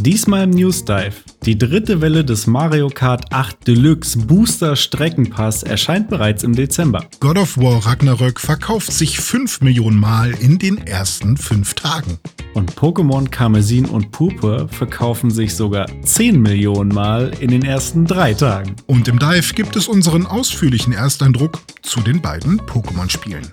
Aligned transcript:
Diesmal 0.00 0.44
im 0.44 0.50
News 0.50 0.82
Dive. 0.86 1.12
Die 1.44 1.58
dritte 1.58 2.00
Welle 2.00 2.24
des 2.24 2.46
Mario 2.46 2.88
Kart 2.88 3.30
8 3.34 3.68
Deluxe 3.68 4.16
Booster 4.16 4.74
Streckenpass 4.74 5.62
erscheint 5.62 6.08
bereits 6.08 6.42
im 6.42 6.54
Dezember. 6.54 7.04
God 7.20 7.36
of 7.36 7.58
War 7.58 7.84
Ragnarök 7.84 8.40
verkauft 8.40 8.90
sich 8.92 9.20
5 9.20 9.60
Millionen 9.60 9.98
Mal 9.98 10.30
in 10.40 10.58
den 10.58 10.78
ersten 10.86 11.36
5 11.36 11.74
Tagen. 11.74 12.18
Und 12.54 12.72
Pokémon 12.76 13.28
Karmesin 13.28 13.84
und 13.84 14.10
Purpur 14.10 14.70
verkaufen 14.70 15.30
sich 15.30 15.54
sogar 15.54 15.86
10 16.02 16.40
Millionen 16.40 16.94
Mal 16.94 17.32
in 17.38 17.50
den 17.50 17.62
ersten 17.62 18.06
3 18.06 18.32
Tagen. 18.32 18.76
Und 18.86 19.06
im 19.06 19.18
Dive 19.18 19.52
gibt 19.52 19.76
es 19.76 19.86
unseren 19.86 20.24
ausführlichen 20.24 20.94
Ersteindruck 20.94 21.58
zu 21.82 22.00
den 22.00 22.22
beiden 22.22 22.58
Pokémon-Spielen. 22.62 23.52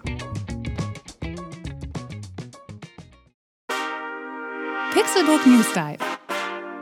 Pixelbook 4.93 5.45
News 5.45 5.67
Dive. 5.75 6.06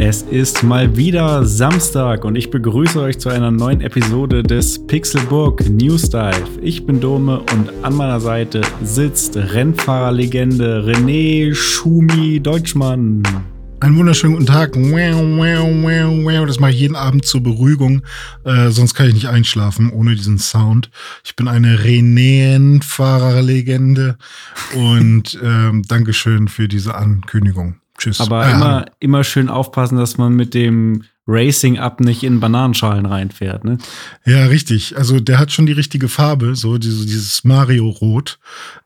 Es 0.00 0.22
ist 0.22 0.62
mal 0.62 0.96
wieder 0.96 1.44
Samstag 1.44 2.24
und 2.24 2.36
ich 2.36 2.50
begrüße 2.50 3.00
euch 3.00 3.18
zu 3.18 3.30
einer 3.30 3.50
neuen 3.50 3.80
Episode 3.80 4.44
des 4.44 4.86
Pixelburg 4.86 5.68
News 5.68 6.08
Dive. 6.08 6.46
Ich 6.62 6.86
bin 6.86 7.00
Dome 7.00 7.40
und 7.40 7.72
an 7.82 7.96
meiner 7.96 8.20
Seite 8.20 8.60
sitzt 8.80 9.36
Rennfahrerlegende 9.36 10.84
René 10.86 11.52
Schumi 11.52 12.38
Deutschmann. 12.38 13.24
Einen 13.80 13.96
wunderschönen 13.96 14.34
guten 14.34 14.46
Tag. 14.46 14.74
Das 14.74 16.60
mache 16.60 16.70
ich 16.70 16.78
jeden 16.78 16.94
Abend 16.94 17.26
zur 17.26 17.42
Beruhigung, 17.42 18.02
äh, 18.44 18.70
sonst 18.70 18.94
kann 18.94 19.08
ich 19.08 19.14
nicht 19.14 19.28
einschlafen 19.28 19.90
ohne 19.90 20.14
diesen 20.14 20.38
Sound. 20.38 20.92
Ich 21.24 21.34
bin 21.34 21.48
eine 21.48 21.82
Renäenfahrerlegende 21.82 24.16
und 24.76 25.40
ähm, 25.42 25.82
Dankeschön 25.88 26.46
für 26.46 26.68
diese 26.68 26.94
Ankündigung. 26.94 27.80
Tschüss. 27.98 28.20
Aber 28.20 28.46
Äh, 28.46 28.52
immer, 28.52 28.86
immer 29.00 29.24
schön 29.24 29.48
aufpassen, 29.48 29.98
dass 29.98 30.16
man 30.16 30.34
mit 30.34 30.54
dem 30.54 31.04
Racing 31.26 31.78
Up 31.78 32.00
nicht 32.00 32.22
in 32.22 32.40
Bananenschalen 32.40 33.04
reinfährt, 33.04 33.62
ne? 33.64 33.76
Ja, 34.24 34.46
richtig. 34.46 34.96
Also 34.96 35.20
der 35.20 35.38
hat 35.38 35.52
schon 35.52 35.66
die 35.66 35.72
richtige 35.72 36.08
Farbe, 36.08 36.56
so 36.56 36.78
diese, 36.78 37.04
dieses 37.04 37.44
Mario-Rot. 37.44 38.38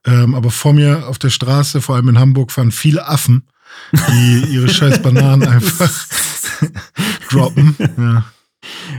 Ähm, 0.04 0.34
aber 0.34 0.50
vor 0.50 0.72
mir 0.72 1.06
auf 1.06 1.18
der 1.18 1.30
Straße, 1.30 1.80
vor 1.80 1.94
allem 1.94 2.08
in 2.08 2.18
Hamburg, 2.18 2.50
fahren 2.50 2.72
viele 2.72 3.06
Affen, 3.06 3.44
die 3.92 4.46
ihre 4.50 4.68
scheiß 4.72 5.02
Bananen 5.02 5.46
einfach 5.46 5.90
droppen. 7.30 7.76
Ja. 7.96 8.24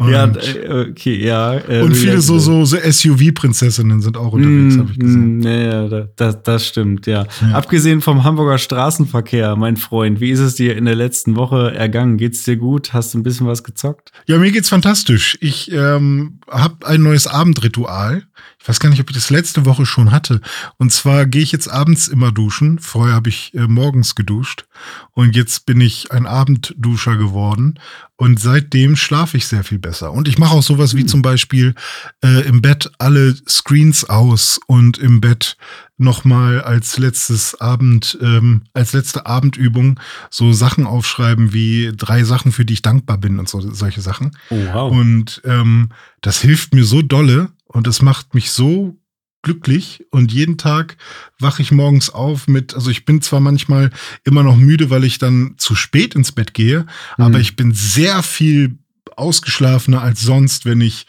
Und, 0.03 0.11
Ja, 0.11 0.25
äh, 0.27 0.89
okay, 0.91 1.25
ja. 1.25 1.53
äh, 1.57 1.81
und 1.81 1.95
viele 1.95 2.13
ja, 2.13 2.21
so, 2.21 2.39
so, 2.39 2.65
so 2.65 2.77
SUV-Prinzessinnen 2.77 4.01
sind 4.01 4.17
auch 4.17 4.33
unterwegs, 4.33 4.75
Mm, 4.75 4.79
habe 4.79 4.91
ich 4.91 4.99
gesehen. 4.99 5.37
mm, 5.39 5.43
Ja, 5.43 5.51
ja, 5.51 5.87
da- 5.87 6.07
das, 6.15 6.43
das 6.43 6.67
stimmt, 6.67 7.05
ja. 7.07 7.25
Abgesehen 7.53 8.01
vom 8.01 8.23
Hamburger 8.23 8.57
Straßenverkehr, 8.57 9.55
mein 9.55 9.77
Freund, 9.77 10.19
wie 10.19 10.29
ist 10.31 10.39
es 10.39 10.55
dir 10.55 10.75
in 10.77 10.85
der 10.85 10.95
letzten 10.95 11.35
Woche 11.35 11.73
ergangen? 11.73 12.17
Geht's 12.17 12.43
dir 12.43 12.57
gut? 12.57 12.93
Hast 12.93 13.13
du 13.13 13.19
ein 13.19 13.23
bisschen 13.23 13.47
was 13.47 13.63
gezockt? 13.63 14.11
Ja, 14.25 14.37
mir 14.37 14.51
geht's 14.51 14.69
fantastisch. 14.69 15.37
Ich 15.41 15.71
ähm, 15.71 16.39
habe 16.49 16.85
ein 16.87 17.01
neues 17.01 17.27
Abendritual. 17.27 18.23
Ich 18.63 18.69
weiß 18.69 18.79
gar 18.79 18.89
nicht, 18.89 19.01
ob 19.01 19.09
ich 19.09 19.15
das 19.15 19.29
letzte 19.29 19.65
Woche 19.65 19.85
schon 19.85 20.11
hatte. 20.11 20.39
Und 20.77 20.93
zwar 20.93 21.25
gehe 21.25 21.41
ich 21.41 21.51
jetzt 21.51 21.67
abends 21.67 22.07
immer 22.07 22.31
duschen. 22.31 22.79
Vorher 22.79 23.13
habe 23.13 23.27
ich 23.27 23.53
äh, 23.53 23.67
morgens 23.67 24.15
geduscht. 24.15 24.63
Und 25.11 25.35
jetzt 25.35 25.65
bin 25.65 25.81
ich 25.81 26.13
ein 26.13 26.25
Abendduscher 26.25 27.17
geworden. 27.17 27.77
Und 28.15 28.39
seitdem 28.39 28.95
schlafe 28.95 29.35
ich 29.35 29.47
sehr 29.47 29.65
viel 29.65 29.79
besser. 29.79 30.13
Und 30.13 30.29
ich 30.29 30.37
mache 30.37 30.55
auch 30.55 30.63
sowas 30.63 30.95
wie 30.95 31.05
zum 31.05 31.21
Beispiel 31.21 31.75
äh, 32.23 32.47
im 32.47 32.61
Bett 32.61 32.89
alle 32.99 33.35
Screens 33.49 34.05
aus 34.05 34.61
und 34.65 34.97
im 34.97 35.19
Bett 35.19 35.57
nochmal 35.97 36.61
als 36.61 36.97
letztes 36.97 37.59
Abend, 37.59 38.17
ähm, 38.21 38.61
als 38.73 38.93
letzte 38.93 39.25
Abendübung 39.25 39.99
so 40.29 40.53
Sachen 40.53 40.85
aufschreiben 40.85 41.51
wie 41.51 41.91
drei 41.93 42.23
Sachen, 42.23 42.53
für 42.53 42.63
die 42.63 42.75
ich 42.75 42.81
dankbar 42.81 43.17
bin 43.17 43.39
und 43.39 43.49
so 43.49 43.59
solche 43.59 43.99
Sachen. 43.99 44.31
Oh, 44.51 44.57
wow. 44.71 44.89
Und 44.89 45.41
ähm, 45.43 45.89
das 46.21 46.39
hilft 46.39 46.73
mir 46.73 46.85
so 46.85 47.01
dolle 47.01 47.49
und 47.73 47.87
das 47.87 48.01
macht 48.01 48.33
mich 48.33 48.51
so 48.51 48.97
glücklich 49.41 50.05
und 50.09 50.31
jeden 50.31 50.57
Tag 50.57 50.95
wache 51.37 51.61
ich 51.61 51.71
morgens 51.71 52.09
auf 52.09 52.47
mit, 52.47 52.73
also 52.73 52.89
ich 52.89 53.03
bin 53.03 53.21
zwar 53.21 53.41
manchmal 53.41 53.89
immer 54.23 54.41
noch 54.41 54.55
müde, 54.55 54.89
weil 54.89 55.03
ich 55.03 55.17
dann 55.17 55.55
zu 55.57 55.75
spät 55.75 56.15
ins 56.15 56.31
Bett 56.31 56.53
gehe, 56.53 56.85
aber 57.17 57.39
ich 57.39 57.57
bin 57.57 57.73
sehr 57.73 58.23
viel 58.23 58.77
ausgeschlafener 59.17 60.01
als 60.01 60.21
sonst, 60.21 60.65
wenn 60.65 60.79
ich 60.79 61.05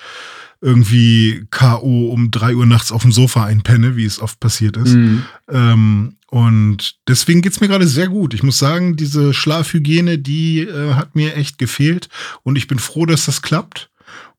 irgendwie 0.60 1.46
K.O. 1.50 2.08
um 2.10 2.30
drei 2.30 2.54
Uhr 2.54 2.66
nachts 2.66 2.90
auf 2.90 3.02
dem 3.02 3.12
Sofa 3.12 3.44
einpenne, 3.44 3.96
wie 3.96 4.06
es 4.06 4.18
oft 4.20 4.40
passiert 4.40 4.78
ist. 4.78 4.94
Mhm. 4.94 5.22
Ähm, 5.48 6.16
und 6.28 6.96
deswegen 7.06 7.42
geht's 7.42 7.60
mir 7.60 7.68
gerade 7.68 7.86
sehr 7.86 8.08
gut. 8.08 8.32
Ich 8.32 8.42
muss 8.42 8.58
sagen, 8.58 8.96
diese 8.96 9.34
Schlafhygiene, 9.34 10.18
die 10.18 10.60
äh, 10.60 10.94
hat 10.94 11.14
mir 11.14 11.36
echt 11.36 11.58
gefehlt. 11.58 12.08
Und 12.42 12.56
ich 12.56 12.66
bin 12.66 12.78
froh, 12.78 13.04
dass 13.04 13.26
das 13.26 13.42
klappt. 13.42 13.90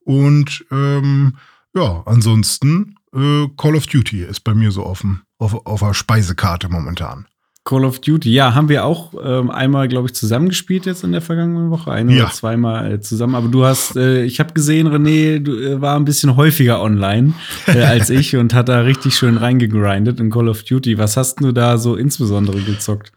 Und 0.04 0.66
ähm, 0.72 1.38
ja, 1.76 2.04
ansonsten 2.06 2.96
äh, 3.14 3.48
Call 3.58 3.76
of 3.76 3.88
Duty 3.88 4.22
ist 4.24 4.42
bei 4.44 4.54
mir 4.54 4.72
so 4.72 4.84
dem, 5.02 5.22
auf, 5.38 5.66
auf 5.66 5.80
der 5.82 5.94
Speisekarte 5.94 6.70
momentan. 6.70 7.26
Call 7.68 7.84
of 7.84 8.00
Duty, 8.00 8.32
ja, 8.32 8.54
haben 8.54 8.70
wir 8.70 8.86
auch 8.86 9.16
ähm, 9.24 9.50
einmal, 9.50 9.88
glaube 9.88 10.08
ich, 10.08 10.14
zusammengespielt 10.14 10.86
jetzt 10.86 11.04
in 11.04 11.12
der 11.12 11.22
vergangenen 11.22 11.72
Woche. 11.72 11.92
Ein 11.92 12.10
Ja. 12.10 12.26
oder 12.26 12.32
zweimal 12.34 12.92
äh, 12.92 13.00
zusammen. 13.02 13.34
Aber 13.34 13.48
du 13.48 13.66
hast, 13.66 13.96
äh, 13.96 14.24
ich 14.24 14.40
habe 14.40 14.54
gesehen, 14.54 14.88
René, 14.88 15.40
du 15.40 15.56
äh, 15.58 15.82
war 15.82 15.96
ein 15.96 16.06
bisschen 16.06 16.36
häufiger 16.36 16.80
online 16.80 17.34
äh, 17.66 17.82
als 17.82 18.10
ich 18.12 18.36
und 18.36 18.54
hat 18.54 18.70
da 18.70 18.82
richtig 18.82 19.16
schön 19.16 19.38
reingegrindet 19.38 20.20
in 20.20 20.30
Call 20.30 20.48
of 20.48 20.62
Duty. 20.64 21.00
Was 21.00 21.18
hast 21.18 21.42
du 21.42 21.52
da 21.54 21.80
so 21.80 21.96
insbesondere 21.96 22.62
gezockt? 22.62 23.12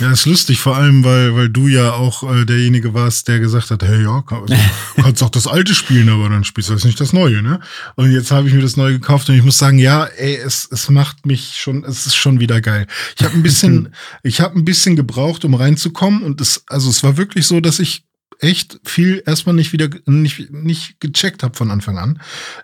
Ja, 0.00 0.10
ist 0.10 0.26
lustig, 0.26 0.58
vor 0.58 0.76
allem, 0.76 1.04
weil, 1.04 1.36
weil 1.36 1.48
du 1.48 1.68
ja 1.68 1.92
auch 1.92 2.28
äh, 2.28 2.44
derjenige 2.44 2.94
warst, 2.94 3.28
der 3.28 3.38
gesagt 3.38 3.70
hat, 3.70 3.82
hey, 3.84 4.02
ja, 4.02 4.22
kann, 4.22 4.42
also, 4.42 4.54
kannst 4.96 5.22
auch 5.22 5.30
das 5.30 5.46
alte 5.46 5.74
spielen, 5.74 6.08
aber 6.08 6.28
dann 6.28 6.42
spielst 6.42 6.68
du 6.68 6.74
jetzt 6.74 6.84
nicht 6.84 7.00
das 7.00 7.12
Neue, 7.12 7.42
ne? 7.42 7.60
Und 7.94 8.10
jetzt 8.10 8.30
habe 8.32 8.48
ich 8.48 8.54
mir 8.54 8.62
das 8.62 8.76
Neue 8.76 8.94
gekauft 8.94 9.28
und 9.28 9.36
ich 9.36 9.44
muss 9.44 9.58
sagen, 9.58 9.78
ja, 9.78 10.04
ey, 10.04 10.36
es, 10.36 10.68
es 10.70 10.90
macht 10.90 11.26
mich 11.26 11.56
schon, 11.56 11.84
es 11.84 12.06
ist 12.06 12.16
schon 12.16 12.40
wieder 12.40 12.60
geil. 12.60 12.86
Ich 13.16 13.24
habe 13.24 13.34
ein 13.34 13.42
bisschen, 13.42 13.94
ich 14.24 14.40
habe 14.40 14.58
ein 14.58 14.64
bisschen 14.64 14.96
gebraucht, 14.96 15.44
um 15.44 15.54
reinzukommen 15.54 16.22
und 16.22 16.40
es, 16.40 16.64
also 16.66 16.90
es 16.90 17.04
war 17.04 17.16
wirklich 17.16 17.46
so, 17.46 17.60
dass 17.60 17.78
ich 17.78 18.04
echt 18.40 18.80
viel 18.84 19.22
erstmal 19.24 19.54
nicht 19.54 19.72
wieder 19.72 19.88
nicht, 20.06 20.50
nicht 20.52 20.98
gecheckt 20.98 21.44
habe 21.44 21.56
von 21.56 21.70
Anfang 21.70 21.98
an. 21.98 22.20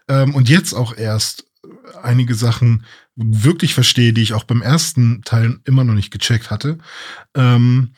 Ähm, 0.09 0.35
und 0.35 0.49
jetzt 0.49 0.73
auch 0.73 0.97
erst 0.97 1.45
einige 2.03 2.35
Sachen 2.35 2.85
wirklich 3.17 3.75
verstehe, 3.75 4.13
die 4.13 4.23
ich 4.23 4.35
auch 4.35 4.45
beim 4.45 4.63
ersten 4.63 5.23
Teil 5.23 5.59
immer 5.65 5.85
noch 5.85 5.95
nicht 5.95 6.11
gecheckt 6.11 6.51
hatte. 6.51 6.79
Ähm, 7.35 7.93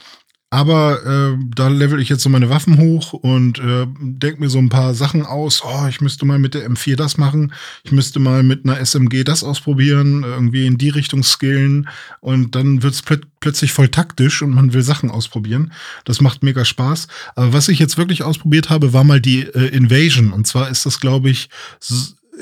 aber 0.52 1.06
äh, 1.06 1.38
da 1.56 1.68
level 1.68 1.98
ich 1.98 2.10
jetzt 2.10 2.22
so 2.22 2.28
meine 2.28 2.50
Waffen 2.50 2.76
hoch 2.76 3.14
und 3.14 3.58
äh, 3.58 3.86
denke 3.98 4.38
mir 4.38 4.50
so 4.50 4.58
ein 4.58 4.68
paar 4.68 4.92
Sachen 4.92 5.24
aus. 5.24 5.62
Oh, 5.64 5.86
ich 5.88 6.02
müsste 6.02 6.26
mal 6.26 6.38
mit 6.38 6.52
der 6.52 6.70
M4 6.70 6.94
das 6.94 7.16
machen. 7.16 7.54
Ich 7.84 7.90
müsste 7.92 8.20
mal 8.20 8.42
mit 8.42 8.66
einer 8.66 8.78
SMG 8.78 9.24
das 9.24 9.44
ausprobieren, 9.44 10.24
irgendwie 10.24 10.66
in 10.66 10.76
die 10.76 10.90
Richtung 10.90 11.22
skillen. 11.22 11.88
Und 12.20 12.54
dann 12.54 12.82
wird's 12.82 13.00
plöt 13.00 13.26
plötzlich 13.40 13.72
voll 13.72 13.88
taktisch 13.88 14.42
und 14.42 14.50
man 14.54 14.74
will 14.74 14.82
Sachen 14.82 15.10
ausprobieren. 15.10 15.72
Das 16.04 16.20
macht 16.20 16.42
mega 16.42 16.66
Spaß. 16.66 17.08
Aber 17.34 17.54
was 17.54 17.68
ich 17.68 17.78
jetzt 17.78 17.96
wirklich 17.96 18.22
ausprobiert 18.22 18.68
habe, 18.68 18.92
war 18.92 19.04
mal 19.04 19.22
die 19.22 19.44
äh, 19.44 19.68
Invasion. 19.68 20.34
Und 20.34 20.46
zwar 20.46 20.68
ist 20.68 20.84
das, 20.84 21.00
glaube 21.00 21.30
ich, 21.30 21.48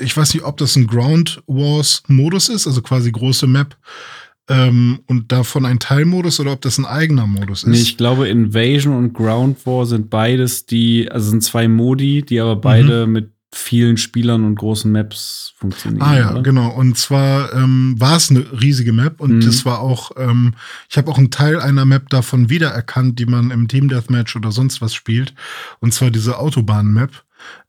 ich 0.01 0.15
weiß 0.15 0.33
nicht, 0.33 0.43
ob 0.43 0.57
das 0.57 0.75
ein 0.75 0.87
Ground 0.87 1.41
Wars 1.47 2.03
Modus 2.07 2.49
ist, 2.49 2.67
also 2.67 2.81
quasi 2.81 3.11
große 3.11 3.47
Map 3.47 3.77
ähm, 4.49 4.99
und 5.07 5.31
davon 5.31 5.65
ein 5.65 5.79
Teilmodus 5.79 6.39
oder 6.39 6.51
ob 6.51 6.61
das 6.61 6.77
ein 6.77 6.85
eigener 6.85 7.27
Modus 7.27 7.63
ist. 7.63 7.69
Nee, 7.69 7.81
ich 7.81 7.97
glaube, 7.97 8.27
Invasion 8.27 8.95
und 8.95 9.13
Ground 9.13 9.65
War 9.65 9.85
sind 9.85 10.09
beides 10.09 10.65
die, 10.65 11.09
also 11.11 11.29
sind 11.29 11.43
zwei 11.43 11.67
Modi, 11.67 12.23
die 12.23 12.39
aber 12.39 12.55
beide 12.55 13.07
mit 13.07 13.31
vielen 13.53 13.97
Spielern 13.97 14.45
und 14.45 14.55
großen 14.55 14.89
Maps 14.89 15.53
funktionieren. 15.57 16.01
Ah 16.01 16.17
ja, 16.17 16.31
oder? 16.31 16.41
genau. 16.41 16.69
Und 16.69 16.97
zwar 16.97 17.53
ähm, 17.53 17.95
war 17.97 18.15
es 18.15 18.29
eine 18.29 18.45
riesige 18.61 18.93
Map 18.93 19.19
und 19.19 19.37
Mhm. 19.37 19.41
das 19.41 19.65
war 19.65 19.81
auch, 19.81 20.11
ähm, 20.17 20.53
ich 20.89 20.97
habe 20.97 21.11
auch 21.11 21.17
einen 21.17 21.31
Teil 21.31 21.59
einer 21.59 21.83
Map 21.85 22.09
davon 22.09 22.49
wiedererkannt, 22.49 23.19
die 23.19 23.25
man 23.25 23.51
im 23.51 23.67
Team 23.67 23.89
Deathmatch 23.89 24.37
oder 24.37 24.53
sonst 24.53 24.81
was 24.81 24.93
spielt. 24.93 25.33
Und 25.79 25.93
zwar 25.93 26.11
diese 26.11 26.39
Autobahn-Map. 26.39 27.11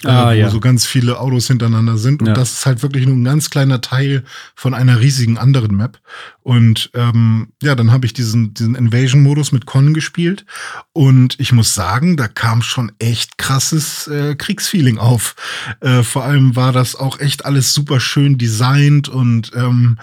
Ah, 0.04 0.32
äh, 0.32 0.36
wo 0.36 0.40
ja. 0.40 0.50
so 0.50 0.60
ganz 0.60 0.86
viele 0.86 1.20
Autos 1.20 1.46
hintereinander 1.46 1.96
sind. 1.96 2.22
Und 2.22 2.28
Ja. 2.28 2.34
das 2.34 2.52
ist 2.52 2.66
halt 2.66 2.82
wirklich 2.82 3.06
nur 3.06 3.16
ein 3.16 3.24
ganz 3.24 3.50
kleiner 3.50 3.80
Teil 3.80 4.24
von 4.54 4.74
einer 4.74 5.00
riesigen 5.00 5.38
anderen 5.38 5.76
Map. 5.76 6.00
Und 6.42 6.90
ähm, 6.94 7.48
ja, 7.62 7.76
dann 7.76 7.92
habe 7.92 8.04
ich 8.06 8.12
diesen, 8.12 8.52
diesen 8.54 8.74
Invasion-Modus 8.74 9.52
mit 9.52 9.64
Con 9.66 9.94
gespielt. 9.94 10.44
Und 10.92 11.38
ich 11.38 11.52
muss 11.52 11.74
sagen, 11.74 12.16
da 12.16 12.26
kam 12.26 12.62
schon 12.62 12.90
echt 12.98 13.38
krasses 13.38 14.08
äh, 14.08 14.34
Kriegsfeeling 14.34 14.98
auf. 14.98 15.36
Äh, 15.80 16.02
vor 16.02 16.24
allem 16.24 16.56
war 16.56 16.72
das 16.72 16.96
auch 16.96 17.20
echt 17.20 17.44
alles 17.46 17.74
super 17.74 18.00
schön 18.00 18.38
designt 18.38 19.08
und 19.08 19.52
ähm, 19.54 19.98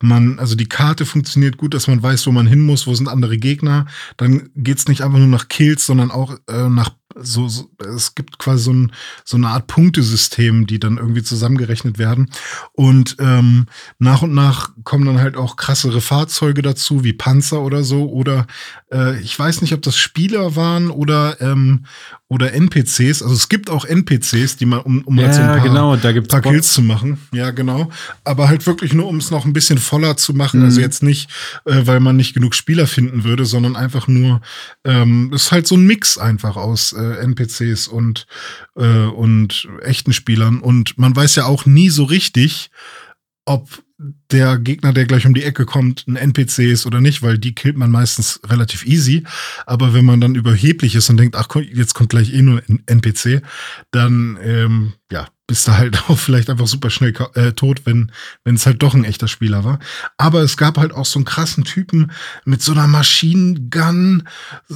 man, 0.00 0.38
also 0.38 0.54
die 0.54 0.68
Karte 0.68 1.04
funktioniert 1.04 1.58
gut, 1.58 1.74
dass 1.74 1.88
man 1.88 2.02
weiß, 2.02 2.26
wo 2.26 2.32
man 2.32 2.46
hin 2.46 2.60
muss, 2.60 2.86
wo 2.86 2.94
sind 2.94 3.08
andere 3.08 3.36
Gegner. 3.36 3.86
Dann 4.16 4.48
geht's 4.56 4.88
nicht 4.88 5.02
einfach 5.02 5.18
nur 5.18 5.28
nach 5.28 5.48
Kills, 5.48 5.84
sondern 5.84 6.10
auch 6.10 6.36
äh, 6.48 6.68
nach 6.68 6.90
so, 7.16 7.48
so, 7.48 7.70
es 7.94 8.14
gibt 8.14 8.38
quasi 8.38 8.64
so, 8.64 8.72
ein, 8.72 8.92
so 9.24 9.36
eine 9.36 9.48
Art 9.48 9.66
Punktesystem, 9.66 10.66
die 10.66 10.78
dann 10.78 10.96
irgendwie 10.96 11.22
zusammengerechnet 11.22 11.98
werden. 11.98 12.30
Und 12.72 13.16
ähm, 13.18 13.66
nach 13.98 14.22
und 14.22 14.34
nach 14.34 14.70
kommen 14.84 15.04
dann 15.04 15.20
halt 15.20 15.36
auch 15.36 15.56
krassere 15.56 16.00
Fahrzeuge 16.00 16.62
dazu, 16.62 17.04
wie 17.04 17.12
Panzer 17.12 17.62
oder 17.62 17.84
so. 17.84 18.10
Oder 18.10 18.46
äh, 18.92 19.18
ich 19.20 19.38
weiß 19.38 19.62
nicht, 19.62 19.72
ob 19.74 19.82
das 19.82 19.96
Spieler 19.96 20.54
waren 20.54 20.90
oder, 20.90 21.40
ähm, 21.40 21.86
oder 22.28 22.52
NPCs. 22.52 23.22
Also 23.22 23.34
es 23.34 23.48
gibt 23.48 23.70
auch 23.70 23.84
NPCs, 23.84 24.56
die 24.56 24.66
man, 24.66 24.80
um, 24.80 25.02
um 25.02 25.18
halt 25.18 25.34
so 25.34 25.40
ein 25.40 25.46
Ja, 25.46 25.56
paar, 25.56 25.66
genau, 25.66 25.96
da 25.96 26.12
gibt's 26.12 26.28
paar. 26.28 26.42
Kills 26.42 26.72
zu 26.72 26.82
machen. 26.82 27.18
Ja, 27.32 27.50
genau. 27.50 27.90
Aber 28.24 28.48
halt 28.48 28.66
wirklich 28.66 28.92
nur, 28.92 29.06
um 29.06 29.16
es 29.16 29.30
noch 29.30 29.44
ein 29.44 29.52
bisschen 29.52 29.78
voller 29.78 30.16
zu 30.16 30.34
machen. 30.34 30.60
Mhm. 30.60 30.66
Also 30.66 30.80
jetzt 30.80 31.02
nicht, 31.02 31.30
äh, 31.64 31.82
weil 31.86 32.00
man 32.00 32.16
nicht 32.16 32.34
genug 32.34 32.54
Spieler 32.54 32.86
finden 32.86 33.24
würde, 33.24 33.44
sondern 33.44 33.76
einfach 33.76 34.08
nur, 34.08 34.40
ähm, 34.84 35.32
es 35.34 35.44
ist 35.44 35.52
halt 35.52 35.66
so 35.66 35.76
ein 35.76 35.86
Mix 35.86 36.18
einfach 36.18 36.56
aus 36.56 36.92
äh, 36.92 37.16
NPCs 37.22 37.88
und, 37.88 38.26
äh, 38.76 38.86
und 39.06 39.68
echten 39.82 40.12
Spielern. 40.12 40.60
Und 40.60 40.98
man 40.98 41.14
weiß 41.16 41.36
ja 41.36 41.46
auch 41.46 41.66
nie 41.66 41.88
so 41.90 42.04
richtig, 42.04 42.70
ob 43.44 43.82
der 44.30 44.58
Gegner, 44.58 44.92
der 44.92 45.06
gleich 45.06 45.26
um 45.26 45.34
die 45.34 45.44
Ecke 45.44 45.66
kommt, 45.66 46.06
ein 46.06 46.16
NPC 46.16 46.58
ist 46.60 46.86
oder 46.86 47.00
nicht, 47.00 47.22
weil 47.22 47.38
die 47.38 47.54
killt 47.54 47.76
man 47.76 47.90
meistens 47.90 48.40
relativ 48.46 48.86
easy. 48.86 49.24
Aber 49.66 49.94
wenn 49.94 50.04
man 50.04 50.20
dann 50.20 50.34
überheblich 50.34 50.94
ist 50.94 51.10
und 51.10 51.16
denkt, 51.16 51.36
ach, 51.36 51.48
jetzt 51.56 51.94
kommt 51.94 52.10
gleich 52.10 52.32
eh 52.32 52.42
nur 52.42 52.62
ein 52.68 52.82
NPC, 52.86 53.42
dann 53.90 54.38
ähm, 54.42 54.94
ja, 55.10 55.28
bist 55.52 55.68
du 55.68 55.72
halt 55.76 56.04
auch 56.08 56.18
vielleicht 56.18 56.48
einfach 56.48 56.66
super 56.66 56.88
schnell 56.88 57.12
äh, 57.34 57.52
tot, 57.52 57.82
wenn 57.84 58.10
wenn 58.42 58.54
es 58.54 58.64
halt 58.64 58.82
doch 58.82 58.94
ein 58.94 59.04
echter 59.04 59.28
Spieler 59.28 59.64
war. 59.64 59.80
Aber 60.16 60.40
es 60.40 60.56
gab 60.56 60.78
halt 60.78 60.92
auch 60.92 61.04
so 61.04 61.18
einen 61.18 61.26
krassen 61.26 61.64
Typen 61.64 62.10
mit 62.46 62.62
so 62.62 62.72
einer 62.72 62.86
Machine 62.86 63.60
Gun, 63.68 64.26
äh, 64.70 64.74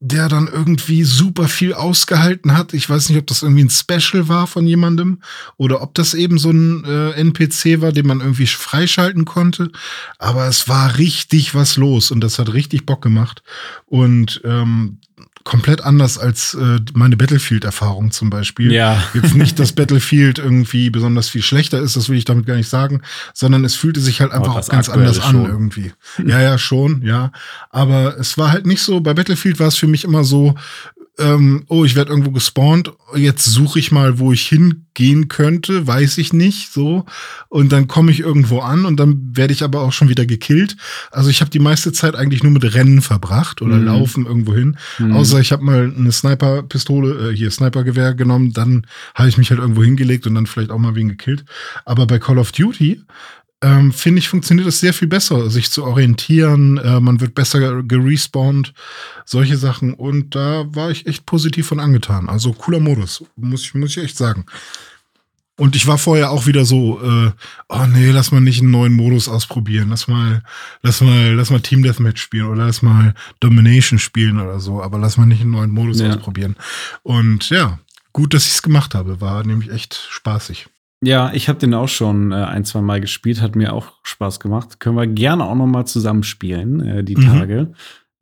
der 0.00 0.28
dann 0.28 0.48
irgendwie 0.48 1.04
super 1.04 1.46
viel 1.46 1.74
ausgehalten 1.74 2.56
hat. 2.56 2.74
Ich 2.74 2.90
weiß 2.90 3.08
nicht, 3.08 3.18
ob 3.18 3.28
das 3.28 3.44
irgendwie 3.44 3.62
ein 3.62 3.70
Special 3.70 4.26
war 4.26 4.48
von 4.48 4.66
jemandem 4.66 5.22
oder 5.58 5.80
ob 5.80 5.94
das 5.94 6.14
eben 6.14 6.38
so 6.38 6.50
ein 6.50 6.82
äh, 6.84 7.12
NPC 7.12 7.80
war, 7.80 7.92
den 7.92 8.08
man 8.08 8.20
irgendwie 8.20 8.48
freischalten 8.48 9.26
konnte. 9.26 9.70
Aber 10.18 10.48
es 10.48 10.66
war 10.66 10.98
richtig 10.98 11.54
was 11.54 11.76
los 11.76 12.10
und 12.10 12.20
das 12.20 12.40
hat 12.40 12.52
richtig 12.52 12.84
Bock 12.84 13.00
gemacht. 13.00 13.44
Und 13.86 14.40
ähm, 14.42 14.98
komplett 15.44 15.82
anders 15.82 16.18
als 16.18 16.54
äh, 16.54 16.78
meine 16.92 17.16
Battlefield-Erfahrung 17.16 18.10
zum 18.10 18.30
Beispiel. 18.30 18.72
Ja. 18.72 19.02
Jetzt 19.14 19.34
nicht, 19.34 19.58
dass 19.58 19.72
Battlefield 19.72 20.38
irgendwie 20.38 20.90
besonders 20.90 21.28
viel 21.28 21.42
schlechter 21.42 21.80
ist, 21.80 21.96
das 21.96 22.08
will 22.08 22.18
ich 22.18 22.24
damit 22.24 22.46
gar 22.46 22.56
nicht 22.56 22.68
sagen, 22.68 23.02
sondern 23.32 23.64
es 23.64 23.74
fühlte 23.74 24.00
sich 24.00 24.20
halt 24.20 24.32
einfach 24.32 24.56
auch 24.56 24.68
ganz 24.68 24.88
anders 24.88 25.20
an 25.20 25.32
schon. 25.32 25.46
irgendwie. 25.46 25.92
Ja, 26.26 26.40
ja, 26.40 26.58
schon, 26.58 27.02
ja. 27.02 27.32
Aber 27.70 28.18
es 28.18 28.36
war 28.36 28.52
halt 28.52 28.66
nicht 28.66 28.82
so, 28.82 29.00
bei 29.00 29.14
Battlefield 29.14 29.58
war 29.58 29.68
es 29.68 29.76
für 29.76 29.86
mich 29.86 30.04
immer 30.04 30.22
so, 30.22 30.54
ähm, 31.18 31.64
oh, 31.68 31.84
ich 31.84 31.96
werde 31.96 32.10
irgendwo 32.10 32.30
gespawnt, 32.30 32.92
jetzt 33.14 33.44
suche 33.44 33.78
ich 33.78 33.92
mal, 33.92 34.18
wo 34.18 34.32
ich 34.32 34.48
hingehen 34.48 35.28
könnte, 35.28 35.86
weiß 35.86 36.18
ich 36.18 36.32
nicht, 36.32 36.72
so. 36.72 37.04
Und 37.48 37.72
dann 37.72 37.88
komme 37.88 38.10
ich 38.10 38.20
irgendwo 38.20 38.60
an 38.60 38.86
und 38.86 38.98
dann 38.98 39.36
werde 39.36 39.52
ich 39.52 39.62
aber 39.62 39.82
auch 39.82 39.92
schon 39.92 40.08
wieder 40.08 40.24
gekillt. 40.24 40.76
Also 41.10 41.28
ich 41.28 41.40
habe 41.40 41.50
die 41.50 41.58
meiste 41.58 41.92
Zeit 41.92 42.14
eigentlich 42.14 42.42
nur 42.42 42.52
mit 42.52 42.74
Rennen 42.74 43.02
verbracht 43.02 43.60
oder 43.60 43.76
Mhm. 43.76 43.84
Laufen 43.86 44.26
irgendwo 44.26 44.54
hin. 44.54 44.78
Mhm. 44.98 45.12
Außer 45.12 45.40
ich 45.40 45.52
habe 45.52 45.64
mal 45.64 45.92
eine 45.96 46.12
Sniper-Pistole, 46.12 47.30
äh, 47.30 47.36
hier 47.36 47.50
Snipergewehr 47.50 48.14
genommen, 48.14 48.52
dann 48.52 48.86
habe 49.14 49.28
ich 49.28 49.36
mich 49.36 49.50
halt 49.50 49.60
irgendwo 49.60 49.82
hingelegt 49.82 50.26
und 50.26 50.34
dann 50.36 50.46
vielleicht 50.46 50.70
auch 50.70 50.78
mal 50.78 50.94
wen 50.94 51.08
gekillt. 51.08 51.44
Aber 51.84 52.06
bei 52.06 52.18
Call 52.18 52.38
of 52.38 52.52
Duty 52.52 53.02
ähm, 53.62 53.92
finde 53.92 54.20
ich, 54.20 54.28
funktioniert 54.28 54.66
es 54.66 54.80
sehr 54.80 54.94
viel 54.94 55.08
besser, 55.08 55.50
sich 55.50 55.70
zu 55.70 55.84
orientieren. 55.84 56.78
Äh, 56.78 57.00
man 57.00 57.20
wird 57.20 57.34
besser 57.34 57.82
gerespawnt, 57.82 58.72
solche 59.26 59.56
Sachen. 59.58 59.92
Und 59.94 60.34
da 60.34 60.64
war 60.74 60.90
ich 60.90 61.06
echt 61.06 61.26
positiv 61.26 61.66
von 61.66 61.80
angetan. 61.80 62.28
Also 62.28 62.52
cooler 62.52 62.80
Modus, 62.80 63.22
muss 63.36 63.62
ich, 63.62 63.74
muss 63.74 63.90
ich 63.96 64.02
echt 64.02 64.16
sagen. 64.16 64.46
Und 65.56 65.76
ich 65.76 65.86
war 65.86 65.98
vorher 65.98 66.30
auch 66.30 66.46
wieder 66.46 66.64
so, 66.64 67.02
äh, 67.02 67.32
oh 67.68 67.86
nee, 67.92 68.10
lass 68.12 68.32
mal 68.32 68.40
nicht 68.40 68.62
einen 68.62 68.70
neuen 68.70 68.94
Modus 68.94 69.28
ausprobieren. 69.28 69.90
Lass 69.90 70.08
mal, 70.08 70.42
lass 70.80 71.02
mal, 71.02 71.34
lass 71.34 71.50
mal 71.50 71.60
Team 71.60 71.82
Deathmatch 71.82 72.18
spielen 72.22 72.46
oder 72.46 72.64
lass 72.64 72.80
mal 72.80 73.12
Domination 73.40 73.98
spielen 73.98 74.40
oder 74.40 74.58
so. 74.58 74.82
Aber 74.82 74.98
lass 74.98 75.18
mal 75.18 75.26
nicht 75.26 75.42
einen 75.42 75.50
neuen 75.50 75.70
Modus 75.70 76.00
Ja. 76.00 76.08
ausprobieren. 76.14 76.56
Und 77.02 77.50
ja, 77.50 77.78
gut, 78.14 78.32
dass 78.32 78.46
ich 78.46 78.52
es 78.52 78.62
gemacht 78.62 78.94
habe. 78.94 79.20
War 79.20 79.44
nämlich 79.44 79.70
echt 79.70 80.06
spaßig. 80.10 80.66
Ja, 81.02 81.30
ich 81.32 81.48
habe 81.48 81.58
den 81.58 81.72
auch 81.72 81.88
schon 81.88 82.32
äh, 82.32 82.34
ein, 82.36 82.64
zwei 82.64 82.82
Mal 82.82 83.00
gespielt, 83.00 83.40
hat 83.40 83.56
mir 83.56 83.72
auch 83.72 83.92
Spaß 84.02 84.38
gemacht. 84.38 84.80
Können 84.80 84.96
wir 84.96 85.06
gerne 85.06 85.44
auch 85.44 85.54
noch 85.54 85.66
mal 85.66 85.86
zusammen 85.86 86.22
spielen, 86.22 86.80
äh, 86.80 87.02
die 87.04 87.16
Mhm. 87.16 87.22
Tage. 87.22 87.72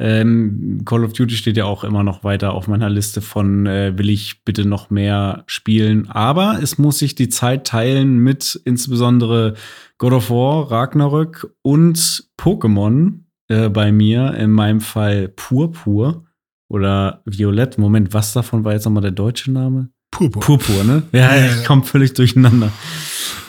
Ähm, 0.00 0.82
Call 0.84 1.02
of 1.04 1.12
Duty 1.12 1.34
steht 1.34 1.56
ja 1.56 1.64
auch 1.64 1.82
immer 1.82 2.04
noch 2.04 2.22
weiter 2.22 2.52
auf 2.54 2.68
meiner 2.68 2.88
Liste 2.88 3.20
von 3.20 3.66
äh, 3.66 3.98
will 3.98 4.10
ich 4.10 4.44
bitte 4.44 4.64
noch 4.64 4.90
mehr 4.90 5.42
spielen. 5.46 6.08
Aber 6.08 6.60
es 6.62 6.78
muss 6.78 7.00
sich 7.00 7.16
die 7.16 7.28
Zeit 7.28 7.66
teilen 7.66 8.18
mit 8.18 8.60
insbesondere 8.64 9.54
God 9.98 10.12
of 10.12 10.30
War, 10.30 10.70
Ragnarök 10.70 11.52
und 11.62 11.98
Pokémon 12.38 13.22
äh, 13.48 13.68
bei 13.68 13.90
mir. 13.90 14.34
In 14.34 14.52
meinem 14.52 14.80
Fall 14.80 15.26
Purpur 15.26 16.26
oder 16.68 17.22
Violett. 17.24 17.76
Moment, 17.76 18.14
was 18.14 18.32
davon 18.32 18.62
war 18.64 18.74
jetzt 18.74 18.84
nochmal 18.84 19.02
der 19.02 19.10
deutsche 19.10 19.50
Name? 19.50 19.90
Purpur. 20.10 20.40
Purpur, 20.40 20.84
ne? 20.84 21.02
Ja, 21.12 21.36
Ja, 21.36 21.46
ich 21.46 21.64
komme 21.64 21.84
völlig 21.84 22.14
durcheinander. 22.14 22.72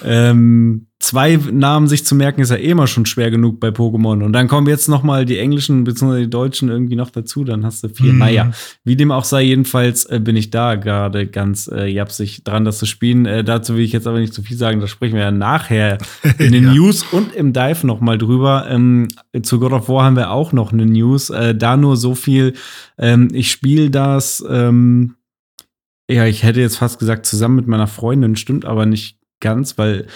Ähm, 0.03 0.87
zwei 0.99 1.37
Namen 1.51 1.87
sich 1.87 2.05
zu 2.05 2.15
merken 2.15 2.41
ist 2.41 2.49
ja 2.51 2.57
eh 2.57 2.69
immer 2.71 2.87
schon 2.87 3.05
schwer 3.05 3.31
genug 3.31 3.59
bei 3.59 3.69
Pokémon. 3.69 4.23
Und 4.23 4.33
dann 4.33 4.47
kommen 4.47 4.67
jetzt 4.67 4.87
noch 4.89 5.01
mal 5.03 5.25
die 5.25 5.37
englischen 5.39 5.83
bzw. 5.85 6.21
die 6.21 6.29
deutschen 6.29 6.69
irgendwie 6.69 6.95
noch 6.95 7.09
dazu. 7.09 7.43
Dann 7.43 7.65
hast 7.65 7.83
du 7.83 7.89
vier. 7.89 8.13
Mhm. 8.13 8.19
Naja, 8.19 8.51
wie 8.83 8.95
dem 8.95 9.11
auch 9.11 9.23
sei, 9.23 9.43
jedenfalls 9.43 10.05
äh, 10.05 10.19
bin 10.19 10.35
ich 10.35 10.49
da 10.51 10.75
gerade 10.75 11.27
ganz 11.27 11.69
äh, 11.73 11.85
japsig 11.87 12.43
dran, 12.43 12.65
das 12.65 12.77
zu 12.77 12.85
spielen. 12.85 13.25
Äh, 13.25 13.43
dazu 13.43 13.75
will 13.75 13.83
ich 13.83 13.93
jetzt 13.93 14.07
aber 14.07 14.19
nicht 14.19 14.33
zu 14.33 14.41
viel 14.41 14.57
sagen. 14.57 14.79
Da 14.81 14.87
sprechen 14.87 15.15
wir 15.15 15.23
ja 15.23 15.31
nachher 15.31 15.97
in 16.37 16.51
den 16.51 16.65
Ja. 16.65 16.73
News 16.73 17.03
und 17.11 17.33
im 17.33 17.53
Dive 17.53 17.87
noch 17.87 18.01
mal 18.01 18.17
drüber. 18.17 18.67
Ähm, 18.69 19.07
zu 19.43 19.59
God 19.59 19.71
of 19.71 19.89
War 19.89 20.03
haben 20.05 20.15
wir 20.17 20.31
auch 20.31 20.51
noch 20.51 20.73
eine 20.73 20.85
News. 20.85 21.29
Äh, 21.29 21.55
da 21.55 21.77
nur 21.77 21.95
so 21.97 22.15
viel. 22.15 22.53
Ähm, 22.97 23.29
ich 23.31 23.49
spiele 23.51 23.89
das. 23.89 24.43
Ähm, 24.49 25.15
ja, 26.09 26.25
ich 26.25 26.43
hätte 26.43 26.59
jetzt 26.59 26.77
fast 26.77 26.99
gesagt, 26.99 27.25
zusammen 27.25 27.55
mit 27.55 27.67
meiner 27.67 27.87
Freundin, 27.87 28.35
stimmt 28.35 28.65
aber 28.65 28.85
nicht 28.85 29.19
ganz, 29.39 29.77
weil 29.77 30.07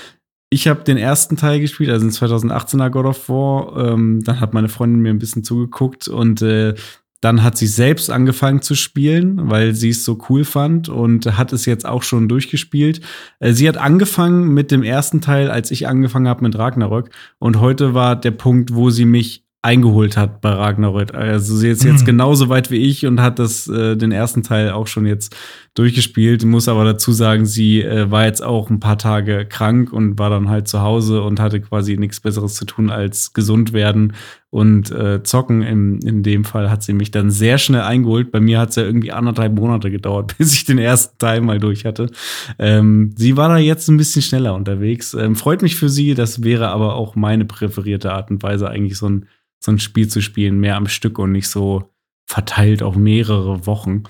ich 0.49 0.67
habe 0.67 0.83
den 0.83 0.97
ersten 0.97 1.37
Teil 1.37 1.59
gespielt, 1.59 1.89
also 1.89 2.05
den 2.05 2.13
2018er 2.13 2.89
God 2.89 3.05
of 3.05 3.29
War. 3.29 3.93
Ähm, 3.93 4.21
dann 4.23 4.39
hat 4.39 4.53
meine 4.53 4.69
Freundin 4.69 5.01
mir 5.01 5.09
ein 5.09 5.19
bisschen 5.19 5.43
zugeguckt 5.43 6.07
und 6.07 6.41
äh, 6.41 6.75
dann 7.21 7.41
hat 7.41 7.57
sie 7.57 7.67
selbst 7.67 8.09
angefangen 8.09 8.61
zu 8.61 8.75
spielen, 8.75 9.49
weil 9.49 9.73
sie 9.73 9.89
es 9.89 10.03
so 10.03 10.19
cool 10.29 10.43
fand 10.43 10.89
und 10.89 11.37
hat 11.37 11.53
es 11.53 11.65
jetzt 11.65 11.85
auch 11.85 12.03
schon 12.03 12.27
durchgespielt. 12.27 13.01
Äh, 13.39 13.53
sie 13.53 13.67
hat 13.67 13.77
angefangen 13.77 14.53
mit 14.53 14.71
dem 14.71 14.83
ersten 14.83 15.21
Teil, 15.21 15.49
als 15.49 15.71
ich 15.71 15.87
angefangen 15.87 16.27
habe 16.27 16.43
mit 16.43 16.57
Ragnarök. 16.57 17.09
Und 17.39 17.59
heute 17.59 17.93
war 17.93 18.15
der 18.15 18.31
Punkt, 18.31 18.75
wo 18.75 18.89
sie 18.89 19.05
mich 19.05 19.45
eingeholt 19.63 20.17
hat 20.17 20.41
bei 20.41 20.49
Ragnarök. 20.51 21.13
Also 21.15 21.55
sie 21.55 21.69
ist 21.69 21.83
jetzt 21.83 22.01
Mhm. 22.01 22.05
genauso 22.05 22.49
weit 22.49 22.69
wie 22.69 22.77
ich 22.77 23.05
und 23.05 23.21
hat 23.21 23.39
das 23.39 23.67
äh, 23.67 23.95
den 23.95 24.11
ersten 24.11 24.43
Teil 24.43 24.71
auch 24.71 24.87
schon 24.87 25.05
jetzt 25.05 25.35
durchgespielt. 25.73 26.43
Muss 26.43 26.67
aber 26.67 26.83
dazu 26.83 27.13
sagen, 27.13 27.45
sie 27.45 27.81
äh, 27.81 28.11
war 28.11 28.25
jetzt 28.25 28.43
auch 28.43 28.69
ein 28.69 28.79
paar 28.81 28.97
Tage 28.97 29.45
krank 29.45 29.91
und 29.93 30.19
war 30.19 30.29
dann 30.29 30.49
halt 30.49 30.67
zu 30.67 30.81
Hause 30.81 31.21
und 31.23 31.39
hatte 31.39 31.61
quasi 31.61 31.97
nichts 31.97 32.19
Besseres 32.19 32.55
zu 32.55 32.65
tun 32.65 32.89
als 32.89 33.33
gesund 33.33 33.71
werden 33.73 34.13
und 34.53 34.91
äh, 34.91 35.23
zocken. 35.23 35.63
In, 35.63 35.97
in 36.03 36.21
dem 36.21 36.43
Fall 36.43 36.69
hat 36.69 36.83
sie 36.83 36.93
mich 36.93 37.09
dann 37.09 37.31
sehr 37.31 37.57
schnell 37.57 37.81
eingeholt. 37.81 38.31
Bei 38.31 38.39
mir 38.39 38.59
hat 38.59 38.69
es 38.69 38.75
ja 38.75 38.83
irgendwie 38.83 39.11
anderthalb 39.11 39.55
Monate 39.55 39.89
gedauert, 39.89 40.35
bis 40.37 40.53
ich 40.53 40.63
den 40.63 40.77
ersten 40.77 41.17
Teil 41.17 41.41
mal 41.41 41.57
durch 41.57 41.85
hatte. 41.85 42.11
Ähm, 42.59 43.15
sie 43.17 43.35
war 43.35 43.49
da 43.49 43.57
jetzt 43.57 43.87
ein 43.87 43.97
bisschen 43.97 44.21
schneller 44.21 44.53
unterwegs. 44.53 45.15
Ähm, 45.15 45.35
freut 45.35 45.63
mich 45.63 45.75
für 45.75 45.89
sie. 45.89 46.13
Das 46.13 46.43
wäre 46.43 46.67
aber 46.67 46.93
auch 46.93 47.15
meine 47.15 47.45
präferierte 47.45 48.13
Art 48.13 48.29
und 48.29 48.43
Weise, 48.43 48.69
eigentlich 48.69 48.95
so 48.95 49.09
ein, 49.09 49.25
so 49.59 49.71
ein 49.71 49.79
Spiel 49.79 50.07
zu 50.07 50.21
spielen, 50.21 50.59
mehr 50.59 50.75
am 50.75 50.87
Stück 50.87 51.17
und 51.17 51.31
nicht 51.31 51.47
so 51.47 51.89
verteilt 52.27 52.83
auf 52.83 52.95
mehrere 52.95 53.65
Wochen. 53.65 54.03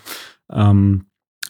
Ähm, 0.52 1.06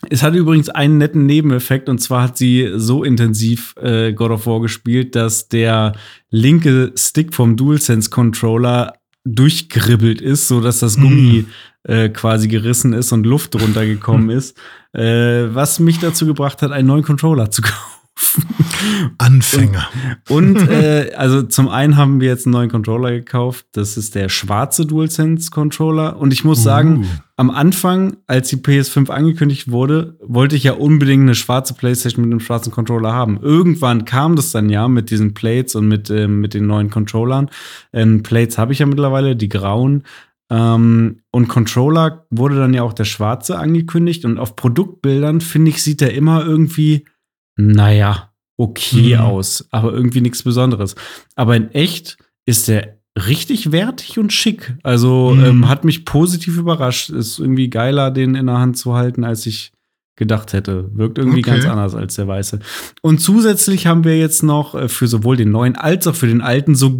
es 0.09 0.23
hatte 0.23 0.37
übrigens 0.37 0.69
einen 0.69 0.97
netten 0.97 1.25
Nebeneffekt 1.25 1.89
und 1.89 1.99
zwar 1.99 2.23
hat 2.23 2.37
sie 2.37 2.71
so 2.75 3.03
intensiv 3.03 3.75
äh, 3.81 4.13
God 4.13 4.31
of 4.31 4.45
War 4.47 4.61
gespielt, 4.61 5.15
dass 5.15 5.47
der 5.47 5.93
linke 6.29 6.93
Stick 6.95 7.33
vom 7.33 7.57
DualSense 7.57 8.09
Controller 8.09 8.93
durchgribbelt 9.25 10.21
ist, 10.21 10.47
so 10.47 10.61
dass 10.61 10.79
das 10.79 10.97
Mm. 10.97 11.01
Gummi 11.01 11.45
äh, 11.83 12.09
quasi 12.09 12.47
gerissen 12.47 12.93
ist 12.93 13.11
und 13.11 13.25
Luft 13.25 13.55
drunter 13.55 13.85
gekommen 13.85 14.29
ist, 14.29 14.57
äh, 14.93 15.53
was 15.53 15.79
mich 15.79 15.99
dazu 15.99 16.25
gebracht 16.25 16.61
hat, 16.61 16.71
einen 16.71 16.87
neuen 16.87 17.03
Controller 17.03 17.51
zu 17.51 17.61
kaufen. 17.63 17.92
Anfänger. 19.17 19.87
Und, 20.29 20.57
und 20.57 20.69
äh, 20.69 21.13
also 21.15 21.43
zum 21.43 21.67
einen 21.69 21.97
haben 21.97 22.21
wir 22.21 22.27
jetzt 22.27 22.45
einen 22.45 22.53
neuen 22.53 22.69
Controller 22.69 23.11
gekauft. 23.11 23.65
Das 23.71 23.97
ist 23.97 24.15
der 24.15 24.29
schwarze 24.29 24.85
DualSense 24.85 25.51
Controller. 25.51 26.17
Und 26.17 26.33
ich 26.33 26.43
muss 26.43 26.59
Uh. 26.59 26.63
sagen, 26.63 27.07
am 27.35 27.49
Anfang, 27.49 28.17
als 28.27 28.49
die 28.49 28.57
PS5 28.57 29.09
angekündigt 29.09 29.71
wurde, 29.71 30.17
wollte 30.21 30.55
ich 30.55 30.63
ja 30.63 30.73
unbedingt 30.73 31.23
eine 31.23 31.35
schwarze 31.35 31.73
PlayStation 31.73 32.23
mit 32.23 32.31
einem 32.31 32.39
schwarzen 32.39 32.71
Controller 32.71 33.13
haben. 33.13 33.39
Irgendwann 33.41 34.05
kam 34.05 34.35
das 34.35 34.51
dann 34.51 34.69
ja 34.69 34.87
mit 34.87 35.09
diesen 35.09 35.33
Plates 35.33 35.75
und 35.75 35.87
mit, 35.87 36.09
ähm, 36.09 36.41
mit 36.41 36.53
den 36.53 36.67
neuen 36.67 36.89
Controllern. 36.89 37.49
Ähm, 37.91 38.21
Plates 38.21 38.57
habe 38.57 38.73
ich 38.73 38.79
ja 38.79 38.85
mittlerweile, 38.85 39.35
die 39.35 39.49
grauen. 39.49 40.03
Ähm, 40.51 41.21
und 41.31 41.47
Controller 41.47 42.25
wurde 42.29 42.57
dann 42.57 42.75
ja 42.75 42.83
auch 42.83 42.93
der 42.93 43.05
schwarze 43.05 43.57
angekündigt. 43.57 44.25
Und 44.25 44.37
auf 44.37 44.55
Produktbildern, 44.55 45.41
finde 45.41 45.71
ich, 45.71 45.81
sieht 45.81 46.01
der 46.01 46.13
immer 46.13 46.45
irgendwie, 46.45 47.05
naja, 47.55 48.31
okay 48.57 49.15
Mhm. 49.15 49.21
aus, 49.21 49.65
aber 49.71 49.93
irgendwie 49.93 50.21
nichts 50.21 50.43
Besonderes. 50.43 50.95
Aber 51.35 51.55
in 51.55 51.71
echt 51.71 52.17
ist 52.45 52.67
der 52.67 52.99
richtig 53.27 53.71
wertig 53.71 54.17
und 54.17 54.33
schick. 54.33 54.75
Also 54.83 55.33
Mhm. 55.35 55.45
ähm, 55.45 55.69
hat 55.69 55.83
mich 55.85 56.05
positiv 56.05 56.57
überrascht. 56.57 57.09
Ist 57.09 57.39
irgendwie 57.39 57.69
geiler, 57.69 58.09
den 58.11 58.35
in 58.35 58.47
der 58.47 58.57
Hand 58.59 58.77
zu 58.77 58.93
halten, 58.95 59.23
als 59.23 59.45
ich 59.45 59.71
gedacht 60.15 60.53
hätte. 60.53 60.89
Wirkt 60.93 61.17
irgendwie 61.17 61.39
Okay. 61.41 61.51
ganz 61.51 61.65
anders 61.65 61.95
als 61.95 62.15
der 62.15 62.27
weiße. 62.27 62.59
Und 63.01 63.19
zusätzlich 63.19 63.87
haben 63.87 64.03
wir 64.03 64.17
jetzt 64.17 64.43
noch 64.43 64.75
äh, 64.75 64.87
für 64.89 65.07
sowohl 65.07 65.37
den 65.37 65.51
neuen 65.51 65.75
als 65.75 66.05
auch 66.07 66.15
für 66.15 66.27
den 66.27 66.41
alten 66.41 66.75
so 66.75 66.99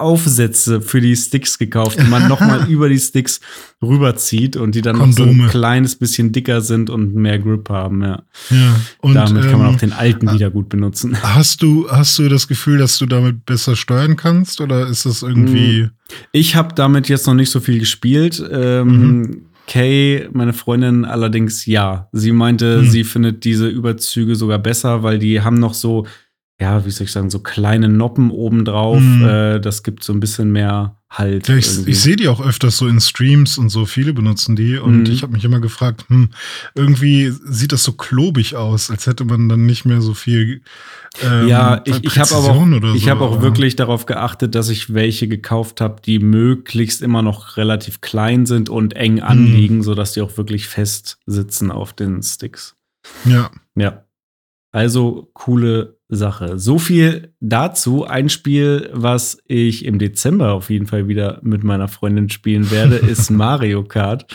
Gummiaufsätze 0.00 0.80
für 0.80 1.00
die 1.00 1.14
Sticks 1.16 1.58
gekauft, 1.58 1.98
die 2.00 2.06
man 2.06 2.28
nochmal 2.28 2.66
über 2.68 2.88
die 2.88 2.98
Sticks 2.98 3.40
rüberzieht 3.82 4.56
und 4.56 4.74
die 4.74 4.82
dann 4.82 4.98
noch 4.98 5.12
so 5.12 5.22
ein 5.22 5.28
Kondome. 5.30 5.48
kleines 5.48 5.96
bisschen 5.96 6.32
dicker 6.32 6.60
sind 6.60 6.90
und 6.90 7.14
mehr 7.14 7.38
Grip 7.38 7.68
haben. 7.68 8.02
Ja. 8.02 8.22
Ja. 8.50 8.76
Und 9.00 9.14
Damit 9.14 9.42
kann 9.48 9.58
man 9.58 9.68
ähm, 9.68 9.74
auch 9.74 9.78
den 9.78 9.92
alten 9.92 10.32
wieder 10.32 10.50
gut 10.50 10.68
benutzen. 10.68 11.16
Hast 11.22 11.62
du, 11.62 11.88
hast 11.90 12.18
du 12.18 12.28
das 12.28 12.48
Gefühl, 12.48 12.78
dass 12.78 12.98
du 12.98 13.06
damit 13.06 13.44
besser 13.46 13.76
steuern 13.76 14.16
kannst? 14.16 14.60
Oder 14.60 14.86
ist 14.86 15.06
das 15.06 15.22
irgendwie. 15.22 15.88
Ich 16.32 16.56
habe 16.56 16.74
damit 16.74 17.08
jetzt 17.08 17.26
noch 17.26 17.34
nicht 17.34 17.50
so 17.50 17.60
viel 17.60 17.78
gespielt. 17.78 18.42
Ähm, 18.50 19.42
Kay, 19.66 20.28
meine 20.32 20.52
Freundin, 20.52 21.04
allerdings 21.04 21.64
ja. 21.66 22.08
Sie 22.12 22.32
meinte, 22.32 22.82
Mhm. 22.82 22.90
sie 22.90 23.04
findet 23.04 23.44
diese 23.44 23.68
Überzüge 23.68 24.34
sogar 24.34 24.58
besser, 24.58 25.02
weil 25.04 25.18
die 25.20 25.40
haben 25.42 25.58
noch 25.60 25.74
so, 25.74 26.06
ja, 26.60 26.84
wie 26.84 26.90
soll 26.90 27.06
ich 27.06 27.12
sagen, 27.12 27.30
so 27.30 27.38
kleine 27.40 27.88
Noppen 27.88 28.30
obendrauf. 28.30 29.00
Mhm. 29.00 29.24
Äh, 29.24 29.60
das 29.60 29.82
gibt 29.82 30.04
so 30.04 30.12
ein 30.12 30.20
bisschen 30.20 30.52
mehr 30.52 30.96
Halt. 31.12 31.48
Ja, 31.48 31.56
ich, 31.56 31.88
ich 31.88 32.00
sehe 32.00 32.14
die 32.14 32.28
auch 32.28 32.40
öfters 32.40 32.76
so 32.76 32.86
in 32.86 33.00
Streams 33.00 33.58
und 33.58 33.68
so, 33.68 33.84
viele 33.84 34.12
benutzen 34.12 34.54
die. 34.54 34.78
Und 34.78 35.08
Mhm. 35.08 35.12
ich 35.12 35.22
habe 35.24 35.32
mich 35.32 35.44
immer 35.44 35.58
gefragt, 35.58 36.04
hm, 36.06 36.28
irgendwie 36.76 37.32
sieht 37.46 37.72
das 37.72 37.82
so 37.82 37.94
klobig 37.94 38.54
aus, 38.54 38.92
als 38.92 39.08
hätte 39.08 39.24
man 39.24 39.48
dann 39.48 39.66
nicht 39.66 39.84
mehr 39.84 40.02
so 40.02 40.14
viel. 40.14 40.62
Ähm, 41.20 41.48
ja, 41.48 41.80
ich, 41.84 42.04
ich 42.04 42.16
habe 42.16 42.32
auch, 42.36 42.64
oder 42.64 42.94
ich 42.94 43.06
so, 43.06 43.10
hab 43.10 43.20
auch 43.22 43.32
aber- 43.32 43.42
wirklich 43.42 43.74
darauf 43.74 44.06
geachtet, 44.06 44.54
dass 44.54 44.68
ich 44.68 44.94
welche 44.94 45.26
gekauft 45.26 45.80
habe, 45.80 46.00
die 46.00 46.20
möglichst 46.20 47.02
immer 47.02 47.22
noch 47.22 47.56
relativ 47.56 48.00
klein 48.00 48.46
sind 48.46 48.68
und 48.68 48.94
eng 48.94 49.14
Mhm. 49.14 49.22
anliegen, 49.24 49.82
sodass 49.82 50.12
die 50.12 50.20
auch 50.20 50.36
wirklich 50.36 50.68
fest 50.68 51.18
sitzen 51.26 51.72
auf 51.72 51.92
den 51.92 52.22
Sticks. 52.22 52.76
Ja. 53.24 53.50
Ja. 53.74 54.04
Also 54.70 55.28
coole 55.34 55.98
Sache. 56.10 56.58
So 56.58 56.78
viel 56.78 57.32
dazu. 57.40 58.04
Ein 58.04 58.28
Spiel, 58.28 58.90
was 58.92 59.38
ich 59.46 59.84
im 59.84 59.98
Dezember 59.98 60.52
auf 60.52 60.70
jeden 60.70 60.86
Fall 60.86 61.08
wieder 61.08 61.40
mit 61.42 61.64
meiner 61.64 61.88
Freundin 61.88 62.28
spielen 62.28 62.70
werde, 62.70 62.96
ist 62.96 63.30
Mario 63.30 63.84
Kart. 63.84 64.26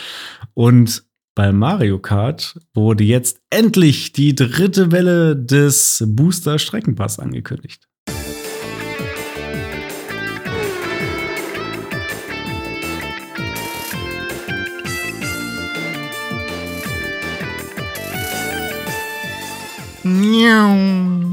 Und 0.54 1.04
bei 1.34 1.52
Mario 1.52 1.98
Kart 1.98 2.58
wurde 2.74 3.04
jetzt 3.04 3.40
endlich 3.50 4.12
die 4.12 4.34
dritte 4.34 4.90
Welle 4.90 5.36
des 5.36 6.02
Booster 6.06 6.58
Streckenpass 6.58 7.18
angekündigt. 7.18 7.86
Niau. 20.06 21.25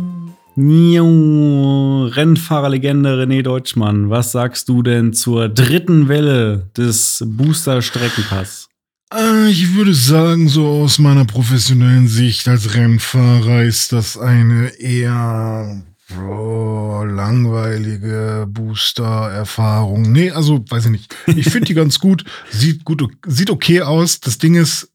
Rennfahrerlegende 0.56 3.20
René 3.20 3.42
Deutschmann, 3.42 4.12
was 4.12 4.32
sagst 4.32 4.70
du 4.70 4.84
denn 4.84 5.12
zur 5.14 5.50
dritten 5.50 6.10
Welle 6.10 6.70
des 6.78 7.24
Booster 7.26 7.82
Streckenpass? 7.82 8.70
Äh, 9.12 9.50
Ich 9.50 9.74
würde 9.74 9.96
sagen, 9.96 10.48
so 10.48 10.68
aus 10.68 11.00
meiner 11.00 11.26
professionellen 11.26 12.08
Sicht 12.08 12.48
als 12.48 12.76
Rennfahrer 12.76 13.64
ist 13.64 13.94
das 13.94 14.16
eine 14.16 14.68
eher 14.80 15.82
oh, 16.22 17.04
langweilige 17.04 18.46
Booster-Erfahrung. 18.48 20.12
Nee, 20.12 20.30
also 20.30 20.64
weiß 20.70 20.86
ich 20.86 20.92
nicht. 20.92 21.16
Ich 21.36 21.50
finde 21.50 21.66
die 21.66 21.74
ganz 21.82 22.00
gut. 22.00 22.26
Sieht 22.52 22.86
gut, 22.86 23.04
sieht 23.26 23.50
okay 23.50 23.82
aus. 23.82 24.20
Das 24.20 24.38
Ding 24.38 24.54
ist, 24.54 24.94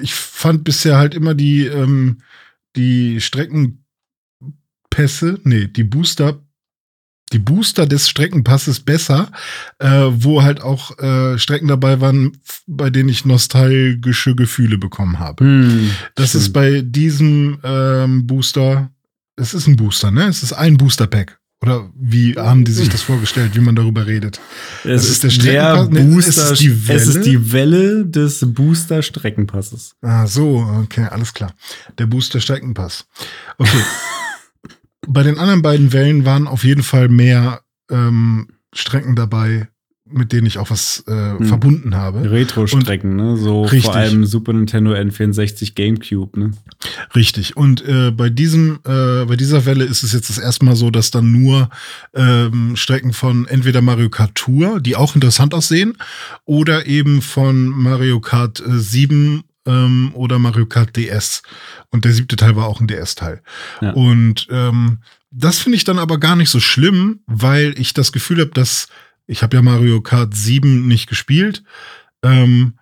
ich 0.00 0.14
fand 0.14 0.62
bisher 0.62 0.96
halt 0.96 1.14
immer 1.14 1.34
die, 1.34 1.66
ähm, 1.66 2.18
die 2.76 3.20
Streckenpässe, 4.92 5.40
nee, 5.44 5.66
die 5.66 5.84
Booster 5.84 6.38
die 7.32 7.38
Booster 7.38 7.86
des 7.86 8.10
Streckenpasses 8.10 8.80
besser, 8.80 9.32
äh, 9.78 9.88
wo 9.88 10.42
halt 10.42 10.60
auch 10.60 10.98
äh, 10.98 11.38
Strecken 11.38 11.66
dabei 11.66 12.02
waren, 12.02 12.36
bei 12.66 12.90
denen 12.90 13.08
ich 13.08 13.24
nostalgische 13.24 14.34
Gefühle 14.34 14.76
bekommen 14.76 15.18
habe. 15.18 15.42
Hm, 15.42 15.90
das 16.14 16.30
stimmt. 16.30 16.42
ist 16.42 16.52
bei 16.52 16.82
diesem 16.82 17.58
ähm, 17.64 18.26
Booster, 18.26 18.90
es 19.36 19.54
ist 19.54 19.66
ein 19.66 19.76
Booster, 19.76 20.10
ne? 20.10 20.26
Es 20.26 20.42
ist 20.42 20.52
ein 20.52 20.76
Booster-Pack. 20.76 21.38
Oder 21.62 21.88
wie 21.98 22.34
haben 22.34 22.66
die 22.66 22.72
sich 22.72 22.90
das 22.90 23.00
vorgestellt, 23.00 23.56
wie 23.56 23.60
man 23.60 23.76
darüber 23.76 24.06
redet? 24.06 24.38
Es 24.84 25.02
das 25.02 25.04
ist, 25.04 25.24
ist 25.24 25.42
der 25.42 25.52
der 25.52 25.86
Streckenpass? 25.86 25.88
Nee, 25.90 26.18
es 26.18 26.26
Booster. 26.26 26.52
ist 26.52 26.60
die 26.60 26.92
es 26.92 27.06
ist 27.06 27.14
Welle? 27.14 27.24
die 27.24 27.52
Welle 27.52 28.06
des 28.06 28.44
Booster 28.46 29.02
Streckenpasses. 29.02 29.94
Ah, 30.02 30.26
so, 30.26 30.58
okay, 30.82 31.06
alles 31.10 31.32
klar. 31.32 31.54
Der 31.96 32.04
Booster-Streckenpass. 32.04 33.06
Okay. 33.56 33.78
Bei 35.08 35.22
den 35.22 35.38
anderen 35.38 35.62
beiden 35.62 35.92
Wellen 35.92 36.24
waren 36.24 36.46
auf 36.46 36.64
jeden 36.64 36.82
Fall 36.82 37.08
mehr 37.08 37.60
ähm, 37.90 38.48
Strecken 38.74 39.16
dabei, 39.16 39.68
mit 40.08 40.32
denen 40.32 40.46
ich 40.46 40.58
auch 40.58 40.70
was 40.70 41.04
äh, 41.08 41.38
Hm. 41.38 41.46
verbunden 41.46 41.96
habe. 41.96 42.30
Retro-Strecken, 42.30 43.16
ne? 43.16 43.36
So 43.36 43.62
Richtig. 43.62 43.84
vor 43.84 43.96
allem 43.96 44.24
Super 44.26 44.52
Nintendo 44.52 44.92
N64 44.92 45.74
GameCube, 45.74 46.38
ne? 46.38 46.50
Richtig. 47.16 47.56
Und 47.56 47.84
äh, 47.86 48.10
bei 48.10 48.28
diesem, 48.30 48.78
äh, 48.84 49.24
bei 49.24 49.36
dieser 49.36 49.64
Welle 49.66 49.84
ist 49.84 50.02
es 50.02 50.12
jetzt 50.12 50.28
das 50.30 50.38
erste 50.38 50.64
Mal 50.64 50.76
so, 50.76 50.90
dass 50.90 51.10
dann 51.10 51.32
nur 51.32 51.68
ähm, 52.14 52.76
Strecken 52.76 53.12
von 53.12 53.46
entweder 53.48 53.80
Mario 53.82 54.08
Kart 54.10 54.34
Tour, 54.34 54.80
die 54.80 54.96
auch 54.96 55.14
interessant 55.14 55.52
aussehen, 55.54 55.94
oder 56.44 56.86
eben 56.86 57.22
von 57.22 57.66
Mario 57.68 58.20
Kart 58.20 58.60
äh, 58.60 58.78
7 58.78 59.42
ähm, 59.66 60.10
oder 60.14 60.38
Mario 60.38 60.66
Kart 60.66 60.96
DS. 60.96 61.42
Und 61.90 62.04
der 62.04 62.12
siebte 62.12 62.36
Teil 62.36 62.56
war 62.56 62.66
auch 62.66 62.80
ein 62.80 62.86
DS-Teil. 62.86 63.42
Ja. 63.80 63.92
Und 63.92 64.46
ähm, 64.50 64.98
das 65.30 65.58
finde 65.58 65.76
ich 65.76 65.84
dann 65.84 65.98
aber 65.98 66.18
gar 66.18 66.36
nicht 66.36 66.50
so 66.50 66.60
schlimm, 66.60 67.20
weil 67.26 67.74
ich 67.78 67.94
das 67.94 68.12
Gefühl 68.12 68.40
habe, 68.40 68.50
dass 68.50 68.88
ich 69.26 69.42
habe 69.42 69.56
ja 69.56 69.62
Mario 69.62 70.00
Kart 70.00 70.34
7 70.34 70.86
nicht 70.86 71.08
gespielt. 71.08 71.62
Ähm, 72.22 72.74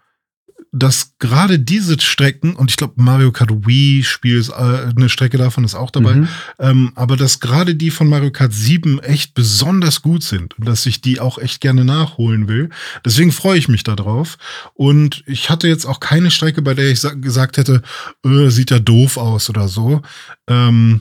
dass 0.72 1.14
gerade 1.18 1.58
diese 1.58 1.98
Strecken, 2.00 2.54
und 2.54 2.70
ich 2.70 2.76
glaube, 2.76 2.94
Mario 2.96 3.32
Kart 3.32 3.50
Wii 3.66 4.04
Spiel 4.04 4.36
ist 4.38 4.50
äh, 4.50 4.52
eine 4.94 5.08
Strecke 5.08 5.36
davon 5.36 5.64
ist 5.64 5.74
auch 5.74 5.90
dabei, 5.90 6.14
Mhm. 6.14 6.28
ähm, 6.60 6.92
aber 6.94 7.16
dass 7.16 7.40
gerade 7.40 7.74
die 7.74 7.90
von 7.90 8.06
Mario 8.08 8.30
Kart 8.30 8.52
7 8.52 9.00
echt 9.00 9.34
besonders 9.34 10.00
gut 10.02 10.22
sind 10.22 10.56
und 10.58 10.68
dass 10.68 10.86
ich 10.86 11.00
die 11.00 11.18
auch 11.18 11.38
echt 11.38 11.60
gerne 11.60 11.84
nachholen 11.84 12.46
will. 12.46 12.70
Deswegen 13.04 13.32
freue 13.32 13.58
ich 13.58 13.68
mich 13.68 13.82
darauf. 13.82 14.38
Und 14.74 15.24
ich 15.26 15.50
hatte 15.50 15.66
jetzt 15.66 15.86
auch 15.86 15.98
keine 15.98 16.30
Strecke, 16.30 16.62
bei 16.62 16.74
der 16.74 16.88
ich 16.90 17.00
sa- 17.00 17.14
gesagt 17.14 17.56
hätte, 17.56 17.82
äh, 18.24 18.48
sieht 18.50 18.70
ja 18.70 18.78
doof 18.78 19.16
aus 19.16 19.50
oder 19.50 19.66
so. 19.66 20.02
Ähm, 20.48 21.00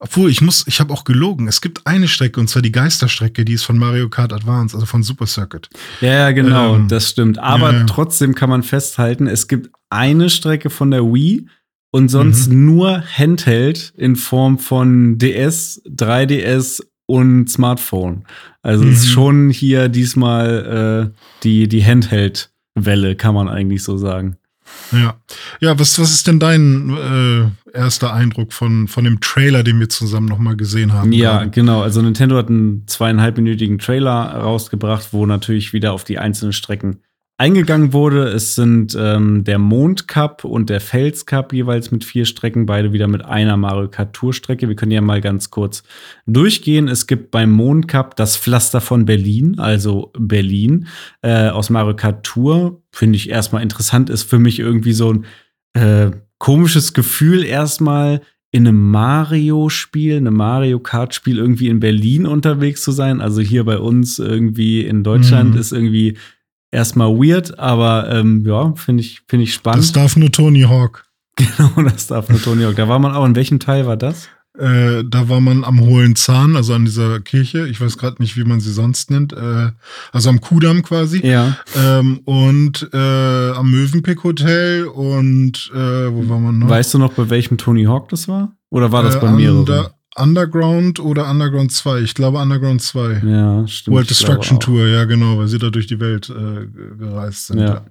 obwohl, 0.00 0.30
ich 0.30 0.40
muss, 0.40 0.66
ich 0.66 0.80
habe 0.80 0.92
auch 0.92 1.04
gelogen. 1.04 1.46
Es 1.46 1.60
gibt 1.60 1.86
eine 1.86 2.08
Strecke, 2.08 2.40
und 2.40 2.48
zwar 2.48 2.62
die 2.62 2.72
Geisterstrecke, 2.72 3.44
die 3.44 3.52
ist 3.52 3.64
von 3.64 3.78
Mario 3.78 4.08
Kart 4.08 4.32
Advance, 4.32 4.74
also 4.74 4.86
von 4.86 5.02
Super 5.02 5.26
Circuit. 5.26 5.68
Ja, 6.00 6.08
ja, 6.12 6.30
genau, 6.32 6.76
Ähm, 6.76 6.88
das 6.88 7.10
stimmt. 7.10 7.38
Aber 7.38 7.72
ja, 7.72 7.78
ja. 7.80 7.84
trotzdem 7.84 8.34
kann 8.34 8.48
man 8.50 8.62
festhalten, 8.62 9.26
es 9.26 9.46
gibt 9.46 9.70
eine 9.90 10.30
Strecke 10.30 10.70
von 10.70 10.90
der 10.90 11.04
Wii 11.04 11.46
und 11.92 12.08
sonst 12.08 12.48
Mhm. 12.48 12.64
nur 12.66 13.02
Handheld 13.02 13.92
in 13.96 14.16
Form 14.16 14.58
von 14.58 15.18
DS, 15.18 15.82
3DS 15.86 16.80
und 17.06 17.48
Smartphone. 17.50 18.24
Also 18.62 18.84
es 18.84 19.00
ist 19.00 19.06
Mhm. 19.06 19.10
schon 19.10 19.50
hier 19.50 19.88
diesmal 19.88 21.12
äh, 21.12 21.20
die, 21.42 21.66
die 21.68 21.84
Handheld-Welle, 21.84 23.16
kann 23.16 23.34
man 23.34 23.48
eigentlich 23.48 23.82
so 23.82 23.96
sagen. 23.98 24.36
Ja. 24.92 25.16
Ja, 25.60 25.78
was, 25.78 25.98
was 25.98 26.10
ist 26.10 26.26
denn 26.26 26.40
dein 26.40 26.90
äh, 26.96 27.76
erster 27.76 28.12
Eindruck 28.12 28.52
von, 28.52 28.88
von 28.88 29.04
dem 29.04 29.20
Trailer, 29.20 29.62
den 29.62 29.78
wir 29.78 29.88
zusammen 29.88 30.26
nochmal 30.26 30.56
gesehen 30.56 30.92
haben? 30.92 31.12
Ja, 31.12 31.38
gerade? 31.38 31.50
genau. 31.50 31.82
Also 31.82 32.02
Nintendo 32.02 32.36
hat 32.36 32.48
einen 32.48 32.86
zweieinhalbminütigen 32.86 33.78
Trailer 33.78 34.12
rausgebracht, 34.12 35.12
wo 35.12 35.26
natürlich 35.26 35.72
wieder 35.72 35.92
auf 35.92 36.04
die 36.04 36.18
einzelnen 36.18 36.52
Strecken 36.52 37.02
eingegangen 37.40 37.94
wurde. 37.94 38.28
Es 38.28 38.54
sind 38.54 38.94
ähm, 39.00 39.44
der 39.44 39.58
Mond 39.58 40.06
Cup 40.08 40.44
und 40.44 40.68
der 40.68 40.82
Fels 40.82 41.24
Cup 41.24 41.54
jeweils 41.54 41.90
mit 41.90 42.04
vier 42.04 42.26
Strecken, 42.26 42.66
beide 42.66 42.92
wieder 42.92 43.08
mit 43.08 43.24
einer 43.24 43.56
Mario 43.56 43.88
Kart 43.88 44.12
Tour 44.12 44.34
Strecke. 44.34 44.68
Wir 44.68 44.76
können 44.76 44.92
ja 44.92 45.00
mal 45.00 45.22
ganz 45.22 45.48
kurz 45.48 45.82
durchgehen. 46.26 46.86
Es 46.86 47.06
gibt 47.06 47.30
beim 47.30 47.50
Mond 47.50 47.88
Cup 47.88 48.14
das 48.16 48.36
Pflaster 48.36 48.82
von 48.82 49.06
Berlin, 49.06 49.58
also 49.58 50.12
Berlin 50.18 50.86
äh, 51.22 51.48
aus 51.48 51.70
Mario 51.70 51.96
Kart 51.96 52.24
Tour. 52.26 52.82
Finde 52.92 53.16
ich 53.16 53.30
erstmal 53.30 53.62
interessant, 53.62 54.10
ist 54.10 54.24
für 54.24 54.38
mich 54.38 54.58
irgendwie 54.58 54.92
so 54.92 55.14
ein 55.14 55.24
äh, 55.72 56.10
komisches 56.36 56.92
Gefühl 56.92 57.42
erstmal 57.42 58.20
in 58.52 58.68
einem 58.68 58.90
Mario-Spiel, 58.90 60.18
einem 60.18 60.34
Mario 60.34 60.78
Kart-Spiel 60.80 61.38
irgendwie 61.38 61.68
in 61.68 61.80
Berlin 61.80 62.26
unterwegs 62.26 62.82
zu 62.82 62.92
sein. 62.92 63.22
Also 63.22 63.40
hier 63.40 63.64
bei 63.64 63.78
uns 63.78 64.18
irgendwie 64.18 64.82
in 64.82 65.04
Deutschland 65.04 65.54
Mhm. 65.54 65.60
ist 65.60 65.72
irgendwie 65.72 66.18
erstmal 66.70 67.08
weird, 67.10 67.58
aber 67.58 68.10
ähm, 68.10 68.44
ja, 68.46 68.72
finde 68.76 69.02
ich, 69.02 69.22
finde 69.28 69.44
ich 69.44 69.54
spannend. 69.54 69.84
Das 69.84 69.92
darf 69.92 70.16
nur 70.16 70.30
Tony 70.30 70.62
Hawk. 70.62 71.04
genau, 71.36 71.88
das 71.88 72.06
darf 72.08 72.28
nur 72.28 72.40
Tony 72.42 72.64
Hawk. 72.64 72.76
Da 72.76 72.88
war 72.88 72.98
man 72.98 73.12
auch. 73.12 73.24
In 73.24 73.36
welchem 73.36 73.60
Teil 73.60 73.86
war 73.86 73.96
das? 73.96 74.28
Äh, 74.58 75.04
da 75.08 75.28
war 75.28 75.40
man 75.40 75.64
am 75.64 75.80
Hohlen 75.80 76.16
Zahn, 76.16 76.56
also 76.56 76.74
an 76.74 76.84
dieser 76.84 77.20
Kirche. 77.20 77.68
Ich 77.68 77.80
weiß 77.80 77.96
gerade 77.96 78.20
nicht, 78.20 78.36
wie 78.36 78.44
man 78.44 78.60
sie 78.60 78.72
sonst 78.72 79.10
nennt. 79.10 79.32
Äh, 79.32 79.70
also 80.12 80.28
am 80.28 80.40
Kudamm 80.40 80.82
quasi. 80.82 81.24
Ja. 81.24 81.56
Ähm, 81.76 82.20
und 82.24 82.88
äh, 82.92 82.96
am 83.52 83.70
Mövenpick 83.70 84.22
Hotel 84.24 84.84
und 84.86 85.70
äh, 85.72 86.12
wo 86.12 86.28
war 86.28 86.40
man 86.40 86.58
noch? 86.58 86.68
Weißt 86.68 86.92
du 86.92 86.98
noch, 86.98 87.12
bei 87.12 87.30
welchem 87.30 87.58
Tony 87.58 87.84
Hawk 87.84 88.08
das 88.08 88.26
war? 88.28 88.52
Oder 88.70 88.92
war 88.92 89.02
das 89.04 89.16
Äh, 89.16 89.20
bei 89.20 89.30
mehreren? 89.30 89.60
Under, 89.60 89.94
Underground 90.20 91.00
oder 91.00 91.30
Underground 91.30 91.72
2? 91.72 92.00
Ich 92.00 92.14
glaube 92.14 92.38
Underground 92.38 92.82
2. 92.82 93.22
ja, 93.24 93.66
stimmt. 93.66 93.94
World 93.96 94.10
Destruction. 94.10 94.60
Tour, 94.60 94.86
ja 94.86 95.04
genau, 95.04 95.38
weil 95.38 95.48
sie 95.48 95.58
da 95.58 95.70
durch 95.70 95.86
die 95.86 96.00
Welt 96.00 96.30
äh, 96.30 96.66
gereist 96.98 97.48
sind. 97.48 97.60
Ja. 97.60 97.84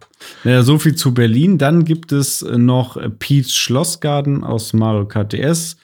Ja, 0.43 0.63
so 0.63 0.77
viel 0.79 0.95
zu 0.95 1.13
Berlin. 1.13 1.57
Dann 1.57 1.85
gibt 1.85 2.11
es 2.11 2.41
noch 2.41 2.97
Pete's 3.19 3.53
Schlossgarten 3.55 4.43
aus 4.43 4.73
Mario 4.73 5.05
Kart 5.07 5.33
DS. 5.33 5.77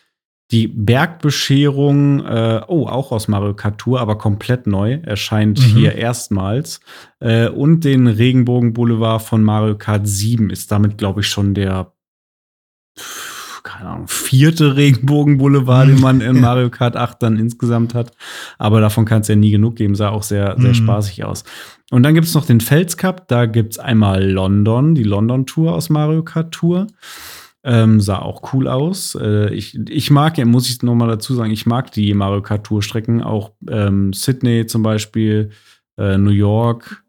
Die 0.51 0.67
Bergbescherung, 0.67 2.23
äh, 2.23 2.61
oh, 2.67 2.85
auch 2.87 3.11
aus 3.11 3.27
Mario 3.27 3.55
Kart 3.55 3.79
Tour, 3.79 3.99
aber 3.99 4.17
komplett 4.17 4.67
neu, 4.67 4.99
erscheint 5.03 5.59
Mhm. 5.59 5.63
hier 5.63 5.95
erstmals. 5.95 6.81
Äh, 7.19 7.47
und 7.49 7.83
den 7.83 8.05
Regenbogen 8.07 8.73
Boulevard 8.73 9.23
von 9.23 9.43
Mario 9.43 9.75
Kart 9.75 10.07
7 10.07 10.51
ist 10.51 10.71
damit, 10.71 10.99
glaube 10.99 11.21
ich, 11.21 11.27
schon 11.27 11.55
der, 11.55 11.93
keine 13.65 13.89
Ahnung, 13.89 14.07
vierte 14.07 14.77
Regenbogen 14.77 15.37
Boulevard, 15.37 15.89
den 15.89 15.99
man 15.99 16.21
in. 16.21 16.39
Mario 16.45 16.69
Kart 16.69 16.95
8 16.95 17.21
dann 17.21 17.37
insgesamt 17.37 17.93
hat. 17.93 18.11
Aber 18.57 18.79
davon 18.79 19.03
kann 19.05 19.21
es 19.21 19.27
ja 19.27 19.35
nie 19.35 19.51
genug 19.51 19.75
geben, 19.75 19.95
sah 19.95 20.09
auch 20.09 20.23
sehr, 20.23 20.55
sehr 20.57 20.69
Mhm. 20.69 20.75
spaßig 20.75 21.25
aus. 21.25 21.43
Und 21.91 22.03
dann 22.03 22.13
gibt 22.13 22.27
es 22.27 22.33
noch 22.33 22.45
den 22.45 22.61
Fels 22.61 22.95
Cup, 22.95 23.27
da 23.27 23.45
gibt 23.45 23.73
es 23.73 23.79
einmal 23.79 24.23
London, 24.23 24.95
die 24.95 25.03
London 25.03 25.45
Tour 25.45 25.73
aus 25.73 25.89
Mario 25.89 26.23
Kart 26.23 26.53
Tour. 26.53 26.87
Ähm, 27.63 27.99
sah 27.99 28.19
auch 28.19 28.53
cool 28.53 28.67
aus. 28.67 29.17
Äh, 29.19 29.51
ich, 29.53 29.75
ich 29.89 30.11
mag, 30.11 30.37
ja, 30.37 30.45
muss 30.45 30.69
ich 30.69 30.83
noch 30.83 30.93
mal 30.93 31.07
dazu 31.07 31.33
sagen, 31.33 31.49
ich 31.51 31.65
mag 31.65 31.91
die 31.91 32.13
Mario 32.13 32.43
Kart 32.43 32.63
Tour 32.63 32.83
Strecken, 32.83 33.23
auch 33.23 33.51
ähm, 33.67 34.13
Sydney 34.13 34.67
zum 34.67 34.83
Beispiel, 34.83 35.49
äh, 35.97 36.17
New 36.19 36.29
York 36.29 37.03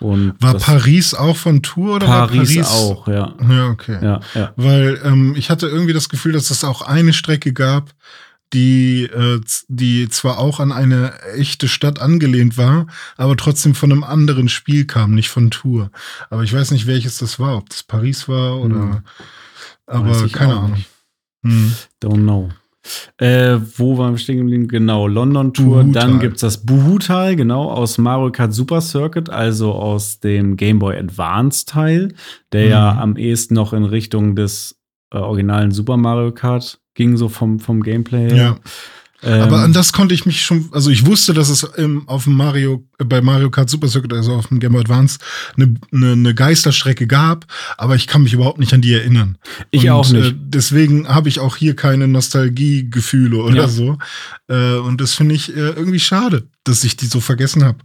und 0.00 0.34
War 0.40 0.54
Paris 0.54 1.14
auch 1.14 1.36
von 1.36 1.62
Tour 1.62 1.96
oder 1.96 2.06
Paris, 2.06 2.56
war 2.56 2.64
Paris 2.64 2.70
auch, 2.70 3.08
ja. 3.08 3.34
Ja, 3.48 3.68
okay. 3.68 3.98
Ja, 4.00 4.20
ja. 4.34 4.52
Weil 4.56 5.00
ähm, 5.04 5.34
ich 5.36 5.50
hatte 5.50 5.66
irgendwie 5.66 5.92
das 5.92 6.08
Gefühl, 6.08 6.32
dass 6.32 6.50
es 6.50 6.62
auch 6.62 6.82
eine 6.82 7.12
Strecke 7.12 7.52
gab, 7.52 7.90
die, 8.52 9.04
äh, 9.04 9.40
die 9.68 10.08
zwar 10.08 10.38
auch 10.38 10.60
an 10.60 10.72
eine 10.72 11.20
echte 11.34 11.68
Stadt 11.68 12.00
angelehnt 12.00 12.56
war, 12.56 12.86
aber 13.16 13.36
trotzdem 13.36 13.74
von 13.74 13.92
einem 13.92 14.04
anderen 14.04 14.48
Spiel 14.48 14.86
kam, 14.86 15.14
nicht 15.14 15.28
von 15.28 15.50
Tour. 15.50 15.90
Aber 16.30 16.44
ich 16.44 16.52
weiß 16.52 16.70
nicht, 16.70 16.86
welches 16.86 17.18
das 17.18 17.38
war, 17.38 17.58
ob 17.58 17.68
das 17.68 17.82
Paris 17.82 18.28
war 18.28 18.58
oder. 18.60 18.74
Hm. 18.74 19.02
Aber 19.86 20.28
keine 20.28 20.54
Ahnung. 20.54 20.84
Hm. 21.42 21.74
Don't 22.02 22.22
know. 22.22 22.50
Äh, 23.18 23.58
wo 23.76 23.98
waren 23.98 24.14
wir 24.14 24.18
stehen 24.18 24.38
geblieben? 24.38 24.68
Genau, 24.68 25.06
London 25.08 25.52
Tour. 25.52 25.82
Buhutal. 25.82 25.92
Dann 25.92 26.20
gibt 26.20 26.36
es 26.36 26.40
das 26.42 26.64
Buhutal, 26.64 27.36
genau, 27.36 27.70
aus 27.70 27.98
Mario 27.98 28.30
Kart 28.30 28.54
Super 28.54 28.80
Circuit, 28.80 29.28
also 29.30 29.72
aus 29.72 30.20
dem 30.20 30.56
Game 30.56 30.78
Boy 30.78 30.96
Advance 30.96 31.66
Teil, 31.66 32.14
der 32.52 32.66
ja 32.68 32.92
Mhm. 32.94 32.98
am 33.00 33.16
ehesten 33.16 33.54
noch 33.54 33.72
in 33.72 33.84
Richtung 33.84 34.36
des 34.36 34.78
äh, 35.12 35.18
originalen 35.18 35.70
Super 35.72 35.96
Mario 35.96 36.32
Kart 36.32 36.80
ging, 36.94 37.16
so 37.16 37.28
vom, 37.28 37.58
vom 37.60 37.82
Gameplay 37.82 38.28
her. 38.30 38.36
Ja. 38.36 38.56
Ähm, 39.20 39.42
Aber 39.42 39.60
an 39.62 39.72
das 39.72 39.92
konnte 39.92 40.14
ich 40.14 40.26
mich 40.26 40.42
schon, 40.42 40.68
also 40.72 40.90
ich 40.90 41.04
wusste, 41.04 41.34
dass 41.34 41.48
es 41.48 41.64
im, 41.64 42.08
auf 42.08 42.24
dem 42.24 42.34
Mario, 42.34 42.84
äh, 42.98 43.04
bei 43.04 43.20
Mario 43.20 43.50
Kart 43.50 43.68
Super 43.68 43.88
Circuit, 43.88 44.12
also 44.12 44.34
auf 44.34 44.46
dem 44.46 44.60
Game 44.60 44.72
Boy 44.72 44.82
Advance, 44.82 45.18
eine, 45.56 45.74
eine, 45.92 46.12
eine 46.12 46.34
Geisterstrecke 46.34 47.08
gab, 47.08 47.46
aber 47.76 47.96
ich 47.96 48.06
kann 48.06 48.22
mich 48.22 48.32
überhaupt 48.32 48.60
nicht 48.60 48.72
an 48.72 48.80
die 48.80 48.92
erinnern. 48.94 49.36
Ich 49.72 49.84
und, 49.84 49.90
auch 49.90 50.08
nicht. 50.10 50.32
Äh, 50.32 50.34
deswegen 50.36 51.08
habe 51.08 51.28
ich 51.28 51.40
auch 51.40 51.56
hier 51.56 51.74
keine 51.74 52.06
Nostalgiegefühle 52.06 53.42
oder 53.42 53.56
Ja. 53.62 53.68
so. 53.68 53.98
Äh, 54.48 54.76
und 54.76 55.00
das 55.00 55.14
finde 55.14 55.34
ich 55.34 55.48
äh, 55.54 55.70
irgendwie 55.70 56.00
schade, 56.00 56.46
dass 56.64 56.84
ich 56.84 56.96
die 56.96 57.06
so 57.06 57.20
vergessen 57.20 57.64
habe. 57.64 57.78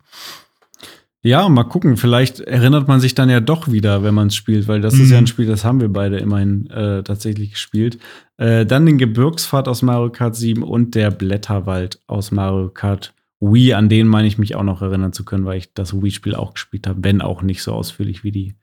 Ja, 1.26 1.48
mal 1.48 1.64
gucken. 1.64 1.96
Vielleicht 1.96 2.42
erinnert 2.42 2.88
man 2.90 3.00
sich 3.00 3.16
dann 3.16 3.30
ja 3.30 3.40
doch 3.40 3.72
wieder, 3.72 4.04
wenn 4.04 4.14
man 4.14 4.28
es 4.28 4.36
spielt, 4.36 4.68
weil 4.68 4.82
das 4.82 4.96
ist 4.96 5.10
ja 5.10 5.18
Mhm. 5.18 5.24
ein 5.24 5.28
Spiel, 5.28 5.46
das 5.46 5.64
haben 5.64 5.80
wir 5.80 5.88
beide 5.88 6.18
immerhin 6.18 6.70
äh, 6.70 7.02
tatsächlich 7.02 7.52
gespielt. 7.54 7.98
Äh, 8.38 8.66
dann 8.66 8.86
den 8.86 8.98
Gebirgspfad 8.98 9.68
aus 9.70 9.82
Mario 9.82 10.10
Kart 10.10 10.36
7 10.36 10.64
und 10.64 10.96
der 10.96 11.12
Blätterwald 11.12 12.00
aus 12.08 12.32
Mario 12.32 12.68
Kart 12.70 13.14
Wii. 13.40 13.74
An 13.74 13.88
den 13.88 14.08
meine 14.08 14.28
ich 14.28 14.38
mich 14.38 14.56
auch 14.56 14.64
noch 14.64 14.82
erinnern 14.82 15.14
zu 15.14 15.24
können, 15.24 15.46
weil 15.46 15.58
ich 15.60 15.74
das 15.74 15.94
Wii-Spiel 15.94 16.36
auch 16.36 16.54
gespielt 16.56 16.88
habe, 16.88 17.00
wenn 17.04 17.22
auch 17.22 17.42
nicht 17.42 17.64
so 17.64 17.72
ausführlich 17.72 18.26
wie 18.26 18.32
die 18.32 18.56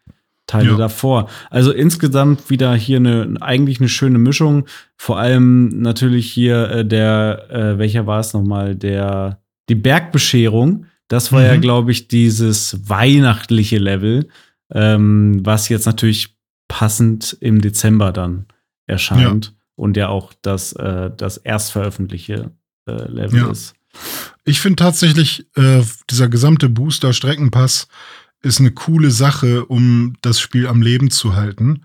Teile 0.46 0.72
Ja. 0.72 0.76
davor. 0.76 1.28
Also 1.48 1.70
insgesamt 1.72 2.50
wieder 2.50 2.74
hier 2.74 2.96
eine 2.98 3.36
eigentlich 3.40 3.80
eine 3.80 3.88
schöne 3.88 4.18
Mischung. 4.18 4.66
Vor 4.98 5.18
allem 5.18 5.68
natürlich 5.80 6.30
hier 6.30 6.68
äh, 6.70 6.84
der, 6.84 7.46
äh, 7.50 7.78
welcher 7.78 8.06
war 8.06 8.20
es 8.20 8.34
nochmal? 8.34 8.74
Der 8.74 9.40
die 9.70 9.76
Bergbescherung. 9.76 10.84
Das 11.10 11.32
war 11.32 11.42
ja, 11.42 11.56
Mhm. 11.56 11.60
glaube 11.60 11.90
ich, 11.90 12.06
dieses 12.08 12.88
weihnachtliche 12.88 13.78
Level, 13.78 14.28
ähm, 14.72 15.40
was 15.44 15.68
jetzt 15.68 15.84
natürlich 15.86 16.36
passend 16.68 17.36
im 17.40 17.60
Dezember 17.60 18.12
dann 18.12 18.46
erscheint 18.86 19.54
und 19.74 19.96
ja 19.96 20.08
auch 20.08 20.32
das, 20.42 20.72
äh, 20.74 21.10
das 21.16 21.36
erstveröffentlichte 21.36 22.52
äh, 22.86 23.08
Level 23.10 23.40
Ja. 23.40 23.50
ist. 23.50 23.74
Ich 24.44 24.60
finde 24.60 24.76
tatsächlich, 24.76 25.46
äh, 25.56 25.82
dieser 26.08 26.28
gesamte 26.28 26.68
Booster-Streckenpass 26.68 27.88
ist 28.42 28.60
eine 28.60 28.70
coole 28.70 29.10
Sache, 29.10 29.66
um 29.66 30.14
das 30.22 30.38
Spiel 30.40 30.68
am 30.68 30.80
Leben 30.80 31.10
zu 31.10 31.34
halten. 31.34 31.82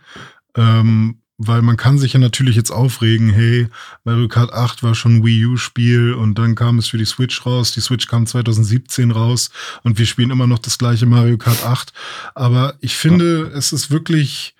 Ähm, 0.55 1.17
weil 1.37 1.61
man 1.61 1.77
kann 1.77 1.97
sich 1.97 2.13
ja 2.13 2.19
natürlich 2.19 2.55
jetzt 2.55 2.71
aufregen, 2.71 3.29
hey, 3.29 3.67
Mario 4.03 4.27
Kart 4.27 4.53
8 4.53 4.83
war 4.83 4.95
schon 4.95 5.17
ein 5.17 5.25
Wii 5.25 5.45
U-Spiel 5.47 6.13
und 6.13 6.35
dann 6.35 6.55
kam 6.55 6.79
es 6.79 6.87
für 6.87 6.97
die 6.97 7.05
Switch 7.05 7.45
raus. 7.45 7.73
Die 7.73 7.81
Switch 7.81 8.07
kam 8.07 8.25
2017 8.25 9.11
raus 9.11 9.49
und 9.83 9.97
wir 9.97 10.05
spielen 10.05 10.31
immer 10.31 10.47
noch 10.47 10.59
das 10.59 10.77
gleiche 10.77 11.05
Mario 11.05 11.37
Kart 11.37 11.63
8. 11.65 11.91
Aber 12.35 12.75
ich 12.79 12.95
finde, 12.95 13.51
es 13.55 13.73
ist 13.73 13.91
wirklich, 13.91 14.55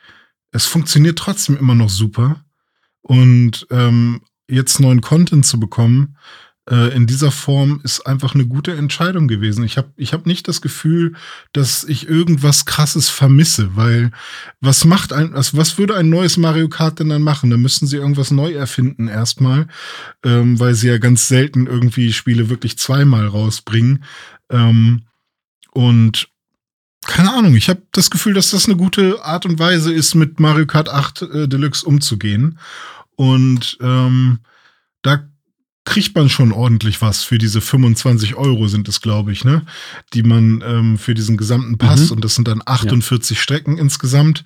es 0.52 0.66
funktioniert 0.66 1.18
trotzdem 1.18 1.56
immer 1.58 1.76
noch 1.76 1.90
super. 1.90 2.44
Und 3.02 3.68
ähm, 3.70 4.22
jetzt 4.50 4.80
neuen 4.80 5.02
Content 5.02 5.46
zu 5.46 5.60
bekommen, 5.60 6.18
äh, 6.70 6.96
in 6.96 7.06
dieser 7.06 7.32
Form 7.32 7.80
ist 7.84 8.08
einfach 8.08 8.34
eine 8.34 8.46
gute 8.46 8.74
Entscheidung 8.74 9.28
gewesen. 9.28 9.64
Ich 9.64 9.78
habe 9.78 9.92
ich 9.98 10.14
hab 10.14 10.26
nicht 10.26 10.48
das 10.48 10.62
Gefühl, 10.62 11.14
dass 11.54 11.84
ich 11.84 12.08
irgendwas 12.08 12.66
krasses 12.66 13.10
vermisse, 13.10 13.76
weil 13.76 14.12
was 14.62 14.86
macht 14.86 15.14
ein, 15.14 15.34
was, 15.34 15.56
was 15.56 15.78
würde 15.78 15.96
ein 15.96 16.10
neues 16.10 16.38
Mario 16.38 16.68
Kart 16.68 17.00
denn 17.00 17.10
dann 17.10 17.22
machen? 17.22 17.52
Da 17.52 17.58
müssten 17.58 17.86
sie 17.88 17.98
irgendwas 17.98 18.32
neu 18.32 18.52
erfinden 18.54 19.08
erstmal, 19.08 19.68
ähm, 20.24 20.60
weil 20.60 20.74
sie 20.74 20.88
ja 20.88 20.98
ganz 20.98 21.28
selten 21.28 21.68
irgendwie 21.68 22.14
Spiele 22.14 22.50
wirklich 22.50 22.78
zweimal 22.78 23.28
rausbringen. 23.28 24.04
Ähm, 24.50 25.04
und 25.72 26.30
keine 27.06 27.32
Ahnung, 27.34 27.56
ich 27.56 27.70
habe 27.70 27.84
das 27.92 28.10
Gefühl, 28.10 28.34
dass 28.34 28.50
das 28.50 28.66
eine 28.66 28.76
gute 28.76 29.24
Art 29.24 29.46
und 29.46 29.60
Weise 29.60 29.94
ist, 29.94 30.16
mit 30.16 30.40
Mario 30.40 30.66
Kart 30.66 30.90
8 30.90 31.22
äh, 31.22 31.48
Deluxe 31.48 31.86
umzugehen. 31.86 32.58
Und 33.16 33.78
ähm, 33.82 34.40
da 35.04 35.30
kriegt 35.86 36.16
man 36.16 36.30
schon 36.30 36.52
ordentlich 36.52 37.02
was 37.02 37.24
für 37.24 37.38
diese 37.38 37.62
25 37.62 38.36
Euro 38.36 38.68
sind 38.68 38.88
es, 38.90 39.02
glaube 39.02 39.32
ich, 39.32 39.46
ne? 39.46 39.66
Die 40.14 40.24
man 40.24 40.64
ähm, 40.66 40.98
für 40.98 41.14
diesen 41.14 41.38
gesamten 41.38 41.78
Pass, 41.78 42.08
Mhm. 42.10 42.12
und 42.18 42.26
das 42.26 42.36
sind 42.36 42.48
dann 42.48 42.62
48 42.66 43.40
Strecken 43.40 43.78
insgesamt, 43.78 44.44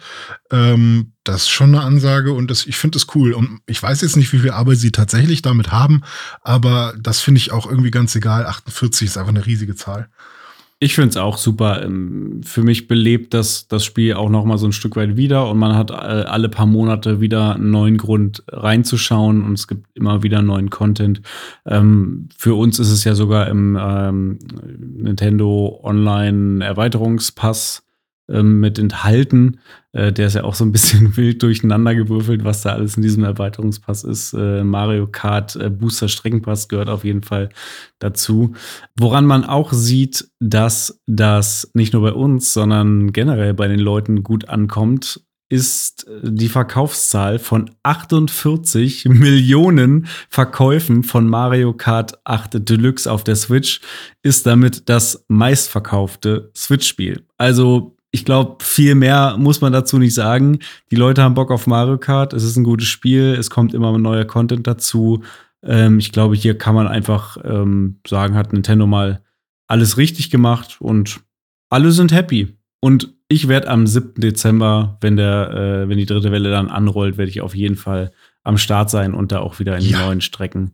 ähm, 0.52 1.14
das 1.24 1.44
ist 1.44 1.50
schon 1.50 1.74
eine 1.74 1.84
Ansage 1.84 2.34
und 2.34 2.52
das, 2.52 2.66
ich 2.66 2.76
finde 2.76 2.98
das 2.98 3.08
cool. 3.16 3.34
Und 3.34 3.62
ich 3.68 3.82
weiß 3.82 4.02
jetzt 4.02 4.18
nicht, 4.18 4.34
wie 4.34 4.40
viel 4.40 4.52
Arbeit 4.52 4.78
sie 4.78 4.92
tatsächlich 4.92 5.42
damit 5.42 5.72
haben, 5.72 6.02
aber 6.42 6.94
das 7.00 7.22
finde 7.22 7.40
ich 7.40 7.52
auch 7.52 7.68
irgendwie 7.70 7.92
ganz 7.92 8.16
egal. 8.16 8.46
48 8.46 9.08
ist 9.08 9.18
einfach 9.18 9.30
eine 9.30 9.46
riesige 9.46 9.76
Zahl. 9.76 10.10
Ich 10.82 10.96
finde 10.96 11.10
es 11.10 11.18
auch 11.18 11.38
super. 11.38 11.84
Ähm, 11.84 12.42
Für 12.44 12.64
mich 12.64 12.88
belebt 12.88 13.34
das, 13.34 13.68
das 13.68 13.84
Spiel 13.84 14.14
auch 14.14 14.30
noch 14.30 14.46
mal 14.46 14.58
so 14.58 14.66
ein 14.66 14.72
Stück 14.72 14.96
weit 14.96 15.18
wieder 15.18 15.50
und 15.50 15.58
man 15.58 15.76
hat 15.76 15.92
äh, 15.92 15.94
alle 15.94 16.48
paar 16.48 16.66
Monate 16.66 17.20
wieder 17.20 17.56
einen 17.56 17.72
neuen 17.72 17.98
Grund 17.98 18.44
reinzuschauen 18.48 19.44
und 19.44 19.54
es 19.54 19.68
gibt 19.68 19.88
immer 19.96 20.24
wieder 20.24 20.42
neuen 20.42 20.70
Content. 20.70 21.22
Ähm, 21.66 22.30
für 22.38 22.56
uns 22.56 22.80
ist 22.80 22.92
es 22.92 23.04
ja 23.04 23.14
sogar 23.14 23.48
im 23.50 23.78
ähm, 23.80 24.40
Nintendo 24.78 25.82
Online 25.84 26.64
Erweiterungspass 26.64 27.84
ähm, 28.30 28.60
mit 28.60 28.80
enthalten. 28.80 29.60
Äh, 29.92 30.14
der 30.14 30.28
ist 30.28 30.36
ja 30.36 30.44
auch 30.44 30.56
so 30.56 30.64
ein 30.64 30.72
bisschen 30.72 31.18
wild 31.18 31.42
durcheinander 31.42 31.96
gewürfelt, 31.96 32.44
was 32.44 32.62
da 32.62 32.74
alles 32.74 32.96
in 32.96 33.04
diesem 33.04 33.24
Erweiterungspass 33.24 34.04
ist. 34.04 34.34
Äh, 34.34 34.64
Mario 34.64 35.08
Kart 35.08 35.56
äh, 35.56 35.70
Booster 35.70 36.08
Streckenpass 36.08 36.68
gehört 36.68 36.90
auf 36.90 37.04
jeden 37.04 37.24
Fall 37.24 37.50
dazu. 38.00 38.54
Woran 38.98 39.26
man 39.26 39.44
auch 39.44 39.74
sieht, 39.74 40.30
dass 40.40 41.02
das 41.08 41.72
nicht 41.74 41.94
nur 41.94 42.04
bei 42.04 42.14
uns, 42.14 42.54
sondern 42.54 43.12
generell 43.12 43.54
bei 43.54 43.68
den 43.68 43.80
Leuten 43.80 44.24
gut 44.24 44.48
ankommt, 44.48 45.22
ist 45.50 46.06
die 46.22 46.48
Verkaufszahl 46.48 47.40
von 47.40 47.72
48 47.82 49.06
Millionen 49.10 50.08
Verkäufen 50.30 51.04
von 51.04 51.28
Mario 51.28 51.74
Kart 51.74 52.20
8 52.24 52.70
Deluxe 52.70 53.12
auf 53.12 53.24
der 53.24 53.36
Switch 53.36 53.82
ist 54.22 54.46
damit 54.46 54.90
das 54.90 55.26
meistverkaufte 55.28 56.52
Switch-Spiel. 56.56 57.26
Also 57.38 57.96
ich 58.12 58.26
glaube, 58.26 58.64
viel 58.64 58.96
mehr 58.96 59.36
muss 59.38 59.62
man 59.62 59.72
dazu 59.72 59.98
nicht 59.98 60.16
sagen. 60.16 60.60
Die 60.92 60.96
Leute 60.96 61.22
haben 61.22 61.36
Bock 61.36 61.52
auf 61.52 61.68
Mario 61.68 61.98
Kart. 61.98 62.34
Es 62.34 62.44
ist 62.44 62.56
ein 62.58 62.64
gutes 62.64 62.88
Spiel. 62.88 63.36
Es 63.38 63.50
kommt 63.50 63.74
immer 63.74 63.96
neuer 63.98 64.26
Content 64.26 64.66
dazu. 64.66 65.24
Ähm, 65.64 66.00
ich 66.00 66.12
glaube, 66.12 66.36
hier 66.36 66.58
kann 66.58 66.76
man 66.76 66.88
einfach 66.88 67.38
ähm, 67.44 68.00
sagen, 68.08 68.36
hat 68.36 68.54
Nintendo 68.54 68.88
mal 68.88 69.22
alles 69.68 69.98
richtig 69.98 70.32
gemacht 70.32 70.78
und 70.80 71.22
alle 71.70 71.92
sind 71.92 72.12
happy. 72.12 72.58
Und 72.82 73.14
ich 73.28 73.48
werde 73.48 73.68
am 73.68 73.86
7. 73.86 74.22
Dezember, 74.22 74.98
wenn, 75.02 75.16
der, 75.18 75.52
äh, 75.52 75.90
wenn 75.90 75.98
die 75.98 76.08
dritte 76.08 76.32
Welle 76.32 76.50
dann 76.50 76.70
anrollt, 76.70 77.18
werde 77.18 77.30
ich 77.30 77.42
auf 77.42 77.56
jeden 77.56 77.76
Fall 77.76 78.12
am 78.44 78.58
Start 78.58 78.90
sein 78.90 79.14
und 79.14 79.32
da 79.32 79.40
auch 79.40 79.60
wieder 79.60 79.78
in 79.78 79.84
die 79.84 79.92
ja. 79.92 80.06
neuen 80.06 80.22
Strecken 80.22 80.72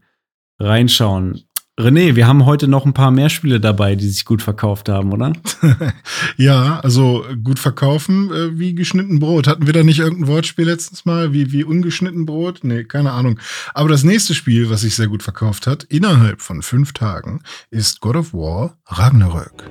reinschauen. 0.59 1.43
René, 1.77 2.15
wir 2.15 2.25
haben 2.25 2.45
heute 2.45 2.69
noch 2.69 2.85
ein 2.85 2.93
paar 2.93 3.11
mehr 3.11 3.29
Spiele 3.29 3.59
dabei, 3.59 3.95
die 3.95 4.07
sich 4.07 4.23
gut 4.23 4.41
verkauft 4.41 4.87
haben, 4.87 5.11
oder? 5.11 5.33
ja, 6.37 6.79
also 6.79 7.25
gut 7.43 7.59
verkaufen 7.59 8.31
äh, 8.31 8.57
wie 8.57 8.75
geschnitten 8.75 9.19
Brot. 9.19 9.45
Hatten 9.47 9.65
wir 9.65 9.73
da 9.73 9.83
nicht 9.83 9.99
irgendein 9.99 10.27
Wortspiel 10.27 10.67
letztens 10.67 11.03
mal? 11.03 11.33
Wie, 11.33 11.51
wie 11.51 11.65
ungeschnitten 11.65 12.25
Brot? 12.25 12.61
Nee, 12.63 12.85
keine 12.85 13.11
Ahnung. 13.11 13.39
Aber 13.73 13.89
das 13.89 14.05
nächste 14.05 14.33
Spiel, 14.33 14.69
was 14.69 14.81
sich 14.81 14.95
sehr 14.95 15.07
gut 15.07 15.21
verkauft 15.21 15.67
hat, 15.67 15.83
innerhalb 15.83 16.41
von 16.41 16.61
fünf 16.61 16.93
Tagen, 16.93 17.41
ist 17.71 17.99
God 17.99 18.15
of 18.15 18.33
War 18.33 18.77
Ragnarök. 18.85 19.69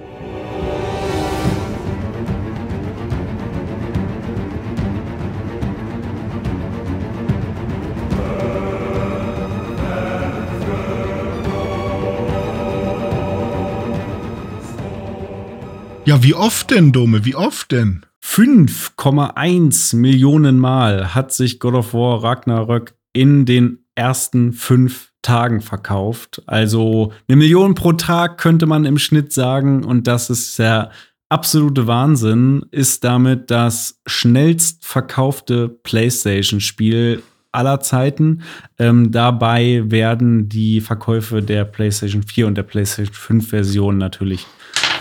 Ja, 16.07 16.23
wie 16.23 16.35
oft 16.35 16.71
denn, 16.71 16.93
Dome? 16.93 17.25
Wie 17.25 17.35
oft 17.35 17.73
denn? 17.73 18.05
5,1 18.23 19.97
Millionen 19.97 20.59
Mal 20.59 21.15
hat 21.15 21.33
sich 21.33 21.59
God 21.59 21.75
of 21.75 21.95
War 21.95 22.23
Ragnarök 22.23 22.95
in 23.15 23.47
den 23.47 23.79
ersten 23.95 24.53
fünf 24.53 25.13
Tagen 25.23 25.63
verkauft. 25.63 26.43
Also 26.45 27.13
eine 27.27 27.37
Million 27.37 27.75
pro 27.75 27.95
Tag 27.95 28.37
könnte 28.37 28.67
man 28.67 28.85
im 28.85 28.99
Schnitt 28.99 29.33
sagen. 29.33 29.83
Und 29.83 30.07
das 30.07 30.29
ist 30.29 30.59
der 30.59 30.91
absolute 31.31 31.87
Wahnsinn. 31.87 32.67
Ist 32.71 33.05
damit 33.05 33.51
das 33.51 33.99
schnellst 34.07 34.85
verkaufte 34.85 35.71
PlayStation-Spiel 35.71 37.23
aller 37.51 37.81
Zeiten. 37.81 38.43
Ähm, 38.79 39.11
dabei 39.11 39.85
werden 39.87 40.51
die 40.51 40.83
Verkäufe 40.83 41.41
der 41.41 41.65
PlayStation 41.65 42.23
4 42.23 42.47
und 42.47 42.57
der 42.57 42.65
PlayStation 42.65 43.15
5 43.15 43.49
Version 43.49 43.97
natürlich 43.97 44.47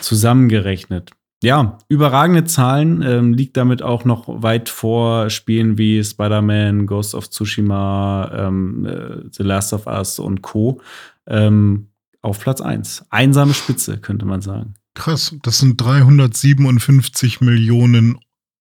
zusammengerechnet. 0.03 1.11
Ja, 1.43 1.77
überragende 1.89 2.45
Zahlen, 2.45 3.01
ähm, 3.01 3.33
liegt 3.33 3.57
damit 3.57 3.81
auch 3.81 4.05
noch 4.05 4.23
weit 4.27 4.69
vor 4.69 5.29
Spielen 5.29 5.77
wie 5.77 6.01
Spider-Man, 6.01 6.87
Ghost 6.87 7.15
of 7.15 7.29
Tsushima, 7.29 8.31
ähm, 8.33 8.85
äh, 8.85 9.23
The 9.29 9.43
Last 9.43 9.73
of 9.73 9.85
Us 9.85 10.19
und 10.19 10.41
Co. 10.41 10.79
Ähm, 11.27 11.89
auf 12.21 12.39
Platz 12.39 12.61
1. 12.61 13.07
Einsame 13.09 13.53
Spitze, 13.53 13.97
könnte 13.97 14.25
man 14.25 14.39
sagen. 14.39 14.75
Krass, 14.93 15.35
das 15.43 15.59
sind 15.59 15.81
357 15.81 17.41
Millionen 17.41 18.19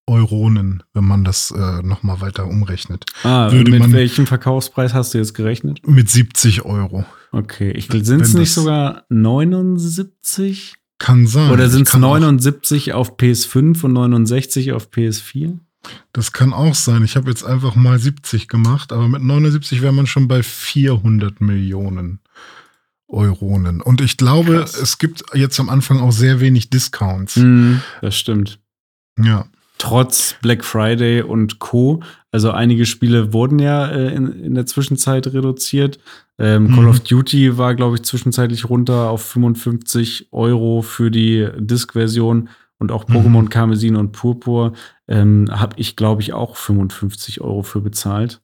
Euronen, 0.09 0.83
wenn 0.93 1.05
man 1.05 1.23
das 1.23 1.53
äh, 1.53 1.83
nochmal 1.83 2.21
weiter 2.21 2.49
umrechnet. 2.49 3.05
Ah, 3.23 3.53
Würde 3.53 3.71
mit 3.71 3.93
welchem 3.93 4.27
Verkaufspreis 4.27 4.93
hast 4.93 5.15
du 5.15 5.19
jetzt 5.19 5.35
gerechnet? 5.35 5.87
Mit 5.87 6.11
70 6.11 6.65
Euro. 6.65 7.05
Okay, 7.31 7.79
sind 7.81 8.23
es 8.23 8.35
nicht 8.35 8.53
sogar 8.53 9.05
79? 9.09 10.75
Kann 11.03 11.27
sein. 11.27 11.51
Oder 11.51 11.69
sind 11.69 11.89
es 11.89 11.95
79 11.95 12.93
auf 12.93 13.17
PS5 13.17 13.85
und 13.85 13.93
69 13.93 14.73
auf 14.73 14.89
PS4? 14.91 15.59
Das 16.13 16.33
kann 16.33 16.53
auch 16.53 16.77
sein. 16.77 17.03
Ich 17.03 17.17
habe 17.17 17.29
jetzt 17.29 17.45
einfach 17.45 17.75
mal 17.75 17.99
70 17.99 18.47
gemacht, 18.47 18.93
aber 18.93 19.09
mit 19.09 19.21
79 19.21 19.83
wäre 19.83 19.93
man 19.93 20.07
schon 20.07 20.29
bei 20.29 20.45
400 20.45 21.41
Millionen 21.41 22.21
Euronen. 23.09 23.81
Und 23.81 24.01
ich 24.01 24.17
glaube, 24.17 24.59
Krass. 24.59 24.77
es 24.77 24.99
gibt 24.99 25.25
jetzt 25.35 25.59
am 25.59 25.71
Anfang 25.71 25.99
auch 25.99 26.13
sehr 26.13 26.39
wenig 26.39 26.71
Discounts. 26.71 27.37
Mm, 27.37 27.79
das 28.01 28.17
stimmt. 28.17 28.61
Ja 29.19 29.47
trotz 29.83 30.37
Black 30.43 30.65
Friday 30.65 31.23
und 31.23 31.59
Co. 31.59 32.03
Also 32.33 32.51
einige 32.51 32.87
Spiele 32.87 33.35
wurden 33.35 33.59
ja 33.59 33.87
äh, 33.89 34.15
in, 34.15 34.33
in 34.33 34.55
der 34.55 34.65
Zwischenzeit 34.65 35.27
reduziert. 35.27 35.99
Ähm, 36.39 36.65
mhm. 36.65 36.75
Call 36.75 36.89
of 36.89 37.01
Duty 37.01 37.59
war, 37.59 37.75
glaube 37.75 37.97
ich, 37.97 38.03
zwischenzeitlich 38.03 38.69
runter 38.69 39.11
auf 39.11 39.23
55 39.23 40.29
Euro 40.33 40.81
für 40.81 41.11
die 41.11 41.47
Disk-Version 41.59 42.49
und 42.79 42.91
auch 42.91 43.05
Pokémon 43.05 43.43
mhm. 43.43 43.49
Karmesin 43.51 43.97
und 43.97 44.13
Purpur 44.13 44.73
ähm, 45.07 45.47
habe 45.51 45.77
ich, 45.77 45.95
glaube 45.95 46.23
ich, 46.23 46.33
auch 46.33 46.57
55 46.57 47.43
Euro 47.43 47.63
für 47.63 47.83
bezahlt. 47.83 48.41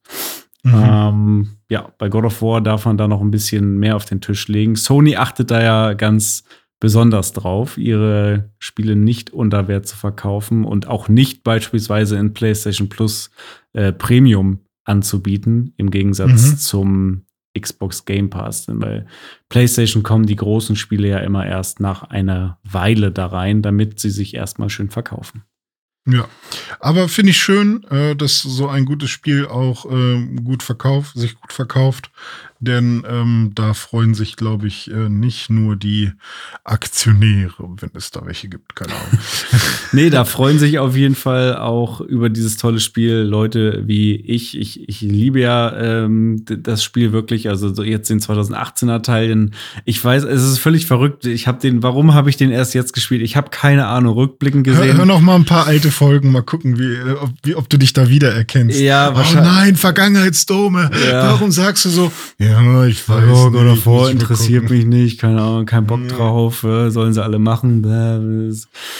Mhm. 0.62 0.74
Ähm, 0.74 1.48
ja, 1.70 1.90
bei 1.98 2.10
God 2.10 2.24
of 2.24 2.42
War 2.42 2.60
darf 2.60 2.84
man 2.84 2.98
da 2.98 3.08
noch 3.08 3.22
ein 3.22 3.30
bisschen 3.30 3.78
mehr 3.78 3.96
auf 3.96 4.04
den 4.04 4.20
Tisch 4.20 4.48
legen. 4.48 4.76
Sony 4.76 5.16
achtet 5.16 5.50
da 5.50 5.62
ja 5.62 5.94
ganz 5.94 6.44
besonders 6.80 7.32
drauf, 7.32 7.76
ihre 7.76 8.50
Spiele 8.58 8.96
nicht 8.96 9.30
unter 9.30 9.68
Wert 9.68 9.86
zu 9.86 9.96
verkaufen 9.96 10.64
und 10.64 10.86
auch 10.86 11.08
nicht 11.08 11.42
beispielsweise 11.42 12.16
in 12.16 12.34
PlayStation 12.34 12.88
Plus 12.88 13.30
äh, 13.72 13.92
Premium 13.92 14.60
anzubieten, 14.84 15.74
im 15.76 15.90
Gegensatz 15.90 16.50
mhm. 16.50 16.56
zum 16.58 17.22
Xbox 17.58 18.04
Game 18.04 18.30
Pass. 18.30 18.66
Denn 18.66 18.78
bei 18.78 19.06
PlayStation 19.48 20.02
kommen 20.02 20.26
die 20.26 20.36
großen 20.36 20.76
Spiele 20.76 21.08
ja 21.08 21.18
immer 21.18 21.46
erst 21.46 21.80
nach 21.80 22.04
einer 22.04 22.58
Weile 22.62 23.10
da 23.10 23.26
rein, 23.26 23.62
damit 23.62 23.98
sie 24.00 24.10
sich 24.10 24.34
erstmal 24.34 24.70
schön 24.70 24.90
verkaufen. 24.90 25.42
Ja, 26.10 26.26
aber 26.80 27.08
finde 27.08 27.30
ich 27.30 27.38
schön, 27.38 27.84
äh, 27.90 28.16
dass 28.16 28.40
so 28.40 28.66
ein 28.68 28.86
gutes 28.86 29.10
Spiel 29.10 29.46
auch 29.46 29.84
äh, 29.90 30.26
gut 30.42 30.62
verkauft, 30.62 31.14
sich 31.14 31.38
gut 31.38 31.52
verkauft. 31.52 32.10
Denn 32.60 33.04
ähm, 33.08 33.52
da 33.54 33.72
freuen 33.72 34.14
sich, 34.14 34.34
glaube 34.34 34.66
ich, 34.66 34.90
äh, 34.90 35.08
nicht 35.08 35.48
nur 35.48 35.76
die 35.76 36.10
Aktionäre, 36.64 37.68
wenn 37.80 37.90
es 37.94 38.10
da 38.10 38.26
welche 38.26 38.48
gibt, 38.48 38.74
keine 38.74 38.94
Ahnung. 38.94 39.18
nee, 39.92 40.10
da 40.10 40.24
freuen 40.24 40.58
sich 40.58 40.80
auf 40.80 40.96
jeden 40.96 41.14
Fall 41.14 41.56
auch 41.56 42.00
über 42.00 42.28
dieses 42.30 42.56
tolle 42.56 42.80
Spiel 42.80 43.18
Leute 43.18 43.84
wie 43.86 44.16
ich. 44.16 44.58
Ich, 44.58 44.88
ich 44.88 45.00
liebe 45.02 45.38
ja 45.38 45.76
ähm, 45.76 46.44
das 46.44 46.82
Spiel 46.82 47.12
wirklich, 47.12 47.48
also 47.48 47.72
so 47.72 47.84
jetzt 47.84 48.10
den 48.10 48.18
2018er 48.18 49.02
Teil. 49.02 49.28
Denn 49.28 49.52
ich 49.84 50.04
weiß, 50.04 50.24
es 50.24 50.42
ist 50.42 50.58
völlig 50.58 50.86
verrückt. 50.86 51.26
Ich 51.26 51.46
habe 51.46 51.60
den, 51.60 51.84
warum 51.84 52.12
habe 52.12 52.28
ich 52.28 52.36
den 52.36 52.50
erst 52.50 52.74
jetzt 52.74 52.92
gespielt? 52.92 53.22
Ich 53.22 53.36
habe 53.36 53.50
keine 53.50 53.86
Ahnung, 53.86 54.14
rückblickend 54.14 54.64
gesehen. 54.64 54.84
Hör, 54.84 54.96
hör 54.96 55.06
noch 55.06 55.20
mal 55.20 55.36
ein 55.36 55.44
paar 55.44 55.68
alte 55.68 55.92
Folgen, 55.92 56.32
mal 56.32 56.42
gucken, 56.42 56.76
wie, 56.76 56.98
ob, 57.12 57.30
wie, 57.44 57.54
ob 57.54 57.68
du 57.68 57.76
dich 57.76 57.92
da 57.92 58.08
wiedererkennst. 58.08 58.80
Ja, 58.80 59.12
oh 59.12 59.14
wahrscheinlich. 59.14 59.52
Oh 59.52 59.54
nein, 59.54 59.76
Vergangenheitsdome. 59.76 60.90
Ja. 61.08 61.22
Warum 61.28 61.52
sagst 61.52 61.84
du 61.84 61.90
so? 61.90 62.12
Ja, 62.38 62.47
ich 62.88 63.08
weiß 63.08 63.24
oh, 63.32 63.50
God 63.50 63.66
of 63.66 63.86
War 63.86 64.10
interessiert 64.10 64.70
mich 64.70 64.84
nicht, 64.84 65.20
keine 65.20 65.40
Ahnung, 65.40 65.66
kein 65.66 65.86
Bock 65.86 66.00
ja. 66.02 66.16
drauf, 66.16 66.64
äh, 66.64 66.90
sollen 66.90 67.12
sie 67.12 67.22
alle 67.22 67.38
machen. 67.38 67.84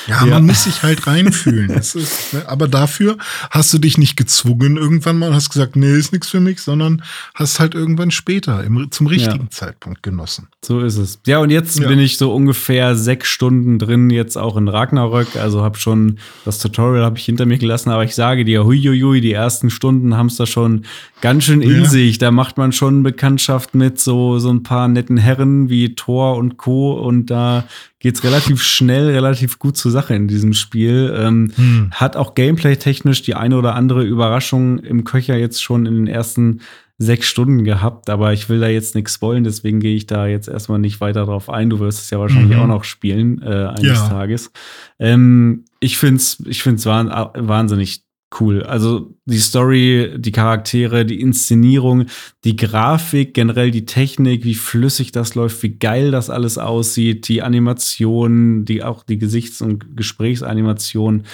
Ja, 0.07 0.21
ja, 0.21 0.27
man 0.27 0.47
muss 0.47 0.65
sich 0.65 0.83
halt 0.83 1.07
reinfühlen. 1.07 1.71
ist, 1.71 2.33
ne? 2.33 2.43
Aber 2.47 2.69
dafür 2.69 3.17
hast 3.51 3.73
du 3.73 3.79
dich 3.79 3.99
nicht 3.99 4.17
gezwungen 4.17 4.77
irgendwann 4.77 5.19
mal 5.19 5.29
und 5.29 5.35
hast 5.35 5.51
gesagt, 5.51 5.77
nee, 5.77 5.93
ist 5.93 6.13
nichts 6.13 6.29
für 6.29 6.41
mich, 6.41 6.61
sondern 6.61 7.03
hast 7.35 7.61
halt 7.61 7.75
irgendwann 7.75 8.11
später 8.11 8.65
im, 8.65 8.91
zum 8.91 9.07
richtigen 9.07 9.45
ja. 9.45 9.51
Zeitpunkt 9.51 10.03
genossen. 10.03 10.49
So 10.65 10.81
ist 10.81 10.97
es. 10.97 11.21
Ja, 11.27 11.39
und 11.39 11.51
jetzt 11.51 11.81
bin 11.81 11.99
ich 11.99 12.19
so 12.19 12.35
ungefähr 12.35 12.97
sechs 12.97 13.29
Stunden 13.29 13.79
drin, 13.79 14.11
jetzt 14.11 14.37
auch 14.37 14.57
in 14.57 14.69
Ragnarök, 14.69 15.37
also 15.37 15.63
habe 15.63 15.79
schon 15.79 16.19
das 16.45 16.59
Tutorial 16.59 17.05
habe 17.05 17.19
ich 17.19 17.25
hinter 17.25 17.47
mir 17.47 17.59
gelassen, 17.59 17.91
aber 17.91 18.05
ich 18.05 18.15
sage 18.15 18.45
dir, 18.45 18.65
huiuiui, 18.65 19.21
die 19.21 19.33
ersten 19.33 19.71
Stunden 19.71 20.17
haben 20.17 20.27
es 20.27 20.37
da 20.37 20.47
schon 20.47 20.85
ganz 21.21 21.45
schön 21.45 21.63
in 21.63 21.87
sich. 21.87 22.19
Da 22.19 22.31
macht 22.31 22.59
man 22.59 22.73
schon 22.73 23.03
Bekanntschaft 23.39 23.75
mit 23.75 24.01
so, 24.01 24.41
so 24.41 24.51
ein 24.51 24.65
paar 24.65 24.89
netten 24.89 25.17
Herren 25.17 25.71
wie 25.71 25.95
Thor 25.95 26.37
und 26.37 26.57
Co. 26.57 26.93
Und 26.93 27.27
da 27.27 27.65
geht's 28.01 28.25
relativ 28.25 28.63
schnell, 28.63 29.11
relativ 29.11 29.61
gut 29.61 29.77
zur 29.77 29.93
Sache 29.93 30.15
in 30.15 30.27
diesem 30.27 30.55
Spiel. 30.55 31.15
Ähm, 31.17 31.53
hm. 31.55 31.91
Hat 31.93 32.17
auch 32.17 32.35
gameplay-technisch 32.35 33.23
die 33.23 33.37
eine 33.37 33.57
oder 33.57 33.77
andere 33.77 34.03
Überraschung 34.03 34.79
im 34.81 35.05
Köcher 35.05 35.37
jetzt 35.37 35.63
schon 35.63 35.87
in 35.87 35.95
den 35.95 36.07
ersten 36.09 36.61
sechs 37.01 37.29
Stunden 37.29 37.63
gehabt, 37.63 38.11
aber 38.11 38.33
ich 38.33 38.49
will 38.49 38.59
da 38.59 38.67
jetzt 38.67 38.97
nichts 38.97 39.15
spoilen, 39.15 39.45
deswegen 39.45 39.79
gehe 39.79 39.95
ich 39.95 40.07
da 40.07 40.27
jetzt 40.27 40.49
erstmal 40.49 40.81
nicht 40.81 41.01
weiter 41.01 41.27
drauf 41.27 41.49
ein. 41.49 41.71
Du 41.71 41.79
wirst 41.79 42.01
es 42.01 42.11
ja 42.11 42.19
wahrscheinlich 42.19 42.57
mhm. 42.57 42.65
auch 42.65 42.67
noch 42.67 42.83
spielen 42.83 43.41
äh, 43.41 43.67
eines 43.67 44.01
ja. 44.01 44.09
Tages. 44.09 44.51
Ähm, 44.99 45.65
ich 45.79 45.97
finde 45.97 46.17
es 46.17 46.43
ich 46.45 46.65
find's 46.65 46.87
wahnsinnig 46.87 48.03
cool. 48.41 48.63
Also 48.63 49.15
die 49.25 49.39
Story, 49.39 50.15
die 50.17 50.33
Charaktere, 50.33 51.05
die 51.05 51.21
Inszenierung, 51.21 52.07
die 52.45 52.57
Grafik, 52.57 53.35
generell 53.35 53.71
die 53.71 53.87
Technik, 53.87 54.45
wie 54.45 54.55
flüssig 54.55 55.13
das 55.13 55.35
läuft, 55.35 55.63
wie 55.63 55.79
geil 55.79 56.11
das 56.11 56.31
alles 56.31 56.59
aussieht, 56.59 57.29
die 57.29 57.43
Animationen, 57.43 58.65
die 58.65 58.83
auch 58.83 59.03
die 59.03 59.19
Gesichts- 59.19 59.63
und 59.63 59.97
Gesprächsanimation, 59.97 61.25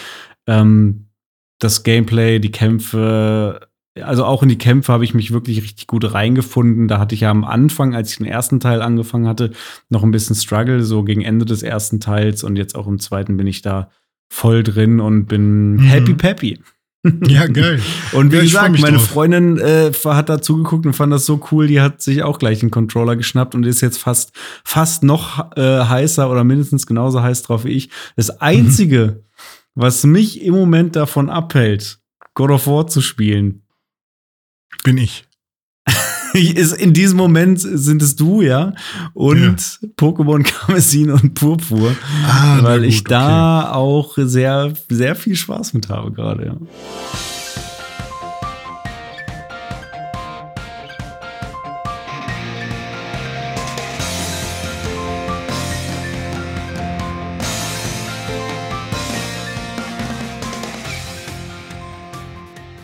ähm, 0.47 1.07
das 1.59 1.83
Gameplay, 1.83 2.39
die 2.39 2.53
Kämpfe. 2.53 3.69
Also 4.01 4.25
auch 4.25 4.43
in 4.43 4.49
die 4.49 4.59
Kämpfe 4.59 4.93
habe 4.93 5.05
ich 5.05 5.15
mich 5.15 5.33
wirklich 5.33 5.63
richtig 5.63 5.87
gut 5.87 6.13
reingefunden. 6.13 6.89
Da 6.89 6.99
hatte 6.99 7.15
ich 7.15 7.23
ja 7.23 7.31
am 7.31 7.45
Anfang, 7.45 7.95
als 7.95 8.11
ich 8.11 8.19
den 8.19 8.27
ersten 8.27 8.61
Teil 8.61 8.83
angefangen 8.83 9.29
hatte, 9.29 9.53
noch 9.89 10.03
ein 10.03 10.11
bisschen 10.11 10.37
Struggle, 10.37 10.83
so 10.83 11.05
gegen 11.05 11.23
Ende 11.23 11.45
des 11.45 11.63
ersten 11.63 12.01
Teils. 12.01 12.43
Und 12.45 12.57
jetzt 12.57 12.75
auch 12.75 12.87
im 12.87 12.99
zweiten 12.99 13.37
bin 13.37 13.47
ich 13.47 13.63
da 13.63 13.91
voll 14.29 14.65
drin 14.65 15.01
und 15.01 15.27
bin 15.27 15.75
mhm. 15.75 15.81
happy 15.81 16.15
peppy. 16.15 16.59
Ja, 17.27 17.47
geil. 17.47 17.83
und 18.13 18.33
wie 18.33 18.37
ja, 18.37 18.43
gesagt, 18.43 18.81
meine 18.81 18.97
drauf. 18.97 19.09
Freundin 19.09 19.59
äh, 19.59 19.93
hat 19.93 20.29
da 20.29 20.41
zugeguckt 20.41 20.87
und 20.87 20.95
fand 20.95 21.13
das 21.13 21.27
so 21.27 21.41
cool, 21.53 21.67
die 21.67 21.81
hat 21.81 22.01
sich 22.01 22.23
auch 22.23 22.39
gleich 22.39 22.63
einen 22.63 22.71
Controller 22.71 23.17
geschnappt 23.17 23.55
und 23.55 23.65
ist 23.65 23.83
jetzt 23.83 23.99
fast, 23.99 24.33
fast 24.65 25.03
noch 25.03 25.55
äh, 25.57 25.85
heißer 25.85 26.31
oder 26.31 26.45
mindestens 26.45 26.87
genauso 26.87 27.23
heiß 27.23 27.43
drauf 27.43 27.65
wie 27.65 27.73
ich. 27.73 27.91
Das 28.17 28.41
Einzige, 28.41 29.23
mhm. 29.23 29.41
was 29.75 30.05
mich 30.05 30.43
im 30.43 30.55
Moment 30.55 30.97
davon 30.97 31.29
abhält, 31.29 31.99
God 32.33 32.51
of 32.51 32.67
War 32.67 32.87
zu 32.87 33.01
spielen, 33.03 33.63
bin 34.83 34.97
ich. 34.97 35.25
ist 36.35 36.73
in 36.73 36.93
diesem 36.93 37.17
Moment 37.17 37.61
sind 37.61 38.03
es 38.03 38.17
du, 38.17 38.43
ja. 38.43 38.75
Und 39.13 39.79
ja. 39.81 39.89
Pokémon 39.97 40.43
Karmesin 40.43 41.11
und 41.11 41.35
Purpur. 41.35 41.95
Ah, 42.27 42.59
weil 42.63 42.81
gut, 42.81 42.89
ich 42.89 43.05
da 43.05 43.61
okay. 43.61 43.77
auch 43.77 44.19
sehr, 44.19 44.73
sehr 44.89 45.15
viel 45.15 45.37
Spaß 45.37 45.75
mit 45.75 45.89
habe 45.89 46.13
gerade, 46.13 46.47
ja. 46.47 46.57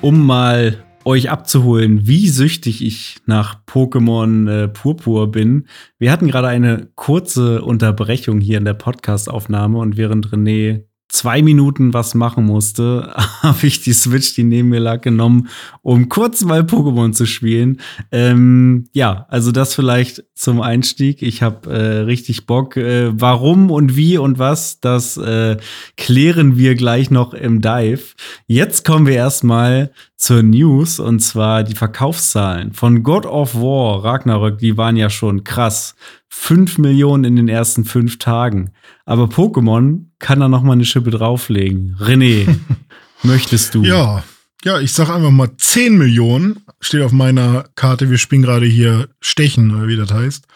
um 0.01 0.25
mal 0.25 0.83
euch 1.05 1.31
abzuholen, 1.31 2.07
wie 2.07 2.29
süchtig 2.29 2.85
ich 2.85 3.17
nach 3.27 3.65
Pokémon 3.67 4.51
äh, 4.51 4.69
Purpur 4.69 5.31
bin. 5.31 5.67
Wir 5.99 6.13
hatten 6.13 6.29
gerade 6.29 6.49
eine 6.49 6.89
kurze 6.95 7.63
Unterbrechung 7.63 8.41
hier 8.41 8.59
in 8.59 8.65
der 8.65 8.75
Podcastaufnahme 8.75 9.79
und 9.79 9.97
während 9.97 10.29
René 10.29 10.85
zwei 11.11 11.43
Minuten 11.43 11.93
was 11.93 12.15
machen 12.15 12.45
musste, 12.45 13.13
habe 13.43 13.67
ich 13.67 13.83
die 13.83 13.93
Switch, 13.93 14.35
die 14.35 14.45
neben 14.45 14.69
mir 14.69 14.81
lag, 14.81 15.03
genommen, 15.03 15.49
um 15.83 16.09
kurz 16.09 16.43
mal 16.45 16.63
Pokémon 16.63 17.13
zu 17.13 17.27
spielen. 17.27 17.81
Ähm, 18.13 18.87
ja, 18.93 19.27
also 19.29 19.53
das 19.53 19.75
vielleicht 19.75 20.25
zum 20.35 20.63
Einstieg. 20.63 21.21
Ich 21.23 21.43
habe 21.43 21.71
äh, 21.71 21.99
richtig 22.03 22.47
Bock. 22.47 22.77
Äh, 22.77 23.11
warum 23.13 23.71
und 23.71 23.97
wie 23.97 24.17
und 24.17 24.39
was, 24.39 24.81
das 24.81 25.17
äh, 25.17 25.57
klären 25.97 26.57
wir 26.57 26.77
gleich 26.77 27.11
noch 27.11 27.35
im 27.35 27.61
Dive. 27.61 28.15
Jetzt 28.47 28.85
kommen 28.85 29.07
wir 29.07 29.15
erstmal 29.15 29.91
zur 30.17 30.43
News 30.43 31.01
und 31.01 31.21
zwar 31.21 31.65
die 31.65 31.75
Verkaufszahlen 31.75 32.73
von 32.73 33.03
God 33.03 33.27
of 33.27 33.55
War 33.55 34.05
Ragnarök, 34.05 34.59
die 34.59 34.77
waren 34.77 34.97
ja 34.97 35.11
schon 35.11 35.45
krass. 35.45 35.97
5 36.31 36.79
Millionen 36.79 37.25
in 37.25 37.37
den 37.37 37.49
ersten 37.49 37.85
fünf 37.85 38.19
Tagen. 38.19 38.73
Aber 39.05 39.25
Pokémon 39.25 40.07
kann 40.19 40.41
da 40.41 40.49
noch 40.49 40.63
mal 40.63 40.73
eine 40.73 40.85
Schippe 40.85 41.11
drauflegen. 41.11 41.97
René, 42.01 42.47
möchtest 43.23 43.75
du? 43.75 43.83
Ja, 43.83 44.25
ja, 44.65 44.79
ich 44.79 44.93
sag 44.93 45.09
einfach 45.11 45.31
mal 45.31 45.51
10 45.57 45.99
Millionen. 45.99 46.65
Steht 46.81 47.03
auf 47.03 47.13
meiner 47.13 47.65
Karte. 47.75 48.11
Wir 48.11 48.19
spielen 48.19 48.43
gerade 48.43 48.67
hier 48.67 49.09
Stechen, 49.21 49.75
oder 49.75 49.89
wie 49.89 49.97
das 49.97 50.13
heißt. 50.13 50.47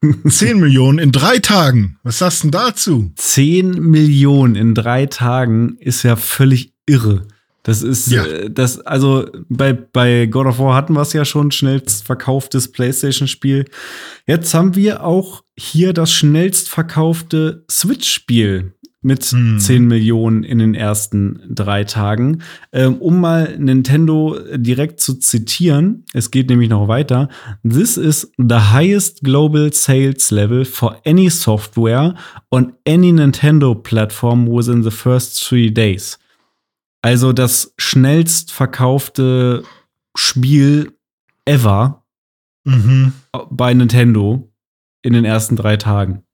10 0.28 0.60
Millionen 0.60 0.98
in 0.98 1.12
drei 1.12 1.38
Tagen. 1.38 1.98
Was 2.02 2.18
sagst 2.18 2.42
du 2.42 2.50
denn 2.50 2.52
dazu? 2.52 3.12
10 3.16 3.80
Millionen 3.80 4.54
in 4.54 4.74
drei 4.74 5.06
Tagen 5.06 5.76
ist 5.78 6.02
ja 6.02 6.16
völlig 6.16 6.72
irre. 6.86 7.26
Das 7.68 7.82
ist, 7.82 8.10
ja. 8.10 8.24
äh, 8.24 8.50
das, 8.50 8.80
also 8.80 9.26
bei, 9.50 9.74
bei 9.74 10.24
God 10.24 10.46
of 10.46 10.58
War 10.58 10.74
hatten 10.74 10.94
wir 10.94 11.02
es 11.02 11.12
ja 11.12 11.26
schon, 11.26 11.50
schnellst 11.50 12.02
verkauftes 12.02 12.72
PlayStation-Spiel. 12.72 13.66
Jetzt 14.26 14.54
haben 14.54 14.74
wir 14.74 15.04
auch 15.04 15.44
hier 15.54 15.92
das 15.92 16.10
schnellst 16.10 16.70
verkaufte 16.70 17.66
Switch-Spiel 17.70 18.72
mit 19.02 19.22
hm. 19.22 19.58
10 19.58 19.86
Millionen 19.86 20.44
in 20.44 20.60
den 20.60 20.74
ersten 20.74 21.42
drei 21.50 21.84
Tagen. 21.84 22.40
Ähm, 22.72 22.94
um 22.96 23.20
mal 23.20 23.58
Nintendo 23.58 24.38
direkt 24.56 25.00
zu 25.00 25.18
zitieren, 25.18 26.04
es 26.14 26.30
geht 26.30 26.48
nämlich 26.48 26.70
noch 26.70 26.88
weiter. 26.88 27.28
This 27.62 27.98
is 27.98 28.32
the 28.38 28.72
highest 28.72 29.22
global 29.22 29.74
sales 29.74 30.30
level 30.30 30.64
for 30.64 31.02
any 31.04 31.28
software 31.28 32.14
on 32.50 32.72
any 32.86 33.12
Nintendo 33.12 33.74
platform 33.74 34.48
within 34.48 34.82
the 34.82 34.90
first 34.90 35.46
three 35.46 35.70
days. 35.70 36.18
Also 37.02 37.32
das 37.32 37.74
schnellst 37.78 38.52
verkaufte 38.52 39.64
Spiel 40.16 40.98
ever 41.44 42.04
mhm. 42.64 43.12
bei 43.50 43.72
Nintendo 43.72 44.52
in 45.02 45.12
den 45.12 45.24
ersten 45.24 45.56
drei 45.56 45.76
Tagen. 45.76 46.24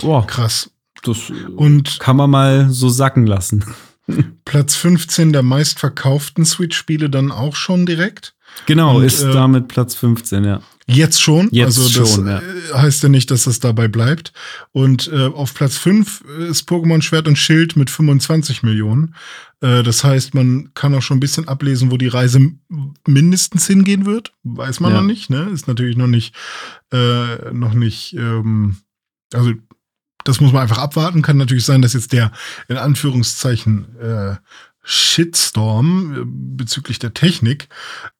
Boah, 0.00 0.26
krass. 0.26 0.70
Das 1.02 1.30
Und 1.56 1.98
kann 1.98 2.16
man 2.16 2.30
mal 2.30 2.70
so 2.70 2.88
sacken 2.88 3.26
lassen. 3.26 3.64
Platz 4.44 4.76
15 4.76 5.32
der 5.32 5.42
meistverkauften 5.42 6.44
Switch-Spiele 6.44 7.10
dann 7.10 7.32
auch 7.32 7.56
schon 7.56 7.86
direkt. 7.86 8.34
Genau, 8.66 8.98
Und, 8.98 9.04
ist 9.04 9.22
äh, 9.22 9.32
damit 9.32 9.68
Platz 9.68 9.94
15, 9.94 10.44
ja. 10.44 10.60
Jetzt 10.86 11.22
schon. 11.22 11.48
Jetzt 11.52 11.78
also 11.78 12.00
das 12.00 12.14
schon, 12.14 12.26
ja. 12.26 12.38
Äh, 12.38 12.74
heißt 12.74 13.02
ja 13.02 13.08
nicht, 13.08 13.30
dass 13.30 13.44
das 13.44 13.60
dabei 13.60 13.88
bleibt. 13.88 14.32
Und 14.72 15.08
äh, 15.12 15.26
auf 15.26 15.54
Platz 15.54 15.76
5 15.76 16.22
ist 16.50 16.68
Pokémon 16.68 17.02
Schwert 17.02 17.28
und 17.28 17.36
Schild 17.36 17.76
mit 17.76 17.90
25 17.90 18.62
Millionen. 18.62 19.14
Äh, 19.60 19.82
das 19.82 20.04
heißt, 20.04 20.34
man 20.34 20.72
kann 20.74 20.94
auch 20.94 21.02
schon 21.02 21.18
ein 21.18 21.20
bisschen 21.20 21.48
ablesen, 21.48 21.90
wo 21.90 21.96
die 21.96 22.08
Reise 22.08 22.40
mindestens 23.06 23.66
hingehen 23.66 24.06
wird. 24.06 24.32
Weiß 24.42 24.80
man 24.80 24.92
ja. 24.92 25.00
noch 25.00 25.06
nicht, 25.06 25.30
ne? 25.30 25.48
Ist 25.52 25.68
natürlich 25.68 25.96
noch 25.96 26.08
nicht, 26.08 26.34
äh, 26.92 27.52
noch 27.52 27.74
nicht, 27.74 28.14
ähm, 28.14 28.76
also 29.32 29.52
das 30.24 30.40
muss 30.40 30.52
man 30.52 30.62
einfach 30.62 30.78
abwarten. 30.78 31.22
Kann 31.22 31.36
natürlich 31.36 31.64
sein, 31.64 31.82
dass 31.82 31.94
jetzt 31.94 32.12
der 32.12 32.32
in 32.68 32.76
Anführungszeichen 32.76 33.96
äh, 33.98 34.36
Shitstorm 34.82 36.14
äh, 36.14 36.22
bezüglich 36.24 36.98
der 36.98 37.14
Technik 37.14 37.68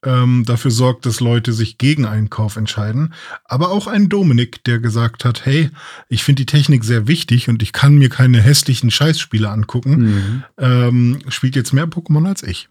ähm, 0.04 0.44
dafür 0.46 0.70
sorgt, 0.70 1.06
dass 1.06 1.20
Leute 1.20 1.52
sich 1.52 1.78
gegen 1.78 2.04
einen 2.04 2.30
Kauf 2.30 2.56
entscheiden. 2.56 3.14
Aber 3.44 3.70
auch 3.70 3.86
ein 3.86 4.08
Dominik, 4.08 4.62
der 4.64 4.78
gesagt 4.78 5.24
hat, 5.24 5.44
hey, 5.44 5.70
ich 6.08 6.22
finde 6.22 6.42
die 6.42 6.46
Technik 6.46 6.84
sehr 6.84 7.08
wichtig 7.08 7.48
und 7.48 7.62
ich 7.62 7.72
kann 7.72 7.96
mir 7.96 8.08
keine 8.08 8.40
hässlichen 8.40 8.90
Scheißspiele 8.90 9.48
angucken, 9.48 9.96
mhm. 9.96 10.44
ähm, 10.58 11.18
spielt 11.28 11.56
jetzt 11.56 11.72
mehr 11.72 11.86
Pokémon 11.86 12.26
als 12.26 12.42
ich. 12.42 12.68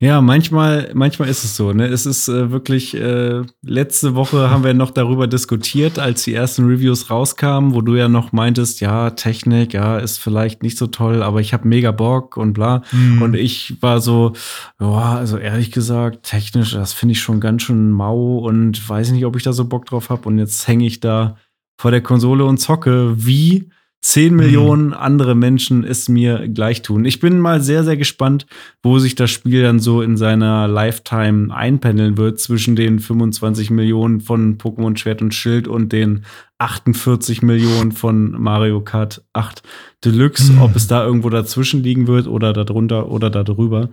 Ja, 0.00 0.20
manchmal, 0.20 0.92
manchmal 0.94 1.28
ist 1.28 1.42
es 1.42 1.56
so. 1.56 1.72
Ne? 1.72 1.86
Es 1.88 2.06
ist 2.06 2.28
äh, 2.28 2.52
wirklich, 2.52 2.94
äh, 2.94 3.42
letzte 3.62 4.14
Woche 4.14 4.48
haben 4.48 4.62
wir 4.62 4.72
noch 4.72 4.92
darüber 4.92 5.26
diskutiert, 5.26 5.98
als 5.98 6.22
die 6.22 6.34
ersten 6.34 6.66
Reviews 6.66 7.10
rauskamen, 7.10 7.74
wo 7.74 7.80
du 7.80 7.96
ja 7.96 8.08
noch 8.08 8.30
meintest, 8.30 8.80
ja, 8.80 9.10
Technik, 9.10 9.74
ja, 9.74 9.98
ist 9.98 10.18
vielleicht 10.18 10.62
nicht 10.62 10.78
so 10.78 10.86
toll, 10.86 11.20
aber 11.20 11.40
ich 11.40 11.52
habe 11.52 11.66
mega 11.66 11.90
Bock 11.90 12.36
und 12.36 12.52
bla. 12.52 12.82
Mhm. 12.92 13.22
Und 13.22 13.34
ich 13.34 13.82
war 13.82 14.00
so, 14.00 14.34
ja, 14.80 15.16
also 15.16 15.36
ehrlich 15.36 15.72
gesagt, 15.72 16.22
technisch, 16.22 16.74
das 16.74 16.92
finde 16.92 17.12
ich 17.12 17.20
schon 17.20 17.40
ganz 17.40 17.62
schön 17.62 17.90
mau 17.90 18.38
und 18.38 18.88
weiß 18.88 19.10
nicht, 19.10 19.26
ob 19.26 19.34
ich 19.34 19.42
da 19.42 19.52
so 19.52 19.64
Bock 19.64 19.86
drauf 19.86 20.10
habe. 20.10 20.28
Und 20.28 20.38
jetzt 20.38 20.68
hänge 20.68 20.86
ich 20.86 21.00
da 21.00 21.38
vor 21.76 21.90
der 21.90 22.02
Konsole 22.02 22.44
und 22.44 22.58
zocke 22.58 23.14
wie 23.16 23.70
10 24.00 24.36
Millionen 24.36 24.88
mhm. 24.88 24.94
andere 24.94 25.34
Menschen 25.34 25.82
es 25.82 26.08
mir 26.08 26.48
gleich 26.48 26.82
tun. 26.82 27.04
Ich 27.04 27.18
bin 27.18 27.40
mal 27.40 27.60
sehr, 27.60 27.82
sehr 27.82 27.96
gespannt, 27.96 28.46
wo 28.82 29.00
sich 29.00 29.16
das 29.16 29.30
Spiel 29.30 29.62
dann 29.62 29.80
so 29.80 30.02
in 30.02 30.16
seiner 30.16 30.68
Lifetime 30.68 31.54
einpendeln 31.54 32.16
wird 32.16 32.38
zwischen 32.38 32.76
den 32.76 33.00
25 33.00 33.70
Millionen 33.70 34.20
von 34.20 34.56
Pokémon 34.56 34.96
Schwert 34.96 35.20
und 35.20 35.34
Schild 35.34 35.66
und 35.66 35.92
den 35.92 36.24
48 36.58 37.42
Millionen 37.42 37.90
von 37.90 38.40
Mario 38.40 38.80
Kart 38.82 39.24
8 39.32 39.62
Deluxe. 40.04 40.52
Mhm. 40.52 40.62
Ob 40.62 40.76
es 40.76 40.86
da 40.86 41.04
irgendwo 41.04 41.28
dazwischen 41.28 41.82
liegen 41.82 42.06
wird 42.06 42.28
oder 42.28 42.52
darunter 42.52 43.10
oder 43.10 43.30
darüber, 43.30 43.90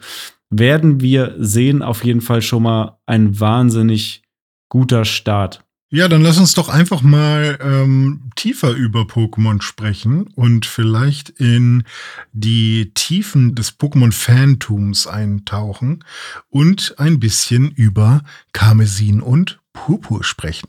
werden 0.51 1.01
wir 1.01 1.33
sehen. 1.39 1.81
Auf 1.81 2.05
jeden 2.05 2.21
Fall 2.21 2.43
schon 2.43 2.63
mal 2.63 2.99
ein 3.07 3.39
wahnsinnig 3.39 4.21
guter 4.69 5.03
Start 5.03 5.64
Ja, 5.95 6.10
dann 6.10 6.23
lass 6.23 6.38
uns 6.38 6.53
doch 6.53 6.67
einfach 6.67 7.03
mal 7.03 7.58
ähm, 7.62 8.29
tiefer 8.36 8.71
über 8.71 9.03
Pokémon 9.03 9.62
sprechen 9.62 10.27
und 10.36 10.65
vielleicht 10.65 11.29
in 11.29 11.84
die 12.34 12.91
Tiefen 12.93 13.55
des 13.55 13.79
Pokémon-Fantums 13.79 15.08
eintauchen 15.08 16.03
und 16.49 16.95
ein 16.97 17.21
bisschen 17.21 17.71
über 17.71 18.23
Karmesin 18.51 19.21
und 19.21 19.62
Purpur 19.71 20.25
sprechen. 20.25 20.67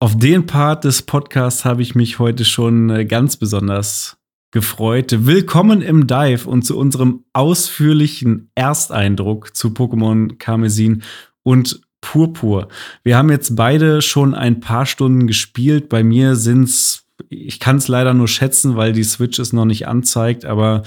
Auf 0.00 0.18
den 0.18 0.44
Part 0.44 0.84
des 0.84 1.00
Podcasts 1.00 1.64
habe 1.64 1.80
ich 1.80 1.94
mich 1.94 2.18
heute 2.18 2.44
schon 2.44 2.90
äh, 2.90 3.06
ganz 3.06 3.38
besonders 3.38 4.19
gefreut. 4.50 5.26
Willkommen 5.26 5.80
im 5.80 6.06
Dive 6.06 6.48
und 6.48 6.62
zu 6.62 6.76
unserem 6.76 7.24
ausführlichen 7.32 8.50
Ersteindruck 8.54 9.54
zu 9.54 9.68
Pokémon 9.68 10.38
Karmesin 10.38 11.02
und 11.42 11.80
Purpur. 12.00 12.68
Wir 13.04 13.16
haben 13.16 13.30
jetzt 13.30 13.54
beide 13.54 14.02
schon 14.02 14.34
ein 14.34 14.60
paar 14.60 14.86
Stunden 14.86 15.26
gespielt. 15.26 15.88
Bei 15.88 16.02
mir 16.02 16.34
sind's, 16.34 17.04
ich 17.28 17.60
kann 17.60 17.76
es 17.76 17.88
leider 17.88 18.14
nur 18.14 18.28
schätzen, 18.28 18.76
weil 18.76 18.92
die 18.92 19.04
Switch 19.04 19.38
es 19.38 19.52
noch 19.52 19.66
nicht 19.66 19.86
anzeigt, 19.86 20.44
aber 20.44 20.82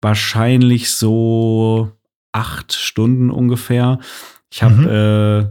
wahrscheinlich 0.00 0.90
so 0.90 1.92
acht 2.32 2.72
Stunden 2.72 3.30
ungefähr. 3.30 4.00
Ich 4.50 4.62
habe 4.62 4.74
mhm. 4.74 4.88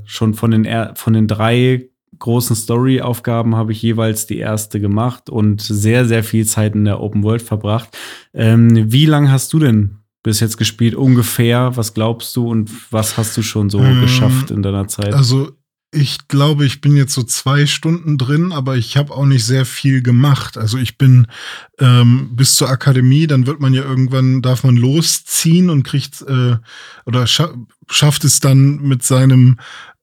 äh, 0.04 0.08
schon 0.08 0.34
von 0.34 0.52
den, 0.52 0.96
von 0.96 1.14
den 1.14 1.28
drei 1.28 1.90
großen 2.20 2.56
Story-Aufgaben 2.56 3.56
habe 3.56 3.72
ich 3.72 3.82
jeweils 3.82 4.28
die 4.28 4.38
erste 4.38 4.80
gemacht 4.80 5.30
und 5.30 5.62
sehr, 5.62 6.06
sehr 6.06 6.24
viel 6.24 6.46
Zeit 6.46 6.76
in 6.76 6.86
der 6.86 7.02
Open 7.02 7.24
World 7.24 7.42
verbracht. 7.42 7.98
Ähm, 8.34 8.92
wie 8.92 9.06
lange 9.06 9.32
hast 9.32 9.54
du 9.54 9.60
denn 9.60 9.98
bis 10.24 10.40
jetzt 10.40 10.58
gespielt? 10.58 10.96
Ungefähr, 10.96 11.78
was 11.78 11.94
glaubst 11.94 12.36
du 12.36 12.50
und 12.50 12.72
was 12.92 13.18
hast 13.18 13.38
du 13.38 13.44
schon 13.44 13.70
so 13.70 13.80
ähm, 13.80 14.02
geschafft 14.02 14.52
in 14.52 14.64
deiner 14.64 14.88
Zeit? 14.88 15.14
Also 15.14 15.52
ich 15.96 16.28
glaube, 16.28 16.66
ich 16.66 16.82
bin 16.82 16.98
jetzt 16.98 17.14
so 17.14 17.24
zwei 17.24 17.66
Stunden 17.66 18.18
drin, 18.18 18.52
aber 18.52 18.76
ich 18.76 18.98
habe 18.98 19.14
auch 19.14 19.26
nicht 19.26 19.46
sehr 19.46 19.66
viel 19.66 20.02
gemacht. 20.02 20.58
Also 20.58 20.78
ich 20.78 20.98
bin 20.98 21.28
ähm, 21.80 22.32
bis 22.36 22.58
zur 22.58 22.70
Akademie, 22.70 23.28
dann 23.28 23.48
wird 23.48 23.62
man 23.62 23.74
ja 23.74 23.84
irgendwann, 23.84 24.42
darf 24.42 24.64
man 24.64 24.76
losziehen 24.76 25.70
und 25.70 25.84
kriegt 25.84 26.22
äh, 26.24 26.58
oder 27.06 27.28
scha 27.28 27.54
schafft 27.90 28.24
es 28.24 28.40
dann 28.40 28.78
mit 28.82 29.04
seinem 29.04 29.58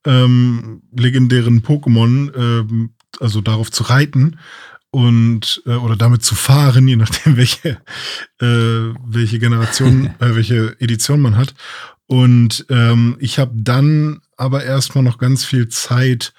ähm, 0.06 0.82
legendären 0.96 1.62
Pokémon, 1.62 2.32
ähm, 2.36 2.90
also 3.20 3.40
darauf 3.40 3.70
zu 3.70 3.84
reiten 3.84 4.38
und 4.90 5.62
äh, 5.66 5.74
oder 5.74 5.96
damit 5.96 6.24
zu 6.24 6.34
fahren, 6.34 6.86
je 6.88 6.96
nachdem 6.96 7.36
welche 7.36 7.80
äh, 8.40 8.94
welche 9.06 9.38
Generation, 9.38 10.06
äh, 10.20 10.34
welche 10.34 10.80
Edition 10.80 11.20
man 11.20 11.36
hat. 11.36 11.54
Und 12.06 12.66
ähm, 12.68 13.16
ich 13.20 13.38
habe 13.38 13.52
dann 13.54 14.20
aber 14.36 14.64
erstmal 14.64 15.04
noch 15.04 15.18
ganz 15.18 15.44
viel 15.44 15.68
Zeit 15.68 16.34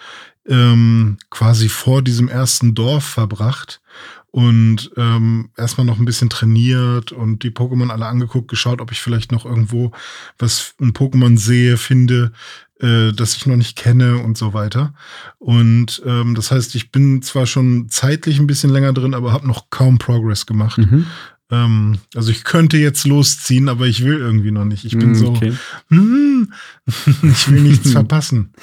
ähm, 0.47 1.17
quasi 1.30 1.69
vor 1.69 2.02
diesem 2.02 2.28
ersten 2.28 2.76
Dorf 2.76 3.06
verbracht 3.06 3.82
und 4.30 4.91
ähm, 4.97 5.52
erstmal 5.58 5.86
noch 5.86 5.99
ein 5.99 6.06
bisschen 6.06 6.30
trainiert 6.30 7.12
und 7.12 7.43
die 7.43 7.52
Pokémon 7.52 7.91
alle 7.91 8.08
angeguckt, 8.08 8.47
geschaut, 8.47 8.82
ob 8.82 8.91
ich 8.91 8.99
vielleicht 8.99 9.32
noch 9.32 9.45
irgendwo 9.45 9.91
was 10.39 10.73
ein 10.82 10.93
Pokémon 10.93 11.38
sehe, 11.38 11.78
finde, 11.78 12.32
äh, 12.80 13.12
das 13.12 13.36
ich 13.36 13.46
noch 13.46 13.56
nicht 13.56 13.78
kenne 13.78 14.18
und 14.18 14.38
so 14.38 14.54
weiter. 14.54 14.94
Und 15.40 16.02
ähm, 16.06 16.36
das 16.36 16.52
heißt, 16.52 16.76
ich 16.76 16.92
bin 16.92 17.22
zwar 17.22 17.46
schon 17.46 17.88
zeitlich 17.90 18.40
ein 18.40 18.48
bisschen 18.48 18.72
länger 18.72 18.94
drin, 18.94 19.14
aber 19.14 19.32
habe 19.32 19.48
noch 19.48 19.70
kaum 19.70 19.98
Progress 19.98 20.46
gemacht. 20.46 20.78
Mhm. 20.80 21.06
Ähm, 21.52 22.00
also 22.16 22.32
ich 22.32 22.44
könnte 22.44 22.78
jetzt 22.78 23.06
losziehen, 23.06 23.70
aber 23.70 23.86
ich 23.86 24.04
will 24.04 24.18
irgendwie 24.18 24.52
noch 24.52 24.66
nicht. 24.66 24.86
Ich 24.86 24.98
bin 24.98 25.12
mm, 25.12 25.26
okay. 25.26 25.52
so, 25.52 25.96
hm, 25.96 26.54
ich 27.24 27.52
will 27.52 27.62
nichts 27.62 27.92
verpassen. 27.92 28.54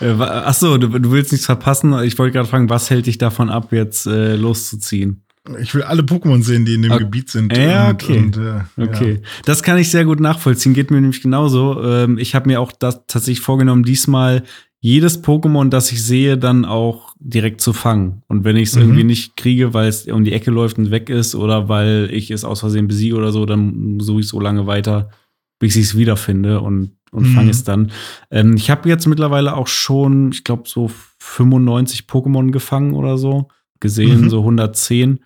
Äh, 0.00 0.14
ach 0.20 0.54
so, 0.54 0.78
du, 0.78 0.86
du, 0.86 1.10
willst 1.10 1.32
nichts 1.32 1.46
verpassen. 1.46 1.92
Ich 2.04 2.16
wollte 2.20 2.34
gerade 2.34 2.48
fragen, 2.48 2.70
was 2.70 2.88
hält 2.88 3.06
dich 3.06 3.18
davon 3.18 3.50
ab, 3.50 3.72
jetzt 3.72 4.06
äh, 4.06 4.36
loszuziehen? 4.36 5.24
Ich 5.60 5.74
will 5.74 5.82
alle 5.82 6.02
Pokémon 6.02 6.42
sehen, 6.42 6.64
die 6.64 6.74
in 6.74 6.82
dem 6.82 6.92
okay. 6.92 7.04
Gebiet 7.04 7.30
sind. 7.30 7.56
Ja, 7.56 7.90
okay. 7.90 8.18
Und, 8.18 8.36
äh, 8.36 8.60
okay. 8.82 9.12
Ja. 9.14 9.28
Das 9.44 9.62
kann 9.62 9.78
ich 9.78 9.90
sehr 9.90 10.04
gut 10.04 10.20
nachvollziehen. 10.20 10.74
Geht 10.74 10.90
mir 10.90 11.00
nämlich 11.00 11.22
genauso. 11.22 11.82
Ähm, 11.82 12.18
ich 12.18 12.34
habe 12.34 12.48
mir 12.48 12.60
auch 12.60 12.72
das 12.72 13.06
tatsächlich 13.06 13.40
vorgenommen, 13.40 13.82
diesmal 13.82 14.42
jedes 14.80 15.24
Pokémon, 15.24 15.70
das 15.70 15.90
ich 15.90 16.04
sehe, 16.04 16.38
dann 16.38 16.64
auch 16.64 17.14
direkt 17.18 17.60
zu 17.60 17.72
fangen. 17.72 18.22
Und 18.28 18.44
wenn 18.44 18.56
ich 18.56 18.68
es 18.68 18.76
mhm. 18.76 18.82
irgendwie 18.82 19.04
nicht 19.04 19.36
kriege, 19.36 19.74
weil 19.74 19.88
es 19.88 20.06
um 20.06 20.24
die 20.24 20.32
Ecke 20.32 20.50
läuft 20.50 20.78
und 20.78 20.90
weg 20.90 21.10
ist 21.10 21.34
oder 21.34 21.68
weil 21.68 22.10
ich 22.12 22.30
es 22.30 22.44
aus 22.44 22.60
Versehen 22.60 22.86
besiege 22.86 23.16
oder 23.16 23.32
so, 23.32 23.44
dann 23.44 23.98
suche 24.00 24.20
ich 24.20 24.28
so 24.28 24.40
lange 24.40 24.66
weiter, 24.66 25.10
bis 25.58 25.74
ich 25.74 25.86
es 25.86 25.96
wiederfinde 25.96 26.60
und, 26.60 26.92
und 27.10 27.28
mhm. 27.28 27.34
fange 27.34 27.50
es 27.50 27.64
dann. 27.64 27.90
Ähm, 28.30 28.54
ich 28.56 28.70
habe 28.70 28.88
jetzt 28.88 29.06
mittlerweile 29.06 29.56
auch 29.56 29.66
schon, 29.66 30.30
ich 30.30 30.44
glaube, 30.44 30.68
so 30.68 30.90
95 31.18 32.02
Pokémon 32.02 32.52
gefangen 32.52 32.94
oder 32.94 33.18
so. 33.18 33.48
Gesehen, 33.80 34.22
mhm. 34.22 34.30
so 34.30 34.40
110. 34.40 35.20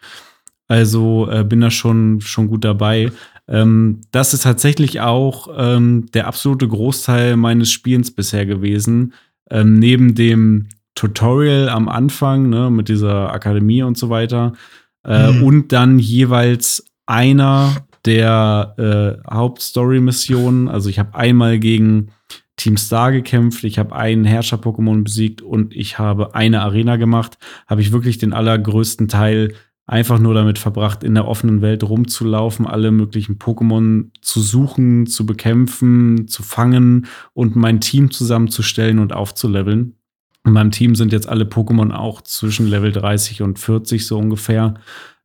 Also 0.68 1.28
äh, 1.30 1.44
bin 1.44 1.60
da 1.60 1.70
schon, 1.70 2.20
schon 2.20 2.48
gut 2.48 2.64
dabei. 2.64 3.12
Ähm, 3.48 4.00
das 4.10 4.34
ist 4.34 4.44
tatsächlich 4.44 5.00
auch 5.00 5.48
ähm, 5.56 6.06
der 6.14 6.26
absolute 6.26 6.68
Großteil 6.68 7.36
meines 7.36 7.70
Spielens 7.70 8.10
bisher 8.10 8.46
gewesen 8.46 9.12
ähm, 9.52 9.78
neben 9.78 10.14
dem 10.14 10.68
Tutorial 10.94 11.68
am 11.68 11.88
Anfang, 11.88 12.48
ne, 12.48 12.70
mit 12.70 12.88
dieser 12.88 13.32
Akademie 13.32 13.82
und 13.82 13.96
so 13.96 14.10
weiter, 14.10 14.54
äh, 15.04 15.30
mhm. 15.30 15.42
und 15.42 15.72
dann 15.72 15.98
jeweils 15.98 16.84
einer 17.06 17.76
der 18.04 18.74
äh, 19.26 19.30
Hauptstory-Missionen. 19.32 20.68
Also 20.68 20.88
ich 20.88 20.98
habe 20.98 21.14
einmal 21.14 21.58
gegen 21.58 22.08
Team 22.62 22.76
Star 22.76 23.10
gekämpft, 23.10 23.64
ich 23.64 23.78
habe 23.78 23.96
einen 23.96 24.24
Herrscher-Pokémon 24.24 25.02
besiegt 25.02 25.42
und 25.42 25.74
ich 25.74 25.98
habe 25.98 26.36
eine 26.36 26.62
Arena 26.62 26.96
gemacht. 26.96 27.36
Habe 27.66 27.80
ich 27.80 27.90
wirklich 27.90 28.18
den 28.18 28.32
allergrößten 28.32 29.08
Teil 29.08 29.54
einfach 29.86 30.20
nur 30.20 30.32
damit 30.32 30.60
verbracht, 30.60 31.02
in 31.02 31.14
der 31.14 31.26
offenen 31.26 31.60
Welt 31.60 31.82
rumzulaufen, 31.82 32.66
alle 32.66 32.92
möglichen 32.92 33.38
Pokémon 33.38 34.10
zu 34.20 34.40
suchen, 34.40 35.08
zu 35.08 35.26
bekämpfen, 35.26 36.28
zu 36.28 36.44
fangen 36.44 37.06
und 37.32 37.56
mein 37.56 37.80
Team 37.80 38.12
zusammenzustellen 38.12 39.00
und 39.00 39.12
aufzuleveln. 39.12 39.96
In 40.44 40.52
meinem 40.52 40.70
Team 40.70 40.94
sind 40.94 41.12
jetzt 41.12 41.28
alle 41.28 41.44
Pokémon 41.44 41.92
auch 41.92 42.22
zwischen 42.22 42.68
Level 42.68 42.92
30 42.92 43.42
und 43.42 43.58
40 43.58 44.06
so 44.06 44.18
ungefähr. 44.18 44.74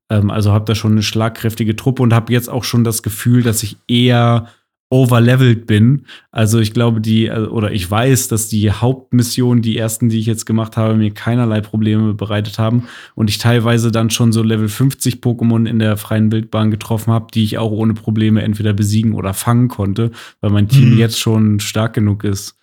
Ähm, 0.10 0.32
also 0.32 0.52
habe 0.54 0.66
da 0.66 0.74
schon 0.74 0.94
eine 0.94 1.04
schlagkräftige 1.04 1.76
Truppe 1.76 2.02
und 2.02 2.16
habe 2.16 2.34
jetzt 2.34 2.50
auch 2.50 2.64
schon 2.64 2.84
das 2.84 3.04
Gefühl, 3.04 3.44
dass 3.44 3.62
ich 3.62 3.78
eher 3.88 4.48
overlevelt 4.90 5.68
bin. 5.68 6.06
Also 6.32 6.60
ich 6.60 6.74
glaube, 6.74 7.02
die, 7.02 7.26
äh, 7.26 7.40
oder 7.40 7.72
ich 7.72 7.90
weiß, 7.90 8.30
dass 8.30 8.48
die 8.48 8.72
Hauptmissionen, 8.72 9.62
die 9.62 9.78
ersten, 9.78 10.10
die 10.10 10.20
ich 10.20 10.26
jetzt 10.26 10.46
gemacht 10.46 10.78
habe, 10.78 10.96
mir 10.96 11.14
keinerlei 11.14 11.60
Probleme 11.62 12.14
bereitet 12.14 12.58
haben 12.58 12.88
und 13.14 13.30
ich 13.30 13.38
teilweise 13.38 13.92
dann 13.92 14.10
schon 14.10 14.32
so 14.32 14.42
Level 14.44 14.70
50 14.70 15.16
Pokémon 15.16 15.68
in 15.68 15.80
der 15.80 15.98
freien 15.98 16.32
Wildbahn 16.32 16.72
getroffen 16.72 17.12
habe, 17.12 17.28
die 17.34 17.44
ich 17.44 17.58
auch 17.58 17.72
ohne 17.72 17.94
Probleme 17.94 18.42
entweder 18.44 18.74
besiegen 18.74 19.14
oder 19.14 19.34
fangen 19.34 19.68
konnte, 19.68 20.12
weil 20.40 20.52
mein 20.52 20.70
Team 20.70 20.92
mhm. 20.92 20.98
jetzt 20.98 21.20
schon 21.20 21.60
stark 21.60 21.94
genug 21.94 22.24
ist 22.24 22.58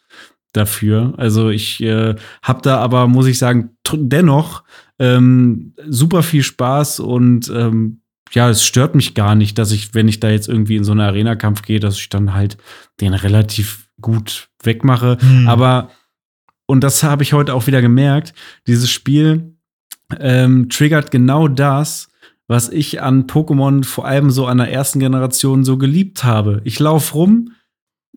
dafür. 0.55 1.15
Also 1.19 1.51
ich 1.51 1.83
äh, 1.83 2.15
habe 2.43 2.63
da 2.63 2.79
aber, 2.79 3.07
muss 3.07 3.27
ich 3.27 3.39
sagen, 3.39 3.71
dennoch 3.93 4.63
ähm, 4.99 5.75
super 5.89 6.23
viel 6.23 6.43
Spaß 6.43 7.01
und 7.01 7.53
ähm, 7.55 8.01
ja, 8.35 8.51
es 8.51 8.65
stört 8.65 8.95
mich 8.95 9.15
gar 9.15 9.35
nicht, 9.35 9.59
dass 9.59 9.73
ich, 9.73 9.95
wenn 9.95 10.09
ich 10.09 10.21
da 10.21 10.31
jetzt 10.31 10.49
irgendwie 10.49 10.77
in 10.77 10.85
so 10.85 10.93
einen 10.93 11.01
Arena-Kampf 11.01 11.63
gehe, 11.63 11.81
dass 11.81 11.97
ich 11.97 12.09
dann 12.09 12.35
halt 12.35 12.57
den 13.01 13.15
relativ 13.15 13.89
gut 14.01 14.49
wegmache. 14.63 15.19
Hm. 15.21 15.49
Aber, 15.49 15.91
und 16.67 16.83
das 16.83 17.03
habe 17.03 17.23
ich 17.23 17.33
heute 17.33 17.55
auch 17.55 17.67
wieder 17.67 17.81
gemerkt, 17.81 18.35
dieses 18.67 18.91
Spiel 18.91 19.55
ähm, 20.19 20.69
triggert 20.69 21.11
genau 21.11 21.49
das, 21.49 22.09
was 22.47 22.69
ich 22.69 23.01
an 23.01 23.27
Pokémon 23.27 23.85
vor 23.85 24.07
allem 24.07 24.31
so 24.31 24.47
an 24.47 24.59
der 24.59 24.71
ersten 24.71 25.01
Generation 25.01 25.65
so 25.65 25.79
geliebt 25.79 26.25
habe. 26.25 26.61
Ich 26.65 26.79
laufe 26.79 27.15
rum, 27.15 27.53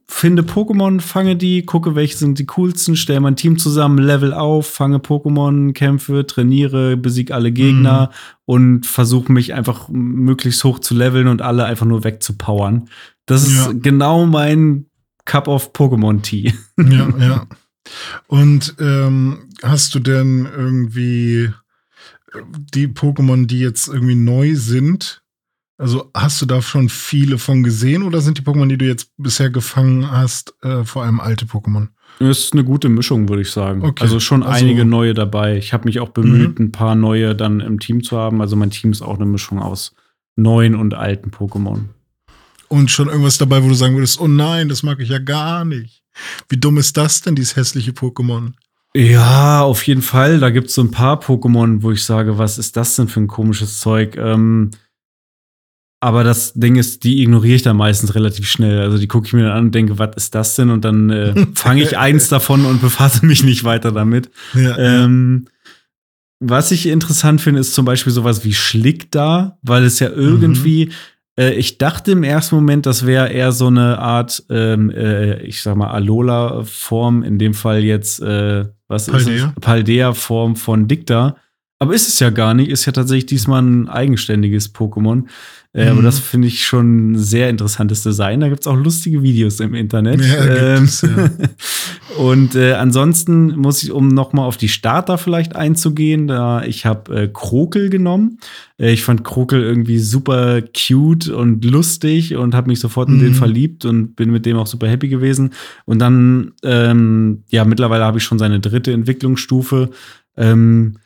finde 0.10 0.44
Pokémon, 0.44 1.02
fange 1.02 1.36
die, 1.36 1.66
gucke, 1.66 1.96
welche 1.96 2.18
sind 2.18 2.40
die 2.40 2.46
coolsten, 2.46 2.96
stelle 2.96 3.20
mein 3.20 3.36
Team 3.36 3.60
zusammen, 3.60 3.98
level 3.98 4.34
auf, 4.34 4.68
fange 4.68 4.98
Pokémon, 4.98 5.74
kämpfe, 5.74 6.26
trainiere, 6.26 6.98
besiege 6.98 7.36
alle 7.36 7.52
Gegner 7.52 8.10
mhm. 8.10 8.44
und 8.46 8.86
versuche 8.86 9.32
mich 9.32 9.54
einfach 9.54 9.90
möglichst 9.90 10.64
hoch 10.64 10.80
zu 10.80 10.96
leveln 10.96 11.28
und 11.28 11.42
alle 11.42 11.66
einfach 11.66 11.86
nur 11.86 12.04
wegzupowern. 12.04 12.90
Das 13.26 13.46
ist 13.46 13.84
genau 13.84 14.26
mein 14.26 14.86
Cup 15.26 15.50
of 15.50 15.74
Pokémon 15.74 16.22
Tea. 16.22 16.54
Ja, 16.78 17.10
ja. 17.20 17.48
Und 18.28 18.76
ähm, 18.80 19.50
hast 19.64 19.96
du 19.96 20.00
denn 20.00 20.46
irgendwie 20.46 21.52
die 22.74 22.88
Pokémon, 22.88 23.46
die 23.46 23.60
jetzt 23.60 23.88
irgendwie 23.88 24.16
neu 24.16 24.56
sind, 24.56 25.24
also 25.78 26.10
hast 26.14 26.42
du 26.42 26.46
da 26.46 26.62
schon 26.62 26.90
viele 26.90 27.38
von 27.38 27.64
gesehen 27.64 28.04
oder 28.04 28.22
sind 28.22 28.38
die 28.38 28.42
Pokémon, 28.42 28.68
die 28.68 28.78
du 28.78 28.86
jetzt 28.86 29.12
bisher 29.18 29.50
gefangen 29.50 30.12
hast, 30.12 30.56
äh, 30.64 30.84
vor 30.84 31.04
allem 31.04 31.20
alte 31.20 31.46
Pokémon? 31.46 31.90
Es 32.20 32.40
ist 32.40 32.54
eine 32.54 32.64
gute 32.64 32.90
Mischung, 32.90 33.30
würde 33.30 33.44
ich 33.44 33.52
sagen. 33.52 33.84
Okay. 33.84 34.02
Also 34.02 34.20
schon 34.20 34.42
also, 34.42 34.66
einige 34.66 34.86
neue 34.86 35.14
dabei. 35.14 35.58
Ich 35.58 35.74
habe 35.74 35.86
mich 35.86 36.00
auch 36.00 36.10
bemüht, 36.10 36.58
mhm. 36.58 36.68
ein 36.68 36.72
paar 36.72 36.96
neue 36.96 37.36
dann 37.36 37.60
im 37.60 37.80
Team 37.80 38.04
zu 38.04 38.18
haben. 38.18 38.42
Also 38.42 38.56
mein 38.56 38.72
Team 38.72 38.92
ist 38.92 39.04
auch 39.04 39.18
eine 39.18 39.28
Mischung 39.28 39.60
aus 39.60 39.94
neuen 40.36 40.74
und 40.76 40.96
alten 40.96 41.30
Pokémon. 41.30 41.86
Und 42.70 42.90
schon 42.90 43.08
irgendwas 43.08 43.38
dabei, 43.38 43.64
wo 43.64 43.68
du 43.68 43.76
sagen 43.76 43.96
würdest, 43.96 44.20
oh 44.20 44.28
nein, 44.28 44.70
das 44.70 44.82
mag 44.84 45.00
ich 45.00 45.10
ja 45.10 45.20
gar 45.20 45.64
nicht. 45.64 46.02
Wie 46.50 46.58
dumm 46.58 46.78
ist 46.78 46.98
das 46.98 47.22
denn, 47.22 47.36
dieses 47.36 47.56
hässliche 47.56 47.92
Pokémon? 47.92 48.54
Ja, 48.96 49.62
auf 49.62 49.84
jeden 49.84 50.02
Fall. 50.02 50.40
Da 50.40 50.50
gibt 50.50 50.70
es 50.70 50.76
so 50.76 50.82
ein 50.82 50.92
paar 50.92 51.22
Pokémon, 51.22 51.84
wo 51.84 51.92
ich 51.92 52.04
sage, 52.04 52.40
was 52.40 52.58
ist 52.58 52.76
das 52.76 52.96
denn 52.96 53.08
für 53.08 53.20
ein 53.20 53.28
komisches 53.28 53.80
Zeug? 53.80 54.18
Ähm, 54.18 54.72
aber 56.00 56.24
das 56.24 56.54
Ding 56.54 56.76
ist, 56.76 57.04
die 57.04 57.24
ignoriere 57.24 57.56
ich 57.56 57.64
dann 57.64 57.78
meistens 57.78 58.14
relativ 58.14 58.48
schnell. 58.48 58.82
Also 58.82 58.98
die 58.98 59.08
gucke 59.08 59.28
ich 59.28 59.34
mir 59.34 59.44
dann 59.44 59.58
an 59.58 59.66
und 59.66 59.76
denke, 59.76 59.98
was 59.98 60.16
ist 60.16 60.36
das 60.36 60.56
denn? 60.56 60.70
Und 60.70 60.86
dann 60.86 61.10
äh, 61.10 61.34
fange 61.56 61.82
ich 61.82 61.98
eins 61.98 62.30
davon 62.30 62.66
und 62.66 62.82
befasse 62.82 63.26
mich 63.26 63.44
nicht 63.44 63.64
weiter 63.64 63.92
damit. 63.92 64.30
Ja, 64.54 64.78
Ähm, 64.78 65.48
was 66.40 66.70
ich 66.70 66.88
interessant 66.88 67.42
finde, 67.42 67.62
ist 67.62 67.74
zum 67.74 67.86
Beispiel 67.86 68.14
sowas 68.14 68.44
wie 68.44 68.54
Schlick 68.54 69.12
da, 69.12 69.58
weil 69.64 69.84
es 69.84 70.00
ja 70.00 70.10
irgendwie, 70.10 70.92
äh, 71.40 71.54
ich 71.54 71.80
dachte 71.80 72.12
im 72.12 72.24
ersten 72.24 72.56
Moment, 72.56 72.86
das 72.86 73.08
wäre 73.08 73.30
eher 73.30 73.52
so 73.52 73.68
eine 73.68 73.98
Art, 73.98 74.44
ähm, 74.52 74.92
äh, 74.92 75.42
ich 75.42 75.64
sag 75.64 75.76
mal, 75.76 75.90
Alola-Form, 75.90 77.24
in 77.24 77.40
dem 77.40 77.56
Fall 77.56 77.84
jetzt, 77.84 78.22
äh, 78.22 78.66
was 78.88 79.08
ist 79.08 79.14
Paldea? 79.14 79.54
es? 79.56 79.62
Paldea-Form 79.62 80.56
von 80.56 80.88
Dicta. 80.88 81.38
Aber 81.80 81.94
ist 81.94 82.08
es 82.08 82.20
ja 82.20 82.32
gar 82.32 82.54
nicht, 82.56 82.70
ist 82.72 82.86
ja 82.86 82.92
tatsächlich 82.92 83.28
diesmal 83.28 83.62
ein 83.62 83.88
eigenständiges 83.88 84.74
Pokémon. 84.74 85.26
Äh, 85.74 85.86
Mhm. 85.86 85.92
Aber 85.92 86.02
das 86.02 86.18
finde 86.18 86.48
ich 86.48 86.66
schon 86.66 87.12
ein 87.12 87.18
sehr 87.20 87.50
interessantes 87.50 88.02
Design. 88.02 88.40
Da 88.40 88.48
gibt 88.50 88.62
es 88.62 88.68
auch 88.68 88.76
lustige 88.76 89.22
Videos 89.22 89.60
im 89.60 89.76
Internet. 89.76 90.22
Ja, 90.22 90.46
Ähm, 90.78 90.84
es, 90.86 91.02
ja. 91.02 91.30
Und 92.18 92.56
äh, 92.56 92.74
ansonsten 92.74 93.56
muss 93.58 93.84
ich, 93.84 93.92
um 93.92 94.08
noch 94.08 94.34
mal 94.34 94.44
auf 94.46 94.58
die 94.58 94.70
Starter 94.70 95.20
vielleicht 95.20 95.56
einzugehen, 95.56 96.28
da 96.28 96.64
ich 96.64 96.88
habe 96.88 97.16
äh, 97.24 97.28
Krokel 97.32 97.92
genommen. 97.92 98.40
Äh, 98.80 98.92
ich 98.94 99.04
fand 99.04 99.24
Krokel 99.24 99.62
irgendwie 99.62 100.00
super 100.00 100.62
cute 100.76 101.28
und 101.30 101.64
lustig 101.64 102.36
und 102.36 102.56
habe 102.56 102.70
mich 102.70 102.80
sofort 102.80 103.10
in 103.10 103.20
den 103.20 103.34
Mhm. 103.34 103.36
verliebt 103.36 103.86
und 103.86 104.16
bin 104.16 104.32
mit 104.32 104.48
dem 104.48 104.58
auch 104.58 104.68
super 104.68 104.88
happy 104.88 105.10
gewesen. 105.10 105.52
Und 105.86 106.00
dann, 106.00 106.54
ähm, 106.64 107.44
ja, 107.50 107.66
mittlerweile 107.66 108.04
habe 108.06 108.18
ich 108.18 108.24
schon 108.24 108.40
seine 108.40 108.60
dritte 108.62 108.94
Entwicklungsstufe. 108.94 109.92
Ähm, 110.38 110.98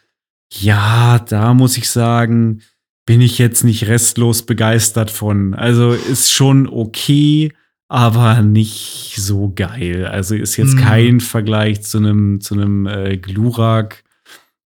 ja, 0.54 1.20
da 1.20 1.54
muss 1.54 1.78
ich 1.78 1.90
sagen, 1.90 2.62
bin 3.06 3.22
ich 3.22 3.38
jetzt 3.38 3.64
nicht 3.64 3.88
restlos 3.88 4.44
begeistert 4.46 5.12
von. 5.12 5.54
Also 5.54 5.92
ist 5.92 6.32
schon 6.32 6.68
okay, 6.68 7.52
aber 7.88 8.42
nicht 8.42 9.16
so 9.18 9.52
geil. 9.56 10.06
Also 10.06 10.36
ist 10.36 10.58
jetzt 10.58 10.76
Mhm. 10.76 10.80
kein 10.80 11.20
Vergleich 11.20 11.82
zu 11.82 11.98
einem 11.98 12.42
zu 12.42 12.54
einem 12.56 12.86
äh, 12.88 13.18
Glurak 13.18 14.04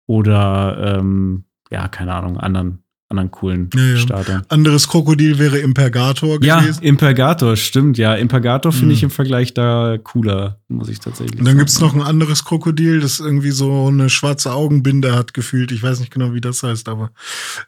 oder 0.06 0.98
ähm, 0.98 1.44
ja, 1.70 1.88
keine 1.88 2.14
Ahnung, 2.14 2.36
anderen 2.38 2.82
anderen 3.12 3.30
coolen 3.30 3.70
Ja, 3.74 3.80
ja. 3.84 3.96
Startern. 3.96 4.42
Anderes 4.48 4.88
Krokodil 4.88 5.38
wäre 5.38 5.58
Impergator 5.58 6.42
Ja, 6.42 6.58
gewesen. 6.60 6.82
Impergator, 6.82 7.56
stimmt, 7.56 7.96
ja. 7.98 8.14
Impergator 8.14 8.72
finde 8.72 8.86
Mhm. 8.86 8.90
ich 8.92 9.02
im 9.04 9.10
Vergleich 9.10 9.54
da 9.54 9.96
cooler, 10.02 10.58
muss 10.68 10.88
ich 10.88 10.98
tatsächlich 10.98 11.38
Und 11.38 11.44
dann 11.46 11.54
sagen. 11.54 11.58
gibt's 11.58 11.80
noch 11.80 11.94
ein 11.94 12.02
anderes 12.02 12.44
Krokodil, 12.44 12.98
das 13.00 13.20
irgendwie 13.20 13.52
so 13.52 13.86
eine 13.86 14.10
schwarze 14.10 14.52
Augenbinde 14.52 15.14
hat 15.14 15.32
gefühlt. 15.34 15.70
Ich 15.70 15.82
weiß 15.82 16.00
nicht 16.00 16.10
genau, 16.12 16.34
wie 16.34 16.40
das 16.40 16.64
heißt, 16.64 16.88
aber 16.88 17.12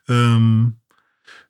ähm, 0.09 0.75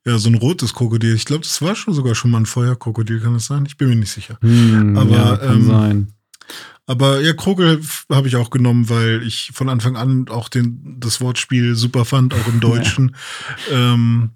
ja, 0.06 0.18
so 0.18 0.28
ein 0.28 0.34
rotes 0.34 0.74
Krokodil. 0.74 1.14
Ich 1.14 1.24
glaube, 1.24 1.44
das 1.44 1.62
war 1.62 1.74
schon 1.74 1.94
sogar 1.94 2.14
schon 2.14 2.30
mal 2.30 2.38
ein 2.40 2.46
Feuerkrokodil, 2.46 3.20
kann 3.20 3.32
das 3.32 3.46
sein? 3.46 3.64
Ich 3.66 3.78
bin 3.78 3.88
mir 3.88 3.96
nicht 3.96 4.12
sicher. 4.12 4.36
Hm, 4.42 4.98
aber, 4.98 5.10
ja, 5.16 5.36
kann 5.38 5.56
ähm, 5.56 5.66
sein. 5.66 6.08
Aber 6.86 7.20
ja, 7.20 7.32
Krokel 7.32 7.80
habe 8.12 8.28
ich 8.28 8.36
auch 8.36 8.50
genommen, 8.50 8.90
weil 8.90 9.22
ich 9.26 9.50
von 9.54 9.68
Anfang 9.70 9.96
an 9.96 10.26
auch 10.28 10.48
den, 10.50 10.96
das 11.00 11.20
Wortspiel 11.20 11.74
super 11.76 12.04
fand, 12.04 12.34
auch 12.34 12.46
im 12.46 12.60
Deutschen. 12.60 13.16
ähm, 13.72 14.30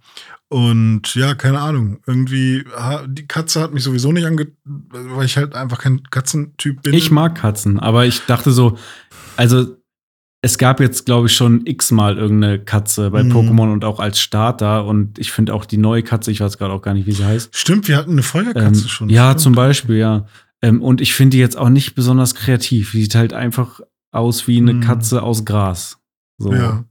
und 0.51 1.15
ja, 1.15 1.35
keine 1.35 1.61
Ahnung. 1.61 1.99
Irgendwie, 2.07 2.65
die 3.09 3.27
Katze 3.27 3.61
hat 3.61 3.75
mich 3.75 3.83
sowieso 3.83 4.13
nicht 4.13 4.25
ange... 4.27 4.47
Weil 4.65 5.27
ich 5.27 5.37
halt 5.37 5.55
einfach 5.55 5.79
kein 5.79 6.03
Katzentyp 6.05 6.81
bin. 6.81 6.95
Ich 6.95 7.11
mag 7.11 7.35
Katzen, 7.35 7.79
aber 7.79 8.07
ich 8.07 8.23
dachte 8.25 8.51
so, 8.53 8.79
also 9.37 9.77
es 10.41 10.57
gab 10.57 10.81
jetzt, 10.81 11.05
glaube 11.05 11.27
ich, 11.27 11.35
schon 11.37 11.67
x-mal 11.67 12.17
irgendeine 12.17 12.61
Katze 12.61 13.11
bei 13.11 13.25
Mhm. 13.25 13.33
Pokémon 13.33 13.73
und 13.73 13.85
auch 13.85 14.01
als 14.01 14.21
Starter. 14.21 14.87
Und 14.87 15.19
ich 15.19 15.33
finde 15.33 15.53
auch 15.53 15.67
die 15.67 15.77
neue 15.77 16.03
Katze, 16.03 16.31
ich 16.31 16.41
weiß 16.41 16.57
gerade 16.57 16.73
auch 16.73 16.81
gar 16.81 16.95
nicht, 16.95 17.07
wie 17.07 17.13
sie 17.13 17.27
heißt. 17.27 17.55
Stimmt, 17.55 17.87
wir 17.89 17.99
hatten 17.99 18.13
eine 18.13 18.21
Ähm, 18.21 18.25
Feuerkatze 18.25 18.89
schon. 18.89 19.11
ja, 19.11 19.31
stimmt. 19.33 19.41
zum 19.41 19.53
Beispiel, 19.55 19.97
ja. 19.97 20.25
Ähm, 20.63 20.83
und 20.83 21.01
ich 21.01 21.15
finde 21.15 21.37
die 21.37 21.41
jetzt 21.41 21.57
auch 21.57 21.69
nicht 21.69 21.95
besonders 21.95 22.35
kreativ. 22.35 22.93
Die 22.93 23.03
sieht 23.03 23.15
halt 23.15 23.33
einfach 23.33 23.81
aus 24.11 24.49
wie 24.49 24.59
eine 24.59 24.75
Mhm. 24.75 24.81
Katze 24.81 25.23
aus 25.23 25.45
Gras. 25.45 25.99
So. 26.39 26.53
Ja. 26.53 26.85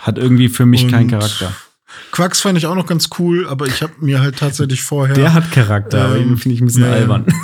Hat 0.00 0.18
irgendwie 0.18 0.48
für 0.48 0.66
mich 0.66 0.88
keinen 0.88 1.04
Und 1.04 1.10
Charakter. 1.10 1.54
Quacks 2.12 2.40
fand 2.40 2.58
ich 2.58 2.66
auch 2.66 2.74
noch 2.74 2.86
ganz 2.86 3.08
cool, 3.18 3.46
aber 3.48 3.66
ich 3.66 3.82
habe 3.82 3.94
mir 4.00 4.20
halt 4.20 4.36
tatsächlich 4.36 4.82
vorher. 4.82 5.14
Der 5.14 5.34
hat 5.34 5.50
Charakter, 5.52 6.04
aber 6.04 6.16
Ähm, 6.18 6.28
den 6.30 6.36
finde 6.36 6.54
ich 6.56 6.60
ein 6.60 6.66
bisschen 6.66 6.84
ja. 6.84 6.92
albern. 6.92 7.26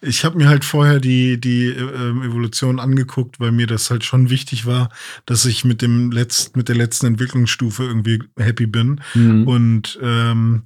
Ich 0.00 0.24
habe 0.24 0.38
mir 0.38 0.48
halt 0.48 0.64
vorher 0.64 1.00
die, 1.00 1.40
die 1.40 1.66
ähm, 1.66 2.22
Evolution 2.22 2.78
angeguckt, 2.78 3.40
weil 3.40 3.50
mir 3.50 3.66
das 3.66 3.90
halt 3.90 4.04
schon 4.04 4.30
wichtig 4.30 4.64
war, 4.64 4.90
dass 5.24 5.44
ich 5.44 5.64
mit 5.64 5.82
dem 5.82 6.12
letzt, 6.12 6.56
mit 6.56 6.68
der 6.68 6.76
letzten 6.76 7.06
Entwicklungsstufe 7.06 7.82
irgendwie 7.82 8.22
happy 8.38 8.68
bin. 8.68 9.00
Mhm. 9.14 9.44
Und 9.48 9.98
ähm, 10.00 10.62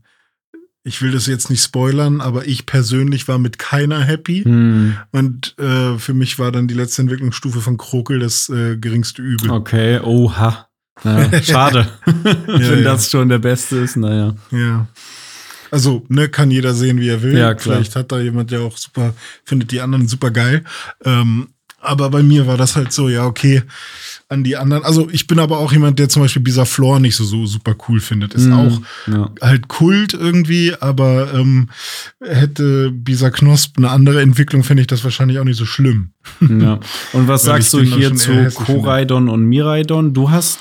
ich 0.83 1.03
will 1.03 1.13
das 1.13 1.27
jetzt 1.27 1.51
nicht 1.51 1.63
spoilern, 1.63 2.21
aber 2.21 2.47
ich 2.47 2.65
persönlich 2.65 3.29
war 3.29 3.39
mit 3.39 3.59
keiner 3.59 4.01
happy. 4.01 4.49
Mhm. 4.49 4.97
Und 5.13 5.59
äh, 5.59 5.99
für 5.99 6.15
mich 6.15 6.39
war 6.39 6.53
dann 6.53 6.69
die 6.69 6.75
letzte 6.75 7.03
Entwicklungsstufe 7.03 7.61
von 7.61 7.77
Krokel 7.77 8.21
das 8.21 8.49
äh, 8.49 8.77
geringste 8.77 9.23
Übel. 9.23 9.51
Okay, 9.51 10.01
oha. 10.01 10.69
Ja, 11.05 11.43
schade. 11.43 11.89
Wenn 12.05 12.79
ja. 12.79 12.93
das 12.93 13.11
schon 13.11 13.29
der 13.29 13.39
Beste 13.39 13.77
ist, 13.77 13.97
naja. 13.97 14.35
Ja. 14.51 14.87
Also, 15.71 16.05
ne, 16.09 16.29
kann 16.29 16.51
jeder 16.51 16.75
sehen, 16.75 16.99
wie 16.99 17.09
er 17.09 17.23
will. 17.23 17.37
Ja, 17.37 17.55
klar. 17.55 17.77
Vielleicht 17.77 17.97
hat 17.97 18.11
da 18.11 18.19
jemand 18.19 18.51
ja 18.51 18.61
auch 18.61 18.77
super, 18.77 19.15
findet 19.45 19.71
die 19.71 19.81
anderen 19.81 20.09
super 20.09 20.31
geil. 20.31 20.65
Ähm, 21.05 21.49
aber 21.81 22.11
bei 22.11 22.23
mir 22.23 22.47
war 22.47 22.57
das 22.57 22.77
halt 22.77 22.93
so, 22.93 23.09
ja, 23.09 23.25
okay, 23.27 23.63
an 24.29 24.45
die 24.45 24.57
anderen. 24.57 24.85
Also, 24.85 25.09
ich 25.11 25.27
bin 25.27 25.39
aber 25.41 25.59
auch 25.59 25.73
jemand, 25.73 25.99
der 25.99 26.09
zum 26.09 26.23
Beispiel 26.23 26.43
Bisaflor 26.43 27.01
nicht 27.01 27.17
so, 27.17 27.25
so 27.25 27.47
super 27.47 27.75
cool 27.89 28.01
findet. 28.01 28.35
Ist 28.35 28.47
Mhm. 28.47 28.53
auch 28.53 28.81
Ja. 29.07 29.31
halt 29.41 29.67
Kult 29.69 30.15
irgendwie, 30.15 30.75
aber 30.79 31.35
ähm, 31.35 31.69
hätte 32.23 32.91
Bisa 32.93 33.31
Knosp 33.31 33.77
eine 33.79 33.91
andere 33.91 34.21
Entwicklung, 34.23 34.63
fände 34.63 34.83
ich 34.83 34.87
das 34.87 35.03
wahrscheinlich 35.03 35.39
auch 35.41 35.45
nicht 35.45 35.57
so 35.59 35.67
schlimm. 35.67 36.11
ja. 36.41 36.79
Und 37.13 37.27
was 37.29 37.43
sagst 37.45 37.73
du 37.73 37.81
hier 37.83 38.15
zu 38.15 38.31
finde. 38.31 38.51
Koraidon 38.53 39.29
und 39.29 39.45
Miraidon? 39.47 40.15
Du 40.15 40.31
hast 40.31 40.59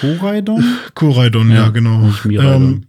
Koraidon? 0.00 0.64
Koraidon, 0.94 1.50
ja, 1.50 1.56
Ja, 1.64 1.68
genau. 1.68 2.10
Ähm, 2.24 2.84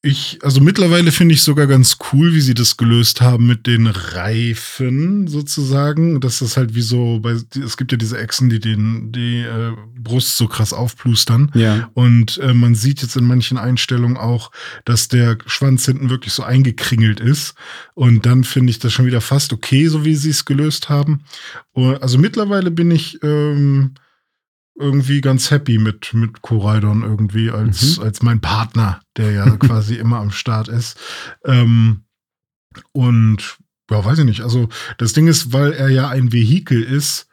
ich, 0.00 0.38
also 0.42 0.60
mittlerweile 0.60 1.10
finde 1.10 1.34
ich 1.34 1.42
sogar 1.42 1.66
ganz 1.66 1.98
cool, 2.12 2.32
wie 2.32 2.40
sie 2.40 2.54
das 2.54 2.76
gelöst 2.76 3.20
haben 3.20 3.48
mit 3.48 3.66
den 3.66 3.88
Reifen 3.88 5.26
sozusagen. 5.26 6.20
Das 6.20 6.40
ist 6.40 6.56
halt 6.56 6.76
wie 6.76 6.82
so, 6.82 7.18
bei, 7.20 7.32
es 7.32 7.76
gibt 7.76 7.90
ja 7.90 7.98
diese 7.98 8.16
Echsen, 8.16 8.48
die 8.48 8.60
den, 8.60 9.10
die 9.10 9.40
äh, 9.40 9.72
Brust 9.98 10.36
so 10.36 10.46
krass 10.46 10.72
aufplustern. 10.72 11.50
Ja. 11.54 11.90
Und 11.94 12.38
äh, 12.38 12.54
man 12.54 12.76
sieht 12.76 13.02
jetzt 13.02 13.16
in 13.16 13.24
manchen 13.24 13.58
Einstellungen 13.58 14.16
auch, 14.16 14.52
dass 14.84 15.08
der 15.08 15.36
Schwanz 15.46 15.84
hinten 15.86 16.10
wirklich 16.10 16.32
so 16.32 16.44
eingekringelt 16.44 17.18
ist. 17.18 17.54
Und 17.94 18.24
dann 18.24 18.44
finde 18.44 18.70
ich 18.70 18.78
das 18.78 18.92
schon 18.92 19.06
wieder 19.06 19.20
fast 19.20 19.52
okay, 19.52 19.88
so 19.88 20.04
wie 20.04 20.14
sie 20.14 20.30
es 20.30 20.44
gelöst 20.44 20.88
haben. 20.88 21.24
Uh, 21.74 21.96
Also 22.00 22.18
mittlerweile 22.18 22.70
bin 22.70 22.92
ich 22.92 23.18
ähm, 23.24 23.94
irgendwie 24.78 25.20
ganz 25.20 25.50
happy 25.50 25.78
mit, 25.78 26.14
mit 26.14 26.42
Koraidon 26.42 27.02
irgendwie 27.02 27.50
als, 27.50 27.98
Mhm. 27.98 28.04
als 28.04 28.22
mein 28.22 28.40
Partner, 28.40 29.00
der 29.16 29.32
ja 29.32 29.44
quasi 29.56 29.96
immer 29.96 30.18
am 30.18 30.30
Start 30.30 30.68
ist. 30.68 30.98
Ähm, 31.44 32.04
und 32.92 33.58
ja, 33.90 34.04
weiß 34.04 34.18
ich 34.20 34.24
nicht. 34.24 34.42
Also 34.42 34.68
das 34.98 35.12
Ding 35.14 35.26
ist, 35.26 35.52
weil 35.52 35.72
er 35.72 35.88
ja 35.88 36.08
ein 36.08 36.32
Vehikel 36.32 36.82
ist, 36.82 37.28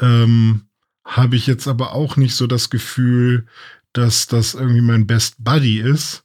ähm, 0.00 0.62
habe 1.04 1.36
ich 1.36 1.46
jetzt 1.46 1.68
aber 1.68 1.92
auch 1.92 2.16
nicht 2.16 2.34
so 2.34 2.46
das 2.46 2.70
Gefühl, 2.70 3.46
dass 3.92 4.26
das 4.26 4.54
irgendwie 4.54 4.80
mein 4.80 5.06
Best 5.06 5.36
Buddy 5.38 5.78
ist. 5.80 6.24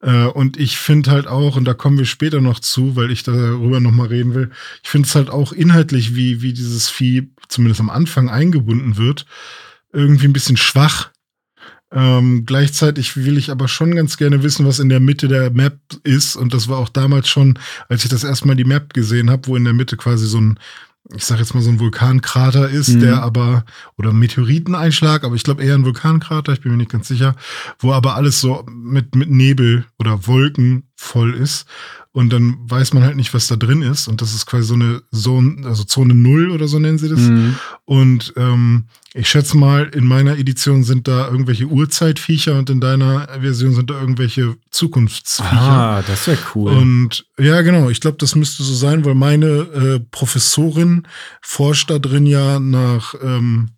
Äh, 0.00 0.24
und 0.26 0.56
ich 0.58 0.78
finde 0.78 1.10
halt 1.10 1.26
auch, 1.26 1.56
und 1.56 1.64
da 1.64 1.74
kommen 1.74 1.98
wir 1.98 2.04
später 2.04 2.40
noch 2.40 2.60
zu, 2.60 2.96
weil 2.96 3.10
ich 3.10 3.22
darüber 3.22 3.80
noch 3.80 3.90
mal 3.90 4.06
reden 4.08 4.34
will, 4.34 4.50
ich 4.82 4.88
finde 4.88 5.06
es 5.08 5.14
halt 5.14 5.30
auch 5.30 5.52
inhaltlich, 5.52 6.14
wie, 6.14 6.42
wie 6.42 6.52
dieses 6.52 6.88
Vieh 6.88 7.30
zumindest 7.48 7.80
am 7.80 7.90
Anfang 7.90 8.28
eingebunden 8.30 8.96
wird, 8.96 9.26
irgendwie 9.94 10.26
ein 10.26 10.32
bisschen 10.32 10.56
schwach. 10.56 11.10
Ähm, 11.92 12.44
gleichzeitig 12.44 13.16
will 13.16 13.38
ich 13.38 13.50
aber 13.50 13.68
schon 13.68 13.94
ganz 13.94 14.16
gerne 14.16 14.42
wissen, 14.42 14.66
was 14.66 14.80
in 14.80 14.88
der 14.88 14.98
Mitte 15.00 15.28
der 15.28 15.50
Map 15.50 15.78
ist. 16.02 16.34
Und 16.34 16.52
das 16.52 16.66
war 16.66 16.78
auch 16.78 16.88
damals 16.88 17.28
schon, 17.28 17.58
als 17.88 18.02
ich 18.04 18.10
das 18.10 18.24
erstmal 18.24 18.56
die 18.56 18.64
Map 18.64 18.92
gesehen 18.94 19.30
habe, 19.30 19.46
wo 19.46 19.54
in 19.56 19.64
der 19.64 19.74
Mitte 19.74 19.96
quasi 19.96 20.26
so 20.26 20.40
ein, 20.40 20.58
ich 21.14 21.24
sag 21.24 21.38
jetzt 21.38 21.54
mal 21.54 21.60
so 21.62 21.70
ein 21.70 21.78
Vulkankrater 21.78 22.68
ist, 22.68 22.88
Mhm. 22.88 23.00
der 23.00 23.22
aber, 23.22 23.64
oder 23.96 24.12
Meteoriteneinschlag, 24.12 25.22
aber 25.22 25.36
ich 25.36 25.44
glaube 25.44 25.62
eher 25.62 25.74
ein 25.76 25.84
Vulkankrater, 25.84 26.52
ich 26.52 26.62
bin 26.62 26.72
mir 26.72 26.78
nicht 26.78 26.90
ganz 26.90 27.06
sicher, 27.06 27.36
wo 27.78 27.92
aber 27.92 28.16
alles 28.16 28.40
so 28.40 28.66
mit, 28.68 29.14
mit 29.14 29.30
Nebel 29.30 29.84
oder 29.98 30.26
Wolken 30.26 30.88
voll 30.96 31.34
ist. 31.34 31.66
Und 32.14 32.32
dann 32.32 32.58
weiß 32.60 32.94
man 32.94 33.02
halt 33.02 33.16
nicht, 33.16 33.34
was 33.34 33.48
da 33.48 33.56
drin 33.56 33.82
ist. 33.82 34.06
Und 34.06 34.22
das 34.22 34.34
ist 34.34 34.46
quasi 34.46 34.68
so 34.68 34.74
eine 34.74 35.02
Zone, 35.12 35.66
also 35.66 35.82
Zone 35.82 36.14
Null 36.14 36.52
oder 36.52 36.68
so 36.68 36.78
nennen 36.78 36.96
sie 36.96 37.08
das. 37.08 37.18
Mhm. 37.18 37.56
Und 37.84 38.32
ähm, 38.36 38.84
ich 39.14 39.28
schätze 39.28 39.56
mal, 39.56 39.88
in 39.88 40.06
meiner 40.06 40.38
Edition 40.38 40.84
sind 40.84 41.08
da 41.08 41.28
irgendwelche 41.28 41.66
Urzeitviecher 41.66 42.56
und 42.56 42.70
in 42.70 42.80
deiner 42.80 43.26
Version 43.40 43.74
sind 43.74 43.90
da 43.90 44.00
irgendwelche 44.00 44.56
Zukunftsviecher. 44.70 45.60
Ah, 45.60 46.02
das 46.06 46.28
wäre 46.28 46.38
cool. 46.54 46.70
Und 46.70 47.26
ja, 47.36 47.62
genau, 47.62 47.90
ich 47.90 48.00
glaube, 48.00 48.18
das 48.20 48.36
müsste 48.36 48.62
so 48.62 48.74
sein, 48.74 49.04
weil 49.04 49.16
meine 49.16 49.46
äh, 49.46 50.00
Professorin 50.12 51.08
forscht 51.42 51.90
da 51.90 51.98
drin 51.98 52.26
ja 52.26 52.60
nach, 52.60 53.14
ähm, 53.24 53.70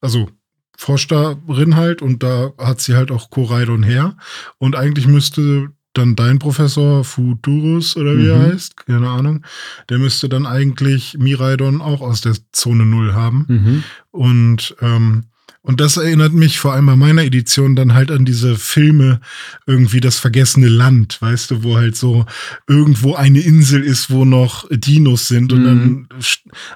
also 0.00 0.28
forscht 0.76 1.12
darin 1.12 1.76
halt 1.76 2.02
und 2.02 2.24
da 2.24 2.52
hat 2.58 2.80
sie 2.80 2.96
halt 2.96 3.12
auch 3.12 3.30
Koraidon 3.30 3.84
her. 3.84 4.16
Und 4.58 4.74
eigentlich 4.74 5.06
müsste 5.06 5.70
dann 5.94 6.16
dein 6.16 6.38
Professor 6.38 7.04
Futurus 7.04 7.96
oder 7.96 8.16
wie 8.18 8.26
er 8.28 8.36
Mhm. 8.36 8.52
heißt, 8.52 8.76
keine 8.86 9.08
Ahnung, 9.08 9.44
der 9.88 9.98
müsste 9.98 10.28
dann 10.28 10.44
eigentlich 10.46 11.16
Miraidon 11.18 11.80
auch 11.80 12.00
aus 12.00 12.20
der 12.20 12.34
Zone 12.52 12.84
Null 12.84 13.14
haben. 13.14 13.44
Mhm. 13.48 13.84
Und, 14.10 14.76
ähm, 14.80 15.24
und 15.66 15.80
das 15.80 15.96
erinnert 15.96 16.34
mich 16.34 16.58
vor 16.60 16.74
allem 16.74 16.84
bei 16.86 16.94
meiner 16.96 17.22
Edition 17.24 17.74
dann 17.74 17.94
halt 17.94 18.10
an 18.10 18.26
diese 18.26 18.54
Filme, 18.56 19.20
irgendwie 19.66 20.00
das 20.00 20.18
vergessene 20.18 20.68
Land, 20.68 21.20
weißt 21.22 21.50
du, 21.50 21.62
wo 21.64 21.76
halt 21.76 21.96
so 21.96 22.26
irgendwo 22.68 23.14
eine 23.14 23.40
Insel 23.40 23.82
ist, 23.82 24.10
wo 24.10 24.24
noch 24.26 24.68
Dinos 24.70 25.26
sind 25.26 25.52
und 25.54 25.62
Mhm. 25.62 25.64
dann, 25.64 26.08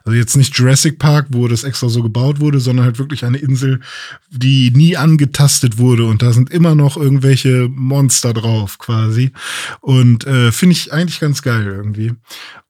also 0.05 0.16
jetzt 0.16 0.36
nicht 0.36 0.57
Jurassic 0.59 0.99
Park, 0.99 1.26
wo 1.30 1.47
das 1.49 1.64
extra 1.64 1.91
so 1.91 2.03
gebaut 2.03 2.41
wurde, 2.41 2.61
sondern 2.61 2.86
halt 2.86 2.99
wirklich 2.99 3.24
eine 3.26 3.36
Insel, 3.39 3.80
die 4.30 4.70
nie 4.70 4.97
angetastet 4.97 5.76
wurde 5.76 6.07
und 6.07 6.22
da 6.22 6.32
sind 6.32 6.51
immer 6.51 6.74
noch 6.74 6.97
irgendwelche 6.97 7.68
Monster 7.70 8.32
drauf 8.32 8.78
quasi. 8.78 9.32
Und 9.80 10.26
äh, 10.26 10.51
finde 10.51 10.72
ich 10.72 10.93
eigentlich 10.95 11.20
ganz 11.20 11.43
geil 11.43 11.66
irgendwie. 11.66 12.14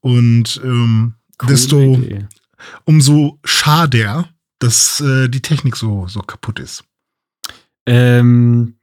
Und 0.00 0.60
ähm, 0.64 1.14
Coole 1.38 1.52
desto 1.52 1.94
Idee. 1.94 2.26
umso 2.84 3.38
schader, 3.44 4.28
dass 4.58 5.00
äh, 5.00 5.28
die 5.28 5.42
Technik 5.42 5.76
so, 5.76 6.06
so 6.08 6.20
kaputt 6.20 6.58
ist. 6.60 6.84
Ähm, 7.86 8.74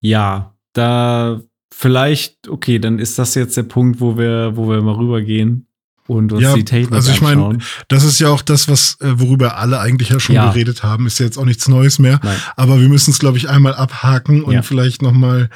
ja, 0.00 0.54
da 0.72 1.40
vielleicht, 1.72 2.48
okay, 2.48 2.78
dann 2.78 2.98
ist 2.98 3.18
das 3.18 3.34
jetzt 3.34 3.56
der 3.56 3.62
Punkt, 3.64 4.00
wo 4.00 4.16
wir, 4.16 4.52
wo 4.56 4.68
wir 4.70 4.80
mal 4.80 4.94
rübergehen 4.94 5.66
und 6.06 6.32
uns 6.32 6.42
Ja, 6.42 6.54
die 6.54 6.64
Technik 6.64 6.92
also 6.94 7.10
ich 7.10 7.20
mein, 7.20 7.38
anschauen. 7.38 7.62
Das 7.88 8.04
ist 8.04 8.20
ja 8.20 8.28
auch 8.28 8.42
das, 8.42 8.68
was 8.68 8.98
äh, 9.00 9.18
worüber 9.18 9.56
alle 9.56 9.80
eigentlich 9.80 10.10
ja 10.10 10.20
schon 10.20 10.34
Ja. 10.36 10.50
geredet 10.50 10.82
haben. 10.82 11.06
Ist 11.06 11.18
ja 11.18 11.24
jetzt 11.26 11.38
auch 11.38 11.46
nichts 11.46 11.66
Neues 11.66 11.98
mehr. 11.98 12.20
Nein. 12.22 12.36
Aber 12.56 12.80
wir 12.80 12.88
müssen 12.88 13.10
es, 13.10 13.18
glaube 13.18 13.38
ich, 13.38 13.48
einmal 13.48 13.74
abhaken 13.74 14.42
und 14.44 14.52
Ja. 14.52 14.62
vielleicht 14.62 15.00
noch 15.02 15.12
mal 15.12 15.48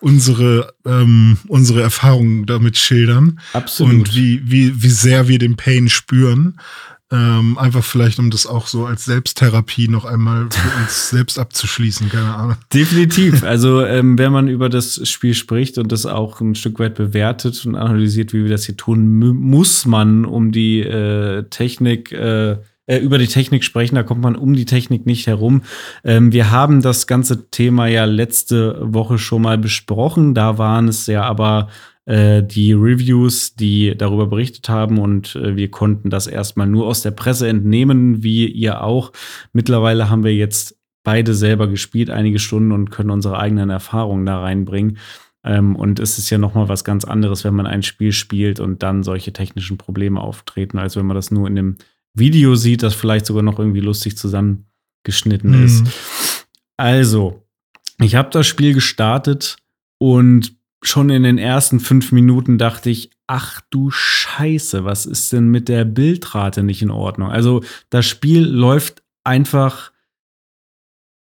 unsere 0.00 0.72
ähm, 0.86 1.36
unsere 1.48 1.82
Erfahrungen 1.82 2.46
damit 2.46 2.78
schildern 2.78 3.40
Absolut. 3.52 3.92
und 3.94 4.14
wie 4.16 4.40
wie 4.50 4.82
wie 4.82 4.88
sehr 4.90 5.28
wir 5.28 5.38
den 5.38 5.56
Pain 5.56 5.88
spüren. 5.88 6.58
Ähm, 7.12 7.58
einfach 7.58 7.82
vielleicht, 7.82 8.20
um 8.20 8.30
das 8.30 8.46
auch 8.46 8.68
so 8.68 8.86
als 8.86 9.04
Selbsttherapie 9.04 9.88
noch 9.88 10.04
einmal 10.04 10.46
für 10.50 10.78
uns 10.80 11.10
selbst 11.10 11.40
abzuschließen. 11.40 12.08
Keine 12.08 12.34
Ahnung. 12.34 12.56
Definitiv. 12.72 13.42
Also, 13.50 13.84
ähm, 13.84 14.16
wenn 14.16 14.30
man 14.32 14.46
über 14.46 14.68
das 14.68 15.08
Spiel 15.08 15.34
spricht 15.34 15.76
und 15.78 15.90
das 15.90 16.06
auch 16.06 16.40
ein 16.40 16.54
Stück 16.54 16.78
weit 16.78 16.94
bewertet 16.94 17.66
und 17.66 17.74
analysiert, 17.74 18.32
wie 18.32 18.44
wir 18.44 18.50
das 18.50 18.64
hier 18.66 18.76
tun, 18.76 19.18
mu- 19.18 19.32
muss 19.34 19.86
man 19.86 20.24
um 20.24 20.52
die 20.52 20.80
äh, 20.80 21.42
Technik, 21.50 22.12
äh, 22.12 22.58
äh, 22.86 22.98
über 22.98 23.18
die 23.18 23.26
Technik 23.26 23.64
sprechen. 23.64 23.96
Da 23.96 24.04
kommt 24.04 24.20
man 24.20 24.36
um 24.36 24.54
die 24.54 24.64
Technik 24.66 25.04
nicht 25.06 25.26
herum. 25.26 25.62
Ähm, 26.04 26.32
wir 26.32 26.50
haben 26.52 26.80
das 26.80 27.06
ganze 27.08 27.50
Thema 27.50 27.86
ja 27.88 28.04
letzte 28.04 28.78
Woche 28.82 29.18
schon 29.18 29.42
mal 29.42 29.58
besprochen. 29.58 30.34
Da 30.34 30.58
waren 30.58 30.86
es 30.86 31.06
ja 31.06 31.22
aber 31.24 31.68
äh, 32.06 32.42
die 32.42 32.72
Reviews, 32.72 33.54
die 33.54 33.94
darüber 33.96 34.26
berichtet 34.26 34.68
haben 34.68 34.98
und 34.98 35.36
äh, 35.36 35.56
wir 35.56 35.70
konnten 35.70 36.10
das 36.10 36.26
erstmal 36.26 36.66
nur 36.66 36.86
aus 36.86 37.02
der 37.02 37.10
Presse 37.12 37.48
entnehmen, 37.48 38.22
wie 38.22 38.46
ihr 38.46 38.82
auch. 38.82 39.12
Mittlerweile 39.52 40.10
haben 40.10 40.24
wir 40.24 40.34
jetzt 40.34 40.76
beide 41.04 41.34
selber 41.34 41.66
gespielt, 41.68 42.10
einige 42.10 42.38
Stunden 42.38 42.72
und 42.72 42.90
können 42.90 43.10
unsere 43.10 43.38
eigenen 43.38 43.70
Erfahrungen 43.70 44.26
da 44.26 44.40
reinbringen. 44.40 44.98
Ähm, 45.42 45.74
und 45.76 45.98
es 46.00 46.18
ist 46.18 46.28
ja 46.30 46.36
noch 46.38 46.54
mal 46.54 46.68
was 46.68 46.84
ganz 46.84 47.04
anderes, 47.04 47.44
wenn 47.44 47.54
man 47.54 47.66
ein 47.66 47.82
Spiel 47.82 48.12
spielt 48.12 48.60
und 48.60 48.82
dann 48.82 49.02
solche 49.02 49.32
technischen 49.32 49.78
Probleme 49.78 50.20
auftreten, 50.20 50.78
als 50.78 50.96
wenn 50.96 51.06
man 51.06 51.14
das 51.14 51.30
nur 51.30 51.48
in 51.48 51.54
dem 51.54 51.76
Video 52.12 52.54
sieht, 52.56 52.82
das 52.82 52.94
vielleicht 52.94 53.24
sogar 53.24 53.42
noch 53.42 53.58
irgendwie 53.58 53.80
lustig 53.80 54.18
zusammengeschnitten 54.18 55.56
Mhm. 55.58 55.64
ist. 55.64 55.84
Also, 56.76 57.46
ich 58.00 58.14
habe 58.14 58.30
das 58.30 58.46
Spiel 58.46 58.74
gestartet 58.74 59.56
und 59.98 60.54
schon 60.82 61.10
in 61.10 61.22
den 61.22 61.38
ersten 61.38 61.78
fünf 61.80 62.10
Minuten 62.12 62.56
dachte 62.58 62.90
ich, 62.90 63.10
ach 63.26 63.60
du 63.70 63.90
Scheiße, 63.90 64.84
was 64.84 65.06
ist 65.06 65.32
denn 65.32 65.48
mit 65.48 65.68
der 65.68 65.84
Bildrate 65.84 66.62
nicht 66.62 66.82
in 66.82 66.90
Ordnung? 66.90 67.30
Also 67.30 67.62
das 67.90 68.06
Spiel 68.06 68.42
läuft 68.44 69.02
einfach 69.24 69.92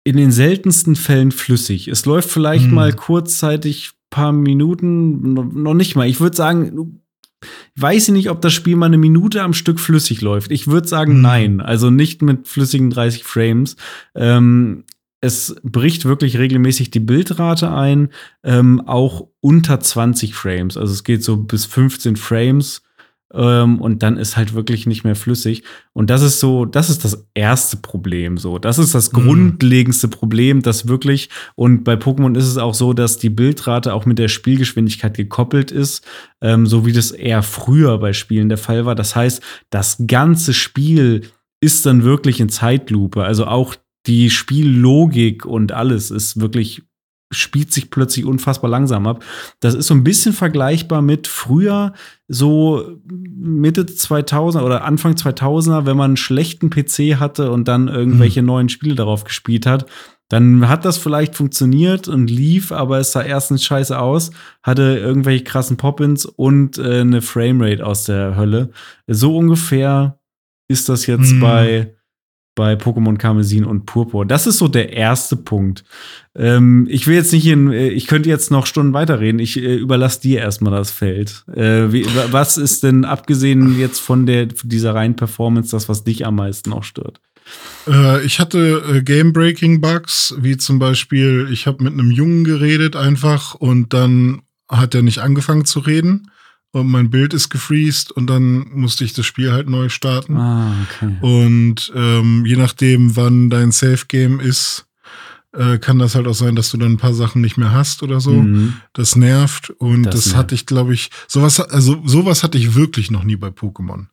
in 0.06 0.16
den 0.18 0.32
seltensten 0.32 0.96
Fällen 0.96 1.32
flüssig. 1.32 1.88
Es 1.88 2.06
läuft 2.06 2.30
vielleicht 2.30 2.66
Hm. 2.66 2.74
mal 2.74 2.94
kurzzeitig 2.94 3.92
paar 4.10 4.32
Minuten, 4.32 5.34
no- 5.34 5.44
noch 5.44 5.74
nicht 5.76 5.96
mal. 5.96 6.08
Ich 6.08 6.20
würde 6.20 6.36
sagen, 6.38 7.02
ich 7.76 7.82
weiß 7.82 8.10
nicht, 8.10 8.30
ob 8.30 8.42
das 8.42 8.54
Spiel 8.54 8.76
mal 8.76 8.88
eine 8.88 8.98
Minute 8.98 9.44
am 9.44 9.54
Stück 9.54 9.80
flüssig 9.80 10.22
läuft. 10.22 10.52
Ich 10.52 10.68
würde 10.68 10.88
sagen, 10.88 11.14
Hm. 11.16 11.22
nein. 11.22 11.62
Also 11.62 11.90
nicht 11.92 12.22
mit 12.22 12.48
flüssigen 12.48 12.90
30 12.90 13.24
Frames. 13.24 13.76
Ähm, 14.16 14.84
es 15.22 15.56
bricht 15.64 16.06
wirklich 16.06 16.38
regelmäßig 16.38 16.92
die 16.92 17.00
Bildrate 17.00 17.72
ein, 17.72 18.10
ähm, 18.44 18.82
auch 18.88 19.28
unter 19.42 19.80
20 19.80 20.34
Frames. 20.34 20.78
Also 20.78 20.94
es 20.94 21.04
geht 21.04 21.24
so 21.24 21.38
bis 21.38 21.66
15 21.66 22.16
Frames 22.16 22.82
ähm, 23.34 23.80
und 23.80 24.02
dann 24.02 24.18
ist 24.18 24.38
halt 24.38 24.54
wirklich 24.54 24.88
nicht 24.88 25.04
mehr 25.04 25.16
flüssig. 25.16 25.64
Und 25.94 26.10
das 26.10 26.22
ist 26.22 26.40
so, 26.40 26.66
das 26.66 26.90
ist 26.90 27.04
das 27.04 27.28
erste 27.34 27.78
Problem. 27.78 28.38
So, 28.38 28.58
das 28.60 28.80
ist 28.80 28.96
das 28.96 29.12
Mhm. 29.12 29.18
grundlegendste 29.24 30.08
Problem, 30.08 30.62
das 30.62 30.88
wirklich. 30.88 31.30
Und 31.56 31.84
bei 31.84 31.94
Pokémon 31.96 32.38
ist 32.38 32.48
es 32.48 32.58
auch 32.58 32.74
so, 32.74 32.94
dass 32.94 33.18
die 33.18 33.30
Bildrate 33.30 33.94
auch 33.94 34.06
mit 34.06 34.20
der 34.20 34.30
Spielgeschwindigkeit 34.30 35.16
gekoppelt 35.18 35.70
ist, 35.70 36.04
ähm, 36.42 36.66
so 36.66 36.86
wie 36.86 36.94
das 36.94 37.12
eher 37.12 37.44
früher 37.44 37.98
bei 38.00 38.14
Spielen 38.14 38.50
der 38.50 38.58
Fall 38.58 38.86
war. 38.86 38.96
Das 38.96 39.16
heißt, 39.16 39.42
das 39.70 40.02
ganze 40.08 40.54
Spiel 40.54 41.24
ist 41.62 41.86
dann 41.86 42.04
wirklich 42.04 42.40
in 42.40 42.50
Zeitlupe. 42.50 43.24
Also 43.26 43.46
auch 43.46 43.76
die 44.08 44.30
Spiellogik 44.30 45.46
und 45.46 45.72
alles 45.72 46.12
ist 46.12 46.40
wirklich 46.40 46.84
spielt 47.32 47.72
sich 47.72 47.92
plötzlich 47.92 48.26
unfassbar 48.26 48.72
langsam 48.72 49.06
ab. 49.06 49.24
Das 49.60 49.76
ist 49.76 49.86
so 49.86 49.94
ein 49.94 50.04
bisschen 50.04 50.34
vergleichbar 50.34 51.04
mit 51.04 51.28
früher, 51.28 51.94
so 52.28 52.98
Mitte 53.08 53.86
2000 53.86 54.64
oder 54.64 54.84
Anfang 54.84 55.14
2000er, 55.14 55.86
wenn 55.86 55.96
man 55.96 56.12
einen 56.12 56.18
schlechten 56.18 56.72
PC 56.72 57.20
hatte 57.20 57.52
und 57.52 57.68
dann 57.68 57.88
irgendwelche 57.88 58.42
neuen 58.42 58.70
Spiele 58.70 58.96
darauf 58.96 59.26
gespielt 59.26 59.68
hat. 59.68 59.86
Dann 60.30 60.70
hat 60.70 60.86
das 60.86 60.98
vielleicht 60.98 61.36
funktioniert 61.36 62.08
und 62.08 62.32
lief, 62.32 62.72
aber 62.72 62.98
es 63.00 63.12
sah 63.12 63.22
erstens 63.22 63.64
scheiße 63.64 64.00
aus, 64.00 64.32
hatte 64.64 64.98
irgendwelche 64.98 65.44
krassen 65.44 65.78
Pop-ins 65.78 66.26
und 66.26 66.80
äh, 66.80 67.02
eine 67.02 67.22
Framerate 67.22 67.86
aus 67.86 68.06
der 68.06 68.38
Hölle. 68.38 68.72
So 69.08 69.38
ungefähr 69.38 70.20
ist 70.68 70.90
das 70.90 71.06
jetzt 71.06 71.34
Mhm. 71.34 71.40
bei 71.40 71.96
bei 72.60 72.74
Pokémon 72.74 73.18
Karmesin 73.18 73.64
und 73.64 73.86
Purpur. 73.86 74.26
Das 74.26 74.46
ist 74.46 74.58
so 74.58 74.68
der 74.68 74.92
erste 74.92 75.38
Punkt. 75.38 75.86
Ähm, 76.36 76.88
ich 76.90 77.08
will 77.08 77.16
jetzt 77.16 77.32
nicht 77.32 77.48
in, 77.48 77.72
äh, 77.72 77.88
ich 77.88 78.06
könnte 78.06 78.28
jetzt 78.28 78.52
noch 78.52 78.66
Stunden 78.66 78.94
weiterreden. 78.94 79.40
Ich 79.40 79.58
äh, 79.58 79.78
überlasse 79.78 80.20
dir 80.22 80.40
erstmal 80.42 80.74
das 80.74 80.92
Feld. 80.92 81.46
Äh, 81.56 81.94
wie, 81.94 82.06
wa- 82.06 82.28
was 82.32 82.58
ist 82.58 82.84
denn 82.84 83.06
abgesehen 83.06 83.80
jetzt 83.80 84.00
von 84.00 84.26
der 84.26 84.48
dieser 84.48 84.94
reinen 84.94 85.16
Performance 85.16 85.72
das, 85.72 85.88
was 85.88 86.04
dich 86.04 86.26
am 86.26 86.36
meisten 86.36 86.74
auch 86.74 86.84
stört? 86.84 87.22
Äh, 87.88 88.26
ich 88.26 88.40
hatte 88.42 88.84
äh, 88.94 89.02
Game-Breaking-Bugs, 89.02 90.36
wie 90.40 90.58
zum 90.58 90.80
Beispiel, 90.80 91.48
ich 91.50 91.66
habe 91.66 91.84
mit 91.84 91.94
einem 91.94 92.12
Jungen 92.12 92.44
geredet 92.44 92.96
einfach 92.98 93.56
und 93.56 93.94
dann 93.94 94.42
hat 94.70 94.94
er 94.94 95.02
nicht 95.02 95.20
angefangen 95.20 95.64
zu 95.66 95.80
reden 95.80 96.30
und 96.72 96.88
mein 96.90 97.10
Bild 97.10 97.34
ist 97.34 97.50
gefreezed 97.50 98.12
und 98.12 98.28
dann 98.28 98.68
musste 98.74 99.04
ich 99.04 99.14
das 99.14 99.26
Spiel 99.26 99.52
halt 99.52 99.70
neu 99.70 99.90
starten. 99.90 100.38
Ah, 100.38 100.74
okay. 100.84 101.16
Und 101.22 101.92
ähm, 101.96 102.46
je 102.46 102.56
nachdem, 102.58 103.16
wann 103.16 103.50
dein 103.50 103.72
Safe-Game 103.72 104.40
ist, 104.40 104.86
äh, 105.52 105.80
kann 105.80 105.98
das 105.98 106.14
halt 106.14 106.28
auch 106.28 106.36
sein, 106.36 106.56
dass 106.56 106.70
du 106.70 106.78
dann 106.78 106.92
ein 106.92 106.98
paar 106.98 107.16
Sachen 107.16 107.42
nicht 107.42 107.58
mehr 107.58 107.72
hast 107.72 108.04
oder 108.04 108.20
so. 108.20 108.34
Mhm. 108.34 108.74
Das 108.94 109.16
nervt 109.16 109.72
und 109.72 110.04
Das 110.04 110.14
das, 110.16 110.26
nervt. 110.28 110.38
hatte 110.38 110.56
ich, 110.56 110.68
glaube 110.68 110.94
ich, 110.94 111.10
sowas, 111.28 111.60
also 111.60 112.04
sowas 112.06 112.44
hatte 112.44 112.60
ich 112.60 112.76
wirklich 112.76 113.10
noch 113.10 113.24
nie 113.24 113.36
bei 113.36 113.48
Pokémon. 113.48 114.06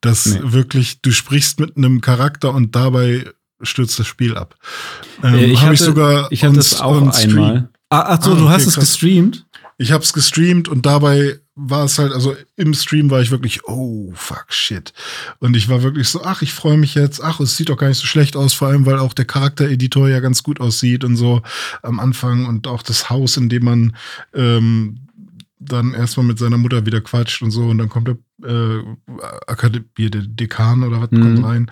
Das 0.00 0.26
Nee. 0.26 0.40
wirklich, 0.44 1.02
du 1.02 1.10
sprichst 1.10 1.58
mit 1.58 1.76
einem 1.76 2.00
Charakter 2.02 2.54
und 2.54 2.76
dabei 2.76 3.24
stürzt 3.62 3.98
das 3.98 4.06
Spiel 4.06 4.36
ab. 4.36 4.54
Ähm, 5.24 5.34
Äh, 5.34 5.44
ich 5.46 5.56
hab 5.58 5.64
hatte, 5.64 5.74
ich 5.74 5.80
sogar 5.80 6.30
ich 6.30 6.44
hatte 6.44 6.52
on- 6.54 6.58
es 6.60 6.80
auch 6.80 7.14
einmal. 7.16 7.68
Ah, 7.88 8.04
ach 8.18 8.22
so, 8.22 8.32
Ah, 8.32 8.34
du 8.36 8.44
okay, 8.44 8.52
hast 8.52 8.66
es 8.66 8.74
krass. 8.74 8.84
gestreamt? 8.92 9.45
Ich 9.78 9.92
habe 9.92 10.02
es 10.02 10.12
gestreamt 10.12 10.68
und 10.68 10.86
dabei 10.86 11.38
war 11.54 11.84
es 11.84 11.98
halt, 11.98 12.12
also 12.12 12.34
im 12.56 12.74
Stream 12.74 13.10
war 13.10 13.20
ich 13.20 13.30
wirklich, 13.30 13.64
oh 13.64 14.12
fuck 14.14 14.46
shit. 14.52 14.92
Und 15.38 15.56
ich 15.56 15.68
war 15.68 15.82
wirklich 15.82 16.08
so, 16.08 16.22
ach, 16.22 16.42
ich 16.42 16.52
freue 16.52 16.76
mich 16.76 16.94
jetzt, 16.94 17.22
ach, 17.22 17.40
es 17.40 17.56
sieht 17.56 17.68
doch 17.68 17.76
gar 17.78 17.88
nicht 17.88 17.98
so 17.98 18.06
schlecht 18.06 18.36
aus, 18.36 18.52
vor 18.54 18.68
allem 18.68 18.86
weil 18.86 18.98
auch 18.98 19.12
der 19.14 19.24
Charaktereditor 19.24 20.08
ja 20.08 20.20
ganz 20.20 20.42
gut 20.42 20.60
aussieht 20.60 21.04
und 21.04 21.16
so 21.16 21.42
am 21.82 21.98
Anfang 22.00 22.46
und 22.46 22.66
auch 22.66 22.82
das 22.82 23.10
Haus, 23.10 23.36
in 23.36 23.48
dem 23.48 23.64
man 23.64 23.96
ähm, 24.34 25.00
dann 25.58 25.94
erstmal 25.94 26.26
mit 26.26 26.38
seiner 26.38 26.58
Mutter 26.58 26.84
wieder 26.86 27.00
quatscht 27.00 27.42
und 27.42 27.50
so 27.50 27.66
und 27.66 27.78
dann 27.78 27.88
kommt 27.88 28.08
der 28.08 28.16
äh, 28.44 28.82
Akademie, 29.46 30.10
der 30.10 30.22
Dekan 30.22 30.82
oder 30.84 31.00
was 31.00 31.10
Mhm. 31.10 31.22
kommt 31.22 31.44
rein 31.44 31.70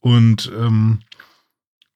und 0.00 0.50
ähm, 0.58 1.00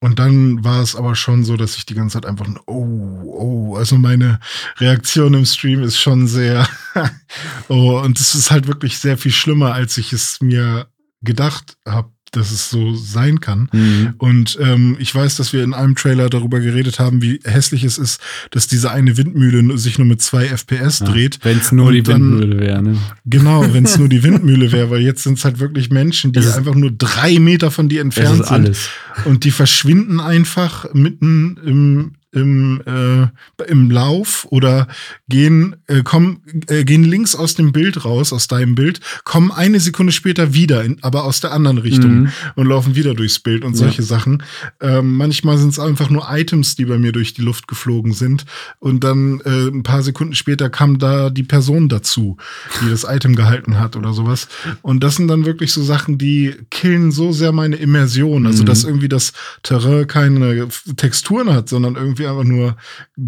und 0.01 0.19
dann 0.19 0.65
war 0.65 0.81
es 0.81 0.97
aber 0.97 1.15
schon 1.15 1.45
so, 1.45 1.57
dass 1.57 1.77
ich 1.77 1.85
die 1.85 1.95
ganze 1.95 2.15
Zeit 2.15 2.27
einfach, 2.27 2.47
oh, 2.67 3.23
oh, 3.25 3.77
also 3.77 3.99
meine 3.99 4.41
Reaktion 4.79 5.35
im 5.35 5.45
Stream 5.45 5.83
ist 5.83 5.99
schon 5.99 6.27
sehr, 6.27 6.67
oh, 7.69 8.01
und 8.01 8.19
es 8.19 8.35
ist 8.35 8.51
halt 8.51 8.67
wirklich 8.67 8.99
sehr 8.99 9.19
viel 9.19 9.33
schlimmer, 9.33 9.75
als 9.75 9.99
ich 9.99 10.13
es 10.15 10.41
mir 10.41 10.89
gedacht 11.21 11.77
habe, 11.87 12.11
dass 12.33 12.51
es 12.53 12.71
so 12.71 12.95
sein 12.95 13.41
kann. 13.41 13.69
Mhm. 13.73 14.15
Und 14.19 14.59
ähm, 14.61 14.97
ich 14.99 15.15
weiß, 15.15 15.37
dass 15.37 15.53
wir 15.53 15.63
in 15.65 15.75
einem 15.75 15.95
Trailer 15.95 16.31
darüber 16.31 16.61
geredet 16.61 16.99
haben, 16.99 17.23
wie 17.23 17.41
hässlich 17.45 17.85
es 17.85 17.99
ist, 17.99 18.21
dass 18.51 18.67
diese 18.69 18.91
eine 18.91 19.17
Windmühle 19.17 19.77
sich 19.79 19.99
nur 19.99 20.07
mit 20.07 20.23
zwei 20.23 20.47
FPS 20.47 21.01
dreht. 21.01 21.41
Wenn 21.43 21.59
es 21.59 21.73
nur 21.73 21.93
die 21.93 22.03
dann- 22.03 22.41
Windmühle 22.41 22.61
wäre, 22.61 22.83
ne? 22.83 22.99
Genau, 23.27 23.73
wenn 23.73 23.85
es 23.85 23.99
nur 23.99 24.09
die 24.09 24.23
Windmühle 24.23 24.73
wäre, 24.73 24.91
weil 24.91 25.01
jetzt 25.01 25.23
sind 25.23 25.39
es 25.39 25.45
halt 25.45 25.59
wirklich 25.59 25.91
Menschen, 25.91 26.33
die 26.33 26.41
einfach 26.41 26.75
nur 26.75 26.91
drei 26.91 27.39
Meter 27.39 27.71
von 27.71 27.89
dir 27.89 28.01
entfernt 28.01 28.41
ist 28.41 28.49
sind. 28.49 28.79
Und 29.25 29.45
die 29.45 29.51
verschwinden 29.51 30.21
einfach 30.21 30.93
mitten 30.95 31.59
im, 31.65 32.13
im, 32.33 32.81
äh, 32.87 33.65
im 33.71 33.91
Lauf 33.91 34.47
oder 34.51 34.87
gehen, 35.29 35.77
äh, 35.89 36.03
kommen, 36.03 36.43
äh, 36.69 36.85
gehen 36.85 37.05
links 37.05 37.35
aus 37.35 37.55
dem 37.55 37.73
Bild 37.73 38.05
raus, 38.05 38.33
aus 38.33 38.47
deinem 38.49 38.75
Bild, 38.75 39.01
kommen 39.25 39.51
eine 39.51 39.81
Sekunde 39.81 40.13
später 40.13 40.55
wieder, 40.55 40.85
in, 40.85 40.99
aber 41.03 41.25
aus 41.25 41.41
der 41.41 41.53
anderen 41.53 41.79
Richtung 41.79 42.11
Mhm. 42.23 42.29
und 42.57 42.67
laufen 42.67 42.95
wieder 42.95 43.15
durchs 43.15 43.39
Bild 43.41 43.65
und 43.65 43.75
solche 43.75 44.03
Sachen. 44.03 44.43
Ähm, 44.81 45.17
manchmal 45.17 45.59
sind 45.59 45.71
es 45.71 45.79
einfach 45.79 46.09
nur 46.11 46.27
Items, 46.31 46.77
die 46.77 46.85
bei 46.85 46.99
mir 46.99 47.13
durch 47.13 47.35
die 47.35 47.43
Luft 47.43 47.67
geflogen 47.69 48.13
sind. 48.13 48.45
Und 48.79 49.03
dann 49.05 49.41
äh, 49.41 49.69
ein 49.69 49.83
paar 49.83 50.03
Sekunden 50.03 50.35
später 50.35 50.71
kam 50.71 50.99
da 50.99 51.31
die 51.31 51.43
Person 51.43 51.89
dazu, 51.89 52.37
die 52.85 52.91
das 52.91 53.05
Item 53.05 53.35
gehalten 53.37 53.79
hat 53.81 53.97
oder 53.97 54.13
sowas. 54.13 54.49
Und 54.83 55.03
das 55.03 55.17
sind 55.17 55.29
dann 55.29 55.45
wirklich 55.47 55.73
so 55.73 55.83
Sachen, 55.83 56.17
die 56.19 56.55
killen 56.71 57.11
so 57.11 57.33
sehr 57.33 57.53
meine 57.53 57.77
Immersion. 57.77 58.47
Also, 58.47 58.63
Mhm. 58.63 58.67
dass 58.67 58.85
irgendwie 58.85 59.09
das 59.09 59.33
Terrain 59.63 60.07
keine 60.07 60.69
Texturen 60.97 61.53
hat, 61.53 61.69
sondern 61.69 61.97
irgendwie 61.97 62.20
einfach 62.27 62.45
nur 62.45 62.77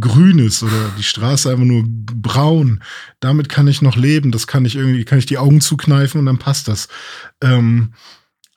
grün 0.00 0.38
ist 0.38 0.62
oder 0.62 0.90
die 0.98 1.02
Straße 1.02 1.50
einfach 1.50 1.64
nur 1.64 1.84
braun. 1.86 2.82
Damit 3.20 3.48
kann 3.48 3.66
ich 3.68 3.82
noch 3.82 3.96
leben. 3.96 4.30
Das 4.32 4.46
kann 4.46 4.64
ich 4.64 4.76
irgendwie, 4.76 5.04
kann 5.04 5.18
ich 5.18 5.26
die 5.26 5.38
Augen 5.38 5.60
zukneifen 5.60 6.18
und 6.20 6.26
dann 6.26 6.38
passt 6.38 6.68
das. 6.68 6.88
Ähm, 7.42 7.92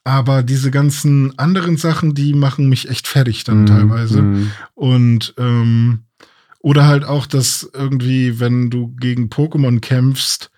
aber 0.04 0.44
diese 0.44 0.70
ganzen 0.70 1.38
anderen 1.40 1.78
Sachen, 1.78 2.14
die 2.14 2.34
machen 2.34 2.70
mich 2.70 2.90
echt 2.90 3.08
fertig 3.08 3.44
dann 3.44 3.62
Mhm. 3.62 3.66
teilweise. 3.66 4.22
Mhm. 4.22 4.52
Und 4.76 5.34
ähm, 5.38 6.00
oder 6.60 6.88
halt 6.88 7.04
auch, 7.06 7.26
dass 7.28 7.70
irgendwie, 7.74 8.40
wenn 8.40 8.70
du 8.70 8.96
gegen 8.96 9.30
Pokémon 9.30 9.80
kämpfst, 9.80 10.50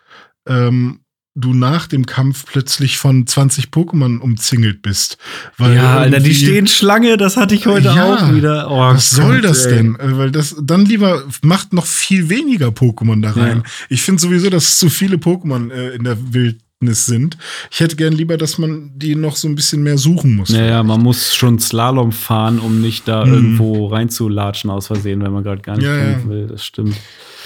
ähm, 0.46 1.02
du 1.40 1.54
nach 1.54 1.88
dem 1.88 2.06
Kampf 2.06 2.46
plötzlich 2.46 2.98
von 2.98 3.28
20 3.28 3.68
Pokémon 3.68 4.18
umzingelt 4.20 4.82
bist. 4.82 5.18
Weil 5.58 5.76
Ja, 5.76 5.98
Alter, 6.00 6.20
die 6.20 6.34
stehen 6.34 6.66
Schlange, 6.68 7.16
das 7.18 7.38
hatte 7.38 7.54
ich 7.56 7.68
heute 7.68 7.88
Ja, 7.90 8.16
auch 8.16 8.34
wieder. 8.34 8.72
Oh, 8.72 8.80
was 8.80 9.12
soll 9.12 9.36
Gott, 9.42 9.46
das 9.52 9.66
ey. 9.66 9.76
denn? 9.76 9.96
Äh, 10.00 10.18
Weil 10.18 10.32
das 10.32 10.56
dann 10.62 10.86
lieber 10.86 11.24
macht 11.44 11.74
noch 11.74 11.86
viel 11.86 12.30
weniger 12.30 12.70
Pokémon 12.70 13.22
da 13.22 13.32
rein. 13.32 13.58
Ja. 13.58 13.72
Ich 13.90 14.02
finde 14.02 14.22
sowieso, 14.22 14.50
dass 14.50 14.64
es 14.68 14.78
zu 14.80 14.90
viele 14.90 15.18
Pokémon 15.18 15.72
äh, 15.72 15.96
in 15.96 16.04
der 16.04 16.18
Wildnis 16.34 17.06
sind. 17.06 17.38
Ich 17.72 17.80
hätte 17.80 17.96
gern 17.96 18.14
lieber, 18.14 18.38
dass 18.38 18.58
man 18.58 18.92
die 18.96 19.16
noch 19.16 19.36
so 19.36 19.48
ein 19.48 19.56
bisschen 19.56 19.84
mehr 19.84 19.98
suchen 19.98 20.36
muss. 20.36 20.50
Naja, 20.50 20.82
man 20.84 21.02
muss 21.02 21.36
schon 21.36 21.60
Slalom 21.60 22.12
fahren, 22.12 22.60
um 22.60 22.82
nicht 22.82 23.08
da 23.08 23.26
Mhm. 23.26 23.34
irgendwo 23.34 23.88
reinzulatschen 23.88 24.70
aus 24.70 24.88
Versehen, 24.88 25.22
wenn 25.24 25.32
man 25.34 25.44
gerade 25.44 25.62
gar 25.62 25.76
nicht 25.78 25.86
Ja, 25.86 25.96
ja. 25.96 26.04
kämpfen 26.14 26.30
will. 26.30 26.48
Das 26.48 26.66
stimmt. 26.66 26.96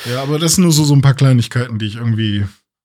Ja, 0.09 0.23
aber 0.23 0.39
das 0.39 0.55
sind 0.55 0.63
nur 0.63 0.73
so, 0.73 0.83
so 0.83 0.95
ein 0.95 1.01
paar 1.01 1.13
Kleinigkeiten, 1.13 1.77
die 1.77 1.85
ich 1.85 1.95
irgendwie 1.97 2.43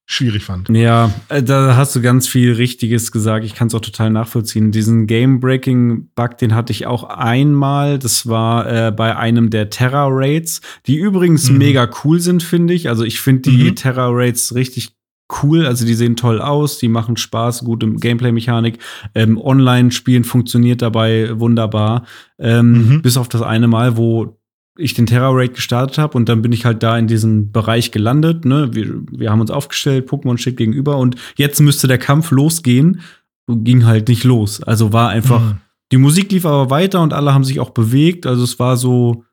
schwierig 0.08 0.44
fand. 0.44 0.68
Ja, 0.70 1.10
äh, 1.28 1.42
da 1.42 1.76
hast 1.76 1.94
du 1.96 2.00
ganz 2.00 2.28
viel 2.28 2.52
Richtiges 2.52 3.10
gesagt. 3.12 3.44
Ich 3.44 3.54
kann 3.54 3.66
es 3.68 3.74
auch 3.74 3.80
total 3.80 4.10
nachvollziehen. 4.10 4.70
Diesen 4.70 5.06
Game-Breaking-Bug, 5.06 6.38
den 6.38 6.54
hatte 6.54 6.72
ich 6.72 6.86
auch 6.86 7.04
einmal. 7.04 7.98
Das 7.98 8.28
war 8.28 8.66
äh, 8.88 8.92
bei 8.92 9.16
einem 9.16 9.50
der 9.50 9.70
Terra-Raids, 9.70 10.60
die 10.86 10.96
übrigens 10.96 11.50
Mhm. 11.50 11.58
mega 11.58 11.90
cool 12.04 12.20
sind, 12.20 12.42
finde 12.42 12.74
ich. 12.74 12.88
Also 12.88 13.04
ich 13.04 13.20
finde 13.20 13.50
die 13.50 13.64
Mhm. 13.70 13.74
Terra-Raids 13.76 14.54
richtig 14.54 14.92
cool. 15.42 15.66
Also 15.66 15.84
die 15.84 15.94
sehen 15.94 16.14
toll 16.14 16.40
aus, 16.40 16.78
die 16.78 16.88
machen 16.88 17.16
Spaß, 17.16 17.64
gute 17.64 17.90
Gameplay-Mechanik. 17.94 18.78
Ähm, 19.14 19.38
Online-Spielen 19.40 20.22
funktioniert 20.22 20.82
dabei 20.82 21.30
wunderbar. 21.38 22.04
Ähm, 22.38 22.88
Mhm. 22.88 23.02
Bis 23.02 23.16
auf 23.16 23.28
das 23.28 23.42
eine 23.42 23.66
Mal, 23.66 23.96
wo 23.96 24.38
ich 24.78 24.94
den 24.94 25.06
Terra 25.06 25.30
Raid 25.30 25.54
gestartet 25.54 25.98
habe 25.98 26.16
und 26.16 26.28
dann 26.28 26.42
bin 26.42 26.52
ich 26.52 26.64
halt 26.64 26.82
da 26.82 26.96
in 26.98 27.06
diesem 27.06 27.52
Bereich 27.52 27.90
gelandet. 27.90 28.44
Ne? 28.44 28.70
Wir, 28.72 28.94
wir 29.10 29.30
haben 29.30 29.40
uns 29.40 29.50
aufgestellt, 29.50 30.08
Pokémon 30.08 30.38
steht 30.38 30.56
gegenüber 30.56 30.96
und 30.98 31.16
jetzt 31.36 31.60
müsste 31.60 31.86
der 31.88 31.98
Kampf 31.98 32.30
losgehen. 32.30 33.00
Ging 33.48 33.86
halt 33.86 34.08
nicht 34.08 34.24
los. 34.24 34.62
Also 34.62 34.92
war 34.92 35.10
einfach, 35.10 35.40
Mhm. 35.40 35.58
die 35.92 35.98
Musik 35.98 36.32
lief 36.32 36.44
aber 36.46 36.70
weiter 36.70 37.00
und 37.02 37.12
alle 37.12 37.32
haben 37.32 37.44
sich 37.44 37.60
auch 37.60 37.70
bewegt. 37.70 38.26
Also 38.26 38.42
es 38.44 38.58
war 38.58 38.76
so 38.76 39.24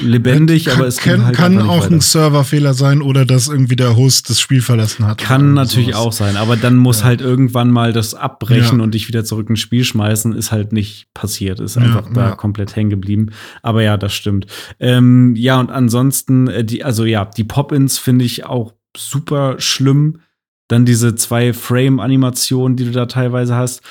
lebendig, 0.00 0.66
kann, 0.66 0.76
aber 0.78 0.86
es 0.86 0.98
kann, 0.98 1.24
halt 1.24 1.36
kann 1.36 1.58
auch 1.58 1.82
weiter. 1.84 1.94
ein 1.94 2.00
Serverfehler 2.00 2.72
sein 2.74 3.02
oder 3.02 3.24
dass 3.24 3.48
irgendwie 3.48 3.76
der 3.76 3.96
Host 3.96 4.30
das 4.30 4.40
Spiel 4.40 4.62
verlassen 4.62 5.06
hat. 5.06 5.18
Kann 5.18 5.54
natürlich 5.54 5.94
sowas. 5.94 6.00
auch 6.06 6.12
sein, 6.12 6.36
aber 6.36 6.56
dann 6.56 6.76
muss 6.76 7.00
Ja. 7.00 7.06
halt 7.06 7.20
irgendwann 7.20 7.70
mal 7.70 7.92
das 7.92 8.14
abbrechen 8.14 8.78
Ja. 8.78 8.84
und 8.84 8.94
dich 8.94 9.08
wieder 9.08 9.24
zurück 9.24 9.50
ins 9.50 9.60
Spiel 9.60 9.84
schmeißen, 9.84 10.34
ist 10.34 10.52
halt 10.52 10.72
nicht 10.72 11.08
passiert, 11.14 11.58
ist 11.60 11.76
Ja, 11.76 11.82
einfach 11.82 12.12
da 12.12 12.32
komplett 12.36 12.76
hängen 12.76 12.90
geblieben. 12.90 13.30
Aber 13.62 13.82
ja, 13.82 13.96
das 13.96 14.14
stimmt. 14.14 14.46
Ähm, 14.78 15.34
ja, 15.36 15.58
und 15.58 15.70
ansonsten, 15.70 16.46
äh, 16.48 16.64
die, 16.64 16.84
also 16.84 17.04
ja, 17.04 17.24
die 17.24 17.44
Pop-Ins 17.44 17.98
finde 17.98 18.24
ich 18.24 18.44
auch 18.44 18.74
super 18.96 19.56
schlimm. 19.58 20.20
Dann 20.68 20.84
diese 20.84 21.14
zwei 21.16 21.52
Frame-Animationen, 21.52 22.76
die 22.76 22.84
du 22.84 22.92
da 22.92 23.06
teilweise 23.06 23.56
hast. 23.56 23.82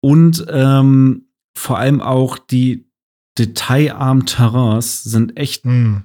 Und 0.00 0.44
ähm, 0.50 1.26
vor 1.56 1.78
allem 1.78 2.00
auch 2.00 2.38
die 2.38 2.87
detailarmen 3.38 4.26
Terrains 4.26 5.02
sind 5.02 5.36
echt 5.36 5.64
Hm. 5.64 6.04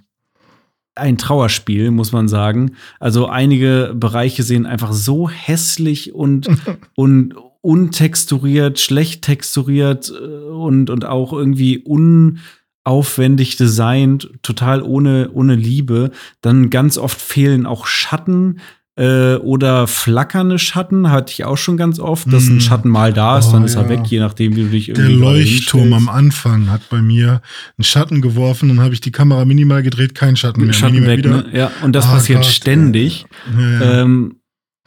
ein 0.96 1.18
Trauerspiel, 1.18 1.92
muss 1.92 2.12
man 2.12 2.28
sagen. 2.28 2.76
Also 3.00 3.28
einige 3.28 3.94
Bereiche 3.96 4.44
sehen 4.44 4.66
einfach 4.66 4.94
so 4.94 5.30
hässlich 5.30 6.14
und, 6.14 6.48
und 6.96 7.36
untexturiert, 7.62 8.80
schlecht 8.80 9.24
texturiert 9.24 10.12
äh, 10.12 10.24
und, 10.24 10.90
und 10.90 11.06
auch 11.06 11.32
irgendwie 11.32 11.80
unaufwendig 11.80 13.56
designt, 13.56 14.30
total 14.44 14.82
ohne, 14.82 15.32
ohne 15.34 15.56
Liebe. 15.56 16.12
Dann 16.42 16.70
ganz 16.70 16.98
oft 16.98 17.22
fehlen 17.22 17.66
auch 17.66 17.88
Schatten. 17.88 18.60
Äh, 18.96 19.38
oder 19.38 19.88
flackernde 19.88 20.60
Schatten 20.60 21.10
hatte 21.10 21.32
ich 21.34 21.46
auch 21.46 21.58
schon 21.58 21.78
ganz 21.78 22.00
oft, 22.00 22.32
dass 22.32 22.48
ein 22.48 22.58
Mm. 22.58 22.60
Schatten 22.60 22.90
mal 22.90 23.12
da 23.12 23.40
ist, 23.40 23.48
Oh, 23.50 23.54
dann 23.54 23.64
ist 23.64 23.74
er 23.74 23.84
ja. 23.84 23.90
weg, 23.90 24.02
je 24.06 24.20
nachdem, 24.20 24.56
wie 24.56 24.62
du 24.64 24.70
dich 24.70 24.86
Der 24.88 24.98
irgendwie 24.98 25.20
gerade 25.20 25.38
Leuchtturm 25.40 25.94
am 25.94 26.10
Anfang 26.10 26.70
hat 26.70 26.90
bei 26.90 27.02
mir 27.02 27.42
einen 27.78 27.84
Schatten 27.84 28.22
geworfen, 28.22 28.70
dann 28.70 28.82
habe 28.82 28.94
ich 28.94 29.02
die 29.02 29.12
Kamera 29.12 29.46
minimal 29.46 29.82
gedreht, 29.82 30.14
kein 30.14 30.36
Schatten 30.36 30.64
mehr. 30.66 30.74
Schatten 30.74 31.08
weg, 31.08 31.26
ne? 31.26 31.46
Ja, 31.54 31.72
und 31.82 31.94
das 31.96 32.06
Ah, 32.06 32.12
passiert 32.14 32.42
Gott, 32.44 32.52
ständig. 32.52 33.26
Ja, 33.60 33.70
ja. 33.82 34.02
Ähm, 34.02 34.36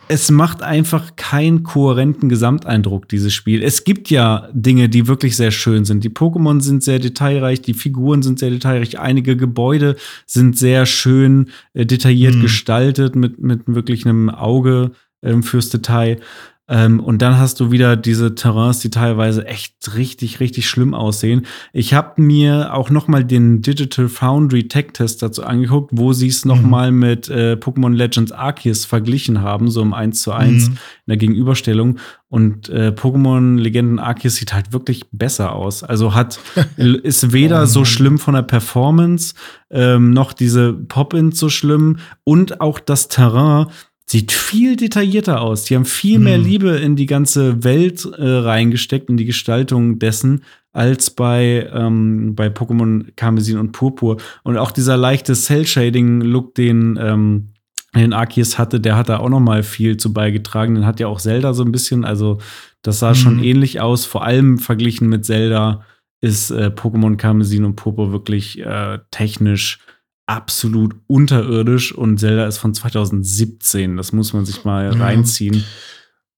es 0.08 0.30
macht 0.30 0.62
einfach 0.62 1.16
keinen 1.16 1.62
kohärenten 1.62 2.28
Gesamteindruck, 2.28 3.08
dieses 3.08 3.34
Spiel. 3.34 3.62
Es 3.62 3.84
gibt 3.84 4.08
ja 4.10 4.48
Dinge, 4.52 4.88
die 4.88 5.08
wirklich 5.08 5.36
sehr 5.36 5.50
schön 5.50 5.84
sind. 5.84 6.04
Die 6.04 6.10
Pokémon 6.10 6.60
sind 6.60 6.84
sehr 6.84 6.98
detailreich, 6.98 7.62
die 7.62 7.74
Figuren 7.74 8.22
sind 8.22 8.38
sehr 8.38 8.50
detailreich, 8.50 8.98
einige 8.98 9.36
Gebäude 9.36 9.96
sind 10.24 10.56
sehr 10.56 10.86
schön 10.86 11.50
äh, 11.74 11.86
detailliert 11.86 12.36
Mhm. 12.36 12.42
gestaltet, 12.42 13.16
mit, 13.16 13.40
mit 13.40 13.62
wirklich 13.66 14.06
einem 14.06 14.30
Auge 14.30 14.92
ähm, 15.22 15.42
fürs 15.42 15.70
Detail. 15.70 16.20
Ähm, 16.68 16.98
und 16.98 17.22
dann 17.22 17.38
hast 17.38 17.60
du 17.60 17.70
wieder 17.70 17.96
diese 17.96 18.34
Terrains, 18.34 18.80
die 18.80 18.90
teilweise 18.90 19.46
echt 19.46 19.74
richtig, 19.94 20.40
richtig 20.40 20.68
schlimm 20.68 20.94
aussehen. 20.94 21.46
Ich 21.72 21.94
habe 21.94 22.20
mir 22.20 22.74
auch 22.74 22.90
noch 22.90 23.06
mal 23.06 23.24
den 23.24 23.62
Digital 23.62 24.08
Foundry 24.08 24.66
Tech 24.66 24.86
Test 24.92 25.22
dazu 25.22 25.44
angeguckt, 25.44 25.90
wo 25.94 26.12
sie 26.12 26.26
es 26.26 26.44
noch 26.44 26.60
Mhm. 26.60 26.70
mal 26.70 26.90
mit 26.92 27.28
äh, 27.28 27.52
Pokémon 27.60 27.94
Legends 27.94 28.32
Arceus 28.32 28.84
verglichen 28.84 29.42
haben, 29.42 29.70
so 29.70 29.80
im 29.80 29.94
1 29.94 30.22
zu 30.22 30.32
1 30.32 30.68
Mhm. 30.70 30.72
in 30.74 30.78
der 31.10 31.16
Gegenüberstellung. 31.18 31.98
Und 32.28 32.68
äh, 32.68 32.88
Pokémon 32.96 33.56
Legenden 33.60 34.00
Arceus 34.00 34.34
sieht 34.34 34.52
halt 34.52 34.72
wirklich 34.72 35.04
besser 35.12 35.52
aus. 35.52 35.84
Also 35.84 36.14
hat, 36.14 36.40
ist 36.76 37.32
weder 37.32 37.62
Oh 37.62 37.66
so 37.66 37.84
schlimm 37.84 38.18
von 38.18 38.34
der 38.34 38.42
Performance, 38.42 39.34
ähm, 39.70 40.10
noch 40.10 40.32
diese 40.32 40.72
Pop-Ins 40.72 41.38
so 41.38 41.48
schlimm 41.48 41.98
und 42.24 42.60
auch 42.60 42.80
das 42.80 43.06
Terrain 43.06 43.66
sieht 44.08 44.30
viel 44.32 44.76
detaillierter 44.76 45.40
aus. 45.40 45.64
Die 45.64 45.74
haben 45.74 45.84
viel 45.84 46.18
mehr 46.18 46.38
Mhm. 46.38 46.44
Liebe 46.44 46.70
in 46.76 46.94
die 46.96 47.06
ganze 47.06 47.64
Welt 47.64 48.04
äh, 48.04 48.24
reingesteckt, 48.24 49.10
in 49.10 49.16
die 49.16 49.24
Gestaltung 49.24 49.98
dessen, 49.98 50.44
als 50.72 51.10
bei, 51.10 51.68
ähm, 51.72 52.34
bei 52.34 52.48
Pokémon 52.48 53.06
Karmesin 53.16 53.58
und 53.58 53.72
Purpur. 53.72 54.18
Und 54.44 54.58
auch 54.58 54.70
dieser 54.70 54.96
leichte 54.96 55.34
Cell-Shading-Look, 55.34 56.54
den, 56.54 56.98
ähm, 57.02 57.48
den 57.94 58.12
Arceus 58.12 58.58
hatte, 58.58 58.78
der 58.78 58.96
hat 58.96 59.08
da 59.08 59.18
auch 59.18 59.28
noch 59.30 59.40
mal 59.40 59.62
viel 59.62 59.96
zu 59.96 60.12
beigetragen. 60.12 60.74
Den 60.74 60.86
hat 60.86 61.00
ja 61.00 61.08
auch 61.08 61.20
Zelda 61.20 61.54
so 61.54 61.64
ein 61.64 61.72
bisschen, 61.72 62.04
also 62.04 62.38
das 62.82 62.98
sah 63.00 63.14
schon 63.14 63.38
Mhm. 63.38 63.42
ähnlich 63.42 63.80
aus. 63.80 64.04
Vor 64.04 64.22
allem 64.24 64.58
verglichen 64.58 65.08
mit 65.08 65.24
Zelda 65.24 65.82
ist 66.20 66.50
äh, 66.50 66.70
Pokémon 66.74 67.16
Karmesin 67.16 67.64
und 67.64 67.74
Purpur 67.76 68.12
wirklich 68.12 68.60
äh, 68.60 68.98
technisch 69.10 69.78
absolut 70.26 70.96
unterirdisch 71.06 71.92
und 71.92 72.18
Zelda 72.18 72.46
ist 72.46 72.58
von 72.58 72.74
2017. 72.74 73.96
Das 73.96 74.12
muss 74.12 74.32
man 74.32 74.44
sich 74.44 74.64
mal 74.64 74.92
Ja. 74.92 75.00
reinziehen. 75.04 75.64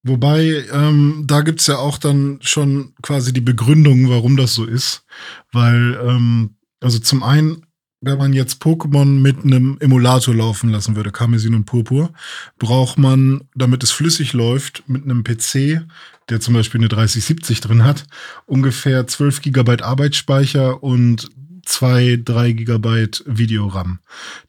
Wobei, 0.02 0.64
ähm, 0.72 1.24
da 1.26 1.40
gibt's 1.40 1.66
ja 1.66 1.76
auch 1.78 1.98
dann 1.98 2.38
schon 2.40 2.92
quasi 3.02 3.32
die 3.32 3.40
Begründung, 3.40 4.08
warum 4.08 4.36
das 4.36 4.54
so 4.54 4.64
ist. 4.64 5.04
Weil, 5.52 5.98
ähm, 6.02 6.56
also 6.80 6.98
zum 6.98 7.22
einen, 7.22 7.62
wenn 8.00 8.16
man 8.16 8.32
jetzt 8.32 8.62
Pokémon 8.62 9.06
mit 9.06 9.42
einem 9.44 9.76
Emulator 9.80 10.34
laufen 10.34 10.70
lassen 10.70 10.94
würde, 10.94 11.10
Karmesin 11.10 11.54
und 11.54 11.64
Purpur, 11.64 12.12
braucht 12.58 12.96
man, 12.96 13.48
damit 13.56 13.82
es 13.82 13.90
flüssig 13.90 14.34
läuft, 14.34 14.84
mit 14.86 15.02
einem 15.04 15.24
PC, 15.24 15.80
der 16.28 16.40
zum 16.40 16.54
Beispiel 16.54 16.80
eine 16.80 16.88
3070 16.88 17.60
drin 17.60 17.84
hat, 17.84 18.04
ungefähr 18.46 19.06
12 19.08 19.40
Gigabyte 19.42 19.82
Arbeitsspeicher 19.82 20.80
und 20.82 21.28
2, 21.68 22.20
3 22.24 22.52
Gigabyte 22.52 23.22
Videoram, 23.26 23.98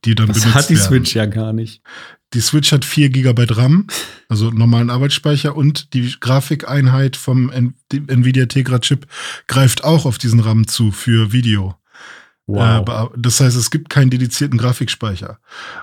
die 0.06 0.16
dann 0.16 0.28
Das 0.28 0.40
benutzt 0.40 0.56
hat 0.56 0.70
die 0.70 0.76
werden. 0.76 0.88
Switch 0.88 1.16
ja 1.16 1.26
gar 1.26 1.52
nicht. 1.54 1.82
Die 2.34 2.42
Switch 2.42 2.72
hat 2.72 2.86
4 2.86 3.10
GB 3.10 3.46
RAM, 3.50 3.88
also 4.28 4.52
normalen 4.52 4.90
Arbeitsspeicher 4.92 5.56
und 5.56 5.94
die 5.94 6.14
Grafikeinheit 6.20 7.18
vom 7.18 7.52
Nvidia 7.92 8.46
Tegra 8.46 8.80
Chip 8.80 9.08
greift 9.48 9.84
auch 9.84 10.06
auf 10.06 10.18
diesen 10.20 10.40
RAM 10.40 10.68
zu 10.68 10.92
für 10.92 11.32
Video. 11.34 11.72
Äh, 11.72 12.52
Wow. 12.52 12.86
bea- 12.86 13.12
das 13.18 13.40
heißt, 13.42 13.56
es 13.58 13.70
gibt 13.70 13.90
keinen 13.90 14.10
dedizierten 14.12 14.58
Grafikspeicher. 14.58 15.40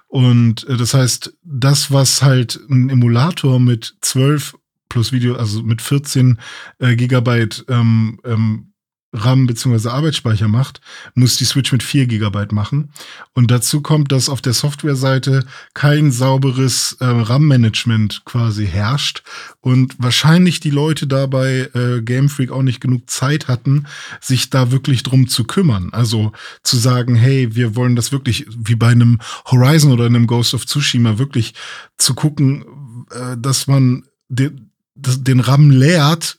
Und 0.09 0.66
äh, 0.68 0.76
das 0.76 0.95
heißt, 0.95 1.32
das, 1.45 1.91
was 1.93 2.22
halt 2.22 2.59
ein 2.70 2.89
Emulator 2.91 3.61
mit 3.61 3.95
12 4.01 4.57
plus 4.89 5.12
Video, 5.12 5.37
also 5.37 5.62
mit 5.62 5.82
14 5.82 6.39
äh, 6.78 6.97
Gigabyte 6.97 7.64
ähm, 7.68 8.18
ähm, 8.24 8.72
RAM 9.13 9.47
bzw. 9.47 9.89
Arbeitsspeicher 9.89 10.49
macht, 10.49 10.81
muss 11.15 11.37
die 11.37 11.45
Switch 11.45 11.73
mit 11.73 11.83
4 11.83 12.07
Gigabyte 12.07 12.53
machen. 12.53 12.91
Und 13.33 13.51
dazu 13.51 13.81
kommt, 13.81 14.13
dass 14.13 14.29
auf 14.29 14.43
der 14.43 14.53
Softwareseite 14.53 15.45
kein 15.75 16.11
sauberes 16.11 16.97
äh, 17.01 17.07
RAM-Management 17.07 18.25
quasi 18.25 18.67
herrscht 18.67 19.23
und 19.61 19.95
wahrscheinlich 19.99 20.61
die 20.61 20.71
Leute 20.71 21.07
da 21.07 21.27
bei 21.27 21.71
äh, 21.75 22.03
Game 22.03 22.29
Freak 22.29 22.51
auch 22.51 22.63
nicht 22.63 22.81
genug 22.81 23.09
Zeit 23.09 23.49
hatten, 23.49 23.87
sich 24.21 24.51
da 24.51 24.71
wirklich 24.71 25.03
drum 25.03 25.29
zu 25.29 25.45
kümmern. 25.45 25.91
Also 25.93 26.33
zu 26.63 26.77
sagen, 26.77 27.15
hey, 27.15 27.55
wir 27.55 27.77
wollen 27.77 27.97
das 27.97 28.13
wirklich 28.13 28.47
wie 28.51 28.77
bei 28.77 28.89
einem 28.89 29.21
Horizon 29.47 29.93
oder 29.93 30.07
einem 30.07 30.27
Ghost 30.27 30.55
of 30.55 30.67
Tsushima 30.67 31.19
wirklich 31.19 31.55
zu 31.97 32.15
gucken, 32.15 32.65
äh, 33.11 33.37
dass 33.39 33.67
man 33.67 34.05
den, 34.29 34.71
den 34.95 35.41
RAM 35.41 35.71
leert, 35.71 36.39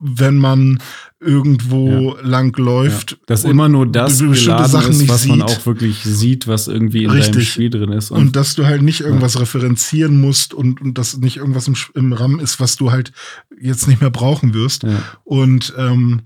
wenn 0.00 0.36
man 0.38 0.80
irgendwo 1.20 2.16
lang 2.22 2.54
läuft. 2.58 3.12
Ja, 3.12 3.16
dass 3.26 3.44
und 3.44 3.52
immer 3.52 3.68
nur 3.68 3.86
das 3.90 4.18
be- 4.18 4.28
bestimmte 4.28 4.68
Sachen 4.68 4.92
ist, 4.92 5.08
was 5.08 5.26
man 5.26 5.38
sieht. 5.38 5.58
auch 5.58 5.66
wirklich 5.66 6.02
sieht, 6.02 6.46
was 6.46 6.68
irgendwie 6.68 7.04
in 7.04 7.08
deinem 7.08 7.18
Richtig. 7.20 7.52
Spiel 7.52 7.70
drin 7.70 7.92
ist. 7.92 8.10
Und, 8.10 8.36
dass 8.36 8.54
du 8.54 8.66
halt 8.66 8.82
nicht 8.82 9.00
irgendwas 9.00 9.40
referenzieren 9.40 10.20
musst 10.20 10.52
und, 10.52 10.80
und 10.80 10.98
dass 10.98 11.16
nicht 11.16 11.36
irgendwas 11.38 11.68
im, 11.68 11.76
im 11.94 12.12
RAM 12.12 12.38
ist, 12.40 12.60
was 12.60 12.76
du 12.76 12.90
halt 12.90 13.12
jetzt 13.58 13.88
nicht 13.88 14.00
mehr 14.00 14.10
brauchen 14.10 14.52
wirst. 14.52 14.82
ja. 14.82 15.02
Und, 15.24 15.72
ähm, 15.78 16.22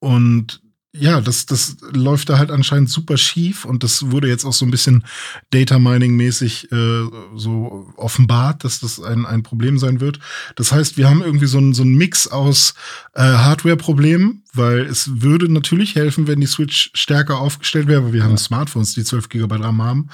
und 0.00 0.60
ja, 0.92 1.20
das, 1.20 1.46
das 1.46 1.76
läuft 1.92 2.30
da 2.30 2.38
halt 2.38 2.50
anscheinend 2.50 2.90
super 2.90 3.16
schief 3.16 3.64
und 3.64 3.84
das 3.84 4.10
wurde 4.10 4.26
jetzt 4.28 4.44
auch 4.44 4.52
so 4.52 4.64
ein 4.64 4.72
bisschen 4.72 5.04
Data 5.50 5.78
Mining-mäßig 5.78 6.72
äh, 6.72 7.04
so 7.36 7.92
offenbart, 7.96 8.64
dass 8.64 8.80
das 8.80 9.00
ein, 9.00 9.24
ein 9.24 9.44
Problem 9.44 9.78
sein 9.78 10.00
wird. 10.00 10.18
Das 10.56 10.72
heißt, 10.72 10.96
wir 10.96 11.08
haben 11.08 11.22
irgendwie 11.22 11.46
so 11.46 11.58
einen 11.58 11.74
so 11.74 11.82
einen 11.82 11.94
Mix 11.94 12.26
aus 12.26 12.74
äh, 13.14 13.20
Hardware-Problemen, 13.22 14.42
weil 14.52 14.80
es 14.80 15.22
würde 15.22 15.52
natürlich 15.52 15.94
helfen, 15.94 16.26
wenn 16.26 16.40
die 16.40 16.48
Switch 16.48 16.90
stärker 16.94 17.38
aufgestellt 17.38 17.86
wäre, 17.86 18.06
weil 18.06 18.12
wir 18.12 18.24
haben 18.24 18.32
Ja. 18.32 18.36
Smartphones, 18.38 18.94
die 18.94 19.04
12 19.04 19.28
GB 19.28 19.54
RAM 19.56 19.82
haben. 19.82 20.08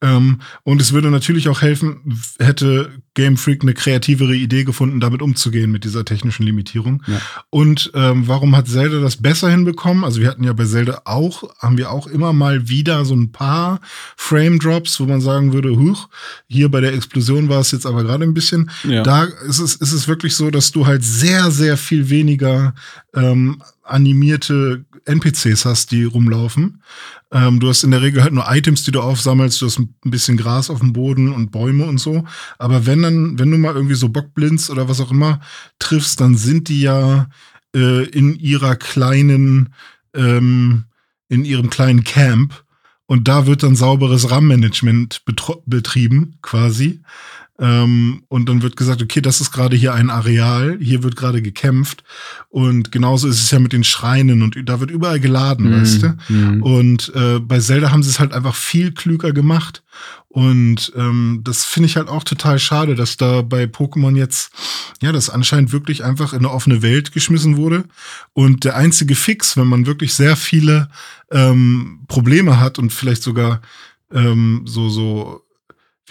Ähm, 0.00 0.40
und 0.62 0.80
es 0.80 0.92
würde 0.92 1.10
natürlich 1.10 1.50
auch 1.50 1.60
helfen, 1.60 2.18
hätte 2.38 2.90
Game 3.14 3.36
Freak 3.36 3.62
eine 3.62 3.74
kreativere 3.74 4.34
Idee 4.34 4.64
gefunden, 4.64 4.98
damit 4.98 5.20
umzugehen 5.20 5.70
mit 5.70 5.84
dieser 5.84 6.04
technischen 6.04 6.44
Limitierung. 6.44 7.02
Ja. 7.06 7.20
Und 7.50 7.90
ähm, 7.94 8.26
warum 8.26 8.56
hat 8.56 8.68
Zelda 8.68 9.00
das 9.00 9.16
besser 9.16 9.50
hinbekommen? 9.50 10.04
Also 10.04 10.20
wir 10.20 10.28
hatten 10.28 10.44
ja 10.44 10.54
bei 10.54 10.64
Zelda 10.64 11.02
auch, 11.04 11.54
haben 11.58 11.76
wir 11.76 11.90
auch 11.90 12.06
immer 12.06 12.32
mal 12.32 12.68
wieder 12.68 13.04
so 13.04 13.14
ein 13.14 13.30
paar 13.30 13.80
Frame 14.16 14.58
Drops, 14.58 14.98
wo 14.98 15.04
man 15.04 15.20
sagen 15.20 15.52
würde, 15.52 15.76
huch, 15.76 16.08
hier 16.48 16.70
bei 16.70 16.80
der 16.80 16.94
Explosion 16.94 17.50
war 17.50 17.60
es 17.60 17.70
jetzt 17.70 17.84
aber 17.84 18.02
gerade 18.02 18.24
ein 18.24 18.34
bisschen. 18.34 18.70
Ja. 18.84 19.02
Da 19.02 19.24
ist 19.24 19.58
es, 19.58 19.74
ist 19.74 19.92
es 19.92 20.08
wirklich 20.08 20.34
so, 20.34 20.50
dass 20.50 20.72
du 20.72 20.86
halt 20.86 21.04
sehr, 21.04 21.50
sehr 21.50 21.76
viel 21.76 22.08
weniger 22.08 22.74
ähm, 23.14 23.62
animierte 23.82 24.84
NPCs 25.04 25.64
hast, 25.64 25.90
die 25.90 26.04
rumlaufen. 26.04 26.82
Ähm, 27.32 27.60
du 27.60 27.68
hast 27.68 27.82
in 27.82 27.90
der 27.90 28.02
Regel 28.02 28.22
halt 28.22 28.34
nur 28.34 28.44
Items, 28.46 28.84
die 28.84 28.90
du 28.90 29.00
aufsammelst. 29.00 29.60
Du 29.60 29.66
hast 29.66 29.78
ein 29.78 29.94
bisschen 30.04 30.36
Gras 30.36 30.68
auf 30.68 30.80
dem 30.80 30.92
Boden 30.92 31.32
und 31.32 31.50
Bäume 31.50 31.86
und 31.86 31.98
so. 31.98 32.24
Aber 32.58 32.84
wenn 32.86 33.02
dann, 33.02 33.38
wenn 33.38 33.50
du 33.50 33.56
mal 33.56 33.74
irgendwie 33.74 33.94
so 33.94 34.10
Bockblinds 34.10 34.70
oder 34.70 34.88
was 34.88 35.00
auch 35.00 35.10
immer 35.10 35.40
triffst, 35.78 36.20
dann 36.20 36.36
sind 36.36 36.68
die 36.68 36.82
ja 36.82 37.28
äh, 37.74 38.04
in 38.04 38.34
ihrer 38.38 38.76
kleinen, 38.76 39.74
ähm, 40.14 40.84
in 41.28 41.44
ihrem 41.46 41.70
kleinen 41.70 42.04
Camp. 42.04 42.64
Und 43.06 43.28
da 43.28 43.46
wird 43.46 43.62
dann 43.62 43.76
sauberes 43.76 44.30
RAM-Management 44.30 45.22
betrieben, 45.66 46.38
quasi. 46.42 47.02
Ähm, 47.58 48.22
und 48.28 48.48
dann 48.48 48.62
wird 48.62 48.76
gesagt, 48.76 49.02
okay, 49.02 49.20
das 49.20 49.40
ist 49.40 49.52
gerade 49.52 49.76
hier 49.76 49.94
ein 49.94 50.10
Areal, 50.10 50.78
hier 50.80 51.02
wird 51.02 51.16
gerade 51.16 51.42
gekämpft. 51.42 52.02
Und 52.48 52.90
genauso 52.92 53.28
ist 53.28 53.42
es 53.42 53.50
ja 53.50 53.58
mit 53.58 53.72
den 53.72 53.84
Schreinen 53.84 54.42
und 54.42 54.56
da 54.64 54.80
wird 54.80 54.90
überall 54.90 55.20
geladen, 55.20 55.70
Mhm. 55.70 55.80
weißt 55.80 56.02
du? 56.02 56.16
Mhm. 56.28 56.62
Und 56.62 57.12
äh, 57.14 57.38
bei 57.40 57.60
Zelda 57.60 57.90
haben 57.90 58.02
sie 58.02 58.10
es 58.10 58.18
halt 58.20 58.32
einfach 58.32 58.54
viel 58.54 58.92
klüger 58.92 59.32
gemacht. 59.32 59.82
Und 60.28 60.92
ähm, 60.96 61.42
das 61.44 61.64
finde 61.66 61.88
ich 61.88 61.96
halt 61.96 62.08
auch 62.08 62.24
total 62.24 62.58
schade, 62.58 62.94
dass 62.94 63.18
da 63.18 63.42
bei 63.42 63.64
Pokémon 63.64 64.16
jetzt, 64.16 64.50
ja, 65.02 65.12
das 65.12 65.28
anscheinend 65.28 65.72
wirklich 65.72 66.04
einfach 66.04 66.32
in 66.32 66.38
eine 66.38 66.50
offene 66.50 66.80
Welt 66.80 67.12
geschmissen 67.12 67.58
wurde. 67.58 67.84
Und 68.32 68.64
der 68.64 68.76
einzige 68.76 69.14
Fix, 69.14 69.58
wenn 69.58 69.66
man 69.66 69.84
wirklich 69.84 70.14
sehr 70.14 70.36
viele 70.36 70.88
ähm, 71.30 72.00
Probleme 72.08 72.58
hat 72.58 72.78
und 72.78 72.94
vielleicht 72.94 73.22
sogar 73.22 73.60
ähm, 74.10 74.62
so, 74.64 74.88
so, 74.88 75.41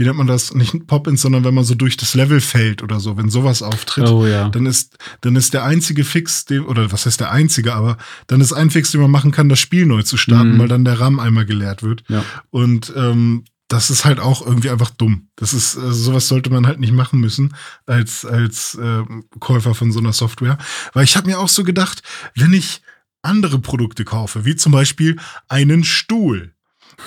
wie 0.02 0.06
nennt 0.06 0.18
man 0.18 0.26
das? 0.26 0.52
Nicht 0.56 0.88
Pop-ins, 0.88 1.22
sondern 1.22 1.44
wenn 1.44 1.54
man 1.54 1.64
so 1.64 1.76
durch 1.76 1.96
das 1.96 2.16
Level 2.16 2.42
fällt 2.42 2.82
oder 2.82 3.00
so, 3.00 3.18
wenn 3.18 3.30
sowas 3.30 3.62
auftritt 3.62 4.08
Oh 4.10 4.26
ja. 4.26 4.50
dann 4.50 4.66
ist, 4.66 4.98
dann 5.22 5.36
ist 5.36 5.54
der 5.54 5.64
einzige 5.64 6.04
Fix, 6.04 6.46
den, 6.46 6.66
oder 6.66 6.92
was 6.92 7.06
heißt 7.06 7.20
der 7.20 7.30
einzige, 7.30 7.76
aber 7.76 7.98
dann 8.26 8.42
ist 8.42 8.52
ein 8.52 8.72
Fix, 8.72 8.90
den 8.92 9.02
man 9.02 9.12
machen 9.12 9.30
kann, 9.30 9.48
das 9.48 9.60
Spiel 9.60 9.86
neu 9.86 10.02
zu 10.02 10.18
starten, 10.18 10.54
Mhm. 10.54 10.60
weil 10.60 10.68
dann 10.70 10.86
der 10.86 11.00
RAM 11.00 11.20
einmal 11.20 11.46
geleert 11.46 11.84
wird. 11.84 12.04
Ja. 12.08 12.26
Und 12.50 12.92
ähm, 12.96 13.44
das 13.68 13.92
ist 13.92 14.04
halt 14.06 14.20
auch 14.20 14.44
irgendwie 14.44 14.72
einfach 14.72 14.90
dumm. 14.90 15.28
Das 15.36 15.54
ist, 15.54 15.76
äh, 15.76 15.92
sowas 15.94 16.28
sollte 16.28 16.50
man 16.50 16.66
halt 16.66 16.80
nicht 16.80 16.94
machen 16.94 17.20
müssen 17.20 17.54
als, 17.86 18.26
als 18.26 18.74
äh, 18.76 19.04
Käufer 19.40 19.76
von 19.76 19.92
so 19.92 20.00
einer 20.00 20.14
Software. 20.14 20.58
Weil 20.94 21.04
ich 21.04 21.16
habe 21.16 21.28
mir 21.28 21.38
auch 21.40 21.48
so 21.48 21.64
gedacht, 21.64 22.02
wenn 22.36 22.54
ich 22.54 22.82
andere 23.22 23.60
Produkte 23.60 24.04
kaufe, 24.04 24.46
wie 24.46 24.56
zum 24.56 24.72
Beispiel 24.72 25.18
einen 25.48 25.84
Stuhl, 25.84 26.56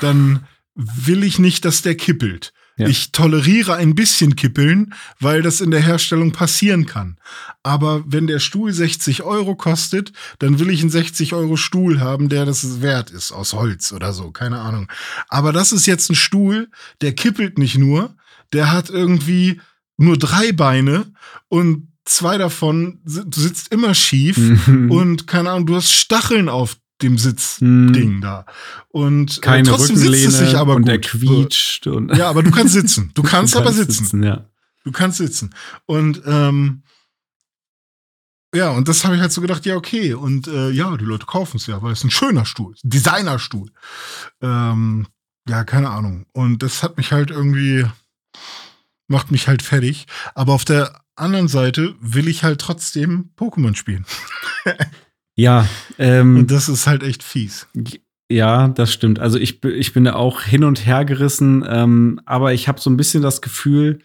dann 0.01 0.47
will 0.77 1.23
ich 1.25 1.39
nicht, 1.39 1.65
dass 1.65 1.83
der 1.83 1.97
kippelt. 1.97 2.53
Ja. 2.77 2.89
Ich 2.89 3.13
toleriere 3.13 3.77
ein 3.77 3.95
bisschen 3.95 4.35
Kippeln, 4.35 4.95
weil 5.21 5.43
das 5.43 5.61
in 5.61 5.71
der 5.71 5.81
Herstellung 5.81 6.33
passieren 6.33 6.87
kann. 6.87 7.19
Aber 7.63 8.03
wenn 8.07 8.27
der 8.27 8.41
Stuhl 8.41 8.73
60 8.73 9.23
Euro 9.23 9.55
kostet, 9.55 10.13
dann 10.41 10.59
will 10.59 10.71
ich 10.71 10.81
einen 10.81 10.91
60 10.91 11.35
Euro 11.35 11.57
Stuhl 11.57 12.01
haben, 12.01 12.29
der 12.29 12.45
das 12.47 12.83
wert 12.83 13.11
ist, 13.11 13.31
aus 13.31 13.53
Holz 13.53 13.93
oder 13.93 14.13
so, 14.13 14.33
keine 14.33 14.59
Ahnung. 14.61 14.89
Aber 15.29 15.53
das 15.53 15.71
ist 15.73 15.87
jetzt 15.87 16.11
ein 16.11 16.17
Stuhl, 16.17 16.69
der 17.01 17.13
kippelt 17.15 17.59
nicht 17.59 17.79
nur, 17.79 18.17
der 18.53 18.73
hat 18.73 18.91
irgendwie 18.91 19.61
nur 19.97 20.19
drei 20.19 20.51
Beine 20.51 21.13
und 21.49 21.89
zwei 22.05 22.37
davon 22.39 23.01
du 23.05 23.41
sitzt 23.41 23.73
immer 23.73 23.95
schief 23.95 24.37
Mhm. 24.37 24.91
und 24.91 25.27
keine 25.29 25.51
Ahnung, 25.51 25.67
du 25.67 25.77
hast 25.77 25.93
Stacheln 25.93 26.49
auf 26.49 26.77
dem 27.03 27.19
Sitzding 27.19 28.17
Mhm. 28.17 28.21
da. 28.21 28.47
Und 28.89 29.39
äh, 29.39 29.41
Keine 29.41 29.69
trotzdem 29.69 29.97
sitzt 29.97 30.01
es 30.01 30.13
Rückenlehne 30.13 30.31
sich 30.31 30.57
aber 30.57 30.75
und 30.77 30.83
gut. 30.83 30.89
der 30.89 31.01
quietscht. 31.01 31.87
Und 31.87 32.17
Ja, 32.17 32.31
aber 32.31 32.43
du 32.43 32.51
kannst 32.51 32.73
sitzen. 32.75 33.11
Du 33.15 33.23
kannst 33.23 33.55
Du 33.55 33.59
aber 33.59 33.73
sitzen. 33.73 34.23
Ja. 34.23 34.49
Du 34.85 34.93
kannst 34.93 35.19
sitzen. 35.19 35.55
Und 35.87 36.23
ähm, 36.27 36.83
ja, 38.55 38.71
und 38.71 38.87
das 38.87 39.05
habe 39.05 39.17
ich 39.17 39.21
halt 39.21 39.33
so 39.33 39.41
gedacht, 39.41 39.67
ja, 39.67 39.75
okay. 39.75 40.15
Und 40.15 40.47
äh, 40.47 40.71
ja, 40.71 40.97
die 40.97 41.05
Leute 41.05 41.27
kaufen 41.27 41.57
es 41.57 41.67
ja, 41.67 41.83
weil 41.83 41.93
es 41.93 42.05
ein 42.05 42.11
schöner 42.11 42.45
Stuhl, 42.47 42.75
Designerstuhl. 42.85 43.71
Ähm, 44.41 45.09
ja, 45.49 45.65
keine 45.65 45.91
Ahnung. 45.91 46.27
Und 46.33 46.63
das 46.63 46.83
hat 46.85 46.97
mich 46.97 47.11
halt 47.13 47.31
irgendwie, 47.31 47.85
macht 49.09 49.33
mich 49.33 49.49
halt 49.49 49.63
fertig. 49.63 50.07
Aber 50.37 50.53
auf 50.53 50.65
der 50.65 51.01
anderen 51.17 51.49
Seite 51.49 51.97
will 52.01 52.29
ich 52.29 52.45
halt 52.45 52.61
trotzdem 52.61 53.31
Pokémon 53.37 53.75
spielen. 53.75 54.07
Ja, 55.37 55.69
ähm, 55.99 56.37
Und 56.39 56.51
das 56.51 56.69
ist 56.69 56.87
halt 56.87 57.03
echt 57.03 57.23
fies. 57.23 57.67
Ja, 58.31 58.69
das 58.69 58.93
stimmt. 58.93 59.19
Also 59.19 59.39
ich, 59.39 59.61
bin- 59.61 59.75
ich 59.75 59.93
bin 59.93 60.05
da 60.05 60.15
auch 60.15 60.43
hin 60.43 60.65
und 60.65 60.87
her 60.87 61.05
gerissen, 61.05 61.65
ähm, 61.69 62.21
aber 62.25 62.53
ich 62.55 62.69
habe 62.69 62.81
so 62.81 62.89
ein 62.89 62.97
bisschen 62.97 63.23
das 63.23 63.43
Gefühl, 63.43 63.99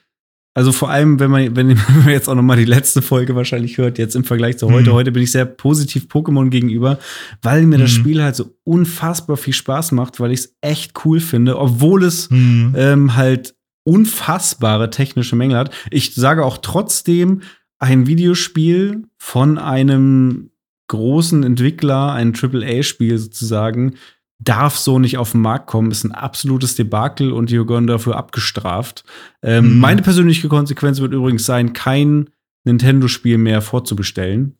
Also 0.55 0.71
vor 0.71 0.89
allem, 0.89 1.19
wenn 1.19 1.31
man, 1.31 1.55
wenn 1.55 1.67
man 1.67 2.09
jetzt 2.09 2.27
auch 2.27 2.35
noch 2.35 2.41
mal 2.41 2.57
die 2.57 2.65
letzte 2.65 3.01
Folge 3.01 3.35
wahrscheinlich 3.35 3.77
hört, 3.77 3.97
jetzt 3.97 4.15
im 4.15 4.23
Vergleich 4.25 4.57
zu 4.57 4.69
heute. 4.71 4.89
Mhm. 4.89 4.95
Heute 4.95 5.11
bin 5.11 5.23
ich 5.23 5.31
sehr 5.31 5.45
positiv 5.45 6.07
Pokémon 6.07 6.49
gegenüber, 6.49 6.97
weil 7.41 7.65
mir 7.65 7.77
mhm. 7.77 7.81
das 7.83 7.91
Spiel 7.91 8.21
halt 8.21 8.35
so 8.35 8.55
unfassbar 8.65 9.37
viel 9.37 9.53
Spaß 9.53 9.91
macht, 9.93 10.19
weil 10.19 10.31
ich 10.31 10.39
es 10.41 10.57
echt 10.61 10.93
cool 11.05 11.19
finde, 11.19 11.57
obwohl 11.57 12.03
es 12.03 12.29
mhm. 12.29 12.73
ähm, 12.75 13.15
halt 13.15 13.55
unfassbare 13.85 14.89
technische 14.89 15.35
Mängel 15.35 15.57
hat. 15.57 15.73
Ich 15.91 16.15
sage 16.15 16.43
auch 16.43 16.57
trotzdem, 16.57 17.41
ein 17.79 18.07
Videospiel 18.07 19.03
von 19.17 19.57
einem 19.57 20.49
großen 20.89 21.43
Entwickler, 21.43 22.11
ein 22.11 22.35
AAA-Spiel 22.35 23.17
sozusagen, 23.17 23.95
darf 24.39 24.77
so 24.77 24.99
nicht 24.99 25.17
auf 25.17 25.31
den 25.31 25.41
Markt 25.41 25.67
kommen, 25.67 25.91
ist 25.91 26.03
ein 26.03 26.11
absolutes 26.11 26.75
Debakel 26.75 27.31
und 27.31 27.49
die 27.49 27.55
gehören 27.55 27.87
dafür 27.87 28.17
abgestraft. 28.17 29.03
Ähm, 29.41 29.75
mhm. 29.75 29.79
Meine 29.79 30.01
persönliche 30.01 30.47
Konsequenz 30.47 30.99
wird 30.99 31.13
übrigens 31.13 31.45
sein, 31.45 31.73
kein 31.73 32.29
Nintendo-Spiel 32.65 33.37
mehr 33.37 33.61
vorzubestellen. 33.61 34.57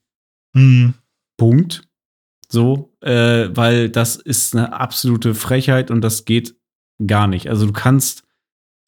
Mhm. 0.53 0.93
Punkt. 1.37 1.83
So, 2.51 2.95
äh, 3.01 3.49
weil 3.53 3.89
das 3.89 4.15
ist 4.15 4.55
eine 4.55 4.73
absolute 4.73 5.35
Frechheit 5.35 5.91
und 5.91 6.01
das 6.01 6.25
geht 6.25 6.55
gar 7.05 7.27
nicht. 7.27 7.49
Also 7.49 7.67
du 7.67 7.73
kannst 7.73 8.23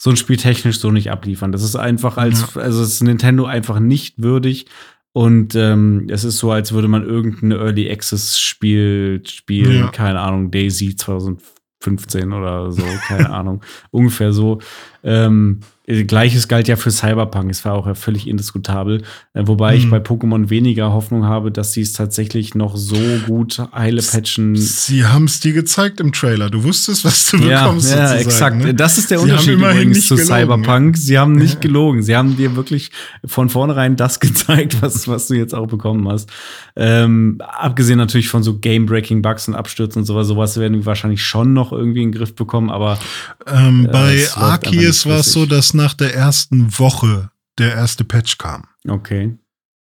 so 0.02 0.10
ein 0.10 0.18
Spiel 0.18 0.38
technisch 0.38 0.80
so 0.80 0.92
nicht 0.92 1.12
abliefern. 1.12 1.52
Das 1.52 1.62
ist 1.62 1.76
einfach 1.76 2.18
als, 2.18 2.56
ja. 2.56 2.62
also 2.62 2.82
es 2.82 2.94
ist 2.94 3.04
Nintendo 3.04 3.46
einfach 3.46 3.80
nicht 3.80 4.22
würdig. 4.22 4.66
Und 5.14 5.56
ähm, 5.56 6.08
es 6.10 6.24
ist 6.24 6.38
so, 6.38 6.52
als 6.52 6.72
würde 6.72 6.88
man 6.88 7.04
irgendein 7.04 7.52
Early 7.52 7.92
Access 7.92 8.40
Spiel 8.40 9.22
spielen, 9.26 9.80
ja. 9.80 9.88
keine 9.90 10.22
Ahnung, 10.22 10.52
Daisy 10.52 10.96
2015 10.96 12.32
oder 12.32 12.72
so, 12.72 12.84
keine 13.08 13.30
Ahnung, 13.34 13.62
ungefähr 13.92 14.32
so. 14.32 14.60
Ähm, 15.04 15.60
Gleiches 16.08 16.48
galt 16.48 16.68
ja 16.68 16.76
für 16.76 16.92
Cyberpunk, 16.92 17.50
es 17.52 17.66
war 17.66 17.74
auch 17.74 17.88
ja 17.88 17.94
völlig 17.94 18.28
indiskutabel. 18.28 19.04
Äh, 19.34 19.44
wobei 19.46 19.74
mhm. 19.74 19.78
ich 19.78 19.90
bei 19.90 19.98
Pokémon 19.98 20.50
weniger 20.50 20.92
Hoffnung 20.94 21.26
habe, 21.26 21.52
dass 21.52 21.74
sie 21.74 21.82
es 21.82 21.94
tatsächlich 21.94 22.56
noch 22.56 22.78
so 22.78 22.98
gut 23.26 23.62
heile 23.74 24.02
patchen. 24.02 24.56
Sie 24.56 25.06
haben 25.06 25.26
es 25.26 25.40
dir 25.40 25.54
gezeigt 25.54 26.00
im 26.00 26.12
Trailer. 26.12 26.50
Du 26.50 26.64
wusstest, 26.64 27.06
was 27.06 27.26
du 27.28 27.38
ja, 27.38 27.64
bekommst. 27.64 27.92
Ja, 27.92 28.16
exakt. 28.16 28.58
Ne? 28.58 28.74
Das 28.74 28.98
ist 28.98 29.12
der 29.12 29.20
sie 29.20 29.26
Unterschied 29.26 29.54
übrigens 29.54 30.08
zu 30.08 30.16
gelogen, 30.16 30.34
Cyberpunk. 30.34 30.96
Ja. 30.96 31.02
Sie 31.02 31.20
haben 31.20 31.34
nicht 31.34 31.56
ja. 31.56 31.60
gelogen. 31.62 32.04
Sie 32.04 32.16
haben 32.16 32.38
dir 32.38 32.56
wirklich 32.56 32.92
von 33.26 33.50
vornherein 33.50 33.96
das 33.96 34.20
gezeigt, 34.22 34.82
was, 34.82 35.08
was 35.08 35.28
du 35.28 35.36
jetzt 35.36 35.54
auch 35.54 35.68
bekommen 35.68 36.08
hast. 36.08 36.30
Ähm, 36.76 37.42
abgesehen 37.42 37.98
natürlich 37.98 38.30
von 38.30 38.44
so 38.44 38.58
Game-Breaking-Bugs 38.60 39.48
und 39.48 39.56
Abstürzen 39.56 40.00
und 40.00 40.06
sowas, 40.06 40.28
sowas 40.28 40.58
werden 40.58 40.78
wir 40.78 40.86
wahrscheinlich 40.86 41.24
schon 41.24 41.54
noch 41.54 41.72
irgendwie 41.72 42.04
in 42.04 42.12
den 42.12 42.18
Griff 42.18 42.36
bekommen, 42.36 42.70
aber 42.70 43.00
ähm, 43.48 43.86
äh, 43.86 43.92
bei 43.92 44.28
Arceus 44.36 45.06
war 45.06 45.20
es 45.20 45.32
so, 45.32 45.46
dass 45.46 45.74
nach 45.74 45.94
der 45.94 46.16
ersten 46.16 46.78
Woche 46.80 47.32
der 47.58 47.74
erste 47.74 48.04
Patch 48.04 48.38
kam. 48.38 48.64
Okay. 48.88 49.38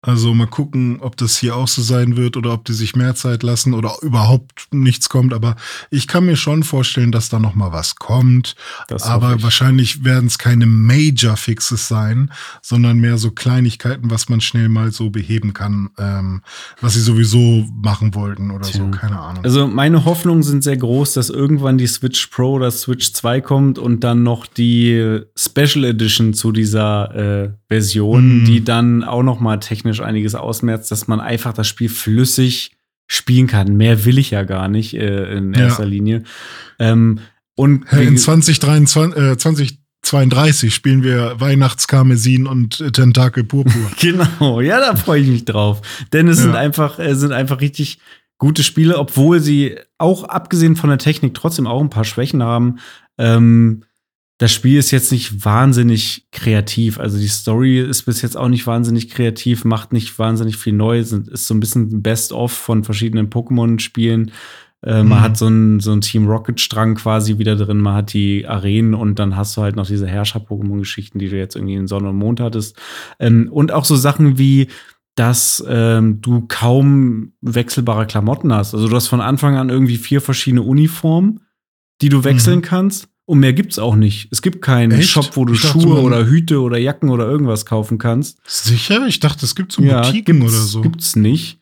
Also 0.00 0.32
mal 0.32 0.46
gucken, 0.46 0.98
ob 1.00 1.16
das 1.16 1.36
hier 1.38 1.56
auch 1.56 1.66
so 1.66 1.82
sein 1.82 2.16
wird 2.16 2.36
oder 2.36 2.52
ob 2.52 2.64
die 2.64 2.72
sich 2.72 2.94
mehr 2.94 3.16
Zeit 3.16 3.42
lassen 3.42 3.74
oder 3.74 3.96
überhaupt 4.00 4.68
nichts 4.70 5.08
kommt. 5.08 5.34
Aber 5.34 5.56
ich 5.90 6.06
kann 6.06 6.24
mir 6.24 6.36
schon 6.36 6.62
vorstellen, 6.62 7.10
dass 7.10 7.30
da 7.30 7.40
noch 7.40 7.56
mal 7.56 7.72
was 7.72 7.96
kommt. 7.96 8.54
Das 8.86 9.02
Aber 9.02 9.42
wahrscheinlich 9.42 10.04
werden 10.04 10.28
es 10.28 10.38
keine 10.38 10.66
Major 10.66 11.36
Fixes 11.36 11.88
sein, 11.88 12.30
sondern 12.62 12.98
mehr 12.98 13.18
so 13.18 13.32
Kleinigkeiten, 13.32 14.08
was 14.08 14.28
man 14.28 14.40
schnell 14.40 14.68
mal 14.68 14.92
so 14.92 15.10
beheben 15.10 15.52
kann, 15.52 15.90
ähm, 15.98 16.42
was 16.80 16.94
sie 16.94 17.00
sowieso 17.00 17.66
machen 17.82 18.14
wollten 18.14 18.52
oder 18.52 18.68
Tja. 18.68 18.84
so. 18.84 18.90
Keine 18.92 19.18
Ahnung. 19.18 19.44
Also 19.44 19.66
meine 19.66 20.04
Hoffnungen 20.04 20.44
sind 20.44 20.62
sehr 20.62 20.76
groß, 20.76 21.14
dass 21.14 21.28
irgendwann 21.28 21.76
die 21.76 21.88
Switch 21.88 22.28
Pro 22.28 22.52
oder 22.52 22.70
Switch 22.70 23.12
2 23.14 23.40
kommt 23.40 23.80
und 23.80 24.04
dann 24.04 24.22
noch 24.22 24.46
die 24.46 25.22
Special 25.36 25.84
Edition 25.84 26.34
zu 26.34 26.52
dieser 26.52 27.14
äh, 27.16 27.57
Version, 27.68 28.42
mm. 28.42 28.44
die 28.46 28.64
dann 28.64 29.04
auch 29.04 29.22
noch 29.22 29.40
mal 29.40 29.58
technisch 29.58 30.00
einiges 30.00 30.34
ausmerzt, 30.34 30.90
dass 30.90 31.06
man 31.06 31.20
einfach 31.20 31.52
das 31.52 31.66
Spiel 31.66 31.88
flüssig 31.88 32.72
spielen 33.06 33.46
kann. 33.46 33.76
Mehr 33.76 34.04
will 34.04 34.18
ich 34.18 34.30
ja 34.30 34.42
gar 34.42 34.68
nicht 34.68 34.94
äh, 34.94 35.36
in 35.36 35.54
erster 35.54 35.84
ja. 35.84 35.88
Linie. 35.88 36.22
Ähm, 36.78 37.20
und 37.54 37.90
in 37.92 38.16
2023, 38.16 39.20
äh, 39.20 39.36
2032 39.36 40.72
spielen 40.72 41.02
wir 41.02 41.40
Weihnachtskarmesin 41.40 42.46
und 42.46 42.80
äh, 42.80 42.92
Tentakel 42.92 43.44
Purpur. 43.44 43.90
genau, 44.00 44.60
ja, 44.60 44.78
da 44.78 44.94
freue 44.94 45.20
ich 45.22 45.28
mich 45.28 45.44
drauf. 45.44 45.82
Denn 46.12 46.28
es 46.28 46.38
ja. 46.38 46.44
sind 46.44 46.54
einfach, 46.54 46.98
äh, 46.98 47.14
sind 47.14 47.32
einfach 47.32 47.60
richtig 47.60 47.98
gute 48.38 48.62
Spiele, 48.62 48.98
obwohl 48.98 49.40
sie 49.40 49.76
auch 49.98 50.24
abgesehen 50.24 50.76
von 50.76 50.90
der 50.90 50.98
Technik 50.98 51.34
trotzdem 51.34 51.66
auch 51.66 51.80
ein 51.80 51.90
paar 51.90 52.04
Schwächen 52.04 52.42
haben. 52.42 52.78
Ähm, 53.18 53.82
das 54.38 54.52
Spiel 54.52 54.78
ist 54.78 54.92
jetzt 54.92 55.10
nicht 55.10 55.44
wahnsinnig 55.44 56.28
kreativ. 56.30 57.00
Also 57.00 57.18
die 57.18 57.26
Story 57.26 57.80
ist 57.80 58.04
bis 58.04 58.22
jetzt 58.22 58.36
auch 58.36 58.48
nicht 58.48 58.66
wahnsinnig 58.68 59.10
kreativ, 59.10 59.64
macht 59.64 59.92
nicht 59.92 60.16
wahnsinnig 60.16 60.56
viel 60.56 60.72
neu, 60.72 61.00
ist 61.00 61.10
so 61.10 61.54
ein 61.54 61.60
bisschen 61.60 62.02
Best-of 62.02 62.52
von 62.52 62.84
verschiedenen 62.84 63.30
Pokémon-Spielen. 63.30 64.30
Äh, 64.82 65.02
mhm. 65.02 65.08
Man 65.08 65.20
hat 65.20 65.36
so 65.36 65.48
ein, 65.48 65.80
so 65.80 65.96
Team 65.96 66.28
Rocket-Strang 66.28 66.94
quasi 66.94 67.38
wieder 67.38 67.56
drin, 67.56 67.78
man 67.78 67.94
hat 67.94 68.12
die 68.12 68.46
Arenen 68.46 68.94
und 68.94 69.18
dann 69.18 69.36
hast 69.36 69.56
du 69.56 69.62
halt 69.62 69.74
noch 69.74 69.88
diese 69.88 70.06
Herrscher-Pokémon-Geschichten, 70.06 71.18
die 71.18 71.28
du 71.28 71.36
jetzt 71.36 71.56
irgendwie 71.56 71.74
in 71.74 71.88
Sonne 71.88 72.10
und 72.10 72.16
Mond 72.16 72.38
hattest. 72.38 72.76
Ähm, 73.18 73.48
und 73.50 73.72
auch 73.72 73.84
so 73.84 73.96
Sachen 73.96 74.38
wie, 74.38 74.68
dass 75.16 75.64
ähm, 75.68 76.20
du 76.20 76.44
kaum 76.46 77.32
wechselbare 77.40 78.06
Klamotten 78.06 78.52
hast. 78.52 78.72
Also 78.72 78.86
du 78.86 78.94
hast 78.94 79.08
von 79.08 79.20
Anfang 79.20 79.56
an 79.56 79.68
irgendwie 79.68 79.96
vier 79.96 80.20
verschiedene 80.20 80.62
Uniformen, 80.62 81.40
die 82.02 82.08
du 82.08 82.22
wechseln 82.22 82.58
mhm. 82.58 82.62
kannst. 82.62 83.08
Und 83.28 83.40
mehr 83.40 83.52
gibt's 83.52 83.78
auch 83.78 83.94
nicht. 83.94 84.28
Es 84.32 84.40
gibt 84.40 84.62
keinen 84.62 84.90
Echt? 84.92 85.10
Shop, 85.10 85.36
wo 85.36 85.44
du 85.44 85.52
ich 85.52 85.60
Schuhe 85.60 85.82
dachte, 85.82 86.00
oder 86.00 86.24
Hüte 86.24 86.62
oder 86.62 86.78
Jacken 86.78 87.10
oder 87.10 87.26
irgendwas 87.26 87.66
kaufen 87.66 87.98
kannst. 87.98 88.38
Sicher? 88.46 89.06
Ich 89.06 89.20
dachte, 89.20 89.44
es 89.44 89.54
gibt 89.54 89.70
so 89.70 89.82
ja, 89.82 90.00
Boutiquen 90.00 90.40
oder 90.40 90.50
so. 90.50 90.80
Gibt's 90.80 91.14
nicht. 91.14 91.60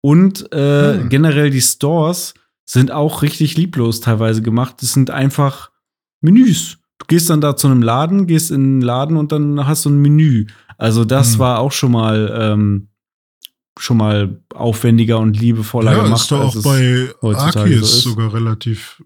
Und 0.00 0.52
äh, 0.52 1.00
hm. 1.00 1.08
generell 1.08 1.50
die 1.50 1.60
Stores 1.60 2.34
sind 2.64 2.92
auch 2.92 3.22
richtig 3.22 3.56
lieblos 3.56 4.00
teilweise 4.00 4.42
gemacht. 4.42 4.76
Das 4.80 4.92
sind 4.92 5.10
einfach 5.10 5.72
Menüs. 6.20 6.78
Du 6.98 7.06
gehst 7.08 7.28
dann 7.30 7.40
da 7.40 7.56
zu 7.56 7.66
einem 7.66 7.82
Laden, 7.82 8.28
gehst 8.28 8.52
in 8.52 8.78
den 8.78 8.80
Laden 8.80 9.16
und 9.16 9.32
dann 9.32 9.66
hast 9.66 9.86
du 9.86 9.90
ein 9.90 10.00
Menü. 10.00 10.46
Also 10.76 11.04
das 11.04 11.32
hm. 11.32 11.38
war 11.40 11.58
auch 11.58 11.72
schon 11.72 11.90
mal 11.90 12.32
ähm, 12.40 12.90
schon 13.76 13.96
mal 13.96 14.40
aufwendiger 14.54 15.18
und 15.18 15.36
liebevoller 15.36 15.96
ja, 15.96 16.02
gemacht. 16.04 16.30
Ja, 16.30 16.46
ist 16.46 16.54
doch 16.54 16.60
auch 16.60 16.62
bei 16.62 17.08
Arceus 17.22 18.02
so 18.02 18.10
sogar 18.10 18.32
relativ 18.32 19.02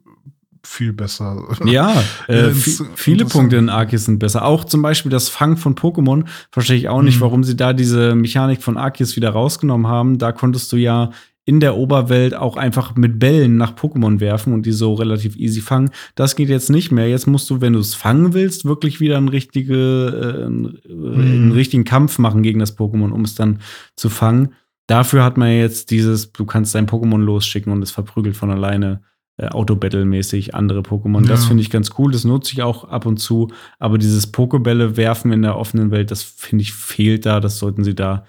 viel 0.65 0.93
besser. 0.93 1.45
Ja, 1.65 2.03
äh, 2.29 2.51
viele 2.51 3.25
Punkte 3.25 3.57
in 3.57 3.69
Arceus 3.69 4.05
sind 4.05 4.19
besser. 4.19 4.45
Auch 4.45 4.65
zum 4.65 4.83
Beispiel 4.83 5.11
das 5.11 5.29
Fangen 5.29 5.57
von 5.57 5.75
Pokémon 5.75 6.25
verstehe 6.51 6.77
ich 6.77 6.89
auch 6.89 7.03
nicht, 7.03 7.17
mhm. 7.17 7.23
warum 7.23 7.45
sie 7.45 7.57
da 7.57 7.73
diese 7.73 8.15
Mechanik 8.15 8.63
von 8.63 8.77
Arceus 8.77 9.17
wieder 9.17 9.31
rausgenommen 9.31 9.87
haben. 9.87 10.19
Da 10.19 10.33
konntest 10.33 10.73
du 10.73 10.77
ja 10.77 11.11
in 11.45 11.59
der 11.59 11.77
Oberwelt 11.77 12.35
auch 12.35 12.57
einfach 12.57 12.95
mit 12.95 13.19
Bällen 13.19 13.57
nach 13.57 13.75
Pokémon 13.75 14.21
werfen 14.21 14.53
und 14.53 14.65
die 14.65 14.73
so 14.73 14.95
relativ 14.95 15.37
easy 15.37 15.61
fangen. 15.61 15.91
Das 16.15 16.37
geht 16.37 16.49
jetzt 16.49 16.71
nicht 16.71 16.93
mehr. 16.93 17.09
Jetzt 17.09 17.27
musst 17.27 17.51
du, 17.51 17.61
wenn 17.61 17.73
du 17.73 17.81
es 17.81 17.95
fangen 17.95 18.33
willst, 18.33 18.65
wirklich 18.65 19.01
wieder 19.01 19.17
einen, 19.17 19.29
richtige, 19.29 19.75
äh, 19.75 20.45
einen, 20.47 20.79
mhm. 20.89 21.21
einen 21.21 21.53
richtigen 21.53 21.85
Kampf 21.85 22.19
machen 22.19 22.45
gegen 22.45 22.61
das 22.61 22.79
Pokémon, 22.79 23.11
um 23.11 23.23
es 23.23 23.35
dann 23.35 23.61
zu 23.97 24.09
fangen. 24.09 24.55
Dafür 24.87 25.25
hat 25.25 25.37
man 25.37 25.51
jetzt 25.51 25.91
dieses, 25.91 26.33
du 26.33 26.45
kannst 26.45 26.75
dein 26.75 26.87
Pokémon 26.87 27.19
losschicken 27.19 27.73
und 27.73 27.83
es 27.83 27.91
verprügelt 27.91 28.37
von 28.37 28.51
alleine 28.51 29.03
äh, 29.39 29.49
Auto-Battle-mäßig 29.49 30.55
andere 30.55 30.81
Pokémon. 30.81 31.23
Ja. 31.23 31.29
Das 31.29 31.47
finde 31.47 31.63
ich 31.63 31.71
ganz 31.71 31.91
cool, 31.99 32.13
das 32.13 32.25
nutze 32.25 32.53
ich 32.53 32.63
auch 32.63 32.85
ab 32.85 33.07
und 33.07 33.19
zu. 33.19 33.49
Aber 33.79 33.99
dieses 33.99 34.27
Pokebälle 34.27 34.97
werfen 34.97 35.33
in 35.33 35.43
der 35.43 35.57
offenen 35.57 35.91
Welt, 35.91 36.11
das 36.11 36.23
finde 36.23 36.63
ich 36.63 36.73
fehlt 36.73 37.27
da. 37.27 37.41
Das 37.41 37.59
sollten 37.59 37.85
sie 37.85 37.95
da 37.95 38.27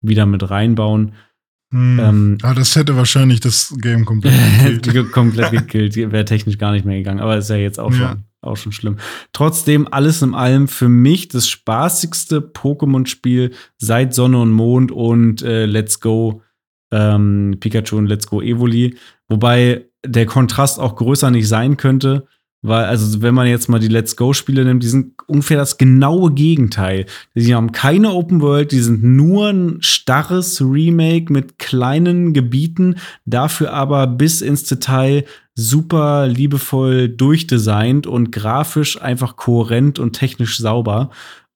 wieder 0.00 0.26
mit 0.26 0.48
reinbauen. 0.48 1.12
Hm. 1.72 1.98
Ähm, 1.98 2.38
ah, 2.42 2.54
das 2.54 2.76
hätte 2.76 2.96
wahrscheinlich 2.96 3.40
das 3.40 3.74
Game 3.80 4.04
komplett 4.04 4.34
gekillt. 4.82 5.10
komplett 5.10 5.50
gekillt, 5.50 5.96
wäre 5.96 6.24
technisch 6.24 6.58
gar 6.58 6.70
nicht 6.70 6.84
mehr 6.84 6.98
gegangen. 6.98 7.20
Aber 7.20 7.36
ist 7.36 7.50
ja 7.50 7.56
jetzt 7.56 7.80
auch, 7.80 7.90
ja. 7.90 8.10
schon, 8.10 8.24
auch 8.42 8.56
schon 8.56 8.70
schlimm. 8.70 8.98
Trotzdem, 9.32 9.88
alles 9.90 10.22
in 10.22 10.34
allem 10.34 10.68
für 10.68 10.88
mich 10.88 11.26
das 11.28 11.48
spaßigste 11.48 12.38
Pokémon-Spiel 12.38 13.52
seit 13.76 14.14
Sonne 14.14 14.40
und 14.40 14.52
Mond 14.52 14.92
und 14.92 15.42
äh, 15.42 15.66
Let's 15.66 15.98
Go 15.98 16.42
ähm, 16.92 17.56
Pikachu 17.58 17.96
und 17.96 18.06
Let's 18.06 18.28
Go 18.28 18.40
Evoli. 18.40 18.96
Wobei 19.28 19.86
der 20.04 20.26
Kontrast 20.26 20.78
auch 20.78 20.96
größer 20.96 21.30
nicht 21.30 21.48
sein 21.48 21.76
könnte, 21.76 22.26
weil, 22.66 22.86
also, 22.86 23.20
wenn 23.20 23.34
man 23.34 23.46
jetzt 23.46 23.68
mal 23.68 23.78
die 23.78 23.88
Let's 23.88 24.16
Go-Spiele 24.16 24.64
nimmt, 24.64 24.82
die 24.82 24.88
sind 24.88 25.12
ungefähr 25.26 25.58
das 25.58 25.76
genaue 25.76 26.32
Gegenteil. 26.32 27.04
Die 27.34 27.54
haben 27.54 27.72
keine 27.72 28.12
Open 28.12 28.40
World, 28.40 28.72
die 28.72 28.80
sind 28.80 29.04
nur 29.04 29.50
ein 29.50 29.76
starres 29.80 30.62
Remake 30.62 31.30
mit 31.30 31.58
kleinen 31.58 32.32
Gebieten, 32.32 32.94
dafür 33.26 33.74
aber 33.74 34.06
bis 34.06 34.40
ins 34.40 34.64
Detail 34.64 35.26
super 35.54 36.26
liebevoll 36.26 37.10
durchdesignt 37.10 38.06
und 38.06 38.32
grafisch 38.32 38.98
einfach 38.98 39.36
kohärent 39.36 39.98
und 39.98 40.14
technisch 40.14 40.56
sauber. 40.56 41.10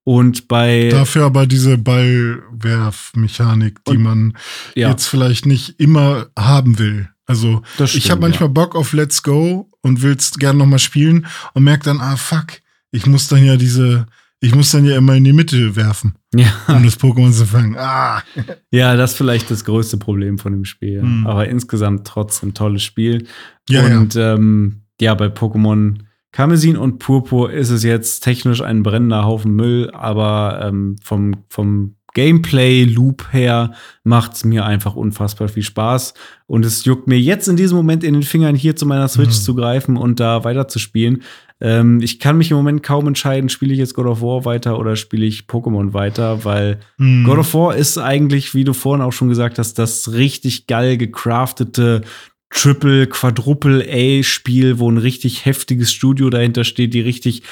Und 0.05 0.47
bei. 0.47 0.91
Dafür 0.91 1.25
aber 1.25 1.47
diese 1.47 1.79
Ballwerfmechanik, 1.79 3.83
die 3.87 3.97
man 3.97 4.37
ja. 4.75 4.91
jetzt 4.91 5.07
vielleicht 5.07 5.47
nicht 5.47 5.81
immer 5.81 6.27
haben 6.39 6.79
will. 6.79 7.09
Also 7.29 7.63
stimmt, 7.75 7.95
ich 7.95 8.11
habe 8.11 8.23
manchmal 8.23 8.49
ja. 8.49 8.53
Bock 8.53 8.75
auf 8.75 8.93
Let's 8.93 9.23
Go 9.23 9.69
und 9.83 10.03
will's 10.03 10.33
gerne 10.39 10.59
noch 10.59 10.67
mal 10.67 10.79
spielen 10.79 11.27
und 11.55 11.63
merke 11.63 11.85
dann, 11.85 12.01
ah 12.01 12.17
fuck, 12.17 12.47
ich 12.91 13.07
muss 13.07 13.29
dann 13.29 13.45
ja 13.45 13.57
diese 13.57 14.07
Ich 14.41 14.55
muss 14.55 14.71
dann 14.71 14.85
ja 14.85 14.97
immer 14.97 15.15
in 15.15 15.25
die 15.25 15.33
Mitte 15.33 15.77
werfen, 15.77 16.15
Ja. 16.35 16.47
um 16.69 16.85
das 16.85 16.99
Pokémon 16.99 17.33
zu 17.33 17.45
fangen. 17.45 17.77
Ah. 17.77 18.23
Ja, 18.71 18.97
das 18.97 19.11
ist 19.13 19.17
vielleicht 19.19 19.51
das 19.51 19.65
größte 19.65 19.97
Problem 19.99 20.39
von 20.39 20.53
dem 20.53 20.65
Spiel. 20.65 21.03
Mhm. 21.03 21.27
Aber 21.27 21.49
insgesamt 21.49 22.07
trotzdem 22.07 22.55
tolles 22.55 22.83
Spiel. 22.83 23.27
Ja, 23.69 23.85
und 23.85 24.15
ja, 24.15 24.35
ähm, 24.35 24.83
ja 25.01 25.15
bei 25.15 25.27
Pokémon 25.27 25.99
Karmesin 26.33 26.77
und 26.77 26.99
Purpur 26.99 27.51
ist 27.51 27.71
es 27.71 27.83
jetzt 27.83 28.21
technisch 28.21 28.61
ein 28.63 28.83
brennender 28.83 29.25
Haufen 29.25 29.55
Müll, 29.57 29.91
aber 29.93 30.61
ähm, 30.63 30.97
vom, 31.03 31.45
vom 31.49 31.97
Gameplay-Loop 32.19 33.33
her 33.33 33.73
macht 34.05 34.35
es 34.35 34.45
mir 34.45 34.65
einfach 34.65 34.97
unfassbar 34.97 35.49
viel 35.49 35.63
Spaß. 35.63 36.15
Und 36.47 36.65
es 36.65 36.85
juckt 36.85 37.07
mir 37.07 37.19
jetzt 37.19 37.47
in 37.49 37.57
diesem 37.57 37.77
Moment 37.77 38.03
in 38.03 38.15
den 38.15 38.23
Fingern, 38.23 38.55
hier 38.57 38.75
zu 38.77 38.87
meiner 38.87 39.09
Switch 39.09 39.37
Mhm. 39.37 39.43
zu 39.43 39.55
greifen 39.55 39.97
und 39.97 40.19
da 40.21 40.43
weiterzuspielen. 40.45 41.23
Ähm, 41.61 42.01
ich 42.03 42.19
kann 42.21 42.39
mich 42.39 42.51
im 42.51 42.57
Moment 42.57 42.83
kaum 42.83 43.07
entscheiden, 43.09 43.49
spiele 43.49 43.73
ich 43.73 43.79
jetzt 43.79 43.95
God 43.95 44.07
of 44.07 44.21
War 44.23 44.45
weiter 44.45 44.79
oder 44.79 44.95
spiele 44.97 45.27
ich 45.27 45.43
Pokémon 45.49 45.93
weiter, 45.93 46.45
weil 46.45 46.81
Hm. 46.99 47.25
God 47.25 47.39
of 47.39 47.55
War 47.55 47.77
ist 47.77 47.99
eigentlich, 47.99 48.55
wie 48.55 48.65
du 48.65 48.73
vorhin 48.73 49.05
auch 49.05 49.13
schon 49.13 49.29
gesagt 49.29 49.59
hast, 49.59 49.75
das 49.79 50.13
richtig 50.13 50.67
geil 50.67 50.97
gecraftete 50.97 52.03
Triple, 52.51 53.07
Quadruple 53.09 53.85
A-Spiel, 53.91 54.79
wo 54.79 54.91
ein 54.91 54.99
richtig 54.99 55.45
heftiges 55.45 55.93
Studio 55.93 56.31
dahinter 56.31 56.65
steht, 56.65 56.95
die 56.95 57.01
richtig 57.01 57.43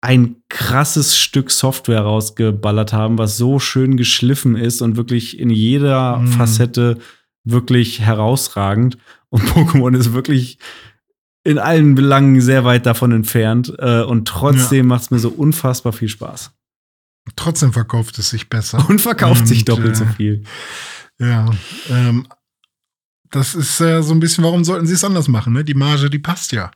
ein 0.00 0.36
krasses 0.48 1.18
Stück 1.18 1.50
Software 1.50 2.00
rausgeballert 2.02 2.92
haben, 2.92 3.18
was 3.18 3.36
so 3.36 3.58
schön 3.58 3.96
geschliffen 3.96 4.56
ist 4.56 4.80
und 4.80 4.96
wirklich 4.96 5.38
in 5.38 5.50
jeder 5.50 6.18
Mhm. 6.18 6.28
Facette 6.28 6.98
wirklich 7.44 8.00
herausragend. 8.00 8.96
Und 9.28 9.42
Pokémon 9.50 9.96
ist 9.96 10.12
wirklich 10.12 10.58
in 11.44 11.58
allen 11.58 11.94
Belangen 11.94 12.40
sehr 12.40 12.64
weit 12.64 12.86
davon 12.86 13.12
entfernt. 13.12 13.72
Äh, 13.78 14.02
und 14.02 14.26
trotzdem 14.26 14.86
macht 14.86 15.02
es 15.02 15.10
mir 15.10 15.18
so 15.18 15.30
unfassbar 15.30 15.92
viel 15.92 16.08
Spaß. 16.08 16.52
Trotzdem 17.36 17.72
verkauft 17.72 18.18
es 18.18 18.30
sich 18.30 18.48
besser. 18.48 18.84
Und 18.88 19.00
verkauft 19.00 19.46
sich 19.46 19.60
Und, 19.60 19.68
doppelt 19.68 19.96
so 19.96 20.04
äh, 20.04 20.12
viel. 20.14 20.44
Ja, 21.18 21.50
ähm, 21.90 22.26
das 23.30 23.54
ist 23.54 23.80
äh, 23.80 24.02
so 24.02 24.12
ein 24.12 24.20
bisschen, 24.20 24.42
warum 24.42 24.64
sollten 24.64 24.86
sie 24.86 24.94
es 24.94 25.04
anders 25.04 25.28
machen? 25.28 25.52
Ne? 25.52 25.62
Die 25.62 25.74
Marge, 25.74 26.10
die 26.10 26.18
passt 26.18 26.52
ja. 26.52 26.70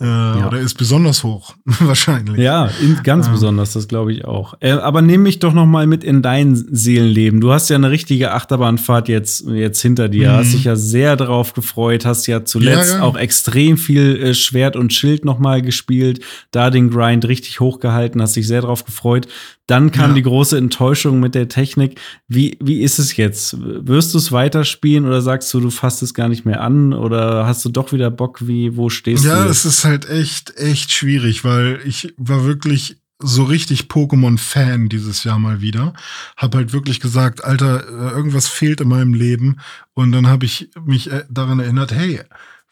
Äh, 0.00 0.04
Oder 0.04 0.58
ist 0.60 0.74
besonders 0.76 1.22
hoch, 1.24 1.54
wahrscheinlich. 1.64 2.36
Ja, 2.38 2.70
ganz 3.02 3.26
Ja. 3.26 3.32
besonders, 3.32 3.72
das 3.72 3.88
glaube 3.88 4.12
ich 4.12 4.24
auch. 4.24 4.54
Äh, 4.60 4.72
aber 4.72 5.02
nimm 5.02 5.22
mich 5.22 5.38
doch 5.38 5.52
noch 5.52 5.66
mal 5.66 5.86
mit 5.86 6.02
in 6.04 6.22
dein 6.22 6.54
Seelenleben. 6.54 7.40
Du 7.40 7.52
hast 7.52 7.70
ja 7.70 7.76
eine 7.76 7.90
richtige 7.90 8.32
Achterbahnfahrt 8.32 9.08
jetzt, 9.08 9.46
jetzt 9.48 9.80
hinter 9.82 10.08
dir. 10.08 10.30
Mhm. 10.32 10.36
Hast 10.36 10.52
dich 10.52 10.64
ja 10.64 10.76
sehr 10.76 11.16
darauf 11.16 11.52
gefreut, 11.54 12.04
hast 12.04 12.26
ja 12.26 12.44
zuletzt 12.44 12.92
Ja, 12.92 12.98
ja. 12.98 13.02
auch 13.04 13.16
extrem 13.16 13.76
viel 13.78 14.16
äh, 14.22 14.34
Schwert 14.34 14.76
und 14.76 14.92
Schild 14.92 15.24
noch 15.24 15.38
mal 15.38 15.62
gespielt, 15.62 16.20
da 16.50 16.70
den 16.70 16.90
Grind 16.90 17.26
richtig 17.28 17.60
hochgehalten, 17.60 18.20
hast 18.20 18.36
dich 18.36 18.46
sehr 18.46 18.60
darauf 18.62 18.84
gefreut. 18.84 19.26
Dann 19.66 19.90
kam 19.92 20.10
Ja. 20.10 20.14
die 20.16 20.22
große 20.22 20.58
Enttäuschung 20.58 21.20
mit 21.20 21.34
der 21.34 21.48
Technik. 21.48 21.98
Wie, 22.28 22.58
wie 22.60 22.82
ist 22.82 22.98
es 22.98 23.16
jetzt? 23.16 23.56
Wirst 23.58 24.12
du 24.12 24.18
es 24.18 24.30
weiterspielen 24.30 25.06
oder 25.06 25.22
sagst 25.22 25.52
du, 25.54 25.60
du 25.60 25.70
fasst 25.70 26.02
es 26.02 26.12
gar 26.12 26.28
nicht 26.28 26.44
mehr 26.44 26.60
an? 26.60 26.92
Oder 26.92 27.46
hast 27.46 27.64
du 27.64 27.70
doch 27.70 27.92
wieder 27.92 28.10
Bock? 28.10 28.46
Wie, 28.46 28.76
wo 28.76 28.90
stehst 28.90 29.24
Ja, 29.24 29.44
du? 29.44 29.50
es 29.50 29.64
ist 29.64 29.84
halt 29.84 30.08
echt, 30.08 30.56
echt 30.58 30.92
schwierig, 30.92 31.44
weil 31.44 31.80
ich 31.86 32.12
war 32.18 32.44
wirklich 32.44 32.98
so 33.20 33.44
richtig 33.44 33.84
Pokémon-Fan 33.84 34.88
dieses 34.90 35.24
Jahr 35.24 35.38
mal 35.38 35.62
wieder. 35.62 35.94
Hab 36.36 36.54
halt 36.54 36.72
wirklich 36.74 37.00
gesagt, 37.00 37.42
Alter, 37.44 37.84
äh, 37.88 38.10
irgendwas 38.14 38.48
fehlt 38.48 38.82
in 38.82 38.88
meinem 38.88 39.14
Leben. 39.14 39.60
Und 39.94 40.12
dann 40.12 40.26
habe 40.26 40.44
ich 40.44 40.68
mich 40.84 41.10
äh, 41.10 41.24
daran 41.30 41.60
erinnert, 41.60 41.92
hey, 41.92 42.20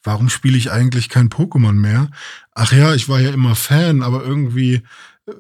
warum 0.03 0.29
spiele 0.29 0.59
ich 0.59 0.71
eigentlich 0.71 1.09
kein 1.09 1.31
Pokémon 1.31 1.73
mehr? 1.75 2.11
Ach 2.55 2.73
ja, 2.73 2.93
ich 2.95 3.09
war 3.09 3.21
ja 3.21 3.31
immer 3.31 3.55
Fan, 3.55 4.03
aber 4.03 4.25
irgendwie 4.25 4.83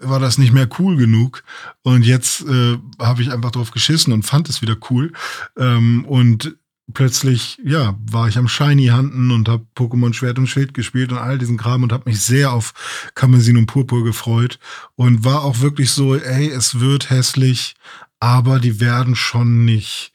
war 0.00 0.20
das 0.20 0.38
nicht 0.38 0.52
mehr 0.52 0.68
cool 0.78 0.96
genug. 0.96 1.42
Und 1.82 2.04
jetzt 2.04 2.42
äh, 2.42 2.78
habe 2.98 3.22
ich 3.22 3.32
einfach 3.32 3.50
drauf 3.50 3.70
geschissen 3.70 4.12
und 4.12 4.22
fand 4.22 4.48
es 4.48 4.62
wieder 4.62 4.76
cool. 4.90 5.12
Ähm, 5.56 6.04
und 6.04 6.56
plötzlich, 6.92 7.58
ja, 7.64 7.98
war 8.10 8.28
ich 8.28 8.38
am 8.38 8.48
Shiny 8.48 8.88
Hunten 8.88 9.30
und 9.30 9.48
habe 9.48 9.66
Pokémon 9.76 10.12
Schwert 10.12 10.38
und 10.38 10.46
Schild 10.46 10.74
gespielt 10.74 11.12
und 11.12 11.18
all 11.18 11.38
diesen 11.38 11.56
Kram 11.56 11.82
und 11.82 11.92
habe 11.92 12.08
mich 12.10 12.20
sehr 12.20 12.52
auf 12.52 12.74
Kamezin 13.14 13.56
und 13.56 13.66
Purpur 13.66 14.04
gefreut 14.04 14.58
und 14.94 15.24
war 15.24 15.42
auch 15.42 15.60
wirklich 15.60 15.90
so, 15.90 16.14
ey, 16.14 16.48
es 16.48 16.80
wird 16.80 17.10
hässlich, 17.10 17.74
aber 18.20 18.58
die 18.58 18.80
werden 18.80 19.16
schon 19.16 19.64
nicht 19.64 20.11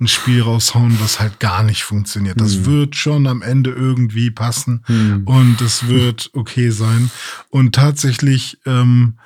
ein 0.00 0.08
Spiel 0.08 0.42
raushauen, 0.42 0.98
was 1.00 1.20
halt 1.20 1.40
gar 1.40 1.62
nicht 1.62 1.84
funktioniert. 1.84 2.40
Das 2.40 2.54
Hm. 2.54 2.66
wird 2.66 2.96
schon 2.96 3.26
am 3.26 3.42
Ende 3.42 3.70
irgendwie 3.70 4.30
passen 4.30 4.82
Hm. 4.86 5.26
und 5.26 5.60
es 5.60 5.86
wird 5.88 6.30
okay 6.32 6.70
sein. 6.70 7.10
Und 7.50 7.74
tatsächlich 7.74 8.58
ähm, 8.66 9.18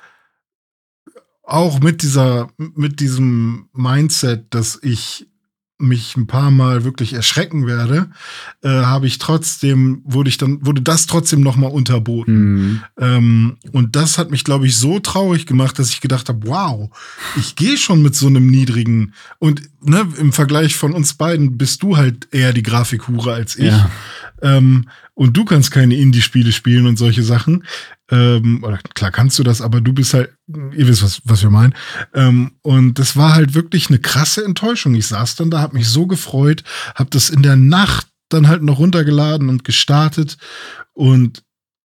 auch 1.43 1.79
mit 1.79 2.01
dieser, 2.01 2.49
mit 2.57 2.99
diesem 2.99 3.69
Mindset, 3.73 4.53
dass 4.53 4.79
ich 4.81 5.27
mich 5.77 6.15
ein 6.15 6.27
paar 6.27 6.51
Mal 6.51 6.85
wirklich 6.85 7.13
erschrecken 7.13 7.67
werde, 7.67 8.09
äh, 8.63 8.69
habe 8.69 9.07
ich 9.07 9.17
trotzdem, 9.17 10.01
wurde 10.05 10.29
ich 10.29 10.37
dann, 10.37 10.65
wurde 10.65 10.81
das 10.81 11.05
trotzdem 11.05 11.41
noch 11.41 11.57
mal 11.57 11.67
unterboten. 11.67 12.33
Hm. 12.33 12.81
Ähm, 12.99 13.57
und 13.73 13.95
das 13.95 14.17
hat 14.17 14.31
mich, 14.31 14.43
glaube 14.43 14.67
ich, 14.67 14.77
so 14.77 14.99
traurig 14.99 15.45
gemacht, 15.45 15.77
dass 15.77 15.89
ich 15.89 15.99
gedacht 15.99 16.29
habe, 16.29 16.47
wow, 16.47 16.89
ich 17.37 17.55
gehe 17.55 17.77
schon 17.77 18.01
mit 18.01 18.15
so 18.15 18.27
einem 18.27 18.47
niedrigen 18.47 19.13
und 19.39 19.63
ne, 19.81 20.07
im 20.17 20.31
Vergleich 20.31 20.75
von 20.75 20.93
uns 20.93 21.13
beiden 21.13 21.57
bist 21.57 21.83
du 21.83 21.97
halt 21.97 22.29
eher 22.31 22.53
die 22.53 22.63
Grafikhure 22.63 23.33
als 23.33 23.57
ich. 23.57 23.65
Ja. 23.65 23.89
Ähm, 24.41 24.87
und 25.13 25.35
du 25.37 25.45
kannst 25.45 25.71
keine 25.71 25.95
Indie-Spiele 25.95 26.51
spielen 26.51 26.87
und 26.87 26.97
solche 26.97 27.23
Sachen. 27.23 27.63
Ähm, 28.11 28.63
oder 28.63 28.77
klar 28.93 29.11
kannst 29.11 29.39
du 29.39 29.43
das, 29.43 29.61
aber 29.61 29.81
du 29.81 29.93
bist 29.93 30.13
halt, 30.13 30.31
ihr 30.47 30.87
wisst, 30.87 31.03
was, 31.03 31.21
was 31.23 31.41
wir 31.41 31.49
meinen. 31.49 31.73
Ähm, 32.13 32.51
und 32.61 32.99
das 32.99 33.17
war 33.17 33.33
halt 33.33 33.53
wirklich 33.55 33.89
eine 33.89 33.99
krasse 33.99 34.45
Enttäuschung. 34.45 34.93
Ich 34.95 35.07
saß 35.07 35.35
dann 35.35 35.49
da, 35.49 35.61
hab 35.61 35.73
mich 35.73 35.87
so 35.87 36.05
gefreut, 36.05 36.63
hab 36.93 37.09
das 37.11 37.29
in 37.29 37.41
der 37.41 37.55
Nacht 37.55 38.07
dann 38.29 38.47
halt 38.47 38.63
noch 38.63 38.79
runtergeladen 38.79 39.49
und 39.49 39.63
gestartet 39.63 40.37
und 40.93 41.43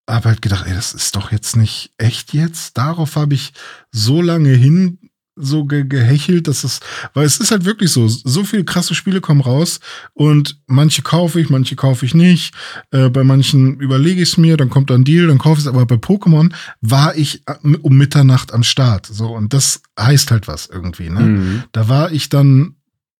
hab 0.08 0.24
halt 0.24 0.42
gedacht, 0.42 0.66
ey, 0.66 0.74
das 0.74 0.92
ist 0.92 1.16
doch 1.16 1.32
jetzt 1.32 1.56
nicht 1.56 1.92
echt 1.96 2.34
jetzt. 2.34 2.76
Darauf 2.76 3.16
habe 3.16 3.34
ich 3.34 3.52
so 3.92 4.20
lange 4.20 4.50
hin 4.50 4.98
so 5.40 5.64
ge 5.64 5.84
gehechelt, 5.84 6.48
dass 6.48 6.64
es, 6.64 6.80
weil 7.14 7.26
es 7.26 7.38
ist 7.38 7.50
halt 7.50 7.64
wirklich 7.64 7.90
so, 7.90 8.08
so 8.08 8.44
viele 8.44 8.64
krasse 8.64 8.94
Spiele 8.94 9.20
kommen 9.20 9.40
raus 9.40 9.80
und 10.14 10.60
manche 10.66 11.02
kaufe 11.02 11.40
ich, 11.40 11.50
manche 11.50 11.76
kaufe 11.76 12.06
ich 12.06 12.14
nicht. 12.14 12.54
Äh, 12.90 13.08
bei 13.08 13.24
manchen 13.24 13.80
überlege 13.80 14.22
ich 14.22 14.30
es 14.30 14.36
mir, 14.36 14.56
dann 14.56 14.70
kommt 14.70 14.90
ein 14.90 15.04
Deal, 15.04 15.26
dann 15.26 15.38
kaufe 15.38 15.60
ich 15.60 15.66
es. 15.66 15.72
Aber 15.72 15.86
bei 15.86 15.96
Pokémon 15.96 16.52
war 16.80 17.16
ich 17.16 17.42
äh, 17.46 17.76
um 17.82 17.96
Mitternacht 17.96 18.52
am 18.52 18.62
Start. 18.62 19.06
So, 19.06 19.34
und 19.34 19.52
das 19.52 19.82
heißt 19.98 20.30
halt 20.30 20.48
was 20.48 20.66
irgendwie, 20.66 21.10
ne? 21.10 21.20
Hm. 21.20 21.62
Da 21.72 21.88
war 21.88 22.12
ich 22.12 22.28
dann, 22.28 22.76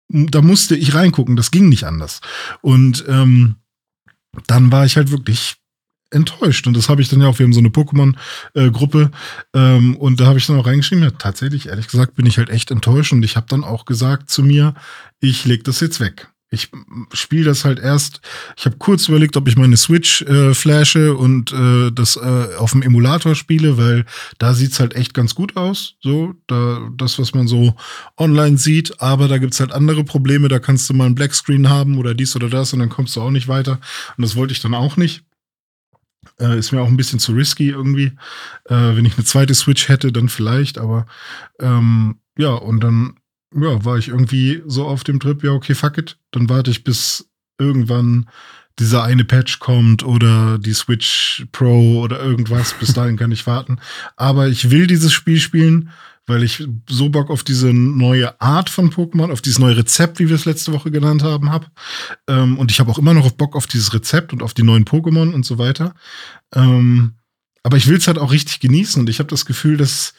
da 0.08 0.42
musste 0.42 0.76
ich 0.76 0.94
reingucken, 0.94 1.36
das 1.36 1.50
ging 1.50 1.68
nicht 1.68 1.84
anders. 1.84 2.20
Und 2.60 3.04
ähm, 3.08 3.56
dann 4.46 4.70
war 4.70 4.84
ich 4.84 4.96
halt 4.96 5.10
wirklich 5.10 5.59
enttäuscht. 6.10 6.66
Und 6.66 6.76
das 6.76 6.88
habe 6.88 7.02
ich 7.02 7.08
dann 7.08 7.20
ja 7.20 7.28
auch, 7.28 7.38
wir 7.38 7.44
haben 7.44 7.52
so 7.52 7.60
eine 7.60 7.68
Pokémon-Gruppe 7.68 9.10
ähm, 9.54 9.96
und 9.96 10.20
da 10.20 10.26
habe 10.26 10.38
ich 10.38 10.46
dann 10.46 10.58
auch 10.58 10.66
reingeschrieben, 10.66 11.04
ja, 11.04 11.10
tatsächlich, 11.10 11.68
ehrlich 11.68 11.88
gesagt, 11.88 12.14
bin 12.14 12.26
ich 12.26 12.38
halt 12.38 12.50
echt 12.50 12.70
enttäuscht 12.70 13.12
und 13.12 13.22
ich 13.22 13.36
habe 13.36 13.46
dann 13.48 13.64
auch 13.64 13.84
gesagt 13.84 14.30
zu 14.30 14.42
mir, 14.42 14.74
ich 15.20 15.44
leg 15.44 15.64
das 15.64 15.80
jetzt 15.80 16.00
weg. 16.00 16.28
Ich 16.52 16.68
spiele 17.12 17.44
das 17.44 17.64
halt 17.64 17.78
erst. 17.78 18.20
Ich 18.56 18.66
habe 18.66 18.76
kurz 18.76 19.06
überlegt, 19.06 19.36
ob 19.36 19.46
ich 19.46 19.56
meine 19.56 19.76
Switch 19.76 20.22
äh, 20.22 20.52
flashe 20.52 21.14
und 21.14 21.52
äh, 21.52 21.92
das 21.92 22.16
äh, 22.16 22.56
auf 22.58 22.72
dem 22.72 22.82
Emulator 22.82 23.36
spiele, 23.36 23.78
weil 23.78 24.04
da 24.38 24.52
sieht's 24.52 24.80
halt 24.80 24.94
echt 24.96 25.14
ganz 25.14 25.36
gut 25.36 25.56
aus. 25.56 25.94
So, 26.00 26.34
da, 26.48 26.90
das, 26.96 27.20
was 27.20 27.34
man 27.34 27.46
so 27.46 27.76
online 28.18 28.58
sieht, 28.58 29.00
aber 29.00 29.28
da 29.28 29.38
gibt's 29.38 29.60
halt 29.60 29.70
andere 29.70 30.02
Probleme. 30.02 30.48
Da 30.48 30.58
kannst 30.58 30.90
du 30.90 30.94
mal 30.94 31.06
einen 31.06 31.14
Blackscreen 31.14 31.68
haben 31.68 31.98
oder 31.98 32.14
dies 32.14 32.34
oder 32.34 32.48
das 32.48 32.72
und 32.72 32.80
dann 32.80 32.88
kommst 32.88 33.14
du 33.14 33.20
auch 33.20 33.30
nicht 33.30 33.46
weiter. 33.46 33.78
Und 34.16 34.22
das 34.22 34.34
wollte 34.34 34.52
ich 34.52 34.60
dann 34.60 34.74
auch 34.74 34.96
nicht. 34.96 35.22
Äh, 36.40 36.58
ist 36.58 36.72
mir 36.72 36.80
auch 36.80 36.88
ein 36.88 36.96
bisschen 36.96 37.18
zu 37.18 37.32
risky 37.32 37.68
irgendwie. 37.68 38.12
Äh, 38.64 38.96
wenn 38.96 39.04
ich 39.04 39.16
eine 39.16 39.24
zweite 39.24 39.54
Switch 39.54 39.88
hätte, 39.88 40.12
dann 40.12 40.28
vielleicht, 40.28 40.78
aber 40.78 41.06
ähm, 41.60 42.16
ja, 42.38 42.52
und 42.52 42.80
dann 42.80 43.16
ja, 43.54 43.84
war 43.84 43.98
ich 43.98 44.08
irgendwie 44.08 44.62
so 44.66 44.86
auf 44.86 45.04
dem 45.04 45.20
Trip, 45.20 45.42
ja, 45.42 45.52
okay, 45.52 45.74
fuck 45.74 45.98
it. 45.98 46.18
Dann 46.30 46.48
warte 46.48 46.70
ich, 46.70 46.84
bis 46.84 47.28
irgendwann 47.58 48.28
dieser 48.80 49.04
eine 49.04 49.24
Patch 49.24 49.58
kommt 49.58 50.02
oder 50.02 50.58
die 50.58 50.72
Switch 50.72 51.46
Pro 51.52 52.00
oder 52.00 52.20
irgendwas. 52.20 52.74
Bis 52.74 52.94
dahin 52.94 53.16
kann 53.16 53.30
ich 53.30 53.46
warten. 53.46 53.78
Aber 54.16 54.48
ich 54.48 54.70
will 54.70 54.86
dieses 54.86 55.12
Spiel 55.12 55.38
spielen, 55.38 55.90
weil 56.26 56.42
ich 56.42 56.66
so 56.88 57.10
Bock 57.10 57.30
auf 57.30 57.44
diese 57.44 57.72
neue 57.72 58.40
Art 58.40 58.70
von 58.70 58.90
Pokémon, 58.90 59.30
auf 59.30 59.42
dieses 59.42 59.58
neue 59.58 59.76
Rezept, 59.76 60.18
wie 60.18 60.28
wir 60.28 60.36
es 60.36 60.44
letzte 60.44 60.72
Woche 60.72 60.90
genannt 60.90 61.22
haben, 61.22 61.50
hab. 61.50 61.70
Ähm, 62.26 62.58
und 62.58 62.70
ich 62.70 62.80
habe 62.80 62.90
auch 62.90 62.98
immer 62.98 63.14
noch 63.14 63.30
Bock 63.32 63.54
auf 63.54 63.66
dieses 63.66 63.92
Rezept 63.92 64.32
und 64.32 64.42
auf 64.42 64.54
die 64.54 64.62
neuen 64.62 64.84
Pokémon 64.84 65.32
und 65.32 65.44
so 65.44 65.58
weiter. 65.58 65.94
Ähm, 66.54 67.14
aber 67.62 67.76
ich 67.76 67.86
will 67.86 67.98
es 67.98 68.06
halt 68.06 68.18
auch 68.18 68.32
richtig 68.32 68.60
genießen 68.60 69.00
und 69.00 69.10
ich 69.10 69.18
habe 69.18 69.28
das 69.28 69.44
Gefühl, 69.44 69.76
dass 69.76 70.14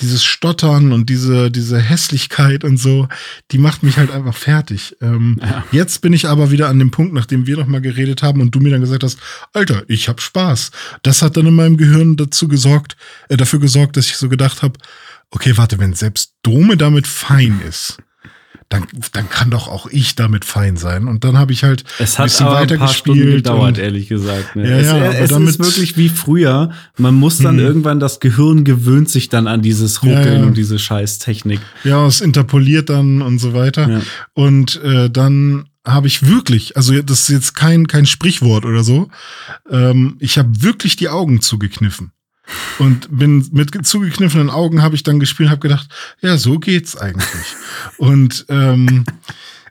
dieses 0.00 0.24
Stottern 0.24 0.92
und 0.92 1.08
diese, 1.08 1.50
diese 1.50 1.78
Hässlichkeit 1.80 2.64
und 2.64 2.76
so, 2.76 3.08
die 3.50 3.58
macht 3.58 3.82
mich 3.82 3.96
halt 3.96 4.10
einfach 4.10 4.34
fertig. 4.34 4.96
Ähm, 5.00 5.38
ja. 5.40 5.64
Jetzt 5.72 6.02
bin 6.02 6.12
ich 6.12 6.28
aber 6.28 6.50
wieder 6.50 6.68
an 6.68 6.78
dem 6.78 6.90
Punkt, 6.90 7.14
nachdem 7.14 7.46
wir 7.46 7.56
noch 7.56 7.66
mal 7.66 7.80
geredet 7.80 8.22
haben 8.22 8.40
und 8.40 8.54
du 8.54 8.60
mir 8.60 8.70
dann 8.70 8.82
gesagt 8.82 9.02
hast, 9.02 9.18
Alter, 9.52 9.84
ich 9.88 10.08
hab 10.08 10.20
Spaß. 10.20 10.70
Das 11.02 11.22
hat 11.22 11.36
dann 11.36 11.46
in 11.46 11.54
meinem 11.54 11.76
Gehirn 11.76 12.16
dazu 12.16 12.48
gesorgt, 12.48 12.96
äh, 13.28 13.36
dafür 13.36 13.60
gesorgt, 13.60 13.96
dass 13.96 14.06
ich 14.06 14.16
so 14.16 14.28
gedacht 14.28 14.62
habe, 14.62 14.78
okay, 15.30 15.56
warte, 15.56 15.78
wenn 15.78 15.94
selbst 15.94 16.34
Dome 16.42 16.76
damit 16.76 17.06
fein 17.06 17.60
ist, 17.66 17.98
dann, 18.68 18.84
dann 19.12 19.30
kann 19.30 19.50
doch 19.50 19.68
auch 19.68 19.86
ich 19.86 20.16
damit 20.16 20.44
fein 20.44 20.76
sein. 20.76 21.06
Und 21.06 21.24
dann 21.24 21.38
habe 21.38 21.52
ich 21.52 21.62
halt 21.62 21.84
es 21.98 22.18
hat 22.18 22.24
ein 22.24 22.26
bisschen 22.26 22.46
aber 22.46 22.56
weiter 22.56 22.74
ein 22.74 22.78
paar 22.80 22.88
gespielt 22.88 23.16
Stunden 23.16 23.36
gedauert, 23.36 23.78
ehrlich 23.78 24.08
gesagt. 24.08 24.56
Ne? 24.56 24.68
Ja, 24.68 24.76
es, 24.76 24.86
ja, 24.86 25.12
es 25.12 25.30
ist 25.30 25.58
wirklich 25.60 25.96
wie 25.96 26.08
früher. 26.08 26.70
Man 26.96 27.14
muss 27.14 27.38
dann 27.38 27.58
hm. 27.58 27.64
irgendwann, 27.64 28.00
das 28.00 28.18
Gehirn 28.18 28.64
gewöhnt 28.64 29.08
sich 29.08 29.28
dann 29.28 29.46
an 29.46 29.62
dieses 29.62 30.02
Ruckeln 30.02 30.40
ja, 30.40 30.46
und 30.46 30.56
diese 30.56 30.78
Scheißtechnik. 30.78 31.60
Ja, 31.84 32.06
es 32.06 32.20
interpoliert 32.20 32.88
dann 32.88 33.22
und 33.22 33.38
so 33.38 33.54
weiter. 33.54 33.88
Ja. 33.88 34.00
Und 34.34 34.82
äh, 34.82 35.10
dann 35.10 35.66
habe 35.86 36.08
ich 36.08 36.26
wirklich, 36.26 36.76
also 36.76 37.00
das 37.00 37.20
ist 37.20 37.28
jetzt 37.28 37.54
kein, 37.54 37.86
kein 37.86 38.06
Sprichwort 38.06 38.64
oder 38.64 38.82
so, 38.82 39.08
ähm, 39.70 40.16
ich 40.18 40.38
habe 40.38 40.62
wirklich 40.62 40.96
die 40.96 41.08
Augen 41.08 41.40
zugekniffen. 41.40 42.10
Und 42.78 43.08
bin 43.10 43.48
mit 43.52 43.86
zugekniffenen 43.86 44.50
Augen 44.50 44.82
habe 44.82 44.94
ich 44.94 45.02
dann 45.02 45.20
gespielt, 45.20 45.50
habe 45.50 45.60
gedacht, 45.60 45.88
ja, 46.20 46.36
so 46.38 46.58
geht's 46.58 46.96
eigentlich. 46.96 47.54
Und 47.98 48.46
ähm, 48.48 49.04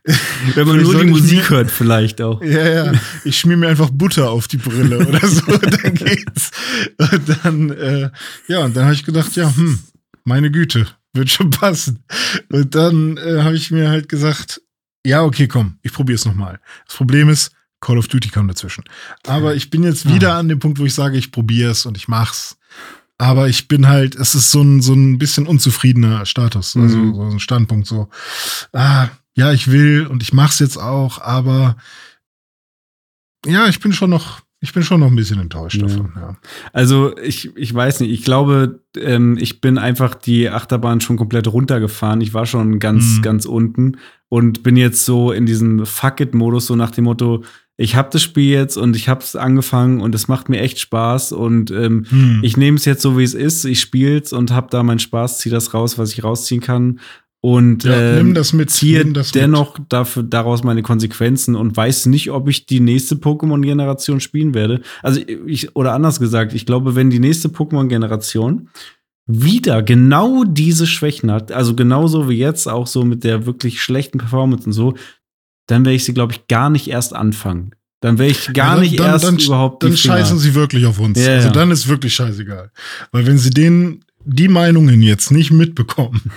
wenn 0.55 0.67
man 0.67 0.81
nur 0.81 1.01
die 1.01 1.09
Musik 1.09 1.49
hört, 1.49 1.71
vielleicht 1.71 2.21
auch. 2.21 2.41
Ja, 2.41 2.67
ja. 2.67 2.91
Ich 3.23 3.39
schmier 3.39 3.57
mir 3.57 3.69
einfach 3.69 3.89
Butter 3.89 4.29
auf 4.29 4.47
die 4.47 4.57
Brille 4.57 5.05
oder 5.07 5.25
so, 5.27 5.41
dann 5.57 5.93
geht's. 5.95 6.51
Und 6.97 7.21
dann, 7.43 7.69
äh, 7.71 8.09
ja, 8.47 8.65
und 8.65 8.75
dann 8.75 8.85
habe 8.85 8.93
ich 8.93 9.03
gedacht, 9.03 9.35
ja, 9.35 9.55
hm, 9.55 9.79
meine 10.23 10.51
Güte, 10.51 10.87
wird 11.13 11.29
schon 11.29 11.49
passen. 11.49 12.03
Und 12.51 12.75
dann 12.75 13.17
äh, 13.17 13.41
habe 13.41 13.55
ich 13.55 13.71
mir 13.71 13.89
halt 13.89 14.09
gesagt, 14.09 14.61
ja, 15.05 15.23
okay, 15.23 15.47
komm, 15.47 15.77
ich 15.81 15.93
probiere 15.93 16.15
es 16.15 16.25
nochmal. 16.25 16.59
Das 16.87 16.95
Problem 16.95 17.29
ist, 17.29 17.51
Call 17.79 17.97
of 17.97 18.07
Duty 18.07 18.29
kam 18.29 18.47
dazwischen. 18.47 18.83
Aber 19.25 19.55
ich 19.55 19.69
bin 19.69 19.83
jetzt 19.83 20.11
wieder 20.11 20.33
ah. 20.33 20.39
an 20.39 20.49
dem 20.49 20.59
Punkt, 20.59 20.79
wo 20.79 20.85
ich 20.85 20.93
sage, 20.93 21.17
ich 21.17 21.31
probiere 21.31 21.71
es 21.71 21.85
und 21.85 21.97
ich 21.97 22.07
mach's. 22.07 22.57
Aber 23.17 23.47
ich 23.47 23.67
bin 23.67 23.87
halt, 23.87 24.15
es 24.15 24.35
ist 24.35 24.51
so 24.51 24.61
ein, 24.61 24.81
so 24.81 24.93
ein 24.93 25.17
bisschen 25.17 25.47
unzufriedener 25.47 26.25
Status, 26.25 26.75
also 26.75 26.97
mhm. 26.97 27.15
so 27.15 27.21
ein 27.23 27.39
Standpunkt 27.39 27.87
so. 27.87 28.09
Ah, 28.73 29.07
ja, 29.35 29.51
ich 29.51 29.71
will 29.71 30.07
und 30.07 30.21
ich 30.21 30.33
mach's 30.33 30.59
jetzt 30.59 30.77
auch, 30.77 31.21
aber 31.21 31.77
ja, 33.45 33.67
ich 33.67 33.79
bin 33.79 33.93
schon 33.93 34.09
noch, 34.09 34.41
ich 34.59 34.73
bin 34.73 34.83
schon 34.83 34.99
noch 34.99 35.07
ein 35.07 35.15
bisschen 35.15 35.39
enttäuscht 35.39 35.81
ja. 35.81 35.87
davon. 35.87 36.11
Ja. 36.15 36.37
Also 36.73 37.17
ich, 37.17 37.55
ich 37.55 37.73
weiß 37.73 38.01
nicht, 38.01 38.11
ich 38.11 38.23
glaube, 38.23 38.81
ähm, 38.97 39.37
ich 39.39 39.61
bin 39.61 39.77
einfach 39.77 40.15
die 40.15 40.49
Achterbahn 40.49 41.01
schon 41.01 41.17
komplett 41.17 41.47
runtergefahren. 41.47 42.21
Ich 42.21 42.33
war 42.33 42.45
schon 42.45 42.79
ganz, 42.79 43.17
mhm. 43.17 43.21
ganz 43.21 43.45
unten 43.45 43.97
und 44.27 44.63
bin 44.63 44.75
jetzt 44.75 45.05
so 45.05 45.31
in 45.31 45.45
diesem 45.45 45.85
Fuck-it-Modus, 45.85 46.65
so 46.65 46.75
nach 46.75 46.91
dem 46.91 47.05
Motto, 47.05 47.43
ich 47.77 47.95
habe 47.95 48.09
das 48.11 48.23
Spiel 48.23 48.51
jetzt 48.51 48.77
und 48.77 48.95
ich 48.95 49.09
habe 49.09 49.21
es 49.21 49.35
angefangen 49.35 50.01
und 50.01 50.15
es 50.15 50.27
macht 50.27 50.49
mir 50.49 50.61
echt 50.61 50.79
Spaß 50.79 51.31
und 51.33 51.71
ähm, 51.71 52.05
hm. 52.07 52.39
ich 52.41 52.57
nehme 52.57 52.77
es 52.77 52.85
jetzt 52.85 53.01
so, 53.01 53.17
wie 53.17 53.23
es 53.23 53.33
ist. 53.33 53.65
Ich 53.65 53.81
spiele 53.81 54.19
es 54.19 54.31
und 54.31 54.51
habe 54.51 54.67
da 54.69 54.83
meinen 54.83 54.99
Spaß, 54.99 55.39
ziehe 55.39 55.53
das 55.53 55.73
raus, 55.73 55.97
was 55.97 56.13
ich 56.13 56.23
rausziehen 56.23 56.61
kann 56.61 56.99
und 57.45 57.83
ja, 57.83 58.17
ähm, 58.17 58.33
das 58.33 58.53
mit, 58.53 58.71
ziehe 58.71 59.05
dennoch 59.05 59.77
mit. 59.77 59.93
Dafür, 59.93 60.23
daraus 60.23 60.63
meine 60.63 60.81
Konsequenzen 60.81 61.55
und 61.55 61.77
weiß 61.77 62.07
nicht, 62.07 62.31
ob 62.31 62.49
ich 62.49 62.65
die 62.65 62.79
nächste 62.79 63.13
Pokémon-Generation 63.17 64.19
spielen 64.19 64.55
werde. 64.55 64.81
Also 65.03 65.21
ich, 65.45 65.75
oder 65.75 65.93
anders 65.93 66.19
gesagt, 66.19 66.55
ich 66.55 66.65
glaube, 66.65 66.95
wenn 66.95 67.11
die 67.11 67.19
nächste 67.19 67.49
Pokémon-Generation 67.49 68.69
wieder 69.27 69.83
genau 69.83 70.43
diese 70.43 70.87
Schwächen 70.87 71.29
hat, 71.29 71.51
also 71.51 71.75
genauso 71.75 72.29
wie 72.29 72.37
jetzt, 72.37 72.67
auch 72.67 72.87
so 72.87 73.05
mit 73.05 73.23
der 73.23 73.45
wirklich 73.45 73.79
schlechten 73.79 74.17
Performance 74.17 74.65
und 74.65 74.73
so, 74.73 74.95
dann 75.67 75.85
werde 75.85 75.95
ich 75.95 76.05
sie, 76.05 76.13
glaube 76.13 76.33
ich, 76.33 76.47
gar 76.47 76.69
nicht 76.69 76.87
erst 76.87 77.13
anfangen. 77.13 77.71
Dann 78.01 78.19
wäre 78.19 78.29
ich 78.29 78.53
gar 78.53 78.53
ja, 78.53 78.73
dann, 78.73 78.79
nicht 78.81 78.99
dann, 78.99 79.07
erst 79.07 79.25
dann, 79.25 79.37
überhaupt. 79.37 79.83
Dann 79.83 79.97
scheißen 79.97 80.37
sie 80.37 80.53
wirklich 80.53 80.85
auf 80.85 80.99
uns. 80.99 81.19
Ja, 81.19 81.35
also 81.35 81.49
dann 81.49 81.71
ist 81.71 81.87
wirklich 81.87 82.13
scheißegal. 82.13 82.71
Weil 83.11 83.25
wenn 83.25 83.37
sie 83.37 83.49
den 83.49 84.03
die 84.25 84.47
Meinungen 84.47 85.01
jetzt 85.01 85.31
nicht 85.31 85.51
mitbekommen. 85.51 86.31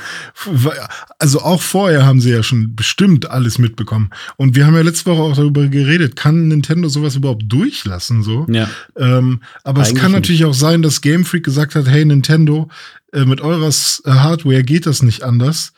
Also 1.19 1.41
auch 1.41 1.63
vorher 1.63 2.05
haben 2.05 2.21
sie 2.21 2.31
ja 2.31 2.43
schon 2.43 2.77
bestimmt 2.77 3.31
alles 3.31 3.59
mitbekommen. 3.59 4.11
Und 4.37 4.55
wir 4.55 4.67
haben 4.67 4.75
ja 4.75 4.83
letzte 4.83 5.11
Woche 5.11 5.23
auch 5.23 5.35
darüber 5.35 5.67
geredet, 5.69 6.15
kann 6.15 6.49
Nintendo 6.49 6.89
sowas 6.89 7.17
überhaupt 7.17 7.45
durchlassen? 7.47 8.23
So. 8.23 8.47
Ja. 8.51 8.69
Ähm, 8.97 9.41
aber 9.65 9.81
Eigentlich 9.81 9.97
es 9.97 10.01
kann 10.01 10.13
natürlich 10.13 10.41
nicht. 10.43 10.51
auch 10.51 10.55
sein, 10.55 10.83
dass 10.83 11.01
Game 11.01 11.25
Freak 11.25 11.45
gesagt 11.45 11.75
hat, 11.75 11.89
hey 11.89 12.05
Nintendo, 12.05 12.69
äh, 13.13 13.25
mit 13.25 13.41
eurer 13.41 13.71
Hardware 13.71 14.63
geht 14.63 14.87
das 14.87 15.03
nicht 15.03 15.23
anders. 15.23 15.73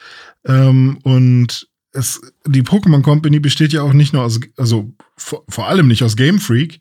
Ähm, 0.44 0.98
und 1.04 1.68
es, 1.92 2.20
die 2.46 2.62
Pokémon 2.62 3.02
Company 3.02 3.40
besteht 3.40 3.72
ja 3.72 3.82
auch 3.82 3.92
nicht 3.92 4.12
nur 4.12 4.22
aus, 4.22 4.38
also 4.56 4.92
vor, 5.16 5.44
vor 5.48 5.68
allem 5.68 5.88
nicht 5.88 6.02
aus 6.02 6.16
Game 6.16 6.38
Freak. 6.38 6.78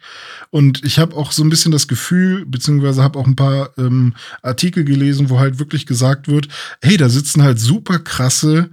Und 0.51 0.83
ich 0.83 0.99
habe 0.99 1.15
auch 1.15 1.31
so 1.31 1.43
ein 1.43 1.49
bisschen 1.49 1.71
das 1.71 1.87
Gefühl, 1.87 2.45
beziehungsweise 2.45 3.01
habe 3.01 3.17
auch 3.17 3.25
ein 3.25 3.35
paar 3.35 3.71
ähm, 3.77 4.13
Artikel 4.41 4.83
gelesen, 4.83 5.29
wo 5.29 5.39
halt 5.39 5.59
wirklich 5.59 5.85
gesagt 5.85 6.27
wird, 6.27 6.47
hey, 6.81 6.97
da 6.97 7.09
sitzen 7.09 7.41
halt 7.41 7.59
super 7.59 7.99
krasse 7.99 8.69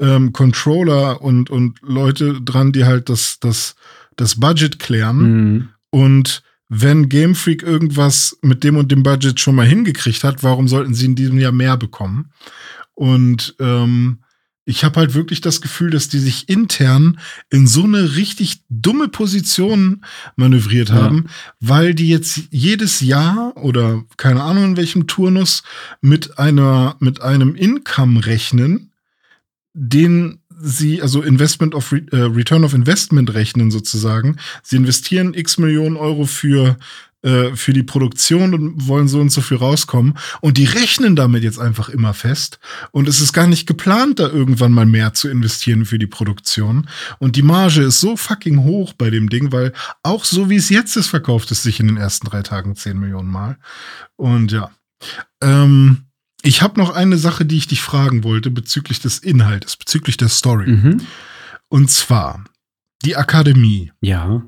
ähm, 0.00 0.32
Controller 0.32 1.22
und, 1.22 1.50
und 1.50 1.78
Leute 1.82 2.40
dran, 2.40 2.72
die 2.72 2.84
halt 2.84 3.08
das, 3.08 3.38
das, 3.40 3.76
das 4.16 4.40
Budget 4.40 4.78
klären. 4.78 5.18
Mhm. 5.18 5.68
Und 5.90 6.42
wenn 6.68 7.08
Game 7.08 7.34
Freak 7.34 7.62
irgendwas 7.62 8.36
mit 8.42 8.62
dem 8.62 8.76
und 8.76 8.92
dem 8.92 9.02
Budget 9.02 9.40
schon 9.40 9.54
mal 9.54 9.66
hingekriegt 9.66 10.22
hat, 10.24 10.42
warum 10.42 10.68
sollten 10.68 10.94
sie 10.94 11.06
in 11.06 11.14
diesem 11.14 11.38
Jahr 11.38 11.52
mehr 11.52 11.76
bekommen? 11.76 12.30
Und 12.94 13.54
ähm, 13.58 14.18
ich 14.68 14.84
habe 14.84 15.00
halt 15.00 15.14
wirklich 15.14 15.40
das 15.40 15.62
Gefühl, 15.62 15.88
dass 15.88 16.10
die 16.10 16.18
sich 16.18 16.50
intern 16.50 17.18
in 17.48 17.66
so 17.66 17.84
eine 17.84 18.16
richtig 18.16 18.60
dumme 18.68 19.08
Position 19.08 20.04
manövriert 20.36 20.92
haben, 20.92 21.24
ja. 21.26 21.32
weil 21.60 21.94
die 21.94 22.10
jetzt 22.10 22.42
jedes 22.50 23.00
Jahr 23.00 23.56
oder 23.56 24.04
keine 24.18 24.42
Ahnung 24.42 24.64
in 24.64 24.76
welchem 24.76 25.06
Turnus 25.06 25.62
mit 26.02 26.38
einer 26.38 26.96
mit 27.00 27.22
einem 27.22 27.54
Income 27.54 28.26
rechnen, 28.26 28.92
den 29.72 30.40
sie 30.60 31.00
also 31.00 31.22
Investment 31.22 31.74
of 31.74 31.92
äh, 31.92 32.00
Return 32.12 32.62
of 32.62 32.74
Investment 32.74 33.32
rechnen 33.32 33.70
sozusagen. 33.70 34.36
Sie 34.62 34.76
investieren 34.76 35.32
x 35.32 35.56
Millionen 35.56 35.96
Euro 35.96 36.26
für 36.26 36.76
äh, 37.22 37.56
für 37.56 37.72
die 37.72 37.82
Produktion 37.82 38.54
und 38.54 38.86
wollen 38.86 39.08
so 39.08 39.20
und 39.20 39.30
so 39.30 39.40
viel 39.40 39.56
rauskommen. 39.56 40.16
Und 40.40 40.56
die 40.56 40.66
rechnen 40.66 41.16
damit 41.16 41.42
jetzt 41.42 41.58
einfach 41.58 41.88
immer 41.88 42.14
fest. 42.14 42.60
Und 42.92 43.08
es 43.08 43.20
ist 43.20 43.32
gar 43.32 43.46
nicht 43.46 43.66
geplant, 43.66 44.20
da 44.20 44.28
irgendwann 44.28 44.72
mal 44.72 44.86
mehr 44.86 45.14
zu 45.14 45.28
investieren 45.28 45.84
für 45.84 45.98
die 45.98 46.06
Produktion. 46.06 46.88
Und 47.18 47.34
die 47.34 47.42
Marge 47.42 47.82
ist 47.82 48.00
so 48.00 48.16
fucking 48.16 48.62
hoch 48.62 48.92
bei 48.92 49.10
dem 49.10 49.28
Ding, 49.28 49.50
weil 49.50 49.72
auch 50.02 50.24
so 50.24 50.48
wie 50.48 50.56
es 50.56 50.68
jetzt 50.68 50.96
ist, 50.96 51.08
verkauft 51.08 51.50
es 51.50 51.62
sich 51.62 51.80
in 51.80 51.88
den 51.88 51.96
ersten 51.96 52.26
drei 52.26 52.42
Tagen 52.42 52.76
10 52.76 52.98
Millionen 52.98 53.30
Mal. 53.30 53.58
Und 54.16 54.52
ja. 54.52 54.70
Ähm, 55.42 56.04
ich 56.42 56.62
habe 56.62 56.78
noch 56.78 56.90
eine 56.90 57.18
Sache, 57.18 57.44
die 57.44 57.56
ich 57.56 57.66
dich 57.66 57.82
fragen 57.82 58.22
wollte 58.22 58.50
bezüglich 58.50 59.00
des 59.00 59.18
Inhaltes, 59.18 59.76
bezüglich 59.76 60.16
der 60.16 60.28
Story. 60.28 60.70
Mhm. 60.70 61.02
Und 61.68 61.90
zwar 61.90 62.44
die 63.02 63.16
Akademie. 63.16 63.92
Ja. 64.00 64.42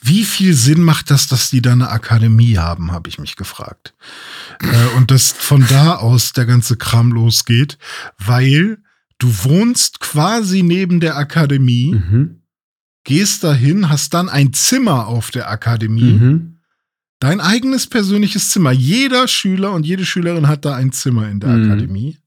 Wie 0.00 0.24
viel 0.24 0.54
Sinn 0.54 0.82
macht 0.82 1.10
das, 1.10 1.28
dass 1.28 1.50
die 1.50 1.60
da 1.60 1.72
eine 1.72 1.90
Akademie 1.90 2.56
haben, 2.58 2.92
habe 2.92 3.08
ich 3.08 3.18
mich 3.18 3.36
gefragt. 3.36 3.94
äh, 4.60 4.96
und 4.96 5.10
dass 5.10 5.32
von 5.32 5.66
da 5.68 5.96
aus 5.96 6.32
der 6.32 6.46
ganze 6.46 6.76
Kram 6.76 7.12
losgeht, 7.12 7.78
weil 8.18 8.78
du 9.18 9.28
wohnst 9.44 10.00
quasi 10.00 10.62
neben 10.62 11.00
der 11.00 11.16
Akademie, 11.16 11.94
mhm. 11.94 12.42
gehst 13.04 13.44
dahin, 13.44 13.88
hast 13.90 14.14
dann 14.14 14.28
ein 14.28 14.52
Zimmer 14.52 15.06
auf 15.06 15.30
der 15.30 15.50
Akademie. 15.50 16.12
Mhm. 16.14 16.56
Dein 17.18 17.40
eigenes 17.40 17.86
persönliches 17.86 18.50
Zimmer. 18.50 18.72
Jeder 18.72 19.28
Schüler 19.28 19.72
und 19.72 19.84
jede 19.84 20.06
Schülerin 20.06 20.48
hat 20.48 20.64
da 20.64 20.74
ein 20.74 20.90
Zimmer 20.90 21.28
in 21.28 21.40
der 21.40 21.50
mhm. 21.50 21.64
Akademie 21.64 22.18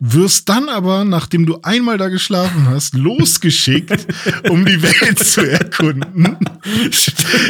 wirst 0.00 0.48
dann 0.48 0.68
aber, 0.68 1.04
nachdem 1.04 1.44
du 1.44 1.58
einmal 1.62 1.98
da 1.98 2.08
geschlafen 2.08 2.68
hast, 2.68 2.94
losgeschickt, 2.94 4.06
um 4.48 4.64
die 4.64 4.80
Welt 4.80 5.18
zu 5.18 5.40
erkunden. 5.42 6.38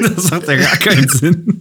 Das 0.00 0.30
hat 0.30 0.48
ja 0.48 0.56
gar 0.56 0.76
keinen 0.78 1.08
Sinn. 1.08 1.58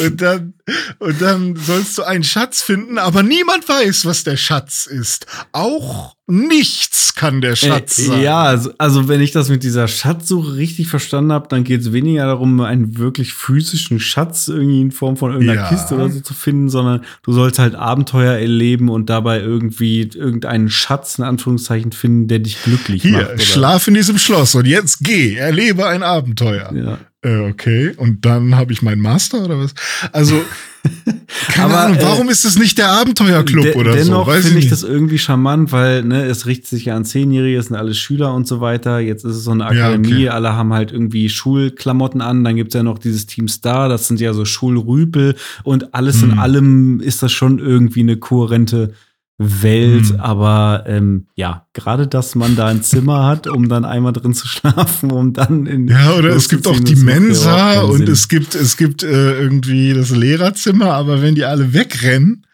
Und 0.00 0.20
dann, 0.20 0.54
und 0.98 1.20
dann 1.20 1.56
sollst 1.56 1.98
du 1.98 2.02
einen 2.02 2.24
Schatz 2.24 2.62
finden, 2.62 2.98
aber 2.98 3.22
niemand 3.22 3.68
weiß, 3.68 4.04
was 4.04 4.24
der 4.24 4.36
Schatz 4.36 4.86
ist. 4.86 5.26
Auch 5.52 6.16
Nichts 6.26 7.14
kann 7.14 7.42
der 7.42 7.54
Schatz 7.54 7.98
äh, 7.98 8.02
sein. 8.02 8.22
Ja, 8.22 8.44
also, 8.44 8.72
also, 8.78 9.08
wenn 9.08 9.20
ich 9.20 9.32
das 9.32 9.50
mit 9.50 9.62
dieser 9.62 9.88
Schatzsuche 9.88 10.56
richtig 10.56 10.88
verstanden 10.88 11.32
habe, 11.32 11.48
dann 11.48 11.64
geht 11.64 11.82
es 11.82 11.92
weniger 11.92 12.24
darum, 12.24 12.58
einen 12.62 12.96
wirklich 12.96 13.34
physischen 13.34 14.00
Schatz 14.00 14.48
irgendwie 14.48 14.80
in 14.80 14.90
Form 14.90 15.18
von 15.18 15.32
irgendeiner 15.32 15.62
ja. 15.62 15.68
Kiste 15.68 15.94
oder 15.96 16.08
so 16.08 16.20
zu 16.20 16.32
finden, 16.32 16.70
sondern 16.70 17.04
du 17.22 17.32
sollst 17.32 17.58
halt 17.58 17.74
Abenteuer 17.74 18.38
erleben 18.38 18.88
und 18.88 19.10
dabei 19.10 19.40
irgendwie 19.40 20.00
irgendeinen 20.14 20.70
Schatz 20.70 21.18
in 21.18 21.24
Anführungszeichen 21.24 21.92
finden, 21.92 22.26
der 22.26 22.38
dich 22.38 22.62
glücklich 22.62 23.02
Hier, 23.02 23.12
macht. 23.12 23.28
Hier, 23.36 23.40
schlaf 23.40 23.86
in 23.88 23.94
diesem 23.94 24.16
Schloss 24.16 24.54
und 24.54 24.66
jetzt 24.66 25.00
geh, 25.00 25.34
erlebe 25.34 25.86
ein 25.86 26.02
Abenteuer. 26.02 26.72
Ja. 26.74 26.98
Äh, 27.24 27.48
okay, 27.48 27.92
und 27.96 28.24
dann 28.24 28.54
habe 28.56 28.72
ich 28.72 28.82
meinen 28.82 29.00
Master 29.00 29.44
oder 29.44 29.58
was? 29.58 29.74
Also, 30.12 30.40
keine 31.48 31.72
Aber, 31.72 31.80
Ahnung, 31.86 31.96
äh, 31.98 32.02
warum 32.02 32.28
ist 32.28 32.44
es 32.44 32.58
nicht 32.58 32.76
der 32.76 32.90
Abenteuerclub 32.90 33.64
De 33.64 33.74
oder 33.76 33.92
so? 33.92 33.98
dennoch 33.98 34.30
finde 34.30 34.48
ich 34.48 34.54
nicht. 34.56 34.72
das 34.72 34.82
irgendwie 34.82 35.18
charmant, 35.18 35.72
weil 35.72 36.02
ne, 36.04 36.24
es 36.26 36.44
richtet 36.46 36.66
sich 36.68 36.84
ja 36.86 36.96
an 36.96 37.04
Zehnjährige, 37.06 37.56
es 37.58 37.66
sind 37.66 37.76
alles 37.76 37.96
Schüler 37.96 38.34
und 38.34 38.46
so 38.46 38.60
weiter. 38.60 38.98
Jetzt 39.00 39.24
ist 39.24 39.36
es 39.36 39.44
so 39.44 39.52
eine 39.52 39.64
Ja, 39.64 39.68
Akademie, 39.88 40.14
okay. 40.14 40.28
alle 40.28 40.52
haben 40.54 40.72
halt 40.74 40.92
irgendwie 40.92 41.28
Schulklamotten 41.30 42.20
an. 42.20 42.44
Dann 42.44 42.56
gibt's 42.56 42.74
ja 42.74 42.82
noch 42.82 42.98
dieses 42.98 43.24
Team 43.26 43.48
Star, 43.48 43.88
das 43.88 44.06
sind 44.08 44.20
ja 44.20 44.34
so 44.34 44.44
Schulrüpel 44.44 45.34
und 45.62 45.94
alles 45.94 46.22
in 46.22 46.32
Hm. 46.32 46.38
allem 46.38 47.00
ist 47.00 47.22
das 47.22 47.32
schon 47.32 47.58
irgendwie 47.58 48.00
eine 48.00 48.16
kohärente 48.18 48.92
Welt. 49.38 50.10
Hm. 50.10 50.20
Aber 50.20 50.84
ähm, 50.86 51.26
ja, 51.34 51.66
gerade 51.72 52.06
dass 52.06 52.34
man 52.34 52.54
da 52.56 52.66
ein 52.66 52.82
Zimmer 52.82 53.26
hat, 53.26 53.46
um 53.46 53.68
dann 53.68 53.84
einmal 53.84 54.12
drin 54.12 54.34
zu 54.34 54.46
schlafen, 54.46 55.10
um 55.10 55.32
dann 55.32 55.66
in 55.66 55.88
Ja, 55.88 56.14
oder 56.14 56.30
es 56.30 56.48
gibt 56.48 56.66
auch 56.66 56.78
die 56.78 56.96
Mensa 56.96 57.82
und 57.82 57.98
Sinn. 57.98 58.10
es 58.10 58.28
gibt, 58.28 58.54
es 58.54 58.76
gibt 58.76 59.02
äh, 59.02 59.40
irgendwie 59.40 59.92
das 59.92 60.10
Lehrerzimmer, 60.10 60.92
aber 60.92 61.20
wenn 61.22 61.34
die 61.34 61.44
alle 61.44 61.72
wegrennen, 61.72 62.46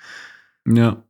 ja. 0.66 1.02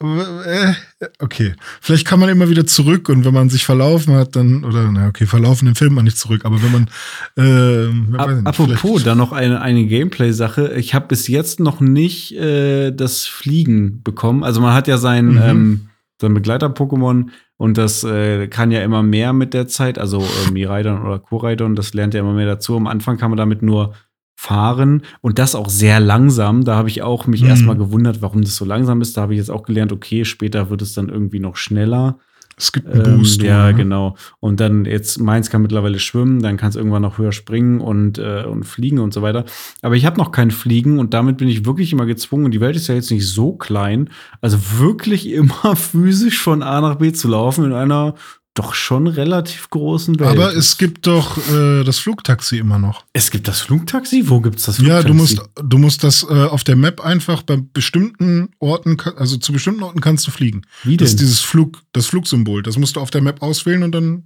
Äh, 0.00 0.72
okay, 1.18 1.54
vielleicht 1.80 2.06
kann 2.06 2.20
man 2.20 2.28
immer 2.28 2.48
wieder 2.48 2.66
zurück 2.66 3.08
und 3.08 3.24
wenn 3.24 3.34
man 3.34 3.50
sich 3.50 3.64
verlaufen 3.64 4.14
hat, 4.14 4.36
dann, 4.36 4.64
oder 4.64 4.90
na 4.92 5.08
okay, 5.08 5.26
verlaufen 5.26 5.66
im 5.66 5.74
Film 5.74 5.94
man 5.94 6.04
nicht 6.04 6.18
zurück, 6.18 6.44
aber 6.44 6.62
wenn 6.62 6.72
man, 6.72 6.88
äh, 7.36 7.88
weiß 8.12 8.20
Ap 8.20 8.30
ich 8.30 8.36
nicht, 8.36 8.46
apropos, 8.46 9.02
da 9.04 9.14
noch 9.14 9.32
eine, 9.32 9.60
eine 9.60 9.84
Gameplay-Sache. 9.86 10.74
Ich 10.76 10.94
habe 10.94 11.08
bis 11.08 11.26
jetzt 11.26 11.58
noch 11.58 11.80
nicht 11.80 12.32
äh, 12.36 12.92
das 12.92 13.26
Fliegen 13.26 14.02
bekommen. 14.02 14.44
Also 14.44 14.60
man 14.60 14.74
hat 14.74 14.86
ja 14.88 14.98
sein, 14.98 15.26
Mhm. 15.32 15.40
ähm, 15.42 15.80
sein 16.20 16.34
Begleiter-Pokémon 16.34 17.30
und 17.56 17.76
das 17.78 18.04
äh, 18.04 18.46
kann 18.48 18.70
ja 18.70 18.82
immer 18.82 19.02
mehr 19.02 19.32
mit 19.32 19.52
der 19.54 19.66
Zeit. 19.68 19.98
Also 19.98 20.20
äh, 20.20 20.50
Miraidon 20.52 21.02
oder 21.02 21.18
Koraidon, 21.18 21.74
das 21.74 21.92
lernt 21.94 22.14
ja 22.14 22.20
immer 22.20 22.34
mehr 22.34 22.46
dazu. 22.46 22.76
Am 22.76 22.86
Anfang 22.86 23.18
kann 23.18 23.30
man 23.30 23.36
damit 23.38 23.62
nur 23.62 23.94
fahren 24.40 25.02
und 25.20 25.40
das 25.40 25.56
auch 25.56 25.68
sehr 25.68 25.98
langsam. 25.98 26.62
Da 26.62 26.76
habe 26.76 26.88
ich 26.88 27.02
auch 27.02 27.26
mich 27.26 27.42
Mhm. 27.42 27.48
erstmal 27.48 27.76
gewundert, 27.76 28.22
warum 28.22 28.42
das 28.42 28.54
so 28.54 28.64
langsam 28.64 29.00
ist. 29.00 29.16
Da 29.16 29.22
habe 29.22 29.34
ich 29.34 29.38
jetzt 29.38 29.50
auch 29.50 29.64
gelernt, 29.64 29.90
okay, 29.92 30.24
später 30.24 30.70
wird 30.70 30.80
es 30.80 30.92
dann 30.92 31.08
irgendwie 31.08 31.40
noch 31.40 31.56
schneller. 31.56 32.18
es 32.56 32.72
gibt 32.72 32.86
einen 32.88 33.04
Ähm, 33.04 33.18
Boost. 33.18 33.40
ja, 33.42 33.64
oder? 33.66 33.72
genau. 33.72 34.16
Und 34.40 34.58
dann 34.60 34.84
jetzt 34.84 35.20
meins 35.20 35.48
kann 35.50 35.62
mittlerweile 35.62 35.98
schwimmen, 36.00 36.40
dann 36.40 36.56
kann 36.56 36.70
es 36.70 36.76
irgendwann 36.76 37.02
noch 37.02 37.18
höher 37.18 37.30
springen 37.32 37.80
und, 37.80 38.18
äh, 38.18 38.44
und 38.44 38.64
fliegen 38.64 38.98
und 39.00 39.12
so 39.14 39.22
weiter. 39.22 39.44
Aber 39.82 39.94
ich 39.96 40.04
habe 40.06 40.18
noch 40.18 40.30
kein 40.32 40.50
Fliegen 40.52 40.98
und 41.00 41.14
damit 41.14 41.36
bin 41.36 41.46
ich 41.48 41.66
wirklich 41.66 41.92
immer 41.92 42.04
gezwungen. 42.06 42.44
Und 42.46 42.50
die 42.52 42.60
Welt 42.60 42.74
ist 42.76 42.86
ja 42.88 42.94
jetzt 42.96 43.10
nicht 43.12 43.26
so 43.28 43.52
klein, 43.52 44.10
also 44.40 44.58
wirklich 44.78 45.28
immer 45.32 45.74
physisch 45.76 46.40
von 46.40 46.62
A 46.62 46.80
nach 46.80 46.96
B 46.96 47.12
zu 47.12 47.26
laufen 47.28 47.64
in 47.64 47.72
einer 47.72 48.14
doch 48.58 48.74
schon 48.74 49.06
relativ 49.06 49.70
großen 49.70 50.18
Welt. 50.20 50.30
Aber 50.30 50.54
es 50.56 50.78
gibt 50.78 51.06
doch 51.06 51.38
äh, 51.52 51.84
das 51.84 51.98
Flugtaxi 51.98 52.58
immer 52.58 52.78
noch. 52.78 53.04
es 53.12 53.30
gibt 53.30 53.48
das 53.48 53.60
Flugtaxi? 53.60 54.24
Wo 54.28 54.40
gibt's 54.40 54.64
das 54.64 54.78
Ja, 54.78 55.00
Flugtaxi? 55.00 55.06
du 55.08 55.14
musst, 55.14 55.42
du 55.62 55.78
musst 55.78 56.04
das 56.04 56.22
äh, 56.28 56.44
auf 56.44 56.64
der 56.64 56.76
Map 56.76 57.00
einfach 57.00 57.42
bei 57.42 57.56
bestimmten 57.72 58.50
Orten, 58.58 58.96
also 59.16 59.36
zu 59.36 59.52
bestimmten 59.52 59.82
Orten 59.82 60.00
kannst 60.00 60.26
du 60.26 60.30
fliegen. 60.30 60.62
Wie 60.84 60.96
Das 60.96 61.10
denn? 61.10 61.14
ist 61.16 61.20
dieses 61.20 61.40
Flug, 61.40 61.82
das 61.92 62.06
Flugsymbol. 62.06 62.62
Das 62.62 62.76
musst 62.78 62.96
du 62.96 63.00
auf 63.00 63.10
der 63.10 63.22
Map 63.22 63.42
auswählen 63.42 63.82
und 63.82 63.92
dann 63.92 64.24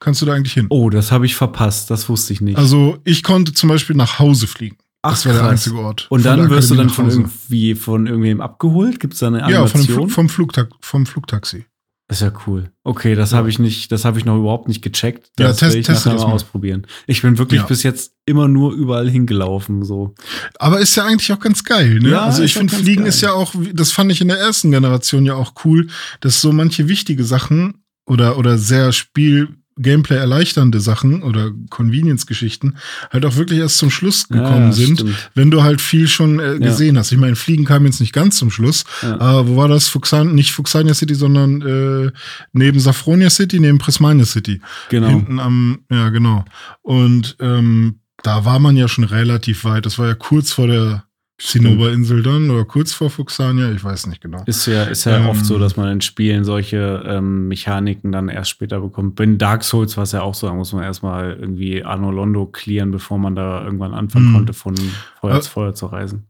kannst 0.00 0.22
du 0.22 0.26
da 0.26 0.32
eigentlich 0.34 0.54
hin. 0.54 0.66
oh, 0.70 0.90
das 0.90 1.12
habe 1.12 1.26
ich 1.26 1.34
verpasst. 1.34 1.90
Das 1.90 2.08
wusste 2.08 2.32
ich 2.32 2.40
nicht. 2.40 2.58
Also 2.58 2.98
ich 3.04 3.22
konnte 3.22 3.52
zum 3.52 3.68
Beispiel 3.68 3.96
nach 3.96 4.18
Hause 4.18 4.46
fliegen. 4.46 4.76
Ach, 5.04 5.10
das 5.10 5.26
war 5.26 5.32
der 5.32 5.42
krass. 5.42 5.50
einzige 5.50 5.78
Ort. 5.80 6.06
und 6.10 6.24
dann 6.24 6.38
der 6.38 6.50
wirst 6.50 6.70
du 6.70 6.76
dann 6.76 6.88
von 6.88 7.10
irgendwie 7.10 7.74
von 7.74 8.06
irgendwem 8.06 8.40
abgeholt? 8.40 9.00
Gibt 9.00 9.14
es 9.14 9.18
da 9.20 9.26
eine 9.26 9.38
Ja, 9.38 9.44
von 9.44 9.52
dem 9.52 9.58
Animation? 9.80 9.84
Flug, 9.96 10.10
vom, 10.12 10.28
Flugta 10.28 10.66
vom 10.80 11.06
Flugtaxi. 11.06 11.64
Das 12.08 12.20
ist 12.20 12.26
ja 12.26 12.32
cool. 12.46 12.70
Okay, 12.84 13.14
das 13.14 13.32
habe 13.32 13.48
ich 13.48 13.58
nicht, 13.58 13.90
das 13.90 14.04
habe 14.04 14.18
ich 14.18 14.24
noch 14.26 14.36
überhaupt 14.36 14.68
nicht 14.68 14.82
gecheckt. 14.82 15.30
Ja, 15.38 15.46
Das 15.48 15.58
test- 15.58 15.72
will 15.72 15.80
ich 15.80 15.86
teste 15.86 16.08
nachher 16.08 16.14
das 16.16 16.22
mal 16.24 16.28
mal. 16.28 16.34
ausprobieren. 16.34 16.86
Ich 17.06 17.22
bin 17.22 17.38
wirklich 17.38 17.60
Ja. 17.62 17.66
bis 17.66 17.82
jetzt 17.84 18.12
immer 18.26 18.48
nur 18.48 18.72
überall 18.74 19.08
hingelaufen, 19.08 19.82
so. 19.82 20.14
Aber 20.58 20.80
ist 20.80 20.94
ja 20.96 21.04
eigentlich 21.06 21.32
auch 21.32 21.38
ganz 21.40 21.64
geil, 21.64 22.00
ne? 22.00 22.10
Ja, 22.10 22.24
also 22.24 22.42
ich 22.42 22.52
finde, 22.54 22.74
Fliegen 22.74 23.02
geil. 23.02 23.08
ist 23.08 23.22
ja 23.22 23.32
auch, 23.32 23.54
das 23.72 23.92
fand 23.92 24.12
ich 24.12 24.20
in 24.20 24.28
der 24.28 24.38
ersten 24.38 24.70
Generation 24.72 25.24
ja 25.24 25.34
auch 25.36 25.54
cool, 25.64 25.86
dass 26.20 26.40
so 26.42 26.52
manche 26.52 26.86
wichtige 26.88 27.24
Sachen 27.24 27.82
oder, 28.04 28.36
oder 28.36 28.58
sehr 28.58 28.92
Spiel, 28.92 29.48
Gameplay 29.78 30.16
erleichternde 30.16 30.80
Sachen 30.80 31.22
oder 31.22 31.50
Convenience-Geschichten 31.70 32.76
halt 33.10 33.24
auch 33.24 33.36
wirklich 33.36 33.58
erst 33.60 33.78
zum 33.78 33.90
Schluss 33.90 34.28
gekommen 34.28 34.66
Ja, 34.66 34.72
sind, 34.72 35.00
stimmt. 35.00 35.30
wenn 35.34 35.50
du 35.50 35.62
halt 35.62 35.80
viel 35.80 36.08
schon 36.08 36.40
äh, 36.40 36.58
gesehen 36.58 36.98
hast. 36.98 37.12
Ich 37.12 37.18
meine, 37.18 37.36
Fliegen 37.36 37.64
kam 37.64 37.86
jetzt 37.86 38.00
nicht 38.00 38.12
ganz 38.12 38.36
zum 38.38 38.50
Schluss, 38.50 38.84
Ja. 39.02 39.20
aber 39.20 39.48
wo 39.48 39.56
war 39.56 39.68
das? 39.68 39.88
Fuxan 39.88 40.34
nicht 40.34 40.52
Fuxania 40.52 40.94
City, 40.94 41.14
sondern 41.14 41.62
äh, 41.62 42.12
neben 42.52 42.80
Safronia 42.80 43.30
City, 43.30 43.60
neben 43.60 43.78
Prismania 43.78 44.24
City. 44.26 44.60
Genau. 44.90 45.08
Hinten 45.08 45.40
am, 45.40 45.80
ja, 45.90 46.08
genau. 46.10 46.44
Und 46.82 47.36
ähm, 47.40 48.00
da 48.22 48.44
war 48.44 48.58
man 48.58 48.76
ja 48.76 48.88
schon 48.88 49.04
relativ 49.04 49.64
weit. 49.64 49.86
Das 49.86 49.98
war 49.98 50.06
ja 50.06 50.14
kurz 50.14 50.52
vor 50.52 50.66
der 50.68 51.04
Zinnoberinsel 51.44 52.22
dann 52.22 52.50
oder 52.50 52.64
kurz 52.64 52.92
vor 52.92 53.10
Fuxania, 53.10 53.70
ich 53.72 53.82
weiß 53.82 54.06
nicht 54.06 54.20
genau. 54.20 54.42
Ist 54.46 54.66
ja, 54.66 54.84
ist 54.84 55.04
ja 55.04 55.16
Ähm, 55.18 55.26
oft 55.28 55.44
so, 55.44 55.58
dass 55.58 55.76
man 55.76 55.88
in 55.90 56.00
Spielen 56.00 56.44
solche 56.44 57.02
ähm, 57.06 57.48
Mechaniken 57.48 58.12
dann 58.12 58.28
erst 58.28 58.50
später 58.50 58.80
bekommt. 58.80 59.16
Bei 59.16 59.26
Dark 59.26 59.64
Souls 59.64 59.96
war 59.96 60.04
es 60.04 60.12
ja 60.12 60.22
auch 60.22 60.34
so, 60.34 60.46
da 60.46 60.54
muss 60.54 60.72
man 60.72 60.84
erstmal 60.84 61.36
irgendwie 61.38 61.82
Arno 61.84 62.10
Londo 62.10 62.46
clearen, 62.46 62.90
bevor 62.90 63.18
man 63.18 63.34
da 63.34 63.64
irgendwann 63.64 63.92
anfangen 63.94 64.26
Hm. 64.26 64.34
konnte, 64.34 64.52
von 64.52 64.74
Feuer 65.20 65.40
zu 65.40 65.50
Feuer 65.50 65.74
zu 65.74 65.86
reisen. 65.86 66.26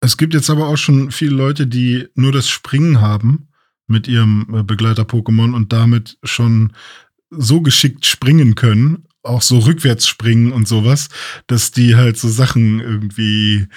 Es 0.00 0.16
gibt 0.16 0.34
jetzt 0.34 0.50
aber 0.50 0.66
auch 0.68 0.76
schon 0.76 1.10
viele 1.12 1.34
Leute, 1.36 1.66
die 1.66 2.08
nur 2.14 2.32
das 2.32 2.48
Springen 2.48 3.00
haben 3.00 3.48
mit 3.86 4.08
ihrem 4.08 4.46
äh, 4.52 4.62
Begleiter-Pokémon 4.62 5.54
und 5.54 5.72
damit 5.72 6.18
schon 6.24 6.72
so 7.30 7.60
geschickt 7.62 8.04
springen 8.04 8.54
können, 8.54 9.04
auch 9.22 9.42
so 9.42 9.60
rückwärts 9.60 10.06
springen 10.08 10.52
und 10.52 10.66
sowas, 10.68 11.08
dass 11.46 11.70
die 11.70 11.94
halt 11.96 12.16
so 12.18 12.28
Sachen 12.28 12.80
irgendwie 12.80 13.68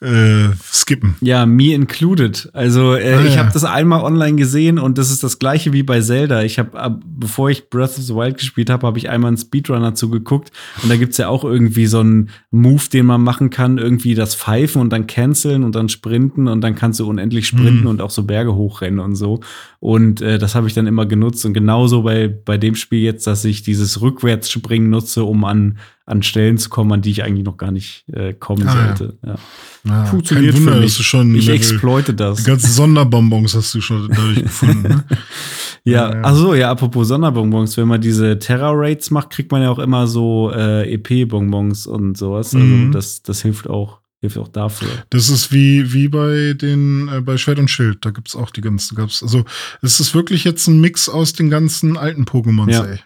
äh, 0.00 0.48
skippen. 0.72 1.16
Ja, 1.20 1.44
me 1.44 1.74
included. 1.74 2.48
Also 2.54 2.94
äh, 2.94 3.14
Ah, 3.14 3.24
ich 3.26 3.34
ja. 3.34 3.40
habe 3.40 3.50
das 3.52 3.64
einmal 3.64 4.02
online 4.02 4.36
gesehen 4.36 4.78
und 4.78 4.96
das 4.96 5.10
ist 5.10 5.22
das 5.22 5.38
gleiche 5.38 5.72
wie 5.74 5.82
bei 5.82 6.00
Zelda. 6.00 6.42
Ich 6.42 6.58
habe, 6.58 6.98
bevor 7.04 7.50
ich 7.50 7.68
Breath 7.68 7.90
of 7.98 8.04
the 8.04 8.14
Wild 8.14 8.38
gespielt 8.38 8.70
habe, 8.70 8.86
habe 8.86 8.96
ich 8.98 9.10
einmal 9.10 9.28
einen 9.28 9.36
Speedrunner 9.36 9.94
zugeguckt 9.94 10.52
und 10.82 10.90
da 10.90 10.96
gibt's 10.96 11.18
ja 11.18 11.28
auch 11.28 11.44
irgendwie 11.44 11.86
so 11.86 12.00
einen 12.00 12.30
Move, 12.50 12.84
den 12.92 13.04
man 13.06 13.22
machen 13.22 13.50
kann, 13.50 13.76
irgendwie 13.78 14.14
das 14.14 14.34
Pfeifen 14.34 14.80
und 14.80 14.90
dann 14.90 15.06
canceln 15.06 15.64
und 15.64 15.74
dann 15.74 15.88
sprinten 15.90 16.48
und 16.48 16.62
dann 16.62 16.74
kannst 16.74 16.98
du 17.00 17.06
unendlich 17.08 17.46
sprinten 17.46 17.80
Mhm. 17.82 17.86
und 17.86 18.00
auch 18.00 18.10
so 18.10 18.22
Berge 18.22 18.54
hochrennen 18.54 19.00
und 19.00 19.16
so. 19.16 19.40
Und 19.80 20.20
äh, 20.22 20.38
das 20.38 20.54
habe 20.54 20.66
ich 20.66 20.74
dann 20.74 20.86
immer 20.86 21.04
genutzt 21.06 21.44
und 21.44 21.52
genauso 21.52 22.02
bei, 22.02 22.26
bei 22.28 22.56
dem 22.58 22.74
Spiel 22.74 23.00
jetzt, 23.00 23.26
dass 23.26 23.44
ich 23.44 23.62
dieses 23.62 24.00
Rückwärtsspringen 24.00 24.88
nutze, 24.90 25.24
um 25.24 25.44
an, 25.44 25.78
an 26.06 26.22
Stellen 26.22 26.58
zu 26.58 26.70
kommen, 26.70 26.90
an 26.92 27.02
die 27.02 27.10
ich 27.10 27.22
eigentlich 27.22 27.44
noch 27.44 27.56
gar 27.56 27.70
nicht 27.70 28.04
äh, 28.12 28.32
kommen 28.34 28.66
Ah, 28.66 28.96
sollte. 28.96 29.18
Ja. 29.24 29.34
Ja, 29.84 30.04
Funktioniert 30.06 30.54
kein 30.54 30.62
Wunder, 30.64 30.74
für 30.76 30.80
mich. 30.82 30.96
du 30.96 31.02
schon 31.02 31.34
Ich 31.34 31.46
Level- 31.46 31.56
exploite 31.56 32.14
das. 32.14 32.38
die 32.38 32.44
ganzen 32.44 32.70
Sonderbonbons 32.70 33.54
hast 33.54 33.74
du 33.74 33.80
schon 33.80 34.08
dadurch 34.08 34.42
gefunden. 34.42 34.82
Ne? 34.82 35.04
Ja, 35.84 36.10
Ja, 36.10 36.14
ja. 36.16 36.20
also 36.22 36.54
ja, 36.54 36.70
apropos 36.70 37.08
Sonderbonbons, 37.08 37.76
wenn 37.78 37.88
man 37.88 38.02
diese 38.02 38.38
Terra-Raids 38.38 39.10
macht, 39.10 39.30
kriegt 39.30 39.50
man 39.50 39.62
ja 39.62 39.70
auch 39.70 39.78
immer 39.78 40.06
so 40.06 40.52
äh, 40.54 40.92
EP-Bonbons 40.92 41.86
und 41.86 42.18
sowas. 42.18 42.54
Also 42.54 42.66
Mhm. 42.66 42.92
das, 42.92 43.22
das 43.22 43.40
hilft 43.40 43.66
auch, 43.70 44.00
hilft 44.20 44.36
auch 44.36 44.48
dafür. 44.48 44.88
Das 45.08 45.30
ist 45.30 45.52
wie, 45.52 45.94
wie 45.94 46.08
bei 46.08 46.52
den, 46.52 47.08
äh, 47.08 47.20
bei 47.22 47.38
Schwert 47.38 47.58
und 47.58 47.68
Schild. 47.70 48.04
Da 48.04 48.10
gibt's 48.10 48.36
auch 48.36 48.50
die 48.50 48.60
ganzen, 48.60 48.94
gab's. 48.94 49.22
Also, 49.22 49.44
es 49.80 50.00
ist 50.00 50.14
wirklich 50.14 50.44
jetzt 50.44 50.66
ein 50.66 50.82
Mix 50.82 51.08
aus 51.08 51.32
den 51.32 51.48
ganzen 51.48 51.96
alten 51.96 52.24
Pokémons, 52.24 52.70
Ja. 52.72 52.84
ey. 52.84 52.98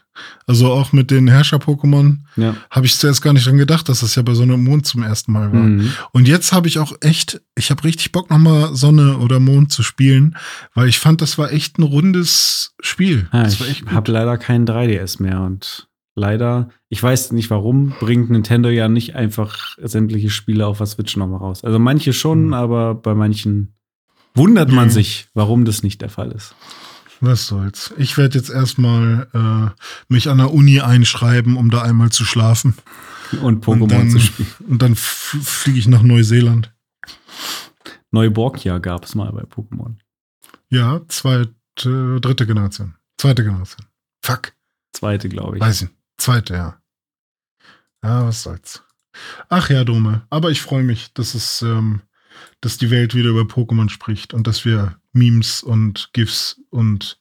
Also 0.47 0.71
auch 0.73 0.93
mit 0.93 1.11
den 1.11 1.29
Herrscher-Pokémon 1.29 2.19
Ja. 2.37 2.57
habe 2.71 2.87
ich 2.87 2.97
zuerst 2.97 3.23
gar 3.23 3.33
nicht 3.33 3.47
dran 3.47 3.57
gedacht, 3.59 3.89
dass 3.89 4.01
das 4.01 4.15
ja 4.15 4.23
bei 4.23 4.35
Sonne 4.35 4.55
und 4.55 4.65
Mond 4.65 4.87
zum 4.87 5.03
ersten 5.03 5.33
Mal 5.33 5.53
war. 5.53 5.61
Mhm. 5.61 5.93
Und 6.13 6.29
jetzt 6.29 6.53
habe 6.53 6.69
ich 6.69 6.79
auch 6.79 6.93
echt, 7.01 7.41
ich 7.57 7.71
habe 7.71 7.85
richtig 7.85 8.13
Bock, 8.13 8.31
nochmal 8.31 8.75
Sonne 8.75 9.19
oder 9.19 9.41
Mond 9.41 9.73
zu 9.73 9.83
spielen, 9.83 10.37
weil 10.75 10.89
ich 10.89 10.99
fand, 10.99 11.21
das 11.21 11.39
war 11.39 11.53
echt 11.53 11.79
ein 11.79 11.83
rundes 11.83 12.75
Spiel. 12.81 13.29
Ja, 13.33 13.47
ich 13.47 13.85
habe 13.87 14.11
leider 14.13 14.37
keinen 14.39 14.67
3DS 14.67 15.23
mehr 15.23 15.41
und 15.41 15.89
leider, 16.15 16.69
ich 16.89 17.03
weiß 17.03 17.33
nicht 17.33 17.51
warum, 17.51 17.93
bringt 17.99 18.31
Nintendo 18.31 18.69
ja 18.69 18.89
nicht 18.89 19.17
einfach 19.17 19.77
sämtliche 19.83 20.31
Spiele 20.31 20.67
auf 20.67 20.79
der 20.79 20.87
Switch 20.87 21.17
nochmal 21.17 21.41
raus. 21.41 21.65
Also 21.65 21.79
manche 21.79 22.13
schon, 22.13 22.47
Mhm. 22.47 22.53
aber 22.55 22.95
bei 22.95 23.15
manchen 23.15 23.75
wundert 24.35 24.71
man 24.71 24.87
Ja. 24.89 24.91
sich, 24.95 25.27
warum 25.35 25.65
das 25.65 25.83
nicht 25.83 26.01
der 26.03 26.09
Fall 26.11 26.31
ist. 26.33 26.55
Was 27.25 27.47
soll's. 27.47 27.95
Ich 27.97 28.19
werde 28.19 28.37
jetzt 28.39 28.51
erstmal 28.51 29.29
äh, 29.33 29.83
mich 30.13 30.29
an 30.29 30.39
der 30.39 30.53
Uni 30.53 30.81
einschreiben, 30.81 31.57
um 31.57 31.71
da 31.71 31.83
einmal 31.83 32.11
zu 32.11 32.25
schlafen. 32.25 32.75
Und 33.41 33.43
Und 33.43 33.65
Pokémon 33.65 33.89
dann, 33.89 34.11
zu 34.11 34.21
spielen. 34.21 34.49
und 34.69 34.83
dann 34.83 34.95
fliege 34.95 35.79
ich 35.79 35.89
nach 35.89 36.03
Neuseeland. 36.03 36.73
Neuborgia 38.11 38.79
gab 38.79 39.05
es 39.05 39.15
mal 39.15 39.33
bei 39.33 39.43
Pokémon. 39.43 39.97
Ja, 40.69 41.01
zweite, 41.09 42.21
dritte 42.21 42.47
Generation. 42.47 42.95
Zweite 43.19 43.43
Generation. 43.43 43.87
Fuck. 44.23 44.53
Zweite, 44.93 45.29
glaube 45.29 45.57
ich. 45.57 45.63
Weiß 45.63 45.83
ich. 45.83 45.89
Zweite, 46.17 46.55
ja. 46.55 46.79
Ja, 48.05 48.27
was 48.27 48.43
soll's. 48.43 48.83
Ach 49.49 49.71
ja, 49.71 49.85
Dome. 49.85 50.27
Aber 50.31 50.51
ich 50.51 50.61
freue 50.61 50.85
mich, 50.85 51.13
dass 51.15 51.35
es, 51.35 51.63
ähm, 51.63 52.03
dass 52.61 52.77
die 52.79 52.91
Welt 52.91 53.15
wieder 53.15 53.31
über 53.31 53.43
Pokémon 53.43 53.89
spricht 53.89 54.35
und 54.35 54.47
dass 54.47 54.65
wir 54.65 54.97
Memes 55.15 55.63
und 55.63 56.11
GIFs 56.13 56.61
und 56.71 57.19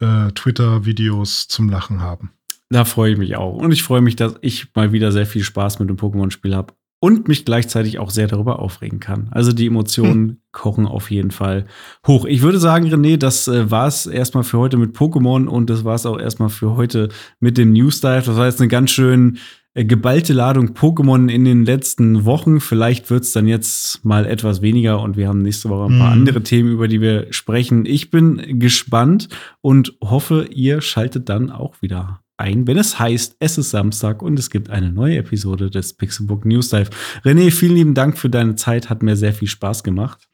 äh, 0.00 0.30
Twitter-Videos 0.32 1.48
zum 1.48 1.68
Lachen 1.68 2.00
haben. 2.00 2.30
Da 2.70 2.84
freue 2.84 3.12
ich 3.12 3.18
mich 3.18 3.36
auch. 3.36 3.56
Und 3.56 3.72
ich 3.72 3.82
freue 3.82 4.00
mich, 4.00 4.16
dass 4.16 4.34
ich 4.40 4.74
mal 4.74 4.92
wieder 4.92 5.12
sehr 5.12 5.26
viel 5.26 5.44
Spaß 5.44 5.78
mit 5.78 5.88
dem 5.88 5.96
Pokémon-Spiel 5.96 6.54
habe 6.54 6.74
und 7.04 7.28
mich 7.28 7.44
gleichzeitig 7.44 7.98
auch 7.98 8.08
sehr 8.08 8.28
darüber 8.28 8.60
aufregen 8.60 8.98
kann. 8.98 9.28
Also 9.30 9.52
die 9.52 9.66
Emotionen 9.66 10.28
hm. 10.28 10.36
kochen 10.52 10.86
auf 10.86 11.10
jeden 11.10 11.30
Fall 11.30 11.66
hoch. 12.06 12.24
Ich 12.24 12.40
würde 12.40 12.58
sagen, 12.58 12.86
René, 12.86 13.18
das 13.18 13.46
äh, 13.46 13.70
war 13.70 13.86
es 13.86 14.06
erstmal 14.06 14.42
für 14.42 14.58
heute 14.58 14.78
mit 14.78 14.96
Pokémon 14.96 15.46
und 15.46 15.68
das 15.68 15.84
war 15.84 15.96
es 15.96 16.06
auch 16.06 16.18
erstmal 16.18 16.48
für 16.48 16.76
heute 16.76 17.10
mit 17.40 17.58
dem 17.58 17.74
News 17.74 18.00
Dive. 18.00 18.22
Das 18.24 18.36
war 18.36 18.46
jetzt 18.46 18.60
eine 18.60 18.68
ganz 18.68 18.90
schön 18.90 19.38
geballte 19.74 20.32
Ladung 20.32 20.68
Pokémon 20.70 21.28
in 21.28 21.44
den 21.44 21.64
letzten 21.64 22.24
Wochen. 22.24 22.60
Vielleicht 22.60 23.10
wird 23.10 23.24
es 23.24 23.32
dann 23.32 23.48
jetzt 23.48 24.04
mal 24.04 24.24
etwas 24.24 24.62
weniger 24.62 25.00
und 25.00 25.16
wir 25.16 25.28
haben 25.28 25.42
nächste 25.42 25.68
Woche 25.68 25.92
ein 25.92 25.98
paar 25.98 26.14
mhm. 26.14 26.20
andere 26.20 26.42
Themen, 26.42 26.70
über 26.70 26.86
die 26.86 27.00
wir 27.00 27.32
sprechen. 27.32 27.84
Ich 27.84 28.10
bin 28.10 28.60
gespannt 28.60 29.28
und 29.60 29.94
hoffe, 30.00 30.48
ihr 30.52 30.80
schaltet 30.80 31.28
dann 31.28 31.50
auch 31.50 31.82
wieder 31.82 32.20
ein, 32.36 32.66
wenn 32.66 32.76
es 32.76 32.98
heißt, 32.98 33.36
es 33.38 33.58
ist 33.58 33.70
Samstag 33.70 34.22
und 34.22 34.38
es 34.38 34.50
gibt 34.50 34.70
eine 34.70 34.90
neue 34.90 35.18
Episode 35.18 35.70
des 35.70 35.92
Pixelbook 35.94 36.44
News 36.44 36.68
Dive. 36.68 36.90
René, 37.24 37.50
vielen 37.50 37.76
lieben 37.76 37.94
Dank 37.94 38.18
für 38.18 38.28
deine 38.28 38.56
Zeit, 38.56 38.90
hat 38.90 39.02
mir 39.02 39.16
sehr 39.16 39.32
viel 39.32 39.48
Spaß 39.48 39.84
gemacht. 39.84 40.28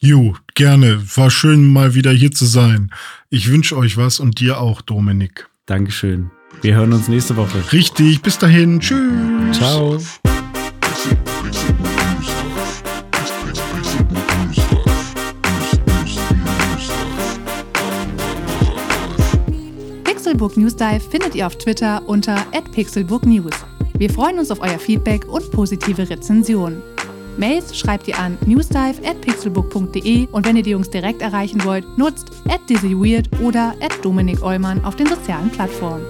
Jo, 0.00 0.36
gerne. 0.54 1.00
War 1.14 1.30
schön, 1.30 1.66
mal 1.66 1.94
wieder 1.94 2.12
hier 2.12 2.32
zu 2.32 2.44
sein. 2.44 2.90
Ich 3.30 3.50
wünsche 3.50 3.76
euch 3.76 3.96
was 3.96 4.20
und 4.20 4.40
dir 4.40 4.60
auch, 4.60 4.82
Dominik. 4.82 5.48
Dankeschön. 5.66 6.30
Wir 6.62 6.74
hören 6.74 6.92
uns 6.92 7.08
nächste 7.08 7.36
Woche. 7.36 7.62
Richtig, 7.72 8.22
bis 8.22 8.38
dahin. 8.38 8.80
Tschüss. 8.80 9.58
Ciao. 9.58 9.98
Pixelbook 20.04 20.56
News 20.56 20.74
Dive 20.76 21.00
findet 21.00 21.34
ihr 21.34 21.46
auf 21.46 21.56
Twitter 21.56 22.02
unter 22.06 22.36
@pixelbooknews. 22.72 23.54
Wir 23.98 24.10
freuen 24.10 24.38
uns 24.38 24.50
auf 24.50 24.60
euer 24.60 24.78
Feedback 24.78 25.26
und 25.28 25.50
positive 25.52 26.10
Rezensionen. 26.10 26.82
Mails 27.38 27.78
schreibt 27.78 28.08
ihr 28.08 28.18
an 28.18 28.36
newsdive@pixelbook.de 28.46 30.26
und 30.32 30.46
wenn 30.46 30.56
ihr 30.56 30.62
die 30.62 30.70
Jungs 30.70 30.90
direkt 30.90 31.22
erreichen 31.22 31.64
wollt, 31.64 31.84
nutzt 31.96 32.30
@dizzyweird 32.68 33.28
oder 33.40 33.74
@dominik 34.02 34.42
Eulmann 34.42 34.84
auf 34.84 34.96
den 34.96 35.06
sozialen 35.06 35.50
Plattformen. 35.50 36.04